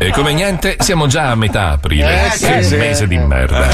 E 0.00 0.10
come 0.12 0.32
niente, 0.32 0.76
siamo 0.78 1.08
già 1.08 1.30
a 1.30 1.34
metà 1.34 1.70
aprile. 1.70 2.26
Eh, 2.26 2.30
sì, 2.30 2.46
che 2.46 2.62
sì. 2.62 2.76
mese 2.76 3.08
di 3.08 3.18
merda. 3.18 3.66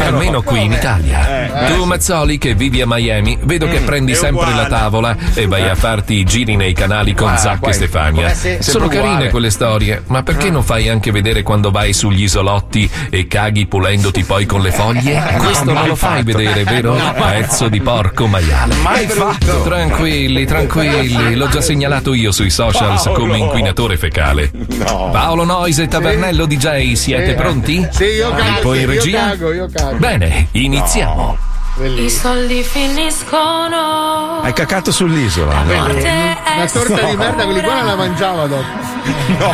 Almeno 0.00 0.42
qui 0.42 0.64
in 0.64 0.72
Italia. 0.72 1.46
Eh. 1.68 1.72
Tu, 1.72 1.84
Mazzoli, 1.84 2.36
che 2.36 2.52
vivi 2.54 2.82
a 2.82 2.86
Miami, 2.86 3.38
vedo 3.42 3.66
che 3.66 3.80
Mm, 3.80 3.84
prendi 3.86 4.12
è 4.12 4.14
sempre 4.14 4.42
uguale. 4.50 4.62
la 4.62 4.68
tavola 4.68 5.16
e 5.34 5.46
vai 5.46 5.66
a 5.68 5.74
farti 5.74 6.14
i 6.14 6.24
giri 6.24 6.54
nei 6.56 6.74
canali 6.74 7.14
con 7.14 7.30
Ah, 7.30 7.36
Zac 7.38 7.66
e 7.66 7.72
Stefania. 7.72 8.26
eh 8.30 8.34
sì, 8.34 8.40
sempre 8.40 8.62
Sono 8.62 8.86
carine 8.88 9.08
uguale. 9.12 9.30
quelle 9.30 9.50
storie, 9.50 10.02
ma 10.08 10.22
perché 10.22 10.50
non 10.50 10.62
fai 10.62 10.88
anche 10.90 11.10
vedere 11.12 11.42
quando 11.42 11.70
vai 11.70 11.92
sugli 11.94 12.22
isolotti 12.24 12.88
e 13.08 13.26
caghi 13.26 13.66
pulendoti 13.66 14.24
poi 14.24 14.44
con 14.44 14.60
le 14.60 14.70
foglie? 14.70 15.18
Questo 15.38 15.64
non 15.64 15.74
mai 15.74 15.86
lo 15.88 15.94
fai 15.94 16.22
fatto. 16.22 16.36
vedere, 16.36 16.64
vero? 16.64 16.94
No. 16.94 17.14
Pezzo 17.14 17.68
di 17.68 17.80
porco 17.80 18.26
maiale. 18.26 18.74
Mai 18.76 19.06
fatto. 19.06 19.62
Tranquilli, 19.62 20.44
tranquilli, 20.44 21.34
l'ho 21.34 21.48
già 21.48 21.60
segnalato 21.62 22.12
io 22.12 22.32
sui 22.32 22.50
socials 22.50 23.04
Paolo. 23.04 23.18
come 23.18 23.38
inquinatore 23.38 23.96
fecale. 23.96 24.50
Paolo 24.84 25.37
Noise 25.44 25.84
e 25.84 25.88
Tavernello 25.88 26.46
DJ, 26.46 26.92
siete 26.92 27.28
Sì. 27.30 27.34
pronti? 27.34 27.88
Sì, 27.90 28.04
io 28.04 28.30
cago, 28.30 28.42
Pippo 28.54 28.74
in 28.74 28.80
io 28.80 28.86
regia? 28.88 29.18
cago, 29.28 29.52
io 29.52 29.68
cago. 29.72 29.96
Bene, 29.96 30.48
iniziamo. 30.52 31.36
I 31.80 32.10
soldi 32.10 32.62
finiscono. 32.64 34.40
Hai 34.42 34.52
cacato 34.52 34.90
sull'isola. 34.90 35.60
Una 35.60 36.66
torta 36.66 37.02
di 37.02 37.16
merda, 37.16 37.44
quelli 37.44 37.60
qua 37.60 37.74
non 37.74 37.86
la 37.86 37.94
mangiava 37.94 38.46
dopo. 38.46 38.64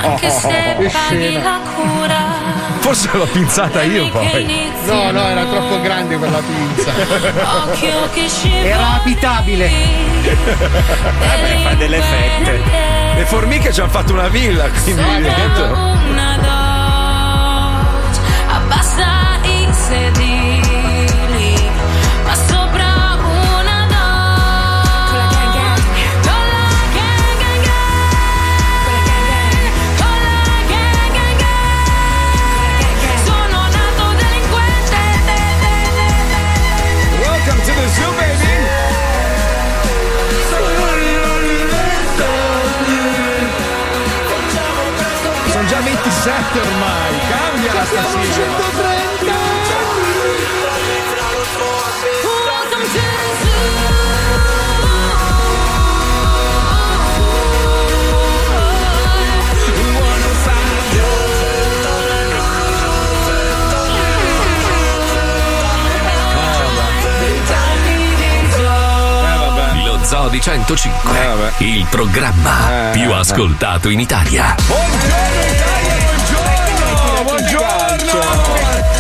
Anche 0.07 0.31
se 0.31 0.49
Che 0.79 0.91
paghi 0.91 1.33
la 1.43 1.61
cura. 1.75 2.34
Forse 2.85 3.09
l'ho 3.13 3.25
pinzata 3.25 3.83
io 3.83 4.11
poi. 4.11 4.71
No, 4.85 5.11
no, 5.11 5.27
era 5.27 5.47
troppo 5.47 5.81
grande 5.81 6.19
quella 6.19 6.41
pinza. 6.41 6.93
Era 8.63 9.01
abitabile. 9.01 9.71
Vabbè, 11.19 11.63
fa 11.63 11.75
delle 11.77 12.03
fette. 12.03 12.63
Le 13.17 13.25
formiche 13.25 13.73
ci 13.73 13.81
hanno 13.81 13.89
fatto 13.89 14.13
una 14.13 14.29
villa, 14.29 14.69
quindi. 14.69 15.01
Una 15.01 16.37
dose. 18.05 18.21
Abbassa 18.49 19.39
i 19.45 19.67
sedili. 19.73 20.34
La 47.93 48.03
stasera. 48.05 48.57
Welcome 52.53 52.81
to 52.81 53.13
the 69.73 69.85
Lo 69.85 70.05
Zoo 70.05 70.29
di 70.29 70.41
105, 70.41 71.53
il 71.59 71.87
programma 71.91 72.91
più 72.93 73.13
ascoltato 73.13 73.89
in 73.89 74.01
Italia. 74.01 74.55
Buongiorno! 74.67 75.54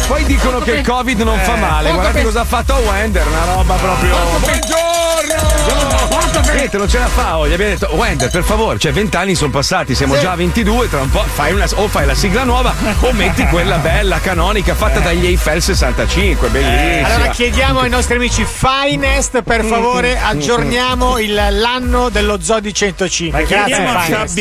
Poi 0.06 0.24
dicono 0.24 0.58
che 0.60 0.72
il 0.72 0.86
Covid 0.86 1.20
non 1.20 1.38
fa 1.40 1.56
male. 1.56 1.90
Guardate 1.90 2.22
cosa 2.22 2.40
ha 2.42 2.44
fatto 2.44 2.74
Wender, 2.74 3.26
una 3.26 3.44
roba 3.54 3.74
proprio. 3.74 4.16
Buongiorno! 4.40 4.83
Niente, 6.54 6.76
non 6.78 6.88
ce 6.88 6.98
la 6.98 7.06
fa. 7.06 7.38
oh, 7.38 7.48
Gli 7.48 7.52
abbiamo 7.52 7.72
detto, 7.72 7.94
Wender, 7.94 8.30
per 8.30 8.44
favore, 8.44 8.78
cioè 8.78 8.92
20 8.92 9.16
anni 9.16 9.34
sono 9.34 9.50
passati, 9.50 9.94
siamo 9.94 10.18
già 10.18 10.32
a 10.32 10.36
22, 10.36 10.88
tra 10.88 11.00
un 11.00 11.10
po' 11.10 11.22
fai 11.32 11.52
una, 11.52 11.66
o 11.74 11.88
fai 11.88 12.06
la 12.06 12.14
sigla 12.14 12.44
nuova 12.44 12.72
o 13.00 13.12
metti 13.12 13.44
quella 13.46 13.76
bella, 13.78 14.20
canonica, 14.20 14.74
fatta 14.74 15.00
dagli 15.00 15.26
Eiffel 15.26 15.60
65, 15.60 16.48
bellissima. 16.48 17.08
Allora 17.14 17.30
chiediamo 17.30 17.80
ai 17.80 17.90
nostri 17.90 18.14
amici 18.16 18.46
Finest, 18.46 19.42
per 19.42 19.64
favore, 19.64 20.16
aggiorniamo 20.18 21.18
il- 21.18 21.32
l'anno 21.34 22.08
dello 22.08 22.38
Zoo 22.40 22.60
di 22.60 22.72
105. 22.72 23.40
Ma 23.40 23.46
Grazie. 23.46 23.74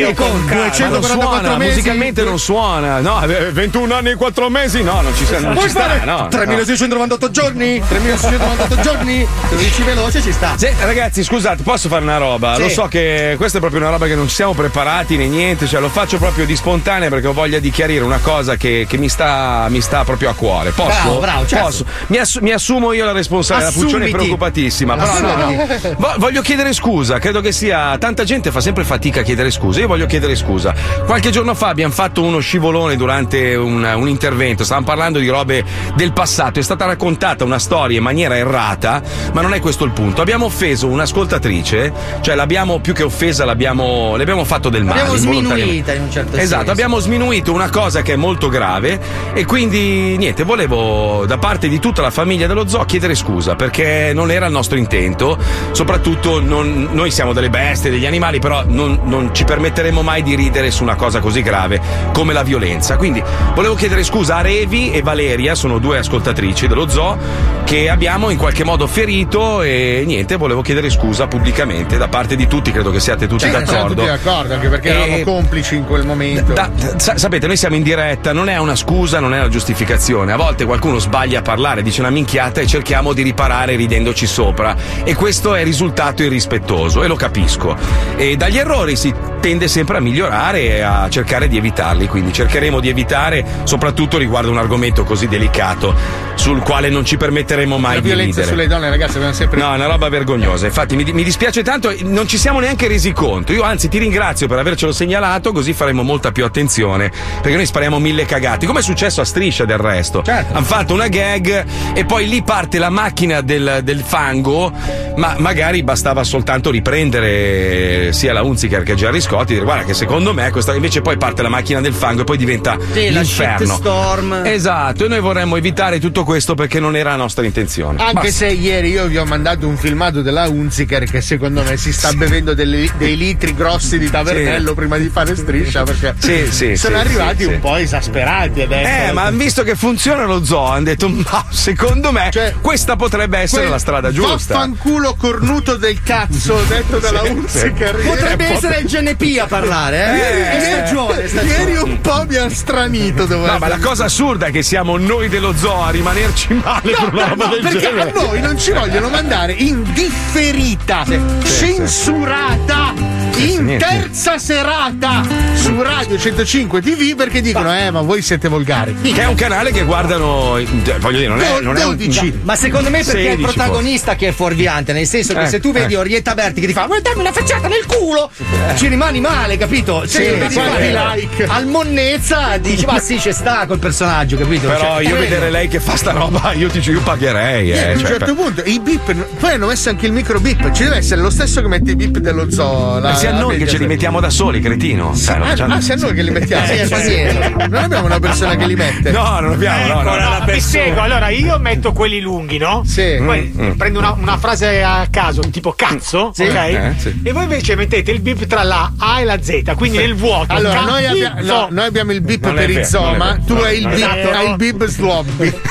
Fabio 0.05 0.13
con 0.13 0.45
calma. 0.45 0.63
non 0.89 1.01
suona, 1.03 1.57
musicalmente 1.57 2.23
non 2.23 2.39
suona. 2.39 2.99
No, 2.99 3.23
eh, 3.23 3.51
21 3.51 3.93
anni 3.95 4.09
e 4.11 4.15
4 4.15 4.49
mesi, 4.49 4.83
no, 4.83 5.01
non 5.01 5.15
ci, 5.15 5.25
sta- 5.25 5.39
non 5.39 5.53
Puoi 5.53 5.65
ci 5.65 5.71
sta. 5.71 6.03
No, 6.03 6.27
3698 6.29 7.31
giorni? 7.31 7.81
3698 7.87 8.81
giorni? 8.81 9.27
Se 9.49 9.55
lo 9.55 9.61
dici 9.61 9.81
veloce 9.83 10.21
ci 10.21 10.31
sta. 10.31 10.53
Sì, 10.57 10.69
ragazzi, 10.79 11.23
scusate, 11.23 11.63
posso 11.63 11.89
fare 11.89 12.01
una 12.03 12.17
roba? 12.17 12.55
Sì. 12.55 12.61
Lo 12.61 12.69
so 12.69 12.85
che 12.87 13.33
questa 13.37 13.57
è 13.57 13.59
proprio 13.59 13.81
una 13.81 13.89
roba 13.89 14.05
che 14.05 14.15
non 14.15 14.27
ci 14.27 14.35
siamo 14.35 14.53
preparati 14.53 15.17
né 15.17 15.27
niente, 15.27 15.67
cioè 15.67 15.79
lo 15.79 15.89
faccio 15.89 16.17
proprio 16.17 16.45
di 16.45 16.55
spontanea 16.55 17.09
perché 17.09 17.27
ho 17.27 17.33
voglia 17.33 17.59
di 17.59 17.71
chiarire 17.71 18.03
una 18.03 18.19
cosa 18.19 18.55
che, 18.55 18.85
che 18.87 18.97
mi, 18.97 19.09
sta, 19.09 19.65
mi 19.69 19.81
sta 19.81 20.03
proprio 20.03 20.29
a 20.29 20.33
cuore. 20.33 20.71
Posso? 20.71 20.87
Bravo, 20.87 21.19
bravo, 21.19 21.45
certo. 21.47 21.65
Posso? 21.65 21.85
Mi, 22.07 22.17
assu- 22.17 22.41
mi 22.41 22.51
assumo 22.51 22.93
io 22.93 23.05
la 23.05 23.11
responsabilità, 23.11 23.71
la 23.75 23.81
Puccione 23.81 24.05
è 24.05 24.09
preoccupatissima. 24.11 24.95
Però 24.95 25.19
no, 25.19 25.35
no. 25.35 26.13
Voglio 26.17 26.41
chiedere 26.41 26.73
scusa, 26.73 27.19
credo 27.19 27.41
che 27.41 27.51
sia. 27.51 27.97
Tanta 27.97 28.23
gente 28.23 28.51
fa 28.51 28.61
sempre 28.61 28.83
fatica 28.83 29.21
a 29.21 29.23
chiedere 29.23 29.49
scusa. 29.51 29.79
Io 29.79 29.87
voglio 29.87 30.05
chiedere 30.05 30.35
scusa. 30.35 30.73
Qualche 31.05 31.31
giorno 31.31 31.53
fa 31.55 31.67
abbiamo 31.69 31.93
fatto 31.93 32.21
uno 32.21 32.39
scivolone 32.39 32.95
durante 32.95 33.55
un, 33.55 33.83
un 33.83 34.07
intervento. 34.07 34.63
Stavamo 34.63 34.85
parlando 34.85 35.19
di 35.19 35.27
robe 35.27 35.63
del 35.95 36.13
passato. 36.13 36.59
È 36.59 36.63
stata 36.63 36.85
raccontata 36.85 37.43
una 37.43 37.59
storia 37.59 37.97
in 37.97 38.03
maniera 38.03 38.37
errata, 38.37 39.01
ma 39.33 39.41
non 39.41 39.53
è 39.53 39.59
questo 39.59 39.83
il 39.83 39.91
punto. 39.91 40.21
Abbiamo 40.21 40.45
offeso 40.45 40.87
un'ascoltatrice, 40.87 41.82
cioè 42.21 42.35
l'abbiamo 42.35 42.79
più 42.79 42.93
che 42.93 43.03
offesa, 43.03 43.43
l'abbiamo, 43.45 44.15
le 44.15 44.21
abbiamo 44.23 44.43
fatto 44.45 44.69
del 44.69 44.83
male. 44.83 44.99
L'abbiamo 45.01 45.17
sminuita 45.17 45.93
in 45.93 46.01
un 46.03 46.11
certo 46.11 46.37
Esatto, 46.37 46.55
senso. 46.57 46.71
abbiamo 46.71 46.99
sminuito 46.99 47.51
una 47.51 47.69
cosa 47.69 48.01
che 48.01 48.13
è 48.13 48.15
molto 48.15 48.47
grave 48.49 48.99
e 49.33 49.45
quindi 49.45 50.15
niente, 50.17 50.43
volevo 50.43 51.25
da 51.25 51.37
parte 51.37 51.67
di 51.67 51.79
tutta 51.79 52.01
la 52.01 52.11
famiglia 52.11 52.47
dello 52.47 52.67
zoo 52.67 52.85
chiedere 52.85 53.15
scusa 53.15 53.55
perché 53.55 54.11
non 54.13 54.31
era 54.31 54.45
il 54.45 54.51
nostro 54.51 54.77
intento, 54.77 55.37
soprattutto 55.71 56.39
non- 56.41 56.89
noi 56.91 57.11
siamo 57.11 57.33
delle 57.33 57.49
bestie, 57.49 57.89
degli 57.89 58.05
animali, 58.05 58.39
però 58.39 58.63
non, 58.67 58.99
non 59.03 59.33
ci 59.33 59.43
permetteremo 59.43 60.01
mai 60.01 60.21
di 60.23 60.35
ridere 60.35 60.69
su 60.71 60.83
una 60.83 60.95
cosa 60.95 61.19
così 61.19 61.41
grave 61.41 61.81
come 62.13 62.33
la 62.33 62.43
violenza. 62.43 62.95
Quindi 62.97 63.21
volevo 63.55 63.75
chiedere 63.75 64.03
scusa 64.03 64.37
a 64.37 64.41
Revi 64.41 64.91
e 64.91 65.01
Valeria, 65.01 65.55
sono 65.55 65.79
due 65.79 65.97
ascoltatrici 65.97 66.67
dello 66.67 66.87
zoo 66.89 67.17
che 67.63 67.89
abbiamo 67.89 68.29
in 68.29 68.37
qualche 68.37 68.63
modo 68.63 68.87
ferito 68.87 69.61
e 69.61 70.03
niente, 70.05 70.35
volevo 70.35 70.61
chiedere 70.61 70.89
scusa 70.89 71.27
pubblicamente 71.27 71.72
da 71.97 72.07
parte 72.07 72.35
di 72.35 72.47
tutti, 72.47 72.71
credo 72.71 72.91
che 72.91 72.99
siate 72.99 73.27
tutti 73.27 73.41
Cioè, 73.43 73.51
siamo 73.51 73.65
d'accordo. 73.65 73.93
tutti 74.03 74.07
d'accordo, 74.07 74.53
anche 74.53 74.67
perché 74.69 74.87
E- 74.89 74.91
eravamo 74.91 75.23
complici 75.23 75.75
in 75.75 75.85
quel 75.85 76.05
momento. 76.05 76.53
da- 76.53 76.69
sa- 76.97 77.17
sapete, 77.17 77.47
noi 77.47 77.57
siamo 77.57 77.75
in 77.75 77.83
diretta, 77.83 78.33
non 78.33 78.49
è 78.49 78.57
una 78.57 78.75
scusa, 78.75 79.19
non 79.19 79.33
è 79.33 79.39
una 79.39 79.49
giustificazione. 79.49 80.31
A 80.31 80.37
volte 80.37 80.65
qualcuno 80.65 80.99
sbaglia 80.99 81.39
a 81.39 81.41
parlare, 81.41 81.81
dice 81.81 82.01
una 82.01 82.09
minchiata 82.09 82.61
e 82.61 82.67
cerchiamo 82.67 83.13
di 83.13 83.21
riparare 83.21 83.75
ridendoci 83.75 84.25
sopra. 84.27 84.75
E 85.03 85.15
questo 85.15 85.55
è 85.55 85.63
risultato 85.63 86.23
irrispettoso 86.23 87.03
e 87.03 87.07
lo 87.07 87.15
capisco. 87.15 87.75
E 88.15 88.35
dagli 88.37 88.57
errori 88.57 88.95
si 88.95 89.13
tende 89.39 89.67
sempre 89.67 89.97
a 89.97 89.99
migliorare 89.99 90.61
e 90.77 90.81
a 90.81 91.07
cercare 91.09 91.47
di 91.47 91.57
evitarli. 91.57 92.07
Quindi 92.07 92.31
cercheremo 92.31 92.79
di 92.79 92.89
evitare, 92.89 93.43
soprattutto 93.63 94.17
riguardo 94.17 94.49
un 94.51 94.57
argomento 94.57 95.03
così 95.03 95.27
delicato, 95.27 95.93
sul 96.35 96.61
quale 96.61 96.89
non 96.89 97.03
ci 97.05 97.17
permetteremo 97.17 97.77
mai 97.77 97.95
La 97.95 97.99
di 98.01 98.07
violenza 98.07 98.41
ridere. 98.41 98.47
sulle 98.55 98.67
donne, 98.67 98.89
ragazzi, 98.89 99.15
abbiamo 99.15 99.33
sempre. 99.33 99.59
No, 99.59 99.71
è 99.73 99.75
una 99.75 99.87
roba 99.87 100.09
vergognosa. 100.09 100.65
Infatti, 100.65 100.95
mi, 100.95 101.03
mi 101.11 101.23
dispiace 101.23 101.62
tanto, 101.63 101.93
non 102.03 102.27
ci 102.27 102.37
siamo 102.37 102.59
neanche 102.59 102.87
resi 102.87 103.11
conto. 103.11 103.51
Io, 103.53 103.63
anzi, 103.63 103.87
ti 103.89 103.97
ringrazio 103.97 104.47
per 104.47 104.57
avercelo 104.59 104.91
segnalato, 104.91 105.51
così 105.51 105.73
faremo 105.73 106.03
molta 106.03 106.31
più 106.31 106.45
attenzione. 106.45 107.11
Perché 107.41 107.55
noi 107.55 107.65
spariamo 107.65 107.99
mille 107.99 108.25
cagati, 108.25 108.65
come 108.65 108.79
è 108.79 108.83
successo 108.83 109.21
a 109.21 109.25
striscia 109.25 109.65
del 109.65 109.77
resto. 109.77 110.23
Hanno 110.25 110.61
fatto 110.63 110.93
una 110.93 111.07
gag 111.07 111.65
e 111.93 112.05
poi 112.05 112.27
lì 112.27 112.43
parte 112.43 112.77
la 112.79 112.89
macchina 112.89 113.41
del, 113.41 113.81
del 113.83 114.01
fango, 114.01 114.71
ma 115.15 115.35
magari 115.39 115.83
bastava 115.83 116.23
soltanto 116.23 116.71
riprendere 116.71 118.11
sia 118.13 118.33
la 118.33 118.41
Unziker 118.43 118.83
che 118.83 118.95
Gerry 118.95 119.19
Scott 119.21 119.31
biscotti, 119.33 119.53
dire 119.53 119.65
guarda 119.65 119.83
che 119.85 119.93
secondo 119.93 120.33
me 120.33 120.51
questa 120.51 120.73
invece 120.75 121.01
poi 121.01 121.17
parte 121.17 121.41
la 121.41 121.49
macchina 121.49 121.81
del 121.81 121.93
fango 121.93 122.21
e 122.21 122.23
poi 122.23 122.37
diventa 122.37 122.77
Sì, 122.91 123.09
l'inferno. 123.11 123.73
shitstorm. 123.75 124.41
Esatto, 124.45 125.05
e 125.05 125.07
noi 125.07 125.19
vorremmo 125.19 125.55
evitare 125.55 125.99
tutto 125.99 126.23
questo 126.23 126.55
perché 126.55 126.79
non 126.79 126.95
era 126.95 127.11
la 127.11 127.15
nostra 127.17 127.45
intenzione. 127.45 127.99
Anche 128.01 128.13
Basta. 128.13 128.31
se 128.31 128.47
ieri 128.47 128.89
io 128.89 129.05
vi 129.07 129.17
ho 129.17 129.25
mandato 129.25 129.67
un 129.67 129.77
filmato 129.77 130.21
della 130.21 130.47
Unziker 130.49 131.03
che 131.05 131.21
secondo 131.21 131.52
me 131.61 131.77
si 131.77 131.93
sta 131.93 132.11
bevendo 132.13 132.53
delle- 132.55 132.89
dei 132.97 133.15
litri 133.15 133.53
grossi 133.53 133.99
di 133.99 134.09
tavernello 134.09 134.73
prima 134.73 134.97
di 134.97 135.09
fare 135.09 135.35
striscia 135.35 135.83
perché 135.83 136.15
Sì, 136.17 136.47
sì, 136.49 136.75
sono 136.75 136.95
sì, 136.95 137.01
arrivati 137.05 137.37
sì, 137.43 137.45
un 137.45 137.53
sì. 137.53 137.59
po' 137.59 137.75
esasperati 137.75 138.61
adesso. 138.61 139.09
Eh, 139.09 139.11
ma 139.11 139.23
hanno 139.23 139.37
visto 139.37 139.63
che 139.63 139.75
funziona 139.75 140.25
lo 140.25 140.43
zoo, 140.43 140.65
hanno 140.65 140.83
detto, 140.85 141.07
ma 141.09 141.45
secondo 141.51 142.11
me 142.11 142.31
questa 142.61 142.95
potrebbe 142.95 143.37
essere 143.37 143.67
la 143.67 143.77
strada 143.77 144.11
giusta. 144.11 144.53
Vaffanculo 144.55 145.15
cornuto 145.15 145.75
del 145.75 146.01
cazzo 146.01 146.59
detto 146.67 146.97
dalla 146.99 147.21
Sì, 147.45 147.59
sì. 147.59 147.71
Potrebbe 147.71 148.43
Ieri- 148.43 148.55
essere 148.55 148.79
il 148.79 148.85
GNP 148.87 149.39
a 149.39 149.45
parlare, 149.45 149.97
eh? 150.05 150.15
Ieri- 150.17 150.41
È 150.41 150.61
stagione, 150.83 151.27
stagione. 151.27 151.57
Ieri 151.57 151.75
un 151.75 152.01
po' 152.01 152.25
mi 152.27 152.35
ha 152.35 152.49
stranito. 152.49 153.25
devo 153.25 153.45
No, 153.45 153.57
ma 153.59 153.67
la 153.67 153.77
cosa 153.79 154.05
assurda 154.05 154.47
è 154.47 154.51
che 154.51 154.63
siamo 154.63 154.97
noi 154.97 155.29
dello 155.29 155.53
zoo 155.55 155.83
a 155.83 155.89
rimanerci 155.89 156.53
male 156.53 156.91
No, 156.91 156.97
per 157.05 157.13
una 157.13 157.23
no, 157.23 157.29
roba 157.29 157.45
no, 157.45 157.51
del 157.53 157.61
perché 157.61 157.79
genere. 157.79 158.09
a 158.09 158.13
noi 158.13 158.41
non 158.41 158.57
ci 158.57 158.71
vogliono 158.71 159.09
mandare 159.09 159.53
in 159.53 159.83
differita, 159.93 161.03
censurata, 161.45 162.93
in 163.37 163.65
niente. 163.65 163.85
terza 163.85 164.37
serata 164.37 165.23
su 165.55 165.81
Radio 165.81 166.17
105 166.17 166.81
TV 166.81 167.15
perché 167.15 167.41
dicono, 167.41 167.75
eh, 167.75 167.91
ma 167.91 168.01
voi 168.01 168.21
siete 168.21 168.47
volgari. 168.47 168.95
Che 169.01 169.21
è 169.21 169.25
un 169.25 169.35
canale 169.35 169.71
che 169.71 169.83
guardano, 169.83 170.59
cioè, 170.83 170.97
voglio 170.99 171.17
dire, 171.17 171.29
non 171.29 171.41
è, 171.41 171.59
non 171.61 171.77
è 171.77 171.85
un 171.85 171.95
12. 171.95 172.39
Ma 172.43 172.55
secondo 172.55 172.89
me 172.89 173.03
perché 173.03 173.19
è 173.29 173.31
il 173.31 173.37
16 173.39 173.53
protagonista 173.55 174.15
che 174.15 174.27
è 174.29 174.31
fuorviante, 174.31 174.93
nel 174.93 175.07
senso 175.07 175.33
che 175.33 175.41
Eh, 175.43 175.47
se 175.47 175.59
tu 175.59 175.71
vedi 175.71 175.93
eh. 175.93 175.97
Orietta 175.97 176.33
Berti 176.33 176.61
che 176.61 176.67
ti 176.67 176.73
fa 176.73 176.85
vuoi 176.85 177.01
darmi 177.01 177.21
una 177.21 177.31
facciata 177.31 177.67
nel 177.67 177.85
culo, 177.85 178.29
ci 178.75 178.87
rimani 178.87 179.19
male, 179.19 179.57
capito? 179.57 180.03
Sì, 180.05 180.19
vedi 180.19 180.53
quanti 180.53 180.91
fare 180.91 181.15
like? 181.15 181.45
al 181.47 181.65
monnezza 181.67 182.57
dici 182.57 182.85
ma 182.85 182.99
sì, 182.99 183.19
ci 183.19 183.31
sta 183.31 183.65
col 183.65 183.79
personaggio, 183.79 184.37
capito? 184.37 184.67
Però 184.67 184.79
Cioè, 184.95 185.03
io 185.07 185.15
eh, 185.15 185.19
vedere 185.19 185.49
lei 185.49 185.67
che 185.67 185.79
fa 185.79 185.95
sta 185.95 186.11
roba, 186.11 186.53
io 186.53 186.69
ti 186.69 186.79
giuro, 186.81 186.97
io 186.97 187.03
pagherei. 187.03 187.71
Eh, 187.71 187.75
Eh, 187.75 187.87
a 187.89 187.91
un 187.93 187.99
cioè, 187.99 188.07
certo 188.07 188.33
punto 188.35 188.61
i 188.65 188.79
beep, 188.79 189.13
poi 189.39 189.51
hanno 189.51 189.67
messo 189.67 189.89
anche 189.89 190.05
il 190.05 190.11
micro 190.11 190.39
beep, 190.39 190.71
ci 190.71 190.83
deve 190.83 190.97
essere 190.97 191.21
lo 191.21 191.29
stesso 191.29 191.61
che 191.61 191.67
mette 191.67 191.91
i 191.91 191.95
beep 191.95 192.17
dello 192.19 192.49
zoo. 192.51 192.99
La, 192.99 193.15
ma 193.23 193.29
sia 193.29 193.31
la 193.31 193.39
noi 193.39 193.57
che 193.57 193.67
ce 193.67 193.77
li 193.77 193.87
mettiamo 193.87 194.19
da 194.19 194.29
soli, 194.29 194.59
cretino. 194.59 195.15
Cioè, 195.15 195.37
non 195.37 195.47
Ah, 195.49 195.53
c'hanno- 195.55 195.73
ah, 195.75 195.81
siamo 195.81 196.01
noi 196.03 196.13
che 196.13 196.21
li 196.23 196.31
mettiamo. 196.31 196.65
Sì, 196.65 196.77
Cioè, 196.77 196.87
pazienza. 196.89 197.49
non 197.49 197.73
abbiamo 197.75 198.05
una 198.05 198.19
persona 198.19 198.55
che 198.55 198.65
li 198.67 198.75
mette. 198.75 199.11
No, 199.11 199.39
non 199.39 199.53
abbiamo. 199.53 199.87
No, 199.87 200.01
no. 200.01 200.15
Ecco, 200.15 200.29
no, 200.45 200.45
vi 200.53 200.59
spiego. 200.59 201.01
Allora, 201.01 201.29
io 201.29 201.57
metto 201.59 201.91
quelli 201.93 202.19
lunghi, 202.19 202.57
no? 202.57 202.83
Sì. 202.85 203.19
Poi 203.23 203.51
Mm, 203.53 203.71
prendo 203.71 203.99
una, 203.99 204.11
una 204.13 204.37
frase 204.37 204.81
a 204.83 205.07
caso, 205.11 205.41
tipo 205.51 205.73
cazzo, 205.73 206.31
ok? 206.37 206.39
Eh, 206.39 206.93
sì. 206.97 207.19
E 207.23 207.31
voi 207.31 207.43
invece 207.43 207.75
mettete 207.75 208.11
il 208.11 208.19
bip 208.21 208.45
tra 208.47 208.63
la 208.63 208.91
A 208.97 209.19
e 209.19 209.23
la 209.25 209.41
Z, 209.41 209.73
quindi 209.75 209.97
nel 209.97 210.15
vuoto. 210.15 210.53
Allora, 210.53 210.81
noi, 210.81 211.05
abbia- 211.05 211.35
no, 211.41 211.67
noi 211.69 211.85
abbiamo 211.85 212.11
il 212.11 212.21
è 212.23 212.37
per 212.39 212.69
i 212.69 212.73
vero, 212.73 212.85
zoo, 212.87 213.03
non 213.05 213.13
è 213.13 213.17
ma 213.17 213.25
vero. 213.31 213.43
tu 213.45 213.53
No, 213.55 213.61
hai 213.63 213.77
il 213.77 213.87
beep, 213.87 214.13
vero. 214.13 214.37
hai 214.37 214.49
il 214.49 214.55
beep 214.55 214.85
slobby. 214.85 215.53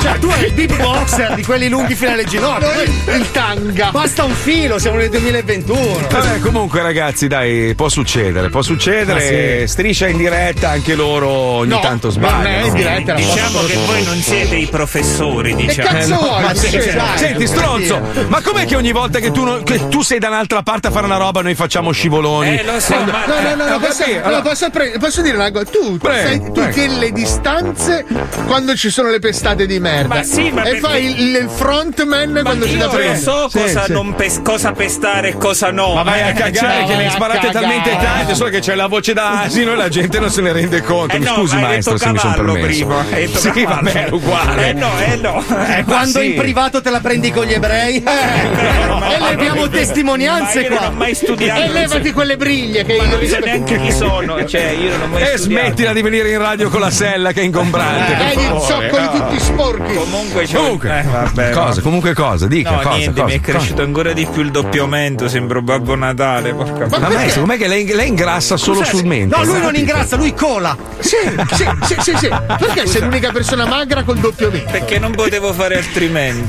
Cioè, 0.00 0.18
tu 0.18 0.28
hai 0.28 0.44
il 0.44 0.52
beat 0.52 0.76
boxer 0.80 1.34
di 1.34 1.42
quelli 1.44 1.68
lunghi 1.68 1.94
fino 1.94 2.12
alle 2.12 2.24
ginocchia. 2.24 2.82
Il 3.14 3.30
tanga. 3.32 3.90
Basta 3.90 4.24
un 4.24 4.32
filo, 4.32 4.78
siamo 4.78 4.96
nel 4.98 5.08
2021. 5.10 6.06
Vabbè, 6.38 6.40
comunque, 6.40 6.82
ragazzi, 6.82 7.26
dai, 7.26 7.74
può 7.74 7.88
succedere, 7.88 8.48
può 8.48 8.62
succedere. 8.62 9.66
Striscia 9.66 10.06
in 10.08 10.16
diretta, 10.18 10.70
anche 10.70 10.94
loro 10.94 11.28
ogni 11.28 11.70
No, 11.70 11.80
tanto 11.80 12.08
non 12.14 12.24
è 12.24 12.28
sbagliano. 12.30 12.66
in 12.66 12.74
diretta. 12.74 13.14
Diciamo 13.14 13.60
che 13.64 13.76
voi 13.86 14.04
non 14.04 14.16
siete 14.20 14.54
i 14.56 14.66
professori, 14.66 15.54
Che 15.54 15.66
diciamo. 15.66 15.88
cazzo 15.88 16.14
vuoi? 16.16 16.42
ma 16.42 16.54
sì, 16.54 16.70
Cioè, 16.70 16.92
dai. 16.94 17.18
Senti, 17.18 17.46
stronzo, 17.46 18.00
ma 18.28 18.40
com'è 18.40 18.66
che 18.66 18.76
ogni 18.76 18.92
volta 18.92 19.18
che 19.18 19.30
tu, 19.32 19.44
non- 19.44 19.62
che 19.64 19.88
tu 19.88 20.02
sei 20.02 20.18
da 20.18 20.28
un'altra 20.28 20.62
parte 20.62 20.88
a 20.88 20.90
fare 20.90 21.06
una 21.06 21.16
roba 21.16 21.42
noi 21.42 21.54
facciamo 21.54 21.90
scivoloni? 21.92 22.58
Eh, 22.58 22.64
lo 22.64 22.78
so, 22.80 22.94
ma 22.94 23.24
No, 23.26 23.40
no, 23.40 23.54
no, 23.56 23.68
no, 23.68 23.74
Ho 23.74 23.78
posso, 23.78 24.04
no, 24.06 24.20
allora- 24.24 24.42
posso, 24.42 24.70
pre- 24.70 24.96
posso 24.98 25.22
dire 25.22 25.36
una 25.36 25.50
cosa? 25.50 25.64
Tu 25.64 25.98
Prego, 25.98 26.28
sai 26.28 26.40
tu 26.40 26.52
prego. 26.52 26.70
tieni 26.72 26.98
le 26.98 27.12
distanze 27.12 28.04
quando 28.46 28.74
ci 28.76 28.90
sono 28.90 29.10
le 29.10 29.18
pestate 29.18 29.66
di 29.66 29.78
merda. 29.80 30.14
Ma 30.16 30.22
sì, 30.22 30.50
ma 30.50 30.60
e 30.62 30.64
perché- 30.64 30.80
fai 30.80 31.04
il, 31.20 31.34
il 31.36 31.48
frontman 31.52 32.30
Ma 32.30 32.42
quando 32.42 32.66
ci 32.66 32.72
io 32.72 32.78
da 32.78 32.88
prendere. 32.88 33.18
so 33.18 33.48
Sì, 33.48 33.58
cosa, 33.58 33.84
sì. 33.84 33.92
non 33.92 34.14
pes- 34.14 34.40
cosa 34.42 34.72
pestare 34.72 35.28
e 35.30 35.36
cosa 35.36 35.70
no. 35.70 35.94
Ma 35.94 36.02
vai 36.02 36.22
a 36.22 36.27
Eh, 36.28 36.32
cagare 36.32 36.52
cioè, 36.52 36.84
che 36.86 36.96
ne 36.96 37.06
a 37.06 37.10
sparate 37.10 37.50
talmente 37.50 37.90
tante, 38.00 38.34
solo 38.34 38.50
che 38.50 38.60
c'è 38.60 38.74
la 38.74 38.86
voce 38.86 39.12
da 39.12 39.42
asino 39.42 39.72
e 39.72 39.76
la 39.76 39.88
gente 39.88 40.18
non 40.20 40.30
se 40.30 40.40
ne 40.40 40.52
rende 40.52 40.82
conto. 40.82 41.14
Eh 41.14 41.18
mi 41.18 41.24
no, 41.24 41.34
scusi, 41.34 41.56
maestro, 41.56 41.96
se 41.96 42.10
mi 42.10 42.18
sono 42.18 42.34
permesso. 42.34 42.86
prima. 42.86 43.04
Hai 43.10 43.26
detto 43.26 43.38
sì, 43.38 43.50
cavallo. 43.50 43.68
vabbè, 43.82 44.04
è 44.06 44.10
uguale. 44.10 44.68
Eh 44.68 44.72
no, 44.74 44.90
eh 44.98 45.16
no. 45.16 45.44
Eh, 45.76 45.84
quando 45.84 46.20
sì. 46.20 46.26
in 46.26 46.34
privato 46.36 46.80
te 46.82 46.90
la 46.90 47.00
prendi 47.00 47.30
con 47.32 47.44
gli 47.44 47.52
ebrei? 47.52 48.00
ma- 48.04 49.14
e 49.14 49.18
le 49.18 49.26
abbiamo 49.28 49.68
testimonianze 49.68 50.60
Ma 50.60 50.62
io 50.62 50.68
non 50.68 50.78
qua. 50.78 50.86
ho 50.88 50.92
mai 50.92 51.14
studiato. 51.14 51.60
E 51.60 51.68
levati 51.68 52.12
quelle 52.12 52.36
briglie 52.36 52.84
che 52.84 52.96
Ma 52.96 53.04
io 53.04 53.10
non 53.16 53.26
so 53.26 53.38
neanche 53.38 53.80
chi 53.80 53.92
sono. 53.92 54.44
Cioè, 54.44 54.70
io 54.70 54.90
non 54.96 55.02
ho 55.02 55.06
mai 55.12 55.22
E 55.22 55.36
studiato. 55.36 55.64
smettila 55.64 55.92
di 55.92 56.02
venire 56.02 56.30
in 56.30 56.38
radio 56.38 56.68
con 56.68 56.80
la 56.80 56.90
sella 56.90 57.32
che 57.32 57.40
è 57.40 57.44
ingombrante. 57.44 58.12
per 58.12 58.26
Hai 58.26 58.32
i 58.32 58.46
favore. 58.46 58.66
zoccoli 58.66 59.02
Ah. 59.04 59.08
tutti 59.08 59.40
sporchi. 59.40 59.94
Comunque, 59.94 60.44
c'ho- 60.46 60.56
Comunque, 60.60 60.98
eh, 60.98 61.02
vabbè, 61.02 61.50
cosa? 61.50 61.76
no. 61.76 61.82
Comunque 61.82 62.14
cosa? 62.14 62.46
Dica 62.46 62.70
No, 62.70 62.76
cosa. 62.78 62.96
niente, 62.96 63.20
cosa, 63.20 63.24
mi 63.24 63.38
è 63.38 63.40
cresciuto 63.40 63.82
ancora 63.82 64.12
di 64.12 64.26
più 64.30 64.42
il 64.42 64.50
doppio 64.50 64.82
aumento. 64.82 65.28
Sembro 65.28 65.62
Babbo 65.62 65.94
Natale. 65.94 66.16
Porca 66.18 66.98
Ma 66.98 67.08
maestro, 67.08 67.42
com'è 67.42 67.56
che 67.56 67.68
lei, 67.68 67.86
lei 67.94 68.08
ingrassa 68.08 68.56
solo 68.56 68.82
sul 68.82 69.04
mento? 69.04 69.36
No, 69.36 69.44
lui 69.44 69.60
non 69.60 69.74
ingrassa, 69.76 70.16
lui 70.16 70.34
cola. 70.34 70.76
Sì, 70.98 71.16
sì, 71.54 71.68
sì, 71.82 71.96
sì, 72.00 72.16
sì. 72.16 72.28
Perché 72.28 72.86
sei 72.86 73.02
l'unica 73.02 73.30
persona 73.30 73.66
magra 73.66 74.02
col 74.02 74.18
doppio 74.18 74.50
V? 74.50 74.62
Perché 74.70 74.98
non 74.98 75.12
potevo 75.12 75.52
fare 75.52 75.76
altrimenti. 75.76 76.48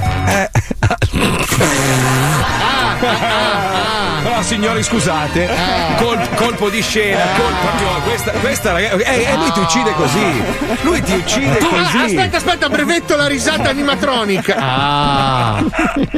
Però 4.23 4.41
signori 4.41 4.83
scusate, 4.83 5.49
col- 5.97 6.27
colpo 6.35 6.69
di 6.69 6.81
scena, 6.81 7.23
col- 7.37 7.53
proprio 7.61 7.87
questa, 8.03 8.31
questa 8.31 8.71
ragazzi, 8.73 9.01
eh, 9.01 9.23
eh, 9.31 9.35
lui 9.37 9.51
ti 9.53 9.59
uccide 9.59 9.93
così, 9.93 10.43
lui 10.81 11.01
ti 11.01 11.13
uccide 11.13 11.57
Ah, 11.57 11.65
così. 11.91 11.97
aspetta, 12.05 12.37
aspetta, 12.37 12.67
brevetto 12.69 13.15
la 13.15 13.27
risata 13.27 13.69
animatronica. 13.69 14.55
Ah. 14.57 15.63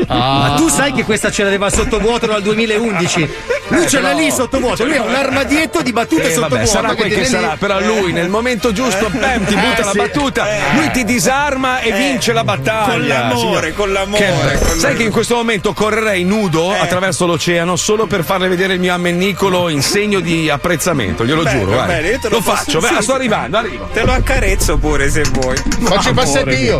Ma 0.08 0.54
tu 0.58 0.68
sai 0.68 0.94
che 0.94 1.04
questa 1.04 1.30
ce 1.32 1.44
l'aveva 1.44 1.70
sottovuoto 1.70 2.26
dal 2.26 2.42
2011. 2.42 3.30
Lui 3.70 3.88
ce 3.88 4.00
l'ha 4.02 4.12
lì 4.12 4.30
sottovuoto. 4.32 4.84
Lui 4.86 4.98
ha 4.98 5.04
un 5.04 5.14
armadietto 5.16 5.82
di 5.82 5.92
battute 5.94 6.30
Eh, 6.30 6.34
sottovuoto. 6.34 6.66
sarà 6.66 6.94
quel 6.96 7.08
che 7.10 7.22
tiene 7.22 7.24
lì. 7.24 7.34
sarà, 7.34 7.56
però 7.58 7.80
lui 7.80 8.12
nel 8.12 8.30
momento 8.30 8.72
giusto, 8.74 9.10
bam, 9.10 9.46
ti 9.46 9.56
butta 9.56 9.82
Eh, 9.82 9.84
la 9.84 9.92
battuta, 9.94 10.48
lui 10.74 10.92
ti 10.92 11.04
disarma 11.06 11.80
e 11.80 11.92
vince 11.94 12.34
la 12.34 12.44
battaglia. 12.44 12.92
Con 12.92 13.08
l'amore, 13.08 13.38
signor- 13.40 13.74
con 13.74 13.92
l'amore. 13.94 14.24
Che- 14.60 14.66
con 14.68 14.78
sai 14.80 14.96
che 14.96 15.04
in 15.04 15.12
questo 15.12 15.36
momento 15.36 15.74
correrei 15.74 16.24
nudo 16.24 16.72
attraverso 16.72 17.26
l'oceano 17.26 17.76
solo 17.76 18.06
per 18.08 18.24
farle 18.24 18.48
vedere 18.48 18.74
il 18.74 18.80
mio 18.80 18.94
ammennicolo 18.94 19.70
in 19.70 19.82
segno 19.82 20.20
di 20.20 20.50
apprezzamento, 20.50 21.26
glielo 21.26 21.44
Bene, 21.44 21.60
giuro. 21.60 21.72
guarda. 21.74 21.94
bene, 21.94 22.08
io 22.10 22.20
te 22.20 22.30
lo 22.30 22.36
lo 22.38 22.42
faccio, 22.42 22.80
sì, 22.82 22.88
beh, 22.90 22.96
sì. 22.98 23.04
sto 23.04 23.14
arrivando, 23.14 23.58
arrivo. 23.58 23.90
Te 23.94 24.04
lo 24.04 24.12
accarezzo 24.12 24.78
pure 24.78 25.10
se 25.10 25.24
vuoi. 25.32 25.56
Faccio 25.84 26.14
passare 26.14 26.56
io. 26.56 26.78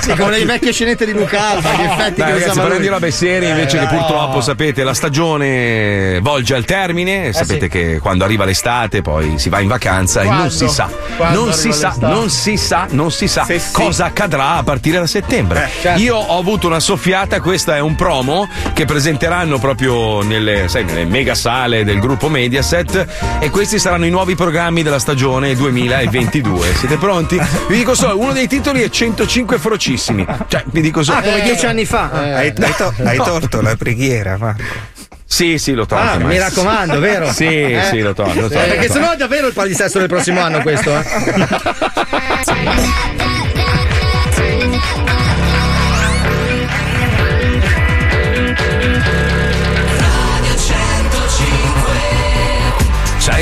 Sì, 0.00 0.14
come 0.16 0.38
le 0.38 0.44
vecchie 0.44 0.72
scenette 0.72 1.04
di 1.06 1.12
Luca 1.12 1.50
Alba, 1.50 1.72
gli 1.72 1.80
effetti 1.82 2.20
Dai, 2.20 2.32
che 2.32 2.38
ragazzi, 2.38 2.58
parlando 2.58 2.82
di 2.82 2.88
robe 2.88 3.10
serie, 3.10 3.48
invece 3.50 3.78
che 3.78 3.86
purtroppo 3.86 4.40
sapete 4.40 4.82
la 4.84 4.94
stagione 4.94 6.18
volge 6.20 6.54
al 6.54 6.64
termine, 6.64 7.32
sapete 7.32 7.68
che 7.68 7.98
quando 8.00 8.24
arriva 8.24 8.44
l'estate 8.44 9.02
poi 9.02 9.38
si 9.38 9.48
va 9.48 9.60
in 9.60 9.68
vacanza 9.68 10.20
e 10.20 10.24
non 10.24 10.34
Quando? 10.34 10.52
si 10.54 10.68
sa, 10.68 10.88
Quando 11.16 11.44
non 11.44 11.52
si 11.52 11.72
sa, 11.72 11.94
non 11.98 12.30
si 12.30 12.56
sa, 12.56 12.86
non 12.90 13.10
si 13.12 13.28
sa 13.28 13.44
Sì, 13.44 13.58
sì. 13.58 13.72
cosa 13.72 14.04
accadrà 14.06 14.56
a 14.56 14.62
partire 14.62 14.98
da 14.98 15.06
settembre. 15.06 15.68
certo. 15.80 16.00
Io 16.00 16.16
ho 16.16 16.38
avuto 16.38 16.66
una 16.66 16.80
soffiata, 16.80 17.40
questa 17.40 17.76
è 17.76 17.80
un 17.80 17.94
promo 17.94 18.48
che 18.72 18.84
presenteranno 18.84 19.58
proprio 19.58 20.22
nelle, 20.22 20.68
sai, 20.68 20.84
nelle 20.84 21.04
mega 21.04 21.34
sale 21.34 21.84
del 21.84 21.98
gruppo 22.00 22.28
Mediaset 22.28 23.06
e 23.40 23.50
questi 23.50 23.78
saranno 23.78 24.06
i 24.06 24.10
nuovi 24.10 24.34
programmi 24.34 24.82
della 24.82 24.98
stagione 24.98 25.54
2022. 25.54 26.74
Siete 26.74 26.96
pronti? 26.96 27.40
Vi 27.68 27.76
dico 27.76 27.94
solo, 27.94 28.18
uno 28.18 28.32
dei 28.32 28.46
titoli 28.48 28.82
è 28.82 28.88
105 28.90 29.58
frocissimi. 29.68 30.26
Cioè, 30.46 30.62
vi 30.66 30.80
dico 30.82 31.02
solo. 31.02 31.18
Ah, 31.18 31.22
come 31.22 31.40
dieci 31.40 31.64
anni 31.64 31.86
fa. 31.86 32.10
Hai, 32.10 32.52
hai 32.54 32.74
to- 32.76 32.94
hai 33.02 33.16
torto 33.16 33.62
la 33.62 33.74
preghiera, 33.76 34.36
Marco. 34.36 34.62
Sì, 35.26 35.56
sì, 35.58 35.72
lo 35.72 35.86
tolgo. 35.86 36.10
Ah, 36.10 36.18
mi 36.18 36.38
raccomando, 36.38 37.00
vero? 37.00 37.32
Sì, 37.32 37.46
Eh? 37.46 37.84
sì, 37.90 38.00
lo 38.00 38.12
tolgo. 38.12 38.46
Eh, 38.46 38.48
tolgo. 38.50 38.68
perché 38.68 38.90
sennò 38.90 39.12
è 39.12 39.16
davvero 39.16 39.46
il 39.46 39.54
palinsesto 39.54 39.98
del 39.98 40.08
prossimo 40.08 40.40
anno 40.40 40.60
questo, 40.60 40.94
eh? 40.96 41.02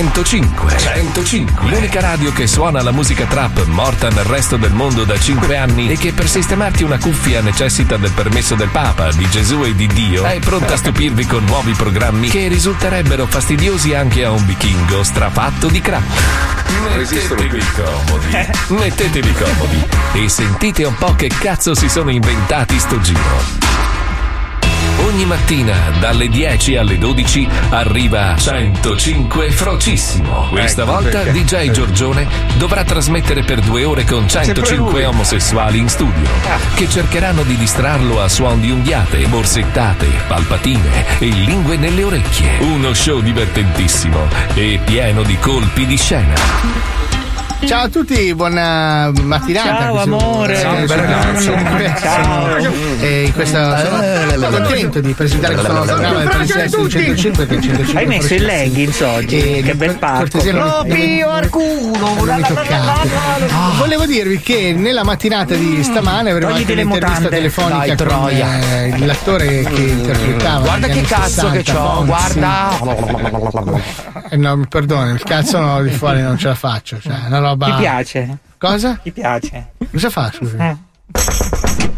105. 0.02 0.78
105. 0.78 1.70
L'unica 1.70 2.00
radio 2.00 2.32
che 2.32 2.48
suona 2.48 2.82
la 2.82 2.90
musica 2.90 3.24
trap 3.24 3.64
morta 3.66 4.08
nel 4.08 4.24
resto 4.24 4.56
del 4.56 4.72
mondo 4.72 5.04
da 5.04 5.16
5 5.16 5.56
anni 5.56 5.92
e 5.92 5.96
che 5.96 6.12
per 6.12 6.28
sistemarti 6.28 6.82
una 6.82 6.98
cuffia 6.98 7.40
necessita 7.40 7.96
del 7.98 8.10
permesso 8.10 8.56
del 8.56 8.68
Papa, 8.68 9.12
di 9.12 9.28
Gesù 9.30 9.62
e 9.62 9.76
di 9.76 9.86
Dio, 9.86 10.24
è 10.24 10.40
pronta 10.40 10.74
a 10.74 10.76
stupirvi 10.76 11.24
con 11.26 11.44
nuovi 11.44 11.72
programmi 11.74 12.28
che 12.28 12.48
risulterebbe 12.48 13.16
fastidiosi 13.28 13.94
anche 13.94 14.24
a 14.24 14.32
un 14.32 14.44
vichingo 14.44 15.04
strafatto 15.04 15.68
di 15.68 15.80
crack. 15.80 16.20
Mettetevi 16.96 17.62
comodi. 17.72 18.48
Mettetevi 18.74 19.32
comodi 19.34 19.86
e 20.14 20.28
sentite 20.28 20.82
un 20.82 20.96
po' 20.96 21.14
che 21.14 21.28
cazzo 21.28 21.76
si 21.76 21.88
sono 21.88 22.10
inventati 22.10 22.76
sto 22.80 23.00
giro. 23.00 23.81
Ogni 25.12 25.26
mattina 25.26 25.76
dalle 26.00 26.28
10 26.28 26.76
alle 26.76 26.96
12 26.96 27.46
arriva 27.70 28.34
105 28.34 29.50
Frocissimo. 29.50 30.46
Questa 30.48 30.82
Ecco, 30.82 30.90
volta 30.90 31.20
perché? 31.20 31.42
DJ 31.42 31.70
Giorgione 31.70 32.26
dovrà 32.56 32.82
trasmettere 32.82 33.42
per 33.42 33.60
due 33.60 33.84
ore 33.84 34.04
con 34.04 34.26
Sempre 34.28 34.54
105 34.54 34.92
lui. 34.92 35.04
omosessuali 35.04 35.78
in 35.78 35.88
studio 35.90 36.28
che 36.74 36.88
cercheranno 36.88 37.42
di 37.42 37.56
distrarlo 37.56 38.22
a 38.22 38.28
suon 38.28 38.60
di 38.60 38.70
unghiate, 38.70 39.26
borsettate, 39.26 40.06
palpatine 40.26 41.18
e 41.18 41.26
lingue 41.26 41.76
nelle 41.76 42.04
orecchie. 42.04 42.58
Uno 42.60 42.94
show 42.94 43.20
divertentissimo 43.20 44.28
e 44.54 44.80
pieno 44.82 45.22
di 45.22 45.36
colpi 45.38 45.84
di 45.84 45.96
scena. 45.98 46.34
Ciao 47.64 47.84
a 47.84 47.88
tutti, 47.88 48.34
buona 48.34 49.10
mattinata. 49.22 49.68
Ciao, 49.78 50.00
amore. 50.00 50.56
Ciao, 50.56 50.74
Ciao, 50.74 50.86
bel 50.86 50.96
ragazzo. 50.98 51.54
Ciao. 52.00 52.56
E 53.00 53.22
in 53.26 53.32
questa 53.32 53.78
sono 54.38 54.50
contento 54.50 55.00
di 55.00 55.12
presentare 55.12 55.54
questo 55.54 55.72
nuovo 55.72 55.86
programma 55.86 56.18
del 56.18 56.28
Palinsesto 56.28 56.82
di 56.82 56.90
105 56.90 57.46
che 57.46 57.56
è 57.56 57.60
105 57.60 58.00
Hai 58.00 58.06
messo 58.06 58.34
il 58.34 58.44
leggings 58.44 59.00
oggi? 59.00 59.62
Che 59.62 59.74
bel 59.74 59.98
cortesia 59.98 60.52
non 60.52 60.82
mi- 60.86 61.18
non 61.20 62.36
mi 62.36 62.42
toccate. 62.42 63.08
Volevo 63.78 64.06
dirvi 64.06 64.40
che 64.40 64.74
nella 64.76 65.04
mattinata 65.04 65.54
di 65.54 65.82
stamane 65.82 66.30
avremo 66.30 66.54
anche 66.54 66.72
un'intervista 66.72 67.28
telefonica 67.28 67.94
con 68.04 68.28
eh, 68.28 68.98
l'attore 68.98 69.62
che 69.62 69.80
interpretava. 69.82 70.60
Guarda 70.60 70.88
che 70.88 71.00
cazzo 71.02 71.48
60, 71.48 71.50
che 71.52 71.62
c'ho, 71.72 72.04
guarda. 72.04 72.70
Eh, 74.30 74.36
no, 74.36 74.56
mi 74.56 74.66
perdoni, 74.66 75.12
il 75.12 75.22
cazzo 75.22 75.58
no, 75.58 75.82
di 75.82 75.90
fuori 75.90 76.22
non 76.22 76.36
ce 76.38 76.48
la 76.48 76.54
faccio. 76.54 76.98
Cioè, 77.00 77.14
una 77.26 77.51
roba. 77.52 77.66
Ti 77.66 77.72
piace? 77.78 78.38
Cosa? 78.58 78.98
Ti 79.02 79.12
piace? 79.12 79.72
Cosa 79.90 80.10
fa, 80.10 80.32
scusa? 80.32 80.78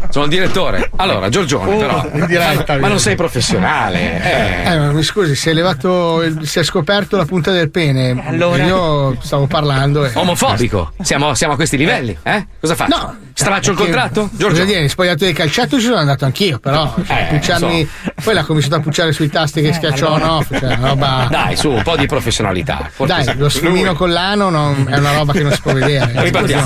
Sono 0.09 0.25
il 0.25 0.31
direttore. 0.31 0.89
Allora, 0.97 1.29
Giorgione, 1.29 1.75
però. 1.77 2.07
in 2.13 2.25
diretta, 2.25 2.73
ma, 2.75 2.79
ma 2.81 2.87
non 2.87 2.99
sei 2.99 3.15
professionale. 3.15 4.63
Eh. 4.65 4.71
Eh, 4.71 4.77
ma 4.77 4.91
mi 4.91 5.03
scusi, 5.03 5.35
si 5.35 5.49
è 5.49 5.53
levato, 5.53 6.21
il- 6.21 6.47
si 6.47 6.59
è 6.59 6.63
scoperto 6.63 7.17
la 7.17 7.25
punta 7.25 7.51
del 7.51 7.69
pene. 7.69 8.23
Allora? 8.25 8.63
Io 8.63 9.17
stavo 9.21 9.47
parlando. 9.47 10.05
E... 10.05 10.11
Omofobico. 10.13 10.93
Siamo, 11.01 11.33
siamo 11.33 11.53
a 11.53 11.55
questi 11.55 11.77
livelli, 11.77 12.17
eh? 12.23 12.47
Cosa 12.59 12.75
faccio? 12.75 12.95
No, 12.97 13.17
Straccio 13.33 13.71
il 13.71 13.77
contratto? 13.77 14.29
Giorgio. 14.31 14.63
dire, 14.63 14.79
in 14.79 14.89
spogliato 14.89 15.25
del 15.25 15.33
calciato 15.33 15.77
ci 15.77 15.85
sono 15.85 15.97
andato 15.97 16.23
anch'io, 16.23 16.57
però 16.59 16.93
cioè, 17.05 17.27
Eh, 17.29 17.35
pucciarmi. 17.35 17.89
Poi 18.23 18.33
l'ha 18.33 18.43
cominciato 18.45 18.75
a 18.75 18.79
pucciare 18.79 19.11
sui 19.11 19.29
tasti 19.29 19.61
che 19.61 19.73
schiacciò 19.73 20.11
on 20.11 20.21
off, 20.21 20.57
cioè 20.57 20.77
roba. 20.79 21.27
Dai, 21.29 21.55
su, 21.57 21.69
un 21.71 21.83
po' 21.83 21.97
di 21.97 22.05
professionalità. 22.05 22.89
Forse 22.89 23.23
Dai, 23.25 23.37
lo 23.37 23.49
sfumino 23.49 23.87
Lui. 23.87 23.95
con 23.95 24.11
l'ano 24.11 24.49
non- 24.49 24.87
è 24.89 24.97
una 24.97 25.11
roba 25.13 25.33
che 25.33 25.43
non 25.43 25.51
si 25.51 25.59
può 25.61 25.73
vedere. 25.73 26.11
Ripartiamo. 26.21 26.63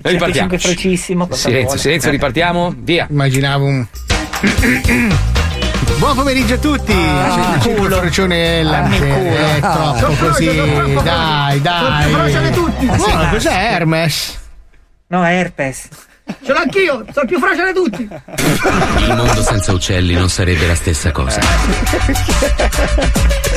Ripartiamo. 0.00 0.48
105 0.48 0.58
frocissimo. 0.58 1.26
cosa 1.26 1.48
Silenzio, 1.48 1.78
silenzio, 1.78 2.10
ripartiamo. 2.10 2.47
Via. 2.78 3.06
Immaginavo 3.10 3.64
un. 3.66 3.86
Buon 5.98 6.14
pomeriggio 6.14 6.54
a 6.54 6.58
tutti! 6.58 6.92
Ah, 6.92 7.56
C'è 7.60 7.70
il 7.70 7.76
culo. 7.76 7.96
frocione 7.96 8.62
Dammi 8.62 8.96
il 8.96 9.02
culo. 9.02 9.36
è 9.36 9.58
troppo 9.98 10.26
così, 10.26 10.46
dai, 11.02 11.60
dai. 11.60 12.12
frocione 12.12 12.50
tutti. 12.50 12.86
Buono, 12.86 13.28
cos'è 13.30 13.72
Hermes? 13.72 14.38
No, 15.08 15.24
herpes. 15.26 15.88
Ce 16.44 16.52
l'ho 16.52 16.58
anch'io, 16.58 17.04
sono 17.12 17.26
più 17.26 17.38
fragile 17.38 17.72
di 17.72 17.78
tutti. 17.78 18.08
Il 18.98 19.14
mondo 19.16 19.42
senza 19.42 19.72
uccelli 19.72 20.14
non 20.14 20.28
sarebbe 20.30 20.66
la 20.66 20.74
stessa 20.74 21.10
cosa. 21.10 21.40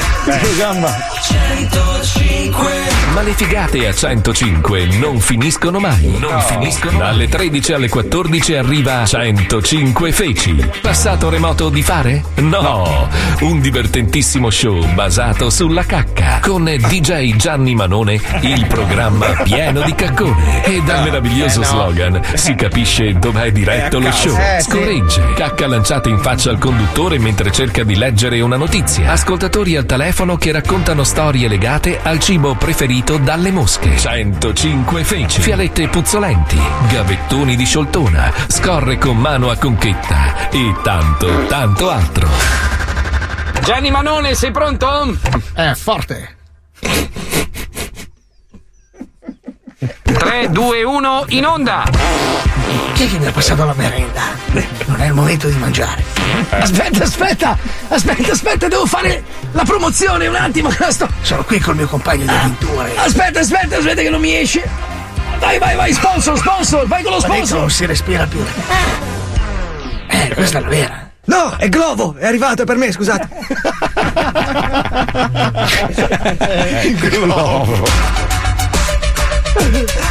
Ma 3.14 3.22
le 3.24 3.34
figate 3.34 3.88
a 3.88 3.94
105 3.94 4.86
non 5.00 5.20
finiscono 5.20 5.80
mai. 5.80 6.16
Non 6.20 6.40
finiscono. 6.42 7.00
Dalle 7.00 7.28
13 7.28 7.74
alle 7.74 7.90
14 7.90 8.54
arriva 8.56 9.04
105 9.04 10.12
Feci. 10.12 10.70
Passato 10.80 11.30
remoto 11.30 11.70
di 11.70 11.82
fare? 11.82 12.24
No. 12.36 13.10
Un 13.42 13.60
divertentissimo 13.60 14.50
show 14.50 14.86
basato 14.94 15.50
sulla 15.50 15.84
cacca. 15.84 16.40
Con 16.42 16.66
DJ 16.66 17.36
Gianni 17.36 17.74
Manone, 17.74 18.22
il 18.42 18.66
programma 18.68 19.26
pieno 19.44 19.82
di 19.82 19.96
caccone. 19.96 20.64
E 20.64 20.82
dal 20.84 21.04
meraviglioso 21.04 21.64
slogan 21.64 22.22
si 22.36 22.54
capisce 22.56 23.14
dov'è 23.14 23.52
diretto 23.52 24.00
lo 24.00 24.12
show. 24.12 24.38
Scorregge. 24.62 25.34
Cacca 25.36 25.68
lanciata 25.68 26.10
in 26.10 26.20
faccia 26.20 26.52
al 26.52 26.60
conduttore 26.60 27.18
mentre 27.18 27.52
cerca 27.52 27.84
di 27.84 27.96
leggere 27.96 28.40
una 28.40 28.58
notizia. 28.58 29.12
Ascoltatori 29.12 29.76
al 29.76 29.86
telefono 29.86 30.11
che 30.38 30.52
raccontano 30.52 31.04
storie 31.04 31.48
legate 31.48 32.00
al 32.02 32.20
cibo 32.20 32.56
preferito 32.56 33.18
dalle 33.18 33.50
mosche. 33.50 33.98
105 33.98 35.04
feci. 35.04 35.42
Fialette 35.42 35.88
puzzolenti. 35.88 36.60
Gavettoni 36.90 37.56
di 37.56 37.66
scioltona. 37.66 38.32
Scorre 38.48 38.98
con 38.98 39.18
mano 39.18 39.50
a 39.50 39.56
conchetta. 39.56 40.50
E 40.50 40.76
tanto, 40.84 41.46
tanto 41.48 41.90
altro. 41.90 42.28
Gianni 43.64 43.90
Manone, 43.90 44.36
sei 44.36 44.52
pronto? 44.52 45.18
Eh, 45.56 45.76
forte. 45.76 46.36
3, 50.04 50.50
2, 50.50 50.84
1, 50.84 51.26
in 51.30 51.46
onda! 51.46 51.84
Chi 52.94 53.04
è 53.06 53.10
che 53.10 53.20
mi 53.20 53.26
ha 53.26 53.32
passato 53.32 53.66
la 53.66 53.74
merenda? 53.76 54.22
Non 54.86 55.02
è 55.02 55.06
il 55.08 55.14
momento 55.14 55.48
di 55.48 55.56
mangiare. 55.58 56.04
Aspetta, 56.50 57.04
aspetta, 57.04 57.58
aspetta, 57.90 58.32
aspetta, 58.32 58.68
devo 58.68 58.86
fare 58.86 59.24
la 59.52 59.64
promozione 59.64 60.28
un 60.28 60.36
attimo 60.36 60.70
sto. 60.70 61.08
Sono 61.22 61.44
qui 61.44 61.60
col 61.60 61.76
mio 61.76 61.88
compagno 61.88 62.24
di 62.24 62.30
avventure. 62.30 62.94
Aspetta, 62.96 63.40
aspetta, 63.40 63.78
aspetta 63.78 64.02
che 64.02 64.10
non 64.10 64.22
mi 64.22 64.36
esce. 64.36 64.68
Vai, 65.40 65.58
vai, 65.58 65.76
vai, 65.76 65.94
sponsor, 65.94 66.38
sponsor, 66.38 66.88
vai 66.88 67.04
con 67.04 67.14
lo 67.14 67.20
sponsor. 67.20 67.60
non 67.60 67.70
si 67.70 67.86
respira 67.86 68.26
più. 68.26 68.44
Eh, 70.08 70.32
questa 70.36 70.60
è 70.60 70.62
la 70.62 70.68
vera. 70.68 71.10
No, 71.26 71.56
è 71.58 71.70
Glovo, 71.70 72.16
è 72.18 72.26
arrivato 72.26 72.64
per 72.64 72.78
me, 72.78 72.92
scusate. 72.92 73.30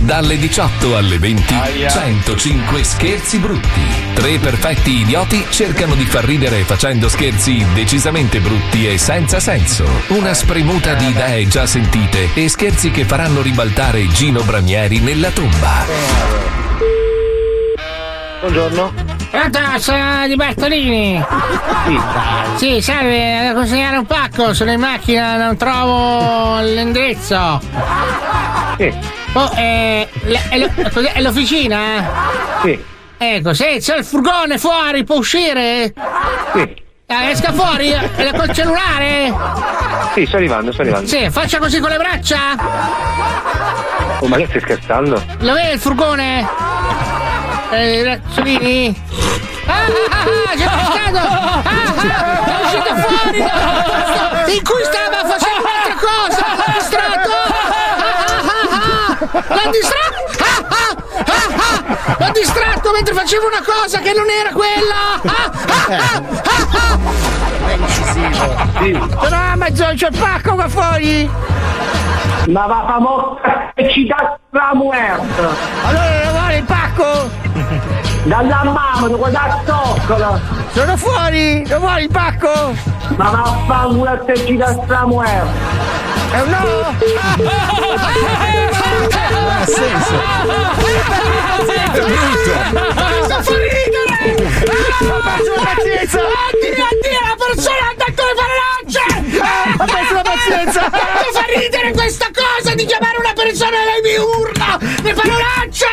Dalle 0.00 0.36
18 0.36 0.96
alle 0.96 1.18
20, 1.18 1.54
105 1.88 2.82
scherzi 2.82 3.38
brutti. 3.38 3.80
Tre 4.14 4.38
perfetti 4.38 5.00
idioti 5.00 5.44
cercano 5.48 5.94
di 5.94 6.04
far 6.04 6.24
ridere 6.24 6.64
facendo 6.64 7.08
scherzi 7.08 7.64
decisamente 7.72 8.40
brutti 8.40 8.88
e 8.88 8.98
senza 8.98 9.38
senso. 9.38 9.84
Una 10.08 10.34
spremuta 10.34 10.94
di 10.94 11.06
idee 11.06 11.46
già 11.46 11.66
sentite 11.66 12.30
e 12.34 12.48
scherzi 12.48 12.90
che 12.90 13.04
faranno 13.04 13.42
ribaltare 13.42 14.08
Gino 14.08 14.42
Bramieri 14.42 14.98
nella 14.98 15.30
tomba. 15.30 15.86
Buongiorno. 18.40 19.11
Pronto, 19.32 19.58
sono 19.78 20.26
di 20.26 20.36
Bartolini. 20.36 21.24
Sì, 22.56 22.82
salve, 22.82 23.38
devo 23.40 23.60
consegnare 23.60 23.96
un 23.96 24.04
pacco, 24.04 24.52
sono 24.52 24.72
in 24.72 24.78
macchina, 24.80 25.36
non 25.36 25.56
trovo 25.56 26.60
l'indirizzo. 26.60 27.60
Oh, 29.34 29.50
eh, 29.56 30.06
è, 30.50 30.70
è 31.14 31.20
l'officina? 31.22 32.04
sì, 32.62 32.78
Ecco, 33.16 33.54
se 33.54 33.78
c'è 33.80 33.96
il 33.98 34.04
furgone 34.04 34.58
fuori, 34.58 35.02
può 35.04 35.16
uscire? 35.16 35.94
sì. 36.52 36.80
Eh, 37.06 37.30
esca 37.30 37.52
fuori, 37.52 37.94
col 38.36 38.52
cellulare? 38.52 39.34
Sì, 40.14 40.24
sto 40.26 40.36
arrivando, 40.36 40.72
sto 40.72 40.80
arrivando. 40.82 41.06
Sì, 41.08 41.28
faccia 41.30 41.58
così 41.58 41.78
con 41.80 41.90
le 41.90 41.96
braccia? 41.98 42.38
Oh, 44.20 44.26
ma 44.28 44.36
che 44.36 44.46
stai 44.46 44.60
scherzando? 44.60 45.22
Lo 45.40 45.52
vede 45.52 45.72
il 45.72 45.78
furgone? 45.78 46.48
Eh, 47.74 48.04
razzolini? 48.04 48.94
Ah, 49.66 49.72
ah, 49.72 49.88
ah, 50.10 50.26
ah, 50.44 50.54
c'è 50.54 50.68
pescato! 50.68 51.24
Ah, 51.24 51.62
ah, 51.62 52.44
è 52.44 52.64
uscito 52.64 52.94
fuori! 52.96 53.38
In 54.54 54.62
cui 54.62 54.84
stava 54.84 55.24
facendo 55.24 55.64
un'altra 55.64 55.96
cosa! 55.96 56.44
L'ha 56.54 56.68
distratto! 56.76 57.32
Ah, 57.32 57.64
ah, 57.96 58.44
ah, 58.44 58.76
ah. 58.76 59.54
L'ha 59.54 59.70
distratto! 59.70 60.20
Ah, 60.44 60.60
ah, 60.68 60.92
ah, 61.24 61.48
ah. 61.56 62.16
L'ha 62.18 62.30
distratto 62.30 62.92
mentre 62.92 63.14
faceva 63.14 63.46
una 63.46 63.62
cosa 63.64 64.00
che 64.00 64.12
non 64.12 64.28
era 64.28 64.50
quella! 64.50 65.18
Ah, 65.24 65.50
ah, 65.66 65.86
ah, 65.88 66.22
ah, 66.44 66.66
ah. 66.76 66.98
Sì. 68.82 68.92
Sono 68.92 69.34
a 69.36 69.52
Amazon, 69.52 69.94
c'è 69.94 70.08
il 70.08 70.18
pacco 70.18 70.54
qua 70.56 70.68
fuori! 70.68 71.30
Ma 72.48 72.66
va 72.66 72.84
famosa 72.86 73.72
che 73.74 73.90
ci 73.90 74.06
dà 74.06 74.38
la 74.50 74.72
muerta. 74.74 75.54
Allora 75.84 76.24
lo 76.24 76.30
vuole 76.32 76.56
il 76.56 76.64
pacco? 76.64 77.41
Dalla 78.24 78.62
mamma, 78.62 79.08
da 79.08 79.16
guardare 79.16 79.62
zoccolo. 79.66 80.38
Sono 80.72 80.96
fuori! 80.96 81.66
Lo 81.66 81.80
vuole 81.80 82.02
il 82.02 82.08
pacco? 82.08 82.72
Ma 83.16 83.30
vaffanculo 83.30 84.24
che 84.24 84.36
ci 84.46 84.56
dà 84.56 84.76
la 84.86 85.04
muerta. 85.06 85.50
È 86.30 86.40
un 86.40 86.48
no! 86.48 86.58
Ha 89.58 89.66
senso. 89.66 90.14
È 91.92 92.00
brutto! 92.00 92.52
fa 93.42 93.54
ridere! 93.58 94.38
Ah, 94.62 94.66
ho 95.08 95.18
perso 95.20 95.52
la 95.54 95.62
pazienza! 95.64 96.18
Addio, 96.18 96.84
addio, 96.90 97.20
la 97.26 97.36
persona 97.44 97.84
ha 97.88 97.94
detto 97.98 98.22
le 98.22 98.34
parolacce! 98.38 99.04
Ho 99.78 99.84
perso 99.84 100.14
la 100.14 100.22
pazienza! 100.22 100.80
Mi 100.82 101.30
fa 101.32 101.44
ridere 101.58 101.92
questa 101.92 102.28
cosa 102.32 102.74
di 102.74 102.84
chiamare 102.86 103.18
una 103.18 103.32
persona 103.34 103.76
e 103.76 103.84
lei 103.84 104.00
mi 104.02 104.16
urla! 104.16 104.78
Le 105.02 105.12
parolacce! 105.12 105.90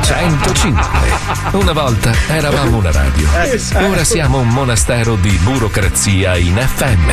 105. 0.00 0.88
Una 1.52 1.72
volta 1.72 2.12
eravamo 2.28 2.78
una 2.78 2.90
radio. 2.90 3.28
Ora 3.88 4.04
siamo 4.04 4.38
un 4.38 4.48
monastero 4.48 5.16
di 5.16 5.30
burocrazia 5.42 6.36
in 6.36 6.56
FM. 6.56 7.10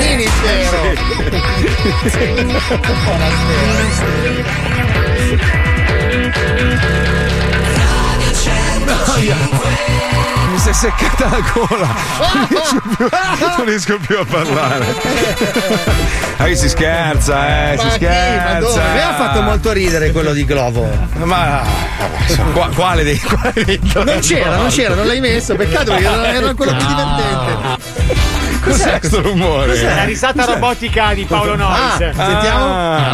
Mi 9.21 10.57
si 10.57 10.69
è 10.69 10.73
seccata 10.73 11.29
la 11.29 11.39
gola. 11.53 11.87
Non 12.19 12.47
riesco 12.47 12.81
più, 12.95 13.09
non 13.57 13.65
riesco 13.65 13.97
più 13.97 14.17
a 14.19 14.25
parlare. 14.25 14.85
Ah, 16.37 16.45
che 16.45 16.55
si 16.55 16.69
scherza, 16.69 17.73
eh, 17.73 17.77
si 17.77 17.89
scherza. 17.91 18.81
A 18.83 18.93
me 18.93 19.03
ha 19.03 19.13
fatto 19.13 19.41
molto 19.41 19.71
ridere 19.73 20.11
quello 20.11 20.31
di 20.31 20.45
Glovo. 20.45 20.87
Ma 21.23 21.61
qua- 22.53 22.69
quale 22.73 23.03
dei 23.03 23.19
quale 23.19 23.63
dei 23.65 23.79
Non 23.93 24.19
c'era, 24.19 24.55
non 24.55 24.69
c'era, 24.69 24.95
non 24.95 25.05
l'hai 25.05 25.19
messo. 25.19 25.55
Peccato 25.55 25.91
perché 25.91 26.05
era 26.07 26.33
era 26.33 26.53
quello 26.53 26.75
più 26.75 26.87
divertente. 26.87 27.77
Cos'è 28.61 28.99
questo 28.99 29.21
rumore? 29.21 29.81
La 29.81 30.03
risata 30.05 30.45
robotica 30.45 31.13
di 31.13 31.25
Paolo 31.25 31.55
Nois. 31.55 32.01
Ah, 32.01 32.11
coglione. 32.13 33.05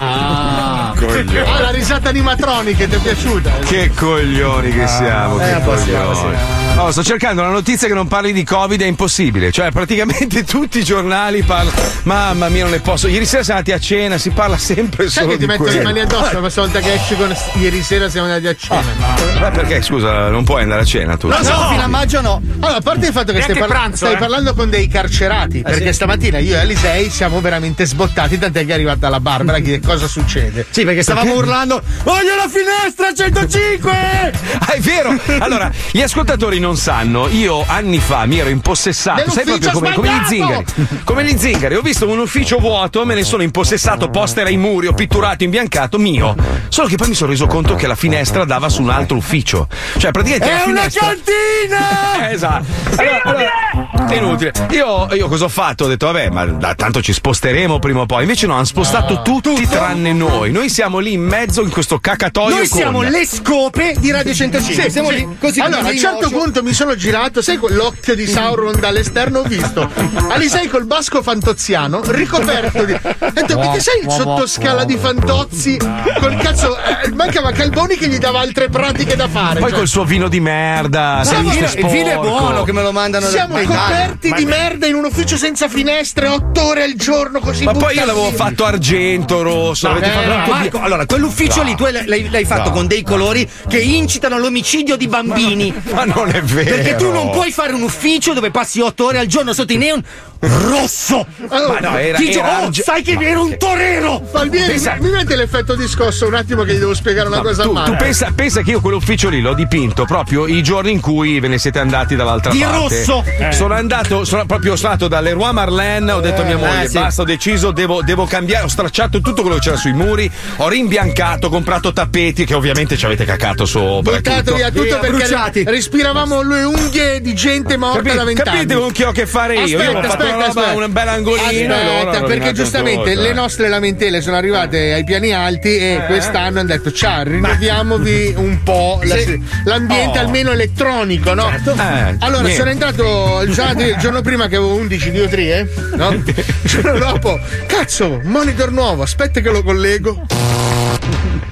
Ah, 0.00 0.75
la 1.24 1.70
risata 1.70 2.08
animatronica 2.08 2.86
ti 2.86 2.94
è 2.94 2.98
piaciuta? 2.98 3.50
Che 3.60 3.90
coglioni 3.94 4.70
che 4.70 4.86
siamo, 4.86 5.36
che 5.36 5.50
eh, 5.50 5.54
un 5.54 5.62
po' 5.62 5.76
sì, 5.78 5.90
coglioni. 5.90 6.28
un 6.28 6.65
No, 6.76 6.92
sto 6.92 7.02
cercando 7.02 7.40
una 7.40 7.50
notizia 7.50 7.88
che 7.88 7.94
non 7.94 8.06
parli 8.06 8.34
di 8.34 8.44
Covid, 8.44 8.82
è 8.82 8.84
impossibile. 8.84 9.50
Cioè, 9.50 9.70
praticamente 9.70 10.44
tutti 10.44 10.80
i 10.80 10.84
giornali 10.84 11.42
parlano. 11.42 11.74
Mamma 12.02 12.50
mia, 12.50 12.64
non 12.64 12.72
ne 12.72 12.80
posso. 12.80 13.08
Ieri 13.08 13.24
sera 13.24 13.42
siamo 13.42 13.60
andati 13.60 13.74
a 13.74 13.80
cena, 13.80 14.18
si 14.18 14.28
parla 14.28 14.58
sempre 14.58 15.08
Sai 15.08 15.22
solo 15.22 15.28
che 15.28 15.32
ti 15.38 15.40
di 15.40 15.46
metto 15.46 15.64
le 15.64 15.82
mani 15.82 16.00
addosso 16.00 16.32
la 16.34 16.38
prossima 16.40 16.66
volta 16.66 16.80
che 16.80 16.92
esci 16.92 17.16
con 17.16 17.34
ieri 17.54 17.82
sera 17.82 18.10
siamo 18.10 18.26
andati 18.26 18.46
a 18.48 18.54
cena. 18.54 18.92
Ma 19.40 19.50
perché, 19.50 19.80
scusa, 19.80 20.28
non 20.28 20.44
puoi 20.44 20.62
andare 20.64 20.82
a 20.82 20.84
cena 20.84 21.16
tu? 21.16 21.28
No, 21.28 21.38
no, 21.38 21.68
fino 21.70 21.82
a 21.82 21.86
maggio 21.86 22.20
no. 22.20 22.42
Allora, 22.60 22.76
a 22.76 22.82
parte 22.82 23.06
il 23.06 23.12
fatto 23.12 23.32
che 23.32 23.38
Neanche 23.38 23.54
stai, 23.54 23.66
parla- 23.66 23.74
pranzo, 23.74 23.96
stai 23.96 24.12
eh. 24.12 24.18
parlando 24.18 24.54
con 24.54 24.68
dei 24.68 24.86
carcerati, 24.86 25.62
perché 25.62 25.86
sì. 25.86 25.92
stamattina 25.94 26.38
io 26.38 26.56
e 26.56 26.58
Alisei 26.58 27.08
siamo 27.08 27.40
veramente 27.40 27.86
sbottati, 27.86 28.36
tant'è 28.38 28.66
che 28.66 28.72
è 28.72 28.74
arrivata 28.74 29.08
la 29.08 29.20
Barbara 29.20 29.60
chiede 29.60 29.80
cosa 29.80 30.06
succede. 30.06 30.66
Sì, 30.68 30.84
perché 30.84 31.02
stavamo 31.02 31.36
urlando. 31.36 31.80
Voglio 32.02 32.36
la 32.36 32.48
finestra 32.50 33.14
105! 33.14 34.32
Ah, 34.58 34.72
è 34.72 34.80
vero! 34.80 35.18
Allora, 35.38 35.72
gli 35.90 36.02
ascoltatori 36.02 36.58
non 36.58 36.65
sanno, 36.74 37.28
io 37.28 37.62
anni 37.66 37.98
fa 37.98 38.26
mi 38.26 38.38
ero 38.38 38.48
impossessato, 38.48 39.30
sai 39.30 39.44
proprio 39.44 39.70
come, 39.70 39.92
come 39.92 40.08
gli 40.08 40.26
zingari. 40.26 40.64
Come 41.04 41.24
gli 41.24 41.36
zingari, 41.38 41.74
ho 41.76 41.82
visto 41.82 42.08
un 42.08 42.18
ufficio 42.18 42.58
vuoto, 42.58 43.04
me 43.04 43.14
ne 43.14 43.22
sono 43.22 43.42
impossessato, 43.44 44.08
poster 44.08 44.46
ai 44.46 44.56
muri, 44.56 44.86
ho 44.88 44.94
pitturato, 44.94 45.44
imbiancato, 45.44 45.98
mio. 45.98 46.34
Solo 46.68 46.88
che 46.88 46.96
poi 46.96 47.08
mi 47.08 47.14
sono 47.14 47.30
reso 47.30 47.46
conto 47.46 47.74
che 47.74 47.86
la 47.86 47.94
finestra 47.94 48.44
dava 48.44 48.68
su 48.68 48.82
un 48.82 48.90
altro 48.90 49.16
ufficio. 49.16 49.68
Cioè, 49.98 50.10
praticamente. 50.10 50.48
È 50.48 50.68
una 50.68 50.80
finestra... 50.80 51.06
cantina! 51.06 52.04
Eh, 52.26 52.32
esatto. 52.32 52.64
Allora, 52.96 53.20
allora, 53.24 54.08
è 54.08 54.14
inutile. 54.16 54.52
Io, 54.70 55.06
io 55.12 55.28
cosa 55.28 55.44
ho 55.44 55.48
fatto? 55.48 55.84
Ho 55.84 55.88
detto, 55.88 56.06
vabbè, 56.06 56.30
ma 56.30 56.46
da- 56.46 56.74
tanto 56.74 57.02
ci 57.02 57.12
sposteremo 57.12 57.78
prima 57.78 58.00
o 58.00 58.06
poi. 58.06 58.22
Invece 58.22 58.46
no, 58.46 58.54
hanno 58.54 58.64
spostato 58.64 59.20
tutti 59.22 59.66
tranne 59.68 60.12
noi. 60.12 60.50
Noi 60.50 60.70
siamo 60.70 60.98
lì 60.98 61.12
in 61.12 61.22
mezzo 61.22 61.62
in 61.62 61.70
questo 61.70 61.98
cacatoio. 61.98 62.54
Noi 62.54 62.66
siamo 62.66 63.00
con- 63.00 63.08
le 63.08 63.26
scope 63.26 63.96
di 63.98 64.10
Radio 64.10 64.32
105. 64.32 64.82
Sì, 64.84 64.90
siamo 64.90 65.10
sì. 65.10 65.14
lì 65.16 65.36
così 65.38 65.60
allora, 65.60 65.88
a 65.88 65.90
un 65.90 65.98
certo 65.98 66.20
noci. 66.22 66.34
Punto 66.56 66.62
mi 66.62 66.72
sono 66.72 66.94
girato, 66.94 67.42
sai 67.42 67.58
quell'occhio 67.58 68.14
di 68.14 68.26
Sauron 68.26 68.78
dall'esterno? 68.80 69.40
Ho 69.40 69.42
visto 69.42 69.90
Alisei 70.28 70.68
col 70.68 70.86
basco 70.86 71.22
fantoziano 71.22 72.00
ricoperto 72.04 72.84
di. 72.84 72.92
Ho 72.92 73.30
detto, 73.32 73.58
che 73.72 73.80
sei 73.80 74.02
il 74.02 74.10
sottoscala 74.10 74.84
di 74.84 74.96
Fantozzi? 74.96 75.76
Col 76.18 76.36
cazzo. 76.36 76.76
eh, 76.78 77.10
mancava 77.12 77.52
Calboni 77.52 77.96
che 77.96 78.08
gli 78.08 78.18
dava 78.18 78.40
altre 78.40 78.68
pratiche 78.68 79.16
da 79.16 79.28
fare. 79.28 79.60
Poi 79.60 79.70
cioè. 79.70 79.78
col 79.78 79.88
suo 79.88 80.04
vino 80.04 80.28
di 80.28 80.40
merda. 80.40 81.22
Sai, 81.24 81.44
il 81.44 81.50
vino- 81.50 81.66
il 81.66 81.86
vino 81.86 82.10
è 82.10 82.16
buono 82.16 82.62
che 82.62 82.72
me 82.72 82.82
lo 82.82 82.92
mandano 82.92 83.26
Siamo 83.26 83.58
coperti 83.60 84.32
di 84.32 84.44
merda 84.44 84.86
in 84.86 84.94
un 84.94 85.04
ufficio 85.04 85.36
senza 85.36 85.68
finestre, 85.68 86.28
otto 86.28 86.64
ore 86.64 86.84
al 86.84 86.94
giorno 86.94 87.40
così. 87.40 87.64
Ma 87.64 87.72
poi 87.72 87.94
io 87.96 88.00
buttati 88.00 88.06
l'avevo 88.06 88.32
fatto 88.32 88.64
argento, 88.64 89.42
rosso. 89.42 89.94
Eh, 89.96 90.02
fatto 90.02 90.28
no, 90.28 90.46
Marco, 90.46 90.80
allora, 90.80 91.06
quell'ufficio 91.06 91.62
lì 91.62 91.74
tu 91.74 91.84
l'hai, 91.84 92.28
l'hai 92.30 92.44
fatto 92.44 92.68
No. 92.70 92.70
con 92.70 92.86
dei 92.86 93.02
colori 93.02 93.48
che 93.68 93.78
incitano 93.78 94.36
all'omicidio 94.36 94.96
di 94.96 95.06
bambini. 95.08 95.72
Ma 95.92 96.04
non 96.04 96.30
è 96.30 96.40
vero. 96.46 96.74
Perché 96.74 96.96
tu 96.96 97.10
non 97.10 97.30
puoi 97.30 97.50
fare 97.52 97.72
un 97.72 97.82
ufficio 97.82 98.32
dove 98.32 98.50
passi 98.50 98.80
otto 98.80 99.06
ore 99.06 99.18
al 99.18 99.26
giorno 99.26 99.52
sotto 99.52 99.72
i 99.72 99.76
neon 99.76 100.02
rosso. 100.40 101.26
Allora, 101.48 101.80
Ma 101.80 101.90
no, 101.90 101.98
era- 101.98 102.18
Ti 102.18 102.30
gio- 102.30 102.38
era 102.40 102.60
oh, 102.60 102.64
arge- 102.64 102.82
sai 102.82 103.02
che 103.02 103.16
era 103.20 103.40
un 103.40 103.56
torero. 103.56 104.20
Palmieri, 104.30 104.72
Pensa- 104.72 104.96
mi, 105.00 105.06
mi 105.08 105.10
mette 105.16 105.36
l'effetto 105.36 105.74
di 105.74 105.86
scosso 105.88 106.26
un 106.26 106.34
attimo 106.34 106.62
che 106.62 106.74
gli 106.74 106.78
devo 106.78 106.94
spiegare 106.94 107.28
una 107.28 107.38
No, 107.38 107.42
cosa 107.42 107.62
tu, 107.62 107.70
a 107.70 107.72
Marco. 107.72 107.90
tu 107.92 107.96
pensa, 107.96 108.32
pensa 108.34 108.62
che 108.62 108.70
io 108.72 108.80
quell'ufficio 108.80 109.28
lì 109.28 109.40
l'ho 109.40 109.54
dipinto 109.54 110.04
proprio 110.04 110.46
i 110.46 110.62
giorni 110.62 110.92
in 110.92 111.00
cui 111.00 111.38
ve 111.40 111.48
ne 111.48 111.58
siete 111.58 111.78
andati 111.78 112.16
dall'altra 112.16 112.52
Di 112.52 112.60
parte. 112.60 112.76
rosso. 113.04 113.24
Sono 113.50 113.74
andato, 113.74 114.24
sono 114.24 114.44
proprio 114.46 114.74
andato 114.74 115.08
dalle 115.08 115.32
Roi 115.32 115.52
Marlene, 115.52 116.12
ho 116.12 116.20
detto 116.20 116.42
a 116.42 116.44
mia 116.44 116.56
moglie, 116.58 116.84
eh, 116.84 116.88
sì. 116.88 116.98
basta, 116.98 117.22
ho 117.22 117.24
deciso, 117.24 117.70
devo, 117.70 118.02
devo 118.02 118.24
cambiare, 118.26 118.64
ho 118.64 118.68
stracciato 118.68 119.20
tutto 119.20 119.42
quello 119.42 119.56
che 119.56 119.62
c'era 119.62 119.76
sui 119.76 119.92
muri, 119.92 120.30
ho 120.56 120.68
rimbiancato, 120.68 121.46
ho 121.46 121.50
comprato 121.50 121.92
tappeti 121.92 122.44
che 122.44 122.54
ovviamente 122.54 122.96
ci 122.96 123.04
avete 123.04 123.24
cacato 123.24 123.64
sopra. 123.64 124.16
Buttato 124.16 124.38
tutto. 124.42 124.54
via 124.54 124.68
tutto 124.70 124.82
Via, 124.82 124.98
perché 124.98 125.16
bruciati. 125.16 125.64
respiravamo 125.64 126.42
le 126.42 126.62
unghie 126.64 127.20
di 127.20 127.34
gente 127.34 127.76
morta 127.76 127.98
Capite, 127.98 128.16
da 128.16 128.24
vent'anni. 128.24 128.56
capite 128.58 128.74
con 128.74 128.92
che 128.92 129.04
ho 129.04 129.08
a 129.08 129.12
che 129.12 129.26
fare 129.26 129.54
io? 129.54 129.66
io 129.66 129.78
Aspetta, 129.78 129.98
ho 129.98 130.10
fatto 130.10 130.25
aspetta, 130.28 130.46
aspetta. 130.60 130.84
un 130.84 130.92
bel 130.92 131.08
angolino. 131.08 131.74
hanno 131.74 131.98
Aspetta, 132.08 132.24
perché 132.26 132.52
giustamente 132.52 133.14
le 133.14 133.30
eh. 133.30 133.32
nostre 133.32 133.68
lamentele 133.68 134.20
sono 134.20 134.36
arrivate 134.36 134.92
ai 134.92 135.04
piani 135.04 135.32
alti 135.32 135.76
e 135.76 136.02
quest'anno 136.06 136.58
hanno 136.60 136.68
detto 136.68 136.92
ciao, 136.92 137.22
rinnoviamovi 137.24 138.34
un 138.36 138.62
po' 138.62 139.00
la- 139.04 139.16
l'ambiente 139.64 140.18
Oh. 140.18 140.22
almeno 140.22 140.50
elettronico, 140.52 141.34
no? 141.34 141.48
Eh, 141.50 142.16
allora 142.20 142.42
niente. 142.42 142.54
sono 142.54 142.70
entrato 142.70 143.40
il 143.42 143.52
giorno, 143.52 143.82
il 143.82 143.96
giorno 143.96 144.20
prima 144.22 144.46
che 144.48 144.56
avevo 144.56 144.74
11 144.74 145.10
diotrie, 145.10 145.68
no? 145.94 146.10
Il 146.26 146.34
giorno 146.62 146.98
dopo, 146.98 147.38
cazzo, 147.66 148.20
monitor 148.24 148.70
nuovo, 148.72 149.02
aspetta 149.02 149.40
che 149.40 149.50
lo 149.50 149.62
collego. 149.62 150.24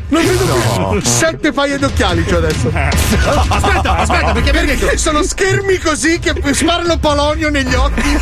Non 0.08 0.26
vedo 0.26 0.44
più. 0.44 1.00
Sette 1.02 1.52
paia 1.52 1.78
d'occhiali 1.78 2.24
c'ho 2.24 2.36
adesso. 2.36 2.70
Aspetta, 3.48 3.96
aspetta, 3.96 4.32
perché 4.32 4.52
Perché 4.52 4.98
sono 4.98 5.22
schermi 5.22 5.78
così 5.78 6.18
che 6.18 6.34
sparano 6.52 6.98
polonio 6.98 7.50
negli 7.50 7.74
occhi. 7.74 8.18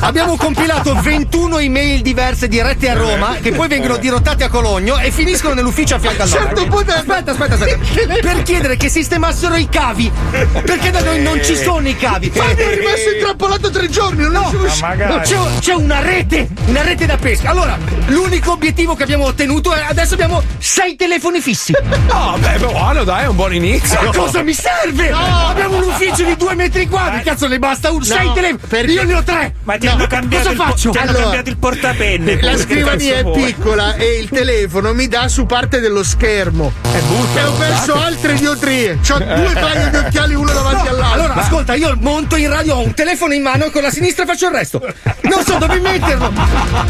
Abbiamo 0.00 0.36
compilato 0.36 0.94
21 1.00 1.58
email 1.58 2.02
diverse 2.02 2.48
dirette 2.48 2.90
a 2.90 2.94
Roma 2.94 3.36
che 3.40 3.52
poi 3.52 3.68
vengono 3.68 3.96
dirottate 3.96 4.44
a 4.44 4.48
Cologno 4.48 4.98
e 4.98 5.10
finiscono 5.10 5.54
nell'ufficio 5.54 5.94
a 5.94 5.98
fianco 5.98 6.22
nostro. 6.22 6.40
Certo, 6.40 6.66
potrebbe. 6.66 7.00
Aspetta, 7.00 7.30
aspetta, 7.30 7.54
aspetta. 7.54 8.14
Per 8.20 8.42
chiedere 8.42 8.76
che 8.76 8.88
sistemassero 8.88 9.56
i 9.56 9.68
cavi. 9.68 10.10
Perché 10.30 10.90
da 10.90 11.00
noi 11.00 11.22
non 11.22 11.42
ci 11.42 11.56
sono 11.56 11.88
i 11.88 11.96
cavi. 11.96 12.32
Ma 12.36 12.44
mi 12.46 12.54
è 12.54 12.74
rimasto 12.74 13.10
intrappolato 13.14 13.70
tre 13.70 13.88
giorni, 13.88 14.22
non 14.22 14.32
No, 14.32 14.50
a 14.80 14.94
no, 14.94 15.20
c'è, 15.20 15.36
c'è 15.60 15.74
una 15.74 16.00
rete, 16.00 16.48
una 16.66 16.82
rete 16.82 17.06
da 17.06 17.16
pesca. 17.16 17.50
Allora, 17.50 17.78
l'unico 18.06 18.52
obiettivo 18.52 18.94
che 18.94 19.04
abbiamo 19.04 19.24
ottenuto 19.26 19.72
è 19.72 19.84
adesso 19.88 20.14
abbiamo 20.14 20.42
sei 20.64 20.96
telefoni 20.96 21.40
fissi. 21.40 21.72
No, 22.14 22.36
beh, 22.38 22.58
buono, 22.58 23.02
dai, 23.02 23.24
è 23.24 23.26
un 23.26 23.34
buon 23.36 23.52
inizio. 23.54 24.00
Ma 24.00 24.10
cosa 24.12 24.42
mi 24.42 24.52
serve? 24.52 25.10
Abbiamo 25.10 25.76
un 25.78 25.82
ufficio 25.84 26.22
di 26.24 26.36
due 26.36 26.54
metri 26.54 26.86
quadri, 26.86 27.22
cazzo 27.22 27.48
ne 27.48 27.58
basta 27.58 27.90
un 27.90 28.02
sei 28.04 28.30
telefoni. 28.32 28.58
perché- 28.68 28.92
Io 28.92 29.02
ne 29.04 29.14
ho 29.14 29.22
tre. 29.22 29.54
Ma 29.64 29.76
ti 29.78 29.86
No, 29.86 29.92
hanno 29.92 30.06
cambiato, 30.06 30.48
cosa 30.48 30.62
il, 30.62 30.68
faccio? 30.70 30.90
ti 30.90 30.98
hanno 30.98 31.08
Allora, 31.10 31.22
cambiato 31.24 31.50
il 31.50 31.56
portapenne. 31.56 32.40
La 32.40 32.56
scrivania 32.56 33.16
è 33.16 33.22
vuoi? 33.22 33.42
piccola 33.42 33.94
e 33.96 34.18
il 34.20 34.28
telefono 34.28 34.92
mi 34.94 35.08
dà 35.08 35.26
su 35.28 35.44
parte 35.46 35.80
dello 35.80 36.04
schermo. 36.04 36.72
E 36.92 37.42
ho 37.42 37.52
perso 37.54 37.94
altre 38.00 38.34
diotrie. 38.34 38.98
C'ho 39.06 39.18
due 39.18 39.52
paio 39.54 39.88
di 39.90 39.96
occhiali 39.96 40.34
uno 40.34 40.52
davanti 40.52 40.88
all'altro. 40.88 41.12
Allora, 41.24 41.34
ascolta, 41.34 41.74
io 41.74 41.96
monto 42.00 42.36
in 42.36 42.48
radio, 42.48 42.76
ho 42.76 42.84
un 42.84 42.94
telefono 42.94 43.32
in 43.34 43.42
mano 43.42 43.64
e 43.64 43.70
con 43.70 43.82
la 43.82 43.90
sinistra 43.90 44.24
faccio 44.24 44.46
il 44.46 44.52
resto. 44.54 44.80
Non 45.22 45.44
so 45.44 45.56
dove 45.58 45.80
metterlo. 45.80 46.32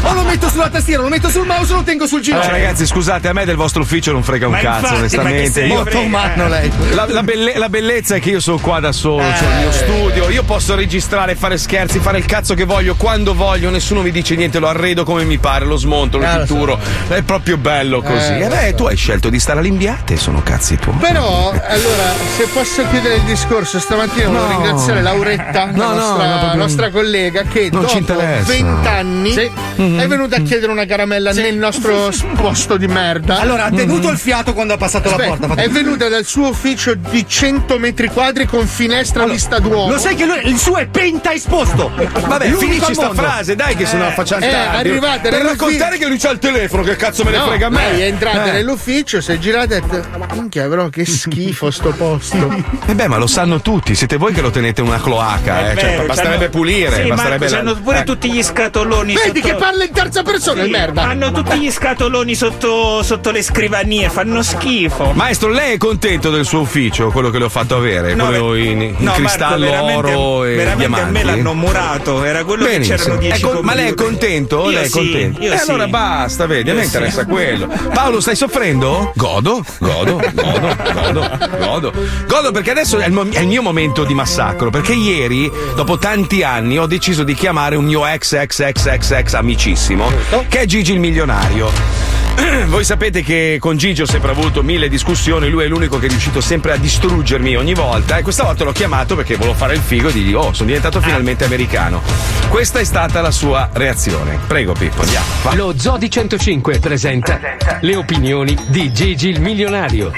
O 0.03 0.13
lo 0.13 0.23
metto 0.23 0.49
sulla 0.49 0.69
tastiera, 0.69 1.01
lo 1.01 1.09
metto 1.09 1.29
sul 1.29 1.45
mouse 1.47 1.73
o 1.73 1.77
lo 1.77 1.83
tengo 1.83 2.05
sul 2.05 2.19
Allora, 2.19 2.41
ginocchio. 2.43 2.51
ragazzi, 2.51 2.85
scusate, 2.85 3.27
a 3.27 3.33
me 3.33 3.45
del 3.45 3.55
vostro 3.55 3.63
ufficio 3.83 4.11
non 4.11 4.23
frega 4.23 4.45
un 4.47 4.53
Ma 4.53 4.59
cazzo, 4.59 4.93
infatti, 4.95 5.15
ma 5.17 5.23
che 5.23 5.29
onestamente. 5.29 5.65
Io- 5.65 5.81
frega? 5.83 5.99
umano 5.99 6.47
lei. 6.47 6.71
La, 6.93 7.05
la 7.09 7.23
belle- 7.23 7.57
la 7.57 7.69
bellezza 7.69 8.15
è 8.15 8.19
che 8.19 8.29
io 8.31 8.39
sono 8.39 8.57
qua 8.59 8.79
da 8.79 8.91
solo, 8.91 9.23
c'ho 9.23 9.45
il 9.49 9.55
mio 9.59 9.71
studio, 9.71 10.29
io 10.29 10.43
posso 10.43 10.75
registrare, 10.75 11.35
fare 11.35 11.57
scherzi, 11.57 11.99
fare 11.99 12.17
il 12.17 12.25
cazzo 12.25 12.53
che 12.53 12.65
voglio, 12.65 12.95
quando 12.95 13.33
voglio, 13.33 13.69
nessuno 13.69 14.01
mi 14.01 14.11
dice 14.11 14.35
niente, 14.35 14.59
lo 14.59 14.67
arredo 14.67 15.03
come 15.03 15.23
mi 15.23 15.37
pare, 15.37 15.65
lo 15.65 15.77
smonto, 15.77 16.17
lo 16.17 16.23
Eh, 16.23 16.27
lo 16.27 16.33
so. 16.33 16.53
pitturo. 16.53 16.79
È 17.07 17.21
proprio 17.21 17.57
bello 17.57 18.01
così. 18.01 18.33
Eh, 18.33 18.43
e 18.43 18.47
beh, 18.47 18.73
tu 18.75 18.85
hai 18.85 18.95
scelto 18.95 19.29
di 19.29 19.39
stare 19.39 19.59
all'imbiate, 19.59 20.17
sono 20.17 20.41
cazzi 20.43 20.77
tuoi. 20.77 20.95
Però, 20.97 21.49
allora, 21.67 22.13
se 22.37 22.47
posso 22.53 22.83
chiudere 22.89 23.15
il 23.15 23.23
discorso, 23.23 23.79
stamattina 23.79 24.27
volevo 24.27 24.43
No. 24.45 24.49
ringraziare 24.61 25.01
Lauretta, 25.01 25.65
No, 25.65 25.77
la 25.77 25.85
no, 25.87 25.93
nostra, 25.95 26.27
no, 26.27 26.39
proprio- 26.39 26.61
nostra 26.61 26.89
collega, 26.91 27.41
che 27.43 27.69
Non 27.71 27.87
ci 27.87 27.99
dopo 27.99 28.11
interessa. 28.13 28.51
20 28.51 28.87
anni 28.87 29.31
Sì. 29.31 29.51
è 29.75 30.07
venuta 30.07 30.35
a 30.37 30.41
chiedere 30.41 30.71
una 30.71 30.85
caramella 30.85 31.31
nel 31.31 31.55
nostro 31.57 32.11
posto 32.35 32.77
di 32.77 32.87
merda. 32.87 33.39
Allora, 33.39 33.54
ha 33.59 33.69
tenuto 33.71 34.09
il 34.09 34.17
fiato 34.17 34.53
quando 34.53 34.73
ha 34.73 34.77
passato 34.77 35.09
la 35.09 35.15
Aspetta, 35.15 35.29
porta. 35.29 35.45
ha 35.45 35.49
fatto- 35.49 35.61
È 35.61 35.69
venuta 35.69 36.07
dal 36.09 36.25
suo 36.25 36.49
ufficio 36.49 36.93
di 36.95 37.25
100 37.27 37.77
metri 37.79 38.07
quadri 38.07 38.45
con 38.45 38.65
finestra 38.67 39.23
a 39.23 39.27
vista 39.27 39.59
d'uomo. 39.59 39.91
Lo 39.91 39.97
sai 39.97 40.15
che 40.15 40.25
lui, 40.25 40.39
il 40.47 40.57
suo 40.57 40.77
è 40.77 40.87
penta 40.87 41.33
esposto. 41.33 41.91
Vabbè, 41.95 42.45
L'unico 42.49 42.59
finisci 42.59 42.93
sta 42.93 43.13
frase, 43.13 43.55
dai, 43.55 43.75
che 43.75 43.85
sennò 43.85 44.09
facciamo 44.11 44.45
eh, 44.45 44.49
tardi. 44.49 44.89
arrivate 44.89 45.29
Per 45.29 45.41
raccontare 45.41 45.97
che 45.97 46.07
lui 46.07 46.17
c'ha 46.17 46.29
il 46.31 46.39
telefono, 46.39 46.83
che 46.83 46.95
cazzo 46.95 47.23
me 47.23 47.31
ne 47.31 47.37
No, 47.37 47.45
frega 47.47 47.67
a 47.67 47.69
me. 47.69 47.91
lei 47.91 48.01
è 48.01 48.05
entrata 48.05 48.45
Eh. 48.45 48.51
nell'ufficio, 48.51 49.21
si 49.21 49.31
è 49.31 49.37
girata 49.37 49.75
e 49.75 49.77
ha 49.77 49.81
detto: 49.81 50.07
Minchia, 50.33 50.67
però, 50.67 50.89
che 50.89 51.05
schifo 51.05 51.71
sto 51.71 51.91
posto. 51.91 52.63
E 52.87 52.93
beh, 52.93 53.07
ma 53.07 53.17
lo 53.17 53.27
sanno 53.27 53.61
tutti, 53.61 53.95
siete 53.95 54.17
voi 54.17 54.31
che 54.33 54.41
lo 54.41 54.51
tenete 54.51 54.81
una 54.81 54.99
cloaca, 55.01 55.71
eh. 55.71 55.75
cioè, 55.77 55.89
Vero, 55.91 56.05
basterebbe 56.05 56.37
c'hanno- 56.37 56.49
pulire, 56.49 57.01
Sì, 57.01 57.07
basterebbe 57.07 57.13
Marco, 57.15 57.43
la- 57.43 57.49
c'hanno 57.71 57.81
pure 57.81 57.99
eh. 57.99 58.03
tutti 58.03 58.31
gli 58.31 58.43
scatoloni 58.43 59.13
Vedi 59.15 59.39
sotto... 59.41 59.47
che 59.53 59.55
parla 59.55 59.83
in 59.83 59.91
terza 59.91 60.21
persona, 60.23 60.63
Sì, 60.63 60.69
merda. 60.69 61.01
Hanno 61.03 61.31
tutti 61.31 61.57
gli 61.59 61.71
scatoloni 61.71 62.35
sotto, 62.35 63.01
sotto 63.03 63.31
le 63.31 63.41
scrivanie, 63.45 64.09
fanno 64.09 64.41
schifo. 64.41 65.11
Maestro, 65.13 65.49
lei 65.49 65.73
è 65.73 65.77
contento 65.77 66.31
del 66.31 66.45
suo 66.45 66.61
ufficio, 66.61 67.09
quello 67.11 67.29
che 67.29 67.37
le 67.37 67.45
ho 67.45 67.49
fatto 67.49 67.75
avere, 67.75 68.15
No, 68.15 68.25
quello 68.25 68.55
in, 68.55 68.81
in 68.81 68.95
no, 68.97 69.11
cristallo, 69.13 69.69
Marco, 69.69 69.97
oro 69.97 70.43
e 70.45 70.55
veramente 70.55 70.85
a 70.85 70.87
diamanti. 70.87 71.11
me 71.11 71.23
l'hanno 71.23 71.53
murato, 71.53 72.23
era 72.23 72.43
quello 72.43 72.65
Benissimo. 72.65 72.95
che 72.95 73.01
c'erano 73.03 73.19
10 73.21 73.35
È 73.35 73.47
con- 73.47 73.59
ma 73.65 73.73
lei 73.75 73.89
è 73.89 73.93
contento? 73.93 74.63
Io 74.63 74.69
lei 74.71 74.83
è 74.83 74.87
sì, 74.87 74.91
contento? 74.91 75.41
e 75.41 75.57
sì. 75.57 75.69
allora 75.69 75.87
basta, 75.87 76.45
vedi, 76.47 76.69
a 76.71 76.73
me 76.73 76.83
interessa 76.83 77.21
sì. 77.21 77.27
quello. 77.27 77.67
Paolo, 77.93 78.19
stai 78.19 78.35
soffrendo? 78.35 79.11
Godo, 79.15 79.63
godo, 79.79 80.21
godo, 80.33 80.75
godo, 80.93 81.37
godo. 81.59 81.93
Godo 82.27 82.51
perché 82.51 82.71
adesso 82.71 82.97
è 82.97 83.05
il, 83.05 83.13
mo- 83.13 83.27
è 83.29 83.39
il 83.39 83.47
mio 83.47 83.61
momento 83.61 84.03
di 84.05 84.13
massacro. 84.15 84.69
Perché 84.71 84.93
ieri, 84.93 85.51
dopo 85.75 85.97
tanti 85.97 86.41
anni, 86.43 86.79
ho 86.79 86.87
deciso 86.87 87.23
di 87.23 87.33
chiamare 87.35 87.75
un 87.75 87.85
mio 87.85 88.05
ex 88.07 88.33
ex 88.33 88.59
ex 88.59 88.85
ex 88.87 89.11
ex 89.11 89.33
amicissimo, 89.33 90.09
che 90.49 90.61
è 90.61 90.65
Gigi 90.65 90.93
il 90.93 90.99
milionario. 90.99 92.14
Voi 92.67 92.83
sapete 92.83 93.21
che 93.21 93.57
con 93.59 93.77
Gigi 93.77 94.01
ho 94.01 94.05
sempre 94.05 94.31
avuto 94.31 94.63
mille 94.63 94.89
discussioni, 94.89 95.49
lui 95.49 95.63
è 95.63 95.67
l'unico 95.67 95.97
che 95.99 96.07
è 96.07 96.09
riuscito 96.09 96.41
sempre 96.41 96.73
a 96.73 96.77
distruggermi 96.77 97.55
ogni 97.55 97.73
volta 97.73 98.17
e 98.17 98.23
questa 98.23 98.43
volta 98.43 98.63
l'ho 98.63 98.71
chiamato 98.71 99.15
perché 99.15 99.35
volevo 99.35 99.55
fare 99.55 99.75
il 99.75 99.81
figo 99.81 100.09
dirgli 100.09 100.33
oh 100.33 100.53
sono 100.53 100.67
diventato 100.67 101.01
finalmente 101.01 101.45
americano. 101.45 102.01
Questa 102.49 102.79
è 102.79 102.83
stata 102.83 103.21
la 103.21 103.31
sua 103.31 103.69
reazione. 103.73 104.39
Prego 104.47 104.73
Pippo, 104.73 105.01
andiamo. 105.01 105.25
va. 105.43 105.55
Lo 105.55 105.77
Zodi 105.77 106.09
105 106.09 106.79
presenta 106.79 107.39
le 107.81 107.95
opinioni 107.95 108.57
di 108.67 108.91
Gigi 108.91 109.29
il 109.29 109.41
milionario. 109.41 110.11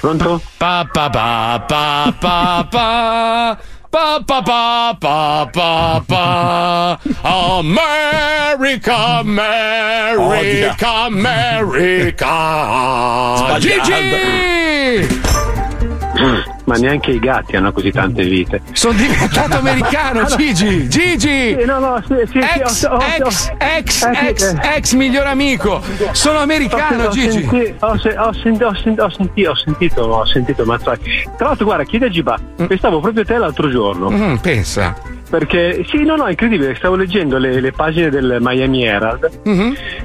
Pronto? 0.00 0.40
Pa 0.56 0.86
pa 0.90 1.08
pa 1.08 1.64
pa 1.66 2.14
pa 2.18 2.66
pa. 2.70 3.73
Pa 3.94 4.18
pa 4.26 4.42
pa 4.42 4.98
pa 4.98 5.46
pa 5.54 6.02
pa 6.02 6.98
America, 7.62 9.22
America, 9.22 11.06
America 11.06 12.34
Gigi! 13.60 15.33
Ma 16.64 16.76
neanche 16.76 17.10
i 17.10 17.18
gatti 17.18 17.56
hanno 17.56 17.72
così 17.72 17.90
tante 17.90 18.24
vite. 18.24 18.62
Sono 18.72 18.94
diventato 18.94 19.58
americano, 19.58 20.24
Gigi! 20.36 20.88
Gigi! 20.88 21.56
Sì, 21.58 21.64
no, 21.66 21.78
no, 21.78 22.02
sì, 22.06 22.14
sì, 22.30 22.38
Ex, 22.38 22.84
ho- 22.84 22.94
ho- 22.96 23.02
ex, 23.02 23.48
ho- 23.50 23.56
ex, 23.58 24.02
eh, 24.02 24.28
ex, 24.28 24.42
eh. 24.52 24.76
ex 24.76 24.92
miglior 24.94 25.26
amico! 25.26 25.82
Sono 26.12 26.38
americano, 26.38 27.08
Gigi! 27.08 27.46
Ho, 27.80 27.98
se- 27.98 28.16
ho 28.16 28.32
sen- 28.32 28.62
ho 28.62 28.74
sen- 28.82 28.98
ho 29.00 29.10
senti- 29.10 29.44
ho 29.44 29.54
sentito, 29.54 30.00
ho 30.02 30.24
sentito. 30.24 30.62
Tra 30.64 31.46
l'altro, 31.48 31.64
guarda, 31.66 31.84
chiedi 31.84 32.06
a 32.06 32.08
Giba, 32.08 32.38
pensavo 32.66 33.00
proprio 33.00 33.22
a 33.22 33.26
te 33.26 33.36
l'altro 33.36 33.68
giorno. 33.70 34.10
Mm, 34.10 34.36
pensa. 34.36 34.96
Perché, 35.34 35.84
sì, 35.90 36.04
no, 36.04 36.14
no, 36.14 36.26
è 36.26 36.30
incredibile. 36.30 36.76
Stavo 36.76 36.94
leggendo 36.94 37.38
le, 37.38 37.60
le 37.60 37.72
pagine 37.72 38.08
del 38.08 38.36
Miami 38.40 38.84
Herald 38.84 39.40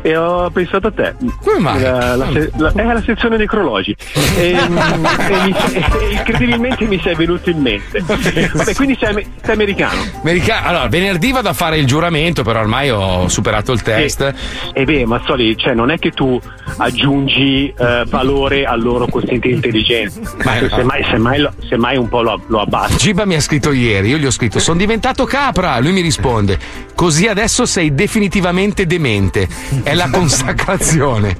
e 0.02 0.18
ho 0.18 0.50
pensato 0.50 0.88
a 0.88 0.92
te. 0.92 1.14
Come 1.44 1.60
mai? 1.60 1.82
La, 1.84 2.16
la 2.16 2.28
la- 2.58 2.72
è 2.74 2.84
la 2.84 3.02
sezione 3.06 3.38
necrologi. 3.38 3.96
E, 4.38 4.56
mm, 4.68 4.78
e 4.78 5.44
mi- 5.46 5.56
e 5.84 6.12
incredibilmente 6.14 6.86
mi 6.88 7.00
sei 7.04 7.14
venuto 7.14 7.52
in 7.52 7.60
mente. 7.62 8.00
Vabbè, 8.02 8.74
quindi 8.74 8.98
sei, 9.00 9.14
sei 9.44 9.54
americano. 9.54 10.02
Americano. 10.24 10.68
Allora, 10.68 10.88
venerdì 10.88 11.32
vado 11.32 11.50
a 11.50 11.54
fare 11.54 11.78
il 11.78 11.86
giuramento, 11.86 12.42
però 12.42 12.62
ormai 12.62 12.90
ho 12.90 13.28
superato 13.28 13.72
il 13.72 13.84
test. 13.84 14.34
E 14.74 14.84
beh, 14.84 15.06
Mazzoli, 15.06 15.56
cioè 15.58 15.76
non 15.76 15.92
è 15.92 16.00
che 16.00 16.10
tu 16.10 16.42
aggiungi 16.80 17.74
eh, 17.78 18.04
valore 18.08 18.66
al 18.66 18.82
loro 18.82 19.06
quoziente 19.08 19.48
di 19.50 19.54
intelligenza, 19.56 20.20
ma 20.44 20.60
no. 20.60 20.70
semmai, 20.70 21.04
semmai, 21.10 21.40
lo- 21.40 21.54
semmai 21.68 21.98
un 21.98 22.08
po' 22.10 22.22
lo, 22.22 22.42
lo 22.48 22.62
abbassi. 22.62 22.98
Giba 22.98 23.26
mi 23.26 23.36
ha 23.36 23.42
scritto 23.42 23.72
ieri, 23.72 24.10
io 24.10 24.18
gli 24.18 24.26
ho 24.26 24.32
scritto 24.32 24.60
sono 24.60 24.78
diventato 24.78 25.26
capra, 25.26 25.78
lui 25.80 25.92
mi 25.92 26.02
risponde 26.02 26.58
così 26.96 27.28
adesso 27.28 27.66
sei 27.66 27.94
definitivamente 27.96 28.86
demente, 28.86 29.48
è 29.84 29.94
la 29.94 30.10
consacrazione. 30.12 31.38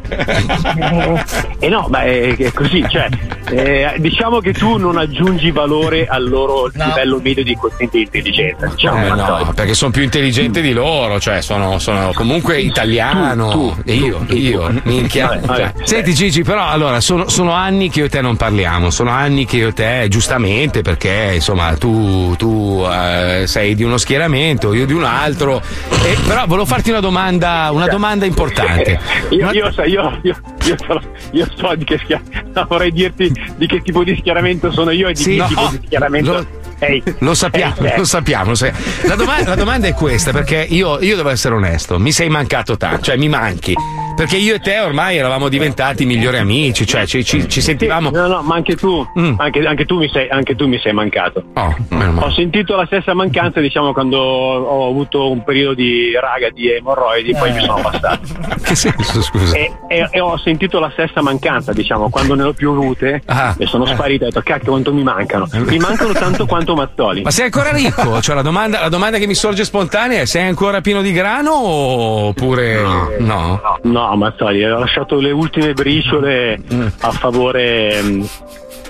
E 1.60 1.68
no, 1.68 1.88
ma 1.90 2.04
è, 2.04 2.36
è 2.36 2.52
così, 2.54 2.86
cioè, 2.88 3.08
eh, 3.50 3.96
diciamo 3.98 4.40
che 4.40 4.54
tu 4.54 4.78
non 4.78 4.98
aggiungi 4.98 5.52
valore 5.52 6.08
al 6.08 6.28
loro 6.28 6.70
livello 6.74 7.20
medio 7.22 7.44
di 7.44 7.56
quoziente 7.56 7.98
di 7.98 8.04
intelligenza. 8.04 8.68
Diciamo, 8.68 9.06
Eh, 9.06 9.10
no, 9.10 9.52
perché 9.54 9.74
sono 9.74 9.92
più 9.92 10.02
intelligente 10.04 10.62
di 10.62 10.72
loro, 10.72 11.20
cioè 11.20 11.42
sono, 11.42 11.80
sono 11.80 12.12
comunque 12.14 12.60
italiano. 12.62 13.50
tu, 13.50 13.76
E 13.86 13.94
io, 13.94 14.24
tu, 14.28 14.36
io, 14.36 14.62
tu. 14.68 14.80
minchia. 14.84 15.29
Vabbè, 15.30 15.46
vabbè. 15.46 15.74
Cioè, 15.78 15.86
Senti 15.88 16.14
Gigi, 16.14 16.44
però 16.44 16.68
allora 16.68 17.00
sono, 17.02 17.28
sono 17.30 17.52
anni 17.52 17.90
che 17.90 18.00
io 18.00 18.06
e 18.06 18.10
te 18.10 18.22
non 18.22 18.36
parliamo, 18.38 18.90
sono 18.90 19.10
anni 19.12 19.46
che 19.46 19.58
io 19.58 19.68
e 19.70 19.74
te, 19.74 20.06
giustamente, 20.10 20.82
perché 20.82 21.32
insomma 21.36 21.76
tu, 21.78 22.36
tu 22.38 22.86
eh, 22.90 23.44
sei 23.48 23.76
di 23.76 23.84
uno 23.84 23.98
schieramento, 23.98 24.74
io 24.74 24.86
di 24.86 24.94
un 24.94 25.04
altro. 25.04 25.62
E, 26.04 26.18
però 26.26 26.46
volevo 26.46 26.66
farti 26.66 26.90
una 26.90 27.00
domanda, 27.02 27.70
una 27.72 27.88
domanda 27.88 28.26
importante. 28.26 29.00
Io, 29.30 29.52
io, 29.52 29.72
so- 29.72 29.84
io, 29.84 30.20
io, 30.24 30.36
io 30.66 30.76
so, 30.86 31.00
io 31.32 31.48
so 31.56 31.76
di 31.76 31.84
che 31.86 32.00
schieramento, 32.00 32.66
vorrei 32.68 32.92
dirti 32.92 33.32
di 33.58 33.68
che 33.68 33.82
tipo 33.82 34.04
di 34.04 34.16
schieramento 34.20 34.72
sono 34.72 34.90
io 34.92 35.08
e 35.08 35.14
di 35.14 35.22
Sì, 35.22 35.32
che 35.32 35.38
no, 35.38 35.48
tipo 35.48 35.68
di 35.72 35.80
schieramento. 35.86 36.32
lo- 36.34 36.46
Ehi, 36.80 37.04
Lo 37.20 37.34
sappiamo, 37.34 37.74
te. 37.76 37.94
lo 37.98 38.06
sappiamo. 38.06 38.50
lo 38.50 38.56
sappiamo. 38.56 38.88
La, 39.04 39.16
doma- 39.16 39.44
la 39.44 39.56
domanda 39.56 39.88
è 39.88 39.94
questa, 39.94 40.32
perché 40.32 40.66
io, 40.70 41.00
io 41.02 41.16
devo 41.18 41.30
essere 41.30 41.54
onesto, 41.56 42.00
mi 42.00 42.12
sei 42.14 42.30
mancato 42.30 42.78
tanto, 42.78 43.02
cioè 43.02 43.18
mi 43.18 43.28
manchi. 43.28 43.74
Perché 44.20 44.36
io 44.36 44.56
e 44.56 44.60
te 44.60 44.78
ormai 44.82 45.16
eravamo 45.16 45.48
diventati 45.48 46.06
migliori 46.06 46.36
amici, 46.40 46.86
cioè 46.86 47.06
ci, 47.08 47.24
ci- 47.24 47.48
ci 47.48 47.62
sentivamo. 47.62 48.10
No, 48.10 48.28
no, 48.28 48.42
ma 48.42 48.56
anche 48.56 48.76
tu, 48.76 49.02
anche, 49.38 49.66
anche 49.66 49.86
tu 49.86 49.96
mi 49.98 50.10
sei, 50.10 50.28
anche 50.28 50.56
tu 50.58 50.68
mi 50.68 50.78
sei 50.78 50.92
mancato. 50.92 51.42
Oh. 51.54 51.74
Ho 52.20 52.30
sentito 52.32 52.76
la 52.76 52.86
stessa 52.86 53.14
mancanza, 53.14 53.62
diciamo, 53.62 53.94
quando 53.94 54.18
ho 54.20 54.90
avuto 54.90 55.32
un 55.32 55.42
periodo 55.46 55.74
di 55.76 56.12
raga 56.20 56.50
di 56.50 56.70
emorroidi, 56.70 57.32
poi 57.34 57.54
mi 57.54 57.62
sono 57.62 57.80
passato. 57.82 58.58
Che 58.70 58.76
senso, 58.76 59.22
scusa? 59.22 59.56
E, 59.56 59.72
e- 59.88 60.08
e 60.12 60.20
ho 60.20 60.38
sentito 60.38 60.80
la 60.80 60.90
stessa 60.92 61.22
mancanza, 61.22 61.72
diciamo, 61.72 62.10
quando 62.10 62.36
ne 62.36 62.44
ho 62.44 62.52
più 62.54 62.72
avute 62.72 63.22
Ah. 63.26 63.56
e 63.58 63.66
sono 63.68 63.86
sparite, 63.86 64.26
ho 64.26 64.28
detto 64.28 64.42
cacchio 64.42 64.72
quanto 64.72 64.94
mi 64.94 65.02
mancano. 65.02 65.48
Mi 65.54 65.78
mancano 65.78 66.12
tanto 66.12 66.46
quanto 66.46 66.76
Mazzoli. 66.76 67.22
Ma 67.22 67.32
sei 67.32 67.46
ancora 67.46 67.72
ricco? 67.72 68.20
Cioè, 68.30 68.36
la 68.36 68.42
domanda, 68.42 68.82
la 68.82 68.90
domanda 68.90 69.18
che 69.18 69.28
mi 69.28 69.34
sorge 69.34 69.64
spontanea 69.64 70.22
è: 70.22 70.26
sei 70.26 70.46
ancora 70.46 70.82
pieno 70.82 71.02
di 71.02 71.14
grano 71.14 71.54
oppure 71.56 72.82
no? 73.20 73.62
No, 73.82 74.09
Mazzoli, 74.16 74.64
ho 74.66 74.80
lasciato 74.80 75.20
le 75.20 75.32
ultime 75.32 75.74
briciole 75.74 76.60
a 77.02 77.12
favore 77.12 78.02
mm, 78.02 78.24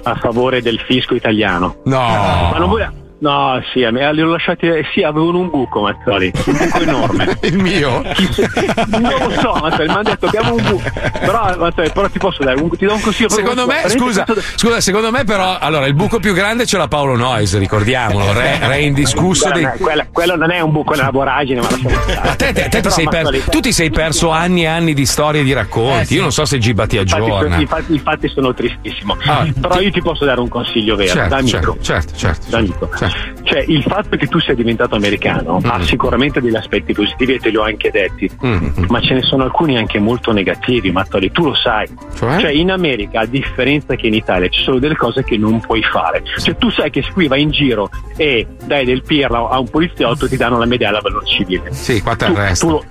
a 0.03 0.15
favore 0.15 0.61
del 0.61 0.79
fisco 0.79 1.13
italiano. 1.15 1.77
No. 1.85 1.97
Ma 1.99 2.57
non 2.57 2.67
vuoi- 2.69 2.87
No, 3.21 3.61
sì, 3.73 3.83
a 3.83 3.91
me 3.91 4.13
li 4.13 4.21
ho 4.21 4.27
lasciati. 4.27 4.65
eh, 4.67 4.85
Sì, 4.93 5.01
avevano 5.03 5.39
un 5.39 5.49
buco, 5.49 5.81
Mazzoli. 5.81 6.31
Un 6.45 6.57
buco 6.57 6.79
enorme. 6.79 7.37
Il 7.43 7.57
mio? 7.57 8.01
non 8.87 9.01
lo 9.01 9.31
so, 9.41 9.53
Mazzoli, 9.61 9.87
mi 9.87 9.93
hanno 9.93 10.03
detto 10.03 10.25
abbiamo 10.27 10.53
un 10.53 10.63
buco. 10.63 10.89
Però, 11.19 11.57
Mazzoli, 11.57 11.91
però 11.91 12.07
ti 12.09 12.17
posso 12.17 12.43
dare 12.43 12.61
un, 12.61 12.69
ti 12.77 12.85
do 12.85 12.93
un 12.93 13.01
consiglio 13.01 13.27
Secondo 13.29 13.61
me, 13.65 13.73
veramente 13.73 13.97
scusa, 13.99 14.23
tanto- 14.23 14.41
scusa, 14.55 14.79
secondo 14.79 15.11
me 15.11 15.25
però, 15.25 15.57
allora, 15.59 15.85
il 15.87 15.95
buco 15.95 16.19
più 16.19 16.33
grande 16.33 16.65
ce 16.65 16.77
l'ha 16.77 16.87
Paolo 16.87 17.17
Noyes, 17.17 17.57
ricordiamolo, 17.57 18.31
re, 18.31 18.57
re 18.61 18.81
indiscusso 18.83 19.49
Quella 19.49 19.69
dei... 19.71 19.79
quella- 19.79 20.07
quello 20.11 20.35
non 20.37 20.51
è 20.51 20.59
un 20.61 20.71
buco, 20.71 20.93
è 20.93 20.99
una 20.99 21.09
voragine, 21.11 21.59
ma 21.59 21.69
lasciamo 21.69 21.89
stare. 22.01 22.35
Te, 22.37 22.53
te- 22.53 22.53
te 22.53 22.69
ti 22.69 22.81
Però, 22.81 22.89
sei 22.95 23.03
per- 23.09 23.23
Mazzoli, 23.23 23.43
tu 23.49 23.59
ti 23.59 23.73
sei 23.73 23.89
perso 23.89 24.29
anni 24.29 24.63
e 24.63 24.67
anni 24.67 24.93
di 24.93 25.05
storie 25.05 25.41
e 25.41 25.43
di 25.43 25.51
racconti. 25.53 26.13
Io 26.13 26.21
non 26.21 26.31
so 26.31 26.45
se 26.45 26.57
Giba 26.57 26.87
ti 26.87 26.97
aggiorna. 26.97 27.57
infatti, 27.59 27.93
infatti 27.93 28.29
sono 28.29 28.53
tristissimo. 28.53 29.17
Ah, 29.25 29.45
Però 29.59 29.79
io 29.81 29.91
ti 29.91 30.01
posso 30.01 30.23
dare 30.23 30.39
un 30.39 30.47
consiglio 30.47 30.95
vero, 30.95 31.11
Certo, 31.13 31.29
da 31.29 31.37
amico. 31.37 31.77
certo, 31.81 31.83
certo, 31.83 32.13
certo. 32.15 32.45
Da 32.49 32.57
amico. 32.59 32.89
Cioè, 33.43 33.63
il 33.67 33.83
fatto 33.83 34.15
che 34.17 34.27
tu 34.27 34.39
sia 34.39 34.53
diventato 34.53 34.95
americano 34.95 35.59
ha 35.63 35.81
sicuramente 35.83 36.39
degli 36.41 36.55
aspetti 36.55 36.93
positivi 36.93 37.33
e 37.35 37.39
te 37.39 37.49
li 37.49 37.57
ho 37.57 37.63
anche 37.63 37.89
detti, 37.91 38.29
Mm. 38.45 38.85
ma 38.89 39.01
ce 39.01 39.15
ne 39.15 39.21
sono 39.21 39.43
alcuni 39.43 39.77
anche 39.77 39.99
molto 39.99 40.31
negativi, 40.31 40.91
Mattoli, 40.91 41.31
tu 41.31 41.45
lo 41.45 41.55
sai. 41.55 41.87
Cioè? 42.17 42.49
in 42.49 42.71
America, 42.71 43.21
a 43.21 43.25
differenza 43.25 43.95
che 43.95 44.07
in 44.07 44.13
Italia, 44.13 44.47
ci 44.49 44.61
sono 44.63 44.79
delle 44.79 44.95
cose 44.95 45.23
che 45.23 45.37
non 45.37 45.59
puoi 45.59 45.81
fare. 45.83 46.21
Cioè, 46.37 46.55
tu 46.57 46.69
sai 46.69 46.89
che 46.89 47.01
se 47.01 47.11
qui 47.11 47.27
vai 47.27 47.41
in 47.41 47.51
giro 47.51 47.89
e 48.17 48.45
dai 48.65 48.85
del 48.85 49.03
pirla 49.03 49.49
a 49.49 49.59
un 49.59 49.69
poliziotto 49.69 50.27
ti 50.27 50.35
danno 50.37 50.57
la 50.59 50.65
medaglia 50.65 50.97
a 50.97 51.01
valor 51.01 51.23
civile. 51.25 51.71
Sì, 51.73 52.01
qua 52.01 52.15
ti 52.15 52.25
Tu- 52.25 52.31
arresta. 52.31 52.65
tu 52.65 52.71
lo- 52.71 52.83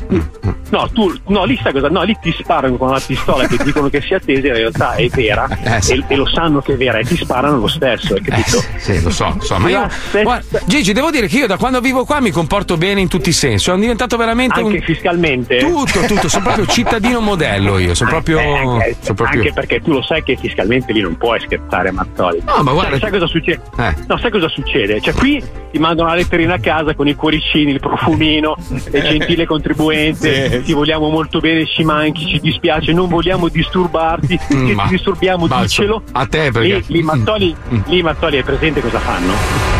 No, 0.71 0.87
tu, 0.93 1.11
no, 1.29 1.45
lì 1.45 1.59
sai 1.63 1.73
cosa? 1.73 1.89
No, 1.89 2.03
lì 2.03 2.15
ti 2.21 2.31
sparano 2.39 2.77
con 2.77 2.89
una 2.91 3.01
pistola 3.01 3.47
che 3.47 3.57
dicono 3.65 3.89
che 3.89 4.03
sia 4.03 4.19
tesa, 4.19 4.49
in 4.49 4.53
realtà 4.55 4.93
è 4.95 5.09
vera 5.09 5.49
Eh, 5.65 5.81
sì. 5.81 5.93
e, 5.95 6.05
e 6.09 6.17
lo 6.17 6.27
sanno 6.27 6.61
che 6.61 6.75
è 6.75 6.77
vera 6.77 6.99
e 6.99 7.05
ti 7.05 7.17
sparano 7.17 7.57
lo 7.59 7.69
stesso, 7.69 8.15
hai 8.15 8.21
capito? 8.21 8.63
Sì, 8.77 9.03
lo 9.03 9.09
so, 9.11 9.33
lo 9.35 9.41
so, 9.43 9.59
ma 9.59 9.69
io. 9.71 9.89
Guarda, 10.23 10.61
Gigi, 10.67 10.93
devo 10.93 11.11
dire 11.11 11.27
che 11.27 11.37
io 11.39 11.47
da 11.47 11.57
quando 11.57 11.81
vivo 11.81 12.05
qua 12.05 12.21
mi 12.21 12.31
comporto 12.31 12.77
bene 12.77 13.01
in 13.01 13.09
tutti 13.09 13.29
i 13.29 13.33
sensi. 13.33 13.65
Sono 13.65 13.79
diventato 13.79 14.17
veramente 14.17 14.61
Anche 14.61 14.77
un. 14.77 14.83
fiscalmente? 14.83 15.57
Tutto, 15.59 16.01
tutto, 16.07 16.29
sono 16.29 16.45
proprio 16.45 16.67
cittadino 16.69 17.21
modello 17.21 17.79
io, 17.79 17.95
sono 17.95 18.11
proprio. 18.11 18.39
Eh, 18.39 18.45
anche, 18.57 18.97
sono 19.01 19.15
proprio- 19.15 19.41
anche 19.41 19.53
perché 19.53 19.81
tu 19.81 19.93
lo 19.93 20.03
sai 20.03 20.23
che 20.23 20.37
fiscalmente 20.37 20.93
lì 20.93 21.01
non 21.01 21.17
puoi 21.17 21.41
scherzare, 21.41 21.91
Mazzoli. 21.91 22.43
No, 22.45 22.63
ma 22.63 22.73
guarda- 22.73 22.91
Sai, 22.91 23.01
sai 23.01 23.11
cosa 23.11 23.27
succede? 23.27 23.61
Eh. 23.79 23.95
No, 24.07 24.19
sai 24.19 24.31
cosa 24.31 24.49
succede? 24.49 25.01
Cioè, 25.01 25.15
qui 25.15 25.43
ti 25.71 25.79
mandano 25.79 26.09
la 26.09 26.15
letterina 26.15 26.55
a 26.55 26.59
casa 26.59 26.95
con 26.95 27.07
i 27.09 27.15
cuoricini, 27.15 27.73
il 27.73 27.81
profumino, 27.81 28.57
e 28.91 29.03
gentile 29.03 29.47
contribuente, 29.47 30.63
ti 30.65 30.73
vogliamo 30.73 31.09
molto 31.11 31.41
bene, 31.41 31.67
ci 31.67 31.85
manchi, 31.85 32.27
ci 32.27 32.41
dispiace, 32.41 32.93
non 32.93 33.09
vogliamo 33.09 33.49
disturbarti, 33.49 34.39
Mm, 34.55 34.67
che 34.67 34.75
ma- 34.75 34.83
ti 34.85 34.89
disturbiamo, 34.91 35.47
ma 35.47 35.61
diccelo. 35.63 36.03
a 36.13 36.27
te 36.27 36.51
perché- 36.51 36.69
Lì, 36.69 36.85
lì 36.99 37.03
Mazzoli, 37.03 37.55
lì 37.87 38.03
Mazzoli 38.03 38.39
è 38.39 38.43
presente 38.43 38.81
cosa 38.81 38.99
fanno? 38.99 39.78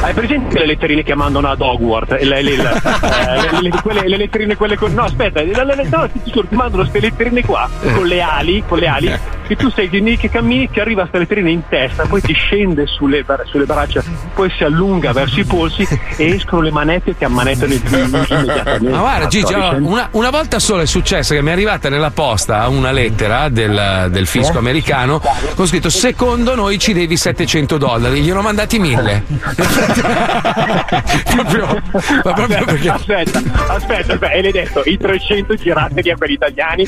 Hai 0.00 0.12
presente 0.14 0.58
le 0.60 0.66
letterine 0.66 1.02
che 1.02 1.14
mandano 1.14 1.48
ad 1.48 1.60
Hogwarts? 1.60 2.20
Le, 2.22 2.42
le- 2.42 2.56
le- 2.56 2.72
eh, 2.72 3.50
le- 3.52 3.60
le- 3.62 3.70
quelle- 3.82 4.08
le 4.08 4.16
letterine 4.16 4.56
quelle 4.56 4.76
con. 4.76 4.92
No, 4.94 5.02
aspetta, 5.02 5.42
no, 5.42 6.08
ti, 6.10 6.30
ti 6.30 6.54
mandano 6.54 6.82
queste 6.82 7.00
letterine 7.00 7.42
qua 7.44 7.68
con 7.94 8.06
le 8.06 8.20
ali, 8.22 8.62
con 8.66 8.78
le 8.78 8.86
ali, 8.86 9.12
e 9.48 9.56
tu 9.56 9.70
sei 9.70 9.88
che 9.90 10.28
cammini, 10.30 10.70
ti 10.70 10.80
arriva 10.80 11.00
questa 11.02 11.18
letterina 11.18 11.50
in 11.50 11.62
testa, 11.68 12.04
poi 12.06 12.20
ti 12.20 12.32
scende 12.32 12.86
sulle, 12.86 13.24
sulle 13.46 13.64
braccia, 13.64 14.02
poi 14.34 14.50
si 14.56 14.62
allunga 14.64 15.12
verso 15.12 15.40
i 15.40 15.44
polsi 15.44 15.86
e 16.16 16.34
escono 16.34 16.62
le 16.62 16.70
manette 16.70 17.10
e 17.10 17.16
ti 17.16 17.24
ammanettano 17.24 17.72
il 17.72 17.82
immediatamente. 17.84 18.88
Ma 18.88 18.98
guarda, 18.98 19.26
Gigi, 19.26 19.54
una, 19.54 20.08
una 20.12 20.30
volta 20.30 20.58
sola 20.58 20.82
è 20.82 20.86
successo 20.86 21.34
che 21.34 21.42
mi 21.42 21.48
è 21.48 21.52
arrivata 21.52 21.88
nella 21.88 22.10
posta 22.10 22.66
una 22.68 22.92
lettera 22.92 23.48
del, 23.48 24.08
del 24.10 24.26
fisco 24.26 24.58
americano 24.58 25.20
con 25.54 25.66
scritto: 25.66 25.90
Secondo 25.90 26.54
noi 26.54 26.78
ci 26.78 26.92
devi 26.92 27.16
700 27.16 27.78
dollari. 27.78 28.20
Gli 28.20 28.30
ho 28.30 28.40
mandati 28.40 28.78
1000. 28.78 29.24
Proprio, 31.34 31.82
ma 32.24 32.32
proprio 32.32 32.64
perché. 32.64 32.88
Aspetta, 32.90 33.38
aspetta, 33.68 34.12
aspetta, 34.14 34.30
e 34.30 34.42
l'hai 34.42 34.52
detto, 34.52 34.82
i 34.84 34.96
300 34.96 35.54
girateli 35.54 36.10
a 36.10 36.16
quelli 36.16 36.32
italiani. 36.34 36.84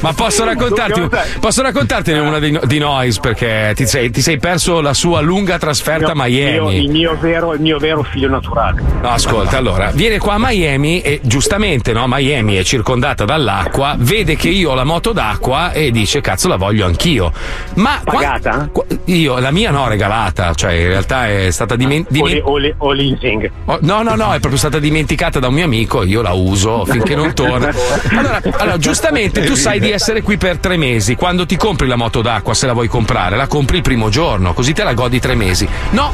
Ma 0.00 0.12
posso 0.12 0.44
raccontarti, 0.44 1.08
posso 1.40 1.62
raccontarti 1.62 2.12
una 2.12 2.38
di, 2.38 2.58
di 2.64 2.78
Noise 2.78 3.20
perché 3.20 3.72
ti 3.74 3.86
sei, 3.86 4.10
ti 4.10 4.20
sei 4.20 4.38
perso 4.38 4.80
la 4.80 4.94
sua 4.94 5.20
lunga 5.20 5.58
trasferta 5.58 6.12
a 6.12 6.26
Io- 6.26 6.64
Miami. 6.66 6.84
il, 6.84 6.90
mio 6.90 7.16
vero, 7.20 7.54
il 7.54 7.60
mio 7.60 7.78
vero 7.78 8.02
figlio 8.02 8.28
naturale. 8.28 8.82
No, 9.02 9.08
ascolta, 9.10 9.56
allora, 9.56 9.90
viene 9.92 10.18
qua 10.18 10.34
a 10.34 10.38
Miami 10.38 11.00
e 11.00 11.20
giustamente, 11.22 11.92
no, 11.92 12.04
Miami 12.06 12.56
è 12.56 12.62
circondata 12.62 13.24
dall'acqua, 13.24 13.94
vede 13.98 14.36
che 14.36 14.48
io 14.48 14.70
ho 14.70 14.74
la 14.74 14.84
moto 14.84 15.12
d'acqua 15.12 15.72
e 15.72 15.90
dice 15.90 16.20
cazzo 16.20 16.48
la 16.48 16.56
voglio 16.56 16.86
anch'io. 16.86 17.32
Ma 17.74 18.00
Pagata? 18.04 18.27
Qua- 18.72 18.84
io, 19.04 19.38
la 19.38 19.50
mia 19.50 19.70
no, 19.70 19.88
regalata, 19.88 20.54
cioè 20.54 20.72
in 20.72 20.88
realtà 20.88 21.28
è 21.28 21.50
stata 21.50 21.76
dimenticata. 21.76 22.44
O, 22.44 22.56
le- 22.58 22.74
o 22.78 22.92
leasing. 22.92 23.50
no, 23.80 24.02
no, 24.02 24.14
no, 24.14 24.32
è 24.32 24.38
proprio 24.38 24.56
stata 24.56 24.78
dimenticata 24.78 25.38
da 25.38 25.48
un 25.48 25.54
mio 25.54 25.64
amico, 25.64 26.02
io 26.02 26.22
la 26.22 26.32
uso 26.32 26.84
finché 26.84 27.14
non 27.14 27.34
torna. 27.34 27.70
Allora, 28.10 28.40
allora, 28.58 28.76
giustamente 28.78 29.44
tu 29.44 29.54
sai 29.54 29.80
di 29.80 29.90
essere 29.90 30.22
qui 30.22 30.36
per 30.36 30.58
tre 30.58 30.76
mesi. 30.76 31.14
Quando 31.14 31.46
ti 31.46 31.56
compri 31.56 31.86
la 31.86 31.96
moto 31.96 32.22
d'acqua, 32.22 32.54
se 32.54 32.66
la 32.66 32.72
vuoi 32.72 32.88
comprare, 32.88 33.36
la 33.36 33.46
compri 33.46 33.76
il 33.76 33.82
primo 33.82 34.08
giorno, 34.08 34.52
così 34.52 34.72
te 34.72 34.84
la 34.84 34.94
godi 34.94 35.18
tre 35.20 35.34
mesi. 35.34 35.68
No, 35.90 36.12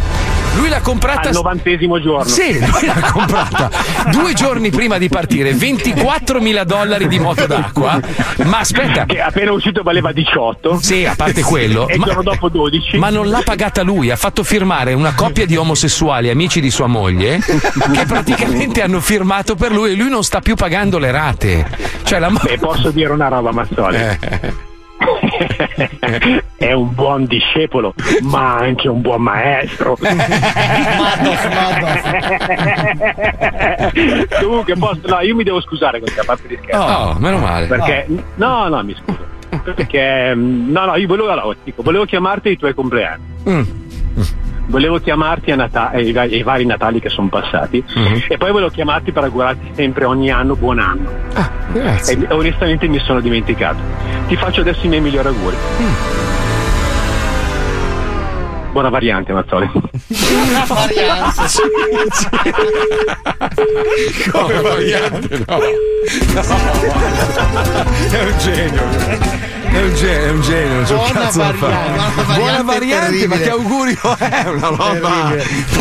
lui 0.56 0.68
l'ha 0.68 0.80
comprata. 0.80 1.28
Al 1.28 1.34
novantesimo 1.34 2.00
giorno. 2.00 2.28
Sì, 2.28 2.58
lui 2.58 2.86
l'ha 2.86 3.10
comprata 3.12 3.70
due 4.10 4.32
giorni 4.34 4.70
prima 4.70 4.98
di 4.98 5.08
partire, 5.08 5.52
24 5.54 6.40
mila 6.40 6.64
dollari 6.64 7.08
di 7.08 7.18
moto 7.18 7.46
d'acqua. 7.46 8.00
Ma 8.44 8.58
aspetta. 8.58 9.04
Che 9.06 9.20
appena 9.20 9.52
uscito 9.52 9.82
valeva 9.82 10.12
18. 10.12 10.78
Sì, 10.80 11.04
a 11.04 11.14
parte 11.16 11.42
quello. 11.42 11.88
E 11.88 11.96
il 11.96 12.02
giorno 12.02 12.22
dopo 12.22 12.48
12. 12.48 12.98
ma 12.98 13.10
non 13.10 13.28
l'ha 13.28 13.42
pagata 13.44 13.82
lui, 13.82 14.10
ha 14.10 14.16
fatto 14.16 14.42
firmare 14.42 14.92
una 14.92 15.14
coppia 15.14 15.46
di 15.46 15.56
omosessuali, 15.56 16.30
amici 16.30 16.60
di 16.60 16.70
sua 16.70 16.86
moglie, 16.86 17.38
che 17.38 18.04
praticamente 18.06 18.82
hanno 18.82 19.00
firmato 19.00 19.54
per 19.54 19.72
lui 19.72 19.92
e 19.92 19.94
lui 19.94 20.08
non 20.08 20.22
sta 20.24 20.40
più 20.40 20.54
pagando 20.54 20.98
le 20.98 21.10
rate. 21.10 21.66
Cioè 22.02 22.18
la 22.18 22.30
E 22.46 22.58
posso 22.58 22.90
dire 22.90 23.12
una 23.12 23.28
roba, 23.28 23.52
Mazzoli? 23.52 24.72
È 26.56 26.72
un 26.72 26.94
buon 26.94 27.26
discepolo, 27.26 27.94
ma 28.22 28.56
anche 28.56 28.88
un 28.88 29.00
buon 29.00 29.22
maestro. 29.22 29.96
Comunque, 34.40 34.74
posso, 34.76 35.00
no, 35.06 35.20
io 35.20 35.34
mi 35.34 35.44
devo 35.44 35.60
scusare 35.60 36.00
con 36.00 36.08
te, 36.12 36.20
a 36.20 36.24
parte 36.24 36.48
di 36.48 36.58
scherzo. 36.62 36.80
Oh, 36.80 37.16
meno 37.18 37.38
male. 37.38 37.66
Perché, 37.66 38.06
no, 38.36 38.68
no, 38.68 38.82
mi 38.82 38.94
scuso. 38.94 39.32
Perché, 39.62 40.34
mm, 40.34 40.70
no, 40.70 40.86
no, 40.86 40.96
io 40.96 41.06
volevo, 41.06 41.30
allora, 41.30 41.56
dico, 41.62 41.82
volevo 41.82 42.04
chiamarti 42.04 42.48
ai 42.48 42.56
tuoi 42.56 42.74
compleanni. 42.74 43.24
Mm. 43.48 43.62
Volevo 44.66 44.98
chiamarti 44.98 45.50
a 45.50 45.56
Nata- 45.56 45.90
ai, 45.90 46.10
va- 46.12 46.22
ai 46.22 46.42
vari 46.42 46.64
Natali 46.64 46.98
che 47.00 47.08
sono 47.10 47.28
passati 47.28 47.84
Mm-hmm. 47.98 48.18
e 48.28 48.36
poi 48.38 48.50
volevo 48.50 48.70
chiamarti 48.70 49.12
per 49.12 49.24
augurarti 49.24 49.72
sempre 49.74 50.04
ogni 50.06 50.30
anno 50.30 50.56
buon 50.56 50.78
anno. 50.78 51.10
Ah, 51.34 51.50
Grazie. 51.72 52.26
E 52.28 52.32
onestamente 52.34 52.86
mi 52.88 52.98
sono 53.00 53.20
dimenticato. 53.20 53.78
Ti 54.26 54.36
faccio 54.36 54.62
adesso 54.62 54.84
i 54.86 54.88
miei 54.88 55.00
migliori 55.02 55.28
auguri. 55.28 55.56
Mm. 55.80 55.92
Buona 58.72 58.88
variante, 58.88 59.32
Mazzoli. 59.32 59.70
Come 64.30 64.60
variante, 64.60 65.44
no. 65.46 65.58
È 68.10 68.22
un 68.22 68.38
genio. 68.38 68.82
È 69.74 69.82
un 69.82 69.94
genio, 69.96 70.24
è 70.26 70.30
un 70.30 70.40
genio, 70.42 70.74
non 70.74 70.84
c'è 70.84 70.92
un 70.92 70.98
Buona 70.98 71.12
cazzo 71.20 71.38
da 71.38 71.44
fare. 71.52 71.56
variante, 71.58 72.22
Buona 72.22 72.62
variante 72.62 72.64
variante, 72.64 73.26
ma 73.26 73.36
che 73.38 73.50
augurio 73.50 74.16
è? 74.18 74.44
Una 74.48 74.68
roba 74.68 75.34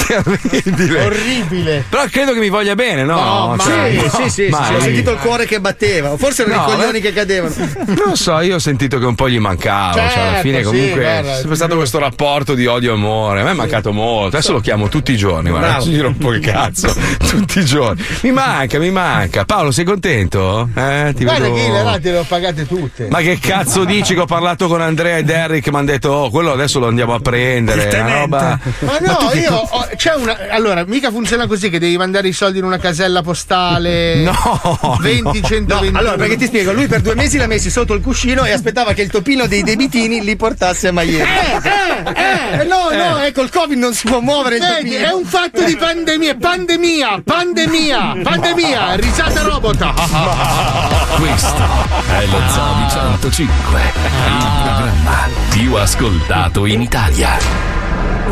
terribile. 0.08 1.06
Orribile. 1.06 1.86
Però 1.90 2.04
credo 2.10 2.34
che 2.34 2.40
mi 2.40 2.50
voglia 2.50 2.74
bene, 2.76 3.04
no? 3.04 3.16
No, 3.56 3.58
Cioè, 3.60 3.90
sì, 3.92 3.96
no, 3.98 4.10
sì, 4.10 4.30
sì, 4.30 4.52
sì, 4.52 4.74
ho 4.74 4.80
sentito 4.80 5.12
il 5.12 5.18
cuore 5.20 5.46
che 5.46 5.60
batteva. 5.60 6.18
Forse 6.18 6.44
erano 6.44 6.62
No, 6.66 6.68
i 6.72 6.76
coglioni 6.76 6.98
eh. 6.98 7.02
che 7.02 7.14
cadevano. 7.14 7.54
Non 7.86 8.04
lo 8.08 8.16
so, 8.16 8.40
io 8.42 8.56
ho 8.56 8.60
sentito 8.60 8.98
che 8.98 9.06
un 9.06 9.16
po' 9.16 9.30
gli 9.30 9.38
mancava. 9.40 9.94
cioè, 9.94 10.02
alla 10.02 10.10
Certo, 10.12 10.42
fine, 10.42 10.58
sì, 10.58 10.64
comunque, 10.64 11.02
guarda, 11.02 11.32
è 11.32 11.36
sempre 11.38 11.56
stato 11.56 11.76
questo 11.76 12.00
rapporto 12.00 12.54
di 12.56 12.66
odio 12.66 12.92
e 12.92 12.96
amore. 12.96 13.42
A 13.42 13.44
me 13.44 13.52
è 13.52 13.56
mancato 13.56 13.92
molto. 13.94 14.38
Adesso 14.38 14.54
lo 14.54 14.60
chiamo 14.60 14.90
tutti 14.90 15.12
i 15.12 15.18
giorni. 15.18 15.50
Guarda, 15.50 15.80
ci 15.82 15.92
giro 15.92 16.08
un 16.08 16.18
po' 16.18 16.34
il 16.34 16.40
cazzo. 16.42 16.92
tutti 17.30 17.60
i 17.60 17.66
giorni. 17.66 18.04
Mi 18.22 18.32
manca, 18.32 18.80
mi 18.80 18.90
manca. 18.90 19.46
Paolo, 19.46 19.70
sei 19.72 19.86
contento? 19.86 20.68
Eh, 20.76 21.14
ti 21.16 21.24
Guarda 21.24 21.44
vedo... 21.44 21.56
che 21.56 21.70
le 21.72 21.84
rate 21.84 22.12
le 22.12 22.18
ho 22.18 22.26
pagate 22.28 22.66
tutte. 22.68 23.08
Ma 23.10 23.20
che 23.20 23.38
cazzo 23.40 23.83
dici 23.86 24.14
che 24.14 24.22
ho 24.22 24.26
parlato 24.26 24.68
con 24.68 24.82
Andrea 24.82 25.18
e 25.18 25.24
Derrick? 25.24 25.70
Mi 25.70 25.78
hanno 25.78 25.86
detto, 25.86 26.10
oh, 26.10 26.30
quello 26.30 26.52
adesso 26.52 26.80
lo 26.80 26.88
andiamo 26.88 27.14
a 27.14 27.20
prendere. 27.20 27.88
Il 27.90 28.00
Una 28.00 28.20
roba. 28.20 28.60
Ma 28.80 28.98
no, 29.00 29.32
io 29.34 29.54
ho- 29.54 29.88
c'è 29.96 30.14
una. 30.16 30.38
Allora, 30.50 30.84
mica 30.86 31.10
funziona 31.12 31.48
così 31.48 31.70
che 31.70 31.80
devi 31.80 31.98
mandare 31.98 32.28
i 32.28 32.34
soldi 32.34 32.60
in 32.60 32.66
una 32.66 32.78
casella 32.78 33.22
postale. 33.22 34.22
No, 34.34 34.98
20, 35.00 35.22
no. 35.24 35.34
120. 35.48 35.92
No, 35.92 35.98
allora, 36.00 36.16
perché 36.16 36.38
ti 36.38 36.46
spiego, 36.46 36.72
lui 36.72 36.88
per 36.88 37.02
due 37.02 37.16
mesi 37.16 37.38
l'ha 37.38 37.48
messi 37.48 37.70
sotto 37.70 37.94
il 37.94 38.02
cuscino 38.02 38.46
e 38.46 38.52
aspettava 38.52 38.94
che 38.94 39.02
il 39.02 39.10
topino 39.10 39.46
dei 39.48 39.64
debitini 39.64 40.24
li 40.24 40.36
portasse 40.36 40.88
a 40.88 40.92
Miami. 40.92 41.20
Eh, 41.20 41.24
eh, 41.24 41.83
no, 42.68 42.90
no, 42.92 43.18
ecco, 43.20 43.42
il 43.42 43.50
Covid 43.50 43.78
non 43.78 43.94
si 43.94 44.08
può 44.08 44.20
muovere 44.20 44.60
Vedi, 44.60 44.96
è 44.96 45.12
un 45.12 45.26
fatto 45.26 45.64
di 45.64 45.76
pandemia, 45.76 46.36
pandemia, 46.36 47.22
pandemia, 47.24 48.16
pandemia, 48.22 48.96
risata 48.96 49.42
robot. 49.42 49.94
Questo 51.18 51.64
è 52.10 52.26
lo 52.26 52.42
Zoo 52.50 52.74
di 52.76 52.90
105, 52.90 53.82
il 53.82 54.52
programma 54.64 55.30
più 55.50 55.76
ascoltato 55.76 56.66
in 56.66 56.82
Italia. 56.82 57.38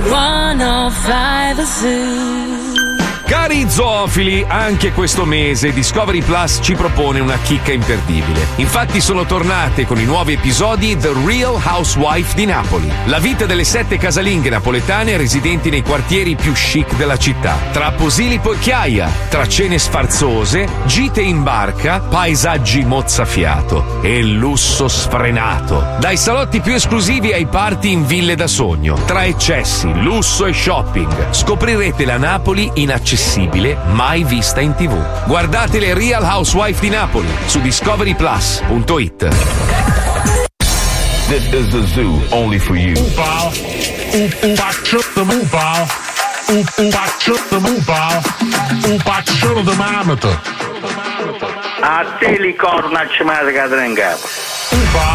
105 0.03 1.65
Zoo. 1.65 2.60
Cari 3.31 3.69
zoofili, 3.69 4.43
anche 4.45 4.91
questo 4.91 5.23
mese 5.23 5.71
Discovery 5.71 6.21
Plus 6.21 6.59
ci 6.61 6.75
propone 6.75 7.21
una 7.21 7.37
chicca 7.37 7.71
imperdibile. 7.71 8.45
Infatti 8.57 8.99
sono 8.99 9.25
tornate 9.25 9.85
con 9.85 10.01
i 10.01 10.03
nuovi 10.03 10.33
episodi 10.33 10.97
The 10.97 11.13
Real 11.25 11.57
Housewife 11.63 12.35
di 12.35 12.43
Napoli. 12.45 12.91
La 13.05 13.19
vita 13.19 13.45
delle 13.45 13.63
sette 13.63 13.97
casalinghe 13.97 14.49
napoletane 14.49 15.15
residenti 15.15 15.69
nei 15.69 15.81
quartieri 15.81 16.35
più 16.35 16.51
chic 16.51 16.97
della 16.97 17.15
città. 17.15 17.57
Tra 17.71 17.93
Posilipo 17.93 18.51
e 18.51 18.59
Chiaia, 18.59 19.09
tra 19.29 19.47
cene 19.47 19.79
sfarzose, 19.79 20.67
gite 20.83 21.21
in 21.21 21.41
barca, 21.41 22.01
paesaggi 22.01 22.83
mozzafiato 22.83 24.01
e 24.01 24.21
lusso 24.23 24.89
sfrenato. 24.89 25.95
Dai 26.01 26.17
salotti 26.17 26.59
più 26.59 26.73
esclusivi 26.73 27.31
ai 27.31 27.45
party 27.45 27.93
in 27.93 28.05
ville 28.05 28.35
da 28.35 28.47
sogno. 28.47 28.95
Tra 29.05 29.23
eccessi, 29.23 29.89
lusso 30.01 30.45
e 30.45 30.51
shopping. 30.51 31.31
Scoprirete 31.31 32.03
la 32.03 32.17
Napoli 32.17 32.69
inaccessibile, 32.73 33.19
mai 33.93 34.23
vista 34.23 34.59
in 34.59 34.73
tv. 34.75 34.93
Guardate 35.25 35.79
le 35.79 35.93
Real 35.93 36.23
Housewife 36.23 36.79
di 36.79 36.89
Napoli 36.89 37.27
su 37.45 37.61
discoveryplus.it. 37.61 39.27
This 41.27 41.45
is 41.53 41.69
the 41.69 41.85
zoo 41.93 42.21
only 42.31 42.59
for 42.59 42.75
you. 42.75 42.95
Un 48.85 49.01
paccione 49.03 49.63
di 49.63 49.75
mamata. 49.75 50.41
A 51.79 52.03
te 52.19 52.37
li 52.39 52.55
corna 52.55 53.07
ci 53.07 53.23
in 53.85 53.93
capo. 53.93 54.27
Upa, 54.71 55.13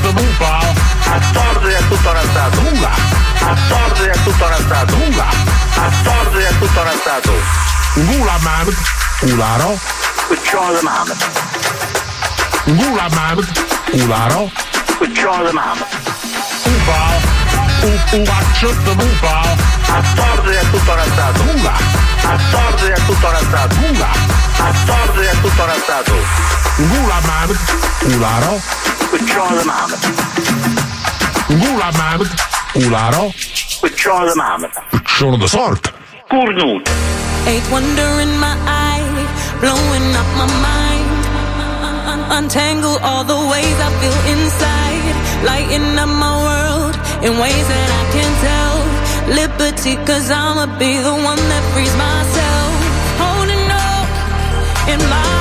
di 0.00 0.12
mupa. 0.12 0.58
A 0.58 1.20
torto 1.32 1.66
è 1.68 1.78
tutto 1.88 2.12
razzato. 2.12 2.60
A 3.44 3.56
torto 3.68 4.02
è 4.02 4.12
tutto 4.24 4.48
razzato. 4.48 5.61
A 5.76 5.90
torto 6.02 6.38
è 6.38 6.58
tutto 6.58 6.82
razzato. 6.82 7.32
Gula 7.94 8.38
mamata, 8.40 8.72
ularo, 9.20 9.78
Cuccione 10.26 10.78
di 10.78 10.84
mamma. 10.84 11.14
gula 12.64 13.08
mamma. 15.52 15.86
Upa, 16.64 17.20
un, 17.82 18.00
un 18.12 18.22
paccione 18.24 18.82
di 18.82 19.04
mupa. 19.04 19.40
A 19.86 20.02
torto 20.14 20.50
è 20.50 20.70
tutto 20.70 20.94
razzato. 20.94 21.42
A 22.24 22.38
torto 22.50 22.86
è 22.86 22.94
tutto 23.04 23.30
razzato. 23.30 23.76
A 24.58 24.72
torto 24.86 25.20
è 25.20 25.40
tutto 25.40 25.64
razzato. 25.66 26.14
Gula 26.76 27.20
mamata, 27.20 27.58
ularo. 28.04 28.60
Cuccione 29.10 29.58
di 29.58 29.64
mamma. 29.66 29.96
Gula 31.46 31.90
mamata, 31.92 32.34
ularo. 32.74 33.32
Cuccione 33.80 34.30
di 34.30 34.36
mamma. 34.36 34.68
Sono 35.04 35.36
di 35.36 35.48
sorte. 35.48 35.92
Cornuto. 36.28 36.90
Eight 37.46 37.68
wonder 37.70 38.20
in 38.20 38.38
my 38.38 38.56
eye, 38.66 39.26
blowing 39.60 40.14
up 40.14 40.26
my 40.36 40.46
mind. 40.60 41.10
Untangle 42.30 42.98
all 43.02 43.24
the 43.24 43.36
ways 43.50 43.76
I 43.78 43.90
feel 44.00 44.18
inside, 44.32 45.14
lighten 45.44 45.98
up 45.98 46.08
my 46.08 46.32
world 46.48 46.94
in 47.22 47.38
ways 47.38 47.66
that 47.68 47.90
I 48.00 48.04
can 48.14 48.30
tell. 48.40 48.76
Liberty, 49.34 49.96
cause 50.06 50.30
I'ma 50.30 50.66
be 50.78 50.96
the 50.96 51.12
one 51.12 51.42
that 51.50 51.62
frees 51.74 51.94
myself. 51.94 52.72
Holding 53.20 53.68
up 53.68 54.08
in 54.88 55.00
my 55.10 55.31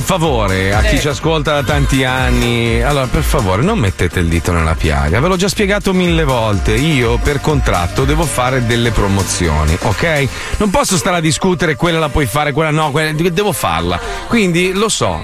un 0.00 0.06
favore 0.06 0.72
a 0.72 0.80
chi 0.80 0.94
Eh. 0.94 0.98
ci 0.98 1.08
ascolta 1.08 1.52
da 1.52 1.62
tanti 1.62 2.04
anni? 2.04 2.82
Allora, 2.82 3.06
per 3.06 3.22
favore, 3.22 3.62
non 3.62 3.78
mettete 3.78 4.18
il 4.20 4.28
dito 4.28 4.50
nella 4.50 4.74
piaga. 4.74 5.20
Ve 5.20 5.28
l'ho 5.28 5.36
già 5.36 5.48
spiegato 5.48 5.92
mille 5.92 6.24
volte. 6.24 6.72
Io 6.72 7.18
per 7.18 7.40
contratto 7.42 8.04
devo 8.06 8.24
fare 8.24 8.64
delle 8.64 8.90
promozioni, 8.92 9.76
ok? 9.82 10.28
Non 10.56 10.70
posso 10.70 10.96
stare 10.96 11.18
a 11.18 11.20
discutere 11.20 11.76
quella 11.76 11.98
la 11.98 12.08
puoi 12.08 12.24
fare, 12.26 12.52
quella 12.52 12.70
no, 12.70 12.90
quella 12.90 13.12
devo 13.12 13.52
farla. 13.52 14.00
Quindi 14.26 14.72
lo 14.72 14.88
so, 14.88 15.22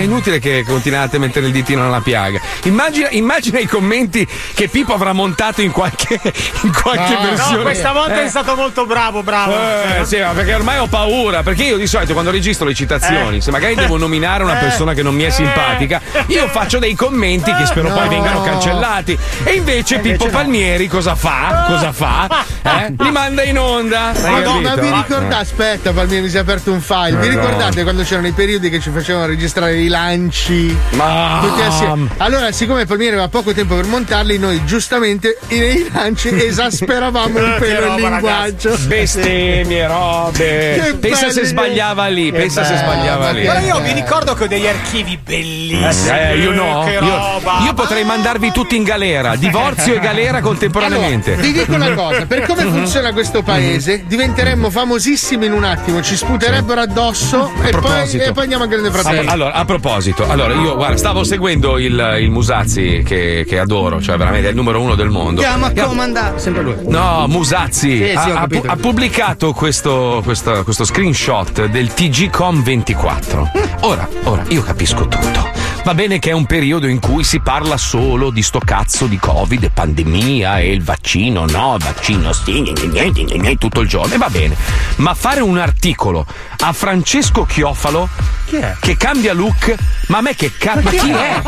è 0.00 0.04
inutile 0.04 0.38
che 0.38 0.64
continuate 0.66 1.16
a 1.16 1.18
mettere 1.18 1.46
il 1.46 1.52
ditino 1.52 1.82
nella 1.82 2.00
piaga. 2.00 2.40
Immagina, 2.64 3.08
immagina 3.10 3.58
i 3.58 3.66
commenti 3.66 4.26
che 4.54 4.68
Pippo 4.68 4.94
avrà 4.94 5.12
montato 5.12 5.62
in 5.62 5.70
qualche, 5.70 6.20
in 6.62 6.72
qualche 6.72 7.14
No, 7.14 7.20
versione. 7.22 7.56
no, 7.56 7.62
questa 7.62 7.92
volta 7.92 8.20
Eh. 8.20 8.24
è 8.24 8.28
stato 8.28 8.54
molto 8.56 8.86
bravo, 8.86 9.22
bravo. 9.22 9.54
Eh, 9.54 10.04
sì, 10.04 10.18
ma 10.18 10.28
perché 10.30 10.54
ormai 10.54 10.78
ho 10.78 10.86
paura. 10.86 11.42
Perché 11.42 11.64
io 11.64 11.76
di 11.76 11.86
solito 11.86 12.12
quando 12.12 12.30
registro 12.30 12.66
le 12.66 12.74
citazioni, 12.74 13.38
Eh. 13.38 13.40
se 13.40 13.50
magari 13.50 13.74
devo 13.74 13.96
nominare 13.96 14.44
una 14.44 14.58
Eh. 14.58 14.62
persona 14.62 14.92
che 14.94 15.02
non 15.02 15.14
mi 15.14 15.24
è 15.24 15.30
simpatica, 15.30 16.00
io 16.26 16.48
faccio 16.48 16.78
dei 16.78 16.94
commenti 16.94 17.52
che 17.54 17.66
spero 17.66 17.88
poi 17.88 18.04
No. 18.04 18.08
vengano 18.10 18.42
cancellati. 18.42 19.18
E 19.44 19.52
invece 19.54 19.68
invece 19.70 19.98
Pippo 20.00 20.24
no. 20.26 20.30
Palmieri 20.30 20.88
cosa 20.88 21.14
fa? 21.14 21.64
Cosa 21.68 21.92
fa? 21.92 22.28
Eh? 22.62 22.94
Li 22.98 23.10
manda 23.10 23.42
in 23.42 23.58
onda. 23.58 24.12
Madonna, 24.20 24.74
vi 24.76 24.90
ricordate? 24.90 25.34
Aspetta, 25.34 25.92
Palmieri, 25.92 26.22
mi 26.24 26.28
si 26.28 26.36
è 26.36 26.40
aperto 26.40 26.72
un 26.72 26.80
file. 26.80 27.16
Vi 27.18 27.28
ricordate 27.28 27.82
quando 27.82 28.02
c'erano 28.02 28.26
i 28.26 28.32
periodi 28.32 28.68
che 28.70 28.80
ci 28.80 28.90
facevano 28.90 29.26
registrare 29.26 29.76
i 29.80 29.88
lanci? 29.90 30.74
Ma- 30.92 31.40
Tutti 31.42 31.60
assieme. 31.60 32.08
Allora, 32.18 32.50
siccome 32.52 32.86
Palmieri 32.86 33.12
aveva 33.14 33.28
poco 33.28 33.52
tempo 33.52 33.74
per 33.74 33.84
montarli, 33.86 34.38
noi 34.38 34.64
giustamente 34.64 35.38
nei 35.48 35.88
lanci 35.92 36.28
esasperavamo 36.32 37.38
un 37.38 37.56
pelo 37.58 37.94
il 37.96 38.02
linguaggio. 38.02 38.76
Bestemmie, 38.86 39.86
robe. 39.86 40.80
Che 40.82 40.94
pensa 40.94 41.28
se 41.28 41.34
belli. 41.40 41.46
sbagliava 41.46 42.06
lì, 42.06 42.30
Che 42.30 42.38
pensa 42.38 42.64
se 42.64 42.74
bello, 42.74 42.92
sbagliava 42.92 43.30
lì. 43.30 43.42
Però 43.44 43.60
io 43.60 43.80
vi 43.80 43.92
ricordo 43.92 44.34
che 44.34 44.44
ho 44.44 44.48
degli 44.48 44.66
archivi 44.66 45.18
bellissimi. 45.22 46.16
Eh, 46.18 46.38
io 46.38 46.52
no. 46.52 46.84
Che 46.84 46.92
Io, 46.92 47.00
roba. 47.00 47.60
io 47.64 47.74
potrei 47.74 48.04
mandarvi 48.04 48.52
tutti 48.52 48.76
in 48.76 48.84
galera, 48.84 49.36
divorzio 49.36 49.94
e 49.94 49.98
galera 50.00 50.40
contemporaneamente. 50.40 51.32
Allora, 51.32 51.46
vi 51.46 51.52
dico 51.52 51.74
una 51.74 51.92
cosa: 51.94 52.26
per 52.26 52.42
come 52.42 52.62
funziona 52.62 53.12
questo 53.12 53.42
paese, 53.42 54.04
diventeremmo 54.06 54.70
famosissimi 54.70 55.46
in 55.46 55.52
un 55.52 55.64
attimo, 55.64 56.00
ci 56.02 56.16
sputerebbero 56.16 56.80
addosso 56.80 57.50
e 57.62 57.70
poi, 57.70 58.10
e 58.12 58.32
poi 58.32 58.42
andiamo 58.42 58.64
a 58.64 58.66
Grande 58.66 58.90
Fratello. 58.90 59.30
Allora, 59.30 59.52
a 59.52 59.64
proposito, 59.64 59.79
allora 60.28 60.54
io 60.54 60.76
guarda, 60.76 60.96
stavo 60.96 61.24
seguendo 61.24 61.78
il, 61.78 62.18
il 62.20 62.30
Musazzi 62.30 63.02
che, 63.04 63.44
che 63.46 63.58
adoro, 63.58 64.00
cioè 64.00 64.16
veramente 64.16 64.46
è 64.46 64.50
il 64.50 64.56
numero 64.56 64.80
uno 64.80 64.94
del 64.94 65.08
mondo. 65.08 65.40
Chiama 65.40 65.72
comandare. 65.72 66.38
Sempre 66.38 66.62
lui. 66.62 66.74
No, 66.86 67.26
Musazzi 67.28 67.96
Sì, 67.96 68.08
sì, 68.08 68.30
ha, 68.30 68.46
ha 68.66 68.76
pubblicato 68.76 69.52
questo, 69.52 70.20
questo, 70.24 70.62
questo 70.64 70.84
screenshot 70.84 71.66
del 71.66 71.92
TGCom 71.92 72.62
24. 72.62 73.50
Ora, 73.80 74.08
ora, 74.24 74.44
io 74.48 74.62
capisco 74.62 75.06
tutto. 75.08 75.60
Va 75.82 75.94
bene 75.94 76.18
che 76.18 76.30
è 76.30 76.32
un 76.32 76.44
periodo 76.44 76.86
in 76.86 77.00
cui 77.00 77.24
si 77.24 77.40
parla 77.40 77.78
solo 77.78 78.30
di 78.30 78.42
sto 78.42 78.60
cazzo 78.62 79.06
di 79.06 79.18
Covid 79.18 79.64
e 79.64 79.70
pandemia 79.70 80.58
e 80.58 80.72
il 80.72 80.82
vaccino, 80.82 81.46
no, 81.46 81.76
il 81.76 81.82
vaccino 81.82 82.32
sì, 82.34 82.60
gne, 82.60 83.10
gne, 83.10 83.24
gne, 83.24 83.56
tutto 83.56 83.80
il 83.80 83.88
giorno. 83.88 84.12
E 84.12 84.18
va 84.18 84.28
bene. 84.28 84.54
Ma 84.96 85.14
fare 85.14 85.40
un 85.40 85.56
articolo 85.56 86.26
a 86.58 86.72
Francesco 86.72 87.44
Chiofalo 87.44 88.08
chi 88.50 88.56
è? 88.56 88.74
Che 88.80 88.96
cambia 88.96 89.32
look? 89.32 89.72
Ma 90.08 90.18
a 90.18 90.20
me 90.22 90.34
che 90.34 90.50
cazzo? 90.58 90.80
Ma, 90.82 90.90
chi 90.90 91.10
è? 91.12 91.42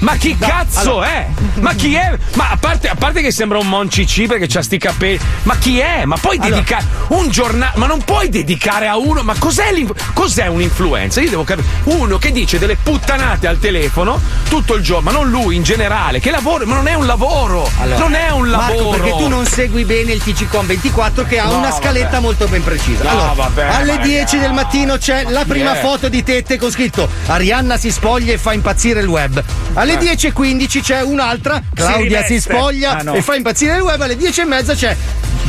Ma 0.00 0.16
chi 0.16 0.36
no, 0.40 0.46
cazzo 0.46 0.80
allora... 0.80 1.06
è? 1.06 1.28
Ma 1.56 1.74
chi 1.74 1.94
è? 1.94 2.16
Ma 2.32 2.48
a 2.48 2.56
parte, 2.56 2.88
a 2.88 2.94
parte 2.94 3.20
che 3.20 3.30
sembra 3.30 3.58
un 3.58 3.68
moncici 3.68 4.26
perché 4.26 4.46
c'ha 4.46 4.62
sti 4.62 4.78
capelli. 4.78 5.20
Ma 5.42 5.54
chi 5.58 5.80
è? 5.80 6.06
Ma 6.06 6.16
poi 6.16 6.38
allora... 6.38 6.54
dedicare 6.54 6.86
un 7.08 7.28
giornale. 7.28 7.72
Ma 7.74 7.84
non 7.84 8.02
puoi 8.04 8.30
dedicare 8.30 8.88
a 8.88 8.96
uno. 8.96 9.22
Ma 9.22 9.34
cos'è, 9.38 9.70
cos'è 10.14 10.46
un'influenza? 10.46 11.20
Io 11.20 11.28
devo 11.28 11.44
capire. 11.44 11.66
Uno 11.84 12.16
che 12.16 12.32
dice 12.32 12.58
delle 12.58 12.76
puttanate 12.76 13.46
al 13.46 13.58
telefono 13.58 14.18
tutto 14.48 14.76
il 14.76 14.82
giorno, 14.82 15.10
ma 15.10 15.12
non 15.14 15.28
lui 15.28 15.56
in 15.56 15.62
generale. 15.62 16.20
Che 16.20 16.30
lavoro? 16.30 16.64
Ma 16.64 16.76
non 16.76 16.88
è 16.88 16.94
un 16.94 17.04
lavoro. 17.04 17.70
Allora, 17.80 17.98
non 17.98 18.14
è 18.14 18.30
un 18.30 18.48
lavoro. 18.48 18.84
Marco, 18.84 18.88
perché 18.88 19.10
tu 19.10 19.28
non 19.28 19.44
segui 19.44 19.84
bene 19.84 20.12
il 20.12 20.22
TGCOM 20.22 20.64
24 20.64 21.24
che 21.24 21.38
ha 21.38 21.48
no, 21.48 21.58
una 21.58 21.70
scaletta 21.70 22.12
vabbè. 22.12 22.22
molto 22.22 22.46
ben 22.46 22.64
precisa. 22.64 23.02
No, 23.02 23.10
allora, 23.10 23.32
vabbè, 23.32 23.66
alle 23.66 23.98
10 23.98 24.38
del 24.38 24.54
mattino 24.54 24.96
c'è 24.96 25.24
la 25.28 25.44
prima 25.44 25.72
yeah. 25.72 25.82
foto 25.82 26.08
di 26.08 26.22
te 26.22 26.44
7 26.46 26.58
con 26.58 26.70
scritto 26.70 27.08
Arianna 27.26 27.76
si 27.76 27.90
spoglia 27.90 28.32
e 28.32 28.38
fa 28.38 28.52
impazzire 28.52 29.00
il 29.00 29.08
web. 29.08 29.42
Alle 29.72 29.94
ah. 29.94 30.02
eh. 30.02 30.14
10.15 30.14 30.80
c'è 30.80 31.02
un'altra, 31.02 31.60
Claudia 31.74 32.22
si, 32.22 32.34
si 32.34 32.40
spoglia 32.40 32.98
ah, 32.98 33.02
no. 33.02 33.14
e 33.14 33.22
fa 33.22 33.34
impazzire 33.34 33.74
il 33.74 33.82
web. 33.82 34.00
Alle 34.00 34.16
10.30 34.16 34.76
c'è 34.76 34.96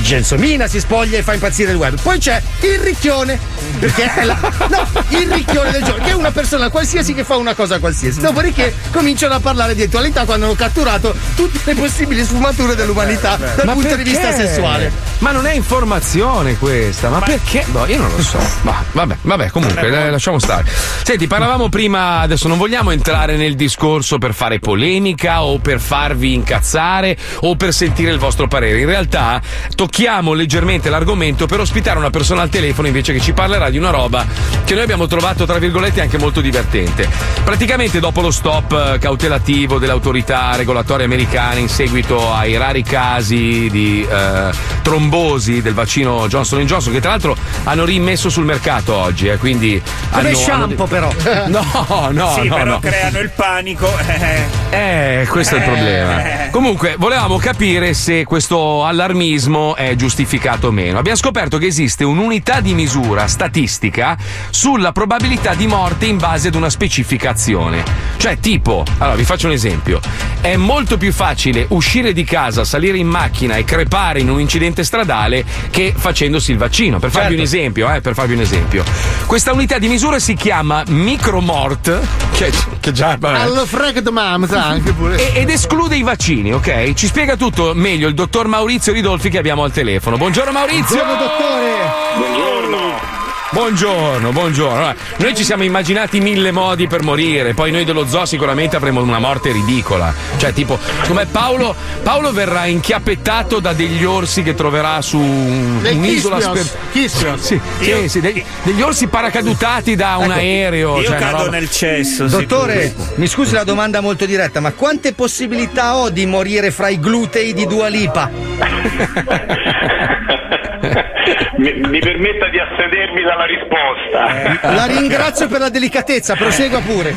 Gelsomina 0.01 0.67
si 0.67 0.79
spoglia 0.79 1.17
e 1.17 1.23
fa 1.23 1.33
impazzire 1.33 1.71
il 1.71 1.77
web. 1.77 1.99
Poi 2.01 2.19
c'è 2.19 2.41
il 2.61 2.79
ricchione, 2.79 3.39
perché 3.79 4.13
è 4.13 4.23
la, 4.23 4.37
no, 4.69 4.87
il 5.09 5.31
ricchione 5.31 5.71
del 5.71 5.83
giorno, 5.83 6.03
che 6.03 6.11
è 6.11 6.13
una 6.13 6.31
persona 6.31 6.69
qualsiasi 6.69 7.13
che 7.13 7.23
fa 7.23 7.35
una 7.35 7.53
cosa 7.53 7.79
qualsiasi. 7.79 8.19
Dopodiché 8.19 8.73
cominciano 8.91 9.33
a 9.35 9.39
parlare 9.39 9.75
di 9.75 9.83
attualità 9.83 10.25
quando 10.25 10.45
hanno 10.45 10.55
catturato 10.55 11.15
tutte 11.35 11.59
le 11.63 11.75
possibili 11.75 12.23
sfumature 12.23 12.75
dell'umanità 12.75 13.35
dal 13.37 13.65
Ma 13.65 13.73
punto 13.73 13.95
di 13.95 14.03
vista 14.03 14.27
perché? 14.27 14.47
sessuale. 14.47 14.91
Ma 15.19 15.31
non 15.31 15.45
è 15.47 15.53
informazione 15.53 16.57
questa, 16.57 17.09
ma, 17.09 17.19
perché? 17.19 17.65
Boh, 17.67 17.85
io 17.87 17.97
non 17.97 18.11
lo 18.15 18.21
so. 18.21 18.39
Ma 18.61 18.83
vabbè, 18.91 19.17
vabbè, 19.21 19.49
comunque, 19.49 19.87
eh, 19.87 20.09
lasciamo 20.09 20.39
stare. 20.39 20.65
Senti, 21.03 21.27
parlavamo 21.27 21.69
prima, 21.69 22.19
adesso 22.19 22.47
non 22.47 22.57
vogliamo 22.57 22.91
entrare 22.91 23.35
nel 23.35 23.55
discorso 23.55 24.17
per 24.17 24.33
fare 24.33 24.59
polemica 24.59 25.43
o 25.43 25.57
per 25.59 25.79
farvi 25.79 26.33
incazzare 26.33 27.17
o 27.41 27.55
per 27.55 27.73
sentire 27.73 28.11
il 28.11 28.19
vostro 28.19 28.47
parere. 28.47 28.79
In 28.79 28.85
realtà 28.85 29.41
tocchiamo 29.87 30.33
leggermente 30.33 30.89
l'argomento 30.89 31.45
per 31.45 31.61
ospitare 31.61 31.97
una 31.97 32.09
persona 32.09 32.41
al 32.41 32.49
telefono 32.49 32.87
invece 32.87 33.13
che 33.13 33.21
ci 33.21 33.31
parlerà 33.31 33.69
di 33.69 33.77
una 33.77 33.89
roba 33.89 34.25
che 34.65 34.73
noi 34.73 34.83
abbiamo 34.83 35.07
trovato, 35.07 35.45
tra 35.45 35.57
virgolette, 35.59 36.01
anche 36.01 36.17
molto 36.17 36.41
divertente. 36.41 37.07
Praticamente 37.45 38.01
dopo 38.01 38.19
lo 38.19 38.29
stop 38.29 38.73
eh, 38.95 38.99
cautelativo 38.99 39.77
delle 39.79 39.93
autorità 39.93 40.53
regolatorie 40.57 41.05
americane 41.05 41.61
in 41.61 41.69
seguito 41.69 42.33
ai 42.33 42.57
rari 42.57 42.83
casi 42.83 43.69
di 43.71 44.05
eh, 44.09 44.49
trombosi 44.81 45.61
del 45.61 45.73
vaccino 45.73 46.27
Johnson 46.27 46.65
Johnson, 46.65 46.91
che 46.91 46.99
tra 46.99 47.11
l'altro 47.11 47.35
hanno 47.63 47.85
rimesso 47.85 48.27
sul 48.29 48.43
mercato 48.43 48.93
oggi, 48.93 49.29
eh, 49.29 49.37
quindi 49.37 49.81
Come 50.11 50.27
hanno- 50.27 50.37
shampoo, 50.37 50.83
hanno- 50.83 51.13
però. 51.13 51.45
No, 51.47 52.09
no, 52.11 52.33
sì, 52.33 52.47
no, 52.49 52.55
però 52.55 52.71
no. 52.71 52.79
creano 52.79 53.19
il 53.19 53.31
panico. 53.33 53.87
Eh, 54.69 55.25
questo 55.29 55.55
è 55.55 55.59
il 55.59 55.63
Eh. 55.63 55.65
problema. 55.65 56.49
Comunque, 56.51 56.95
volevamo 56.97 57.37
capire 57.37 57.93
se 57.93 58.25
questo 58.25 58.83
allarmismo 58.85 59.75
è 59.77 59.95
giustificato 59.95 60.67
o 60.67 60.71
meno. 60.71 60.97
Abbiamo 60.97 61.17
scoperto 61.17 61.59
che 61.59 61.67
esiste 61.67 62.03
un'unità 62.03 62.61
di 62.61 62.73
misura 62.73 63.27
statistica 63.27 64.17
sulla 64.49 64.91
probabilità 64.91 65.53
di 65.53 65.67
morte 65.67 66.07
in 66.07 66.17
base 66.17 66.47
ad 66.47 66.55
una 66.55 66.69
specifica 66.69 67.29
azione. 67.29 67.83
Cioè, 68.17 68.39
tipo, 68.39 68.83
allora 68.97 69.15
vi 69.15 69.23
faccio 69.23 69.45
un 69.45 69.53
esempio. 69.53 69.99
È 70.41 70.55
molto 70.55 70.97
più 70.97 71.13
facile 71.13 71.67
uscire 71.69 72.11
di 72.11 72.23
casa, 72.23 72.63
salire 72.63 72.97
in 72.97 73.07
macchina 73.07 73.55
e 73.55 73.63
crepare 73.63 74.19
in 74.19 74.29
un 74.29 74.39
incidente 74.39 74.83
stradale 74.83 75.45
che 75.69 75.93
facendosi 75.95 76.51
il 76.51 76.57
vaccino. 76.57 76.97
Per 76.97 77.11
farvi 77.11 77.35
un 77.35 77.41
esempio, 77.41 77.93
eh, 77.93 78.01
per 78.01 78.15
farvi 78.15 78.33
un 78.33 78.41
esempio. 78.41 78.83
Questa 79.27 79.53
unità 79.53 79.77
di 79.77 79.87
misura 79.87 80.17
si 80.17 80.33
chiama 80.33 80.83
micromort, 80.87 81.99
che, 82.31 82.51
che 82.79 82.91
già. 82.91 83.15
Allo 83.21 83.67
freg 83.67 84.07
mam, 84.09 84.47
sa 84.47 84.65
anche 84.65 84.91
pure. 84.93 85.33
Ed 85.33 85.49
esclude 85.49 85.95
i 85.95 86.01
vaccini, 86.01 86.51
ok? 86.51 86.93
Ci 86.93 87.05
spiega 87.05 87.35
tutto 87.35 87.73
meglio 87.75 88.07
il 88.07 88.15
dottor 88.15 88.47
Maurizio 88.47 88.91
Ridolfi 88.91 89.29
che 89.29 89.37
abbiamo 89.37 89.65
al 89.67 89.71
telefono. 89.71 90.17
Buongiorno 90.17 90.51
Maurizio! 90.51 91.03
Buongiorno, 91.03 91.27
dottore! 91.27 91.73
Buongiorno! 92.17 93.16
Buongiorno, 93.49 94.31
buongiorno. 94.33 94.75
Allora, 94.75 94.95
noi 95.17 95.33
ci 95.33 95.43
siamo 95.45 95.63
immaginati 95.63 96.19
mille 96.19 96.51
modi 96.51 96.87
per 96.87 97.01
morire, 97.01 97.53
poi 97.53 97.71
noi 97.71 97.85
dello 97.85 98.05
zoo 98.05 98.25
sicuramente 98.25 98.75
avremo 98.75 99.01
una 99.01 99.19
morte 99.19 99.51
ridicola. 99.53 100.13
Cioè, 100.37 100.51
tipo, 100.51 100.77
come 101.07 101.25
Paolo, 101.27 101.73
Paolo 102.03 102.33
verrà 102.33 102.65
inchiappettato 102.65 103.59
da 103.59 103.71
degli 103.73 104.03
orsi 104.03 104.43
che 104.43 104.53
troverà 104.53 105.01
su 105.01 105.17
un- 105.17 105.79
Dei 105.81 105.95
un'isola 105.95 106.35
Kispios, 106.37 106.65
sper- 106.65 106.77
Kispios. 106.91 107.41
Sì, 107.41 107.59
sì, 107.79 108.09
sì, 108.09 108.19
degli, 108.19 108.43
degli 108.63 108.81
orsi 108.81 109.07
paracadutati 109.07 109.95
da 109.95 110.17
un 110.17 110.25
Ecco, 110.25 110.33
aereo. 110.33 110.97
io 110.97 111.03
cioè, 111.07 111.15
una 111.17 111.25
cado 111.25 111.37
roba- 111.45 111.49
nel 111.57 111.71
cesso. 111.71 112.27
Dottore, 112.27 112.89
sicuro. 112.89 113.11
mi 113.15 113.27
scusi 113.27 113.53
la 113.53 113.63
domanda 113.63 114.01
molto 114.01 114.25
diretta, 114.25 114.59
ma 114.59 114.73
quante 114.73 115.13
possibilità 115.13 115.95
ho 115.95 116.09
di 116.09 116.25
morire 116.25 116.69
fra 116.69 116.89
i 116.89 116.99
glutei 116.99 117.53
di 117.53 117.65
Dua 117.65 117.87
Lipa? 117.87 118.29
mi, 121.57 121.73
mi 121.73 121.99
permetta 121.99 122.49
di 122.49 122.59
assedermi 122.59 123.21
dalla 123.21 123.45
risposta. 123.45 124.73
La 124.73 124.85
ringrazio 124.85 125.47
per 125.47 125.59
la 125.59 125.69
delicatezza, 125.69 126.35
prosegua 126.35 126.79
pure. 126.81 127.15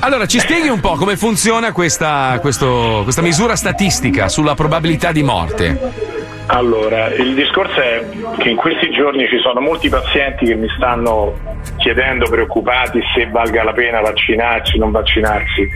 Allora, 0.00 0.26
ci 0.26 0.38
spieghi 0.38 0.68
un 0.68 0.80
po' 0.80 0.94
come 0.94 1.16
funziona 1.16 1.72
questa, 1.72 2.38
questo- 2.40 3.02
questa 3.04 3.22
misura 3.22 3.54
statistica 3.56 4.28
sulla 4.28 4.54
probabilità 4.54 5.12
di 5.12 5.22
morte? 5.22 6.20
Allora, 6.46 7.08
il 7.14 7.34
discorso 7.34 7.80
è 7.80 8.04
che 8.38 8.50
in 8.50 8.56
questi 8.56 8.90
giorni 8.90 9.26
ci 9.28 9.38
sono 9.38 9.60
molti 9.60 9.88
pazienti 9.88 10.44
che 10.46 10.54
mi 10.54 10.68
stanno 10.76 11.38
chiedendo 11.78 12.28
preoccupati 12.28 13.00
se 13.14 13.28
valga 13.30 13.62
la 13.62 13.72
pena 13.72 14.00
vaccinarsi 14.00 14.76
o 14.76 14.80
non 14.80 14.90
vaccinarsi. 14.90 15.68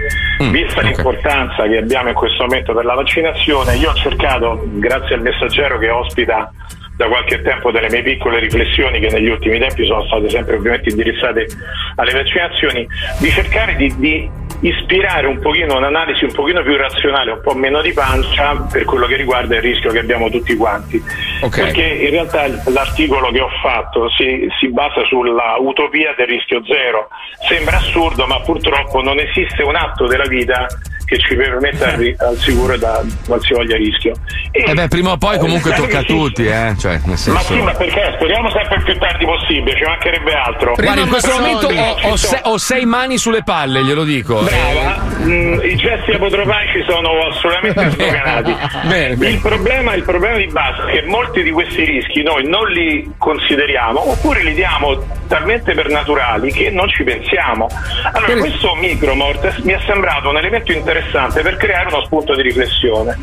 Vista 0.51 0.82
l'importanza 0.82 1.62
che 1.62 1.78
abbiamo 1.78 2.09
in 2.09 2.14
questo 2.14 2.43
momento 2.43 2.74
per 2.74 2.84
la 2.84 2.95
vaccinazione, 2.95 3.76
io 3.76 3.91
ho 3.91 3.95
cercato, 3.95 4.61
grazie 4.72 5.14
al 5.14 5.22
messaggero 5.22 5.78
che 5.78 5.89
ospita 5.89 6.51
da 6.97 7.07
qualche 7.09 7.42
tempo 7.42 7.70
delle 7.70 7.90
mie 7.90 8.03
piccole 8.03 8.38
riflessioni 8.38 8.99
che 9.01 9.11
negli 9.11 9.28
ultimi 9.28 9.59
tempi 9.59 9.84
sono 9.86 10.05
state 10.07 10.30
sempre 10.30 10.57
ovviamente 10.57 10.90
indirizzate 10.90 11.47
alle 11.97 12.12
vaccinazioni, 12.12 12.86
di 13.18 13.30
cercare 13.30 13.76
di, 13.76 13.94
di 13.99 14.44
ispirare 14.61 15.26
un 15.26 15.38
pochino 15.38 15.76
un'analisi 15.76 16.24
un 16.24 16.32
pochino 16.32 16.62
più 16.62 16.76
razionale, 16.76 17.32
un 17.32 17.40
po' 17.42 17.55
meno 17.55 17.82
di 17.82 17.92
pancia 17.92 18.57
per 18.70 18.84
quello 18.84 19.07
che 19.07 19.16
riguarda 19.16 19.57
il 19.57 19.62
rischio 19.62 19.90
che 19.90 19.99
abbiamo 19.99 20.30
tutti 20.30 20.57
quanti. 20.57 21.03
Perché 21.64 21.82
in 21.82 22.11
realtà 22.11 22.47
l'articolo 22.70 23.30
che 23.30 23.40
ho 23.40 23.51
fatto 23.62 24.09
si, 24.11 24.49
si 24.59 24.68
basa 24.68 25.05
sulla 25.05 25.57
utopia 25.59 26.14
del 26.16 26.26
rischio 26.26 26.62
zero. 26.64 27.09
Sembra 27.47 27.76
assurdo, 27.76 28.26
ma 28.26 28.40
purtroppo 28.40 29.03
non 29.03 29.18
esiste 29.18 29.62
un 29.62 29.76
atto 29.76 30.07
della 30.07 30.26
vita 30.26 30.66
che 31.07 31.19
ci 31.19 31.35
permetta 31.37 31.87
al, 31.93 31.97
ri- 31.99 32.15
al 32.19 32.37
sicuro 32.37 32.77
da 32.77 33.01
qualsivoglia 33.27 33.77
rischio. 33.77 34.13
Eh 34.51 34.75
beh, 34.75 34.89
prima 34.89 35.13
o 35.13 35.17
poi 35.17 35.39
comunque 35.39 35.73
tocca 35.75 35.99
a 36.01 36.03
tutti, 36.03 36.45
eh. 36.47 36.75
Cioè, 36.79 36.93
nel 36.93 37.03
Ma 37.07 37.17
senso. 37.17 37.39
sì, 37.53 37.61
ma 37.63 37.73
perché? 37.73 38.13
Speriamo 38.17 38.51
sempre 38.51 38.77
il 38.77 38.83
più 38.83 38.99
tardi 38.99 39.25
possibile, 39.25 39.77
ci 39.77 39.85
mancherebbe 39.85 40.33
altro. 40.35 40.73
Guarda, 40.75 41.01
in 41.01 41.09
questo 41.09 41.31
momento 41.33 41.67
ho, 41.69 42.11
ho 42.11 42.17
se- 42.17 42.41
ho 42.43 42.59
sei 42.59 42.85
mani 42.85 43.17
sulle 43.19 43.43
palle, 43.45 43.83
glielo 43.85 44.05
dico. 44.05 44.43
Brava, 44.43 45.15
Mm, 45.27 45.59
i 45.63 45.75
gesti 45.77 46.13
apotropaici 46.13 46.85
sono 46.87 47.09
assolutamente 47.27 47.91
sdoganati. 47.91 48.55
Bene, 48.87 49.17
bene. 49.17 49.33
Il, 49.35 49.41
problema, 49.41 49.95
il 49.95 50.03
problema 50.05 50.37
di 50.37 50.47
base 50.47 50.83
è 50.83 50.93
che 50.93 51.03
molti 51.07 51.43
di 51.43 51.51
questi 51.51 51.85
rischi 51.85 52.23
noi 52.23 52.47
non 52.47 52.69
li 52.69 53.11
consideriamo 53.19 54.11
oppure 54.11 54.43
li 54.45 54.55
diamo 54.55 55.03
talmente 55.27 55.74
per 55.74 55.89
naturali 55.89 56.53
che 56.53 56.70
non 56.70 56.89
ci 56.89 57.03
pensiamo. 57.05 57.68
Allora, 58.12 58.33
Per- 58.33 58.39
questo 58.39 58.74
micromort 58.77 59.61
mi 59.62 59.72
è 59.72 59.79
sembrato 59.87 60.29
un 60.29 60.37
elemento 60.37 60.72
interessante 60.72 61.43
per 61.43 61.57
creare 61.57 61.89
uno 61.89 62.05
spunto 62.05 62.35
di 62.35 62.43
riflessione. 62.43 63.18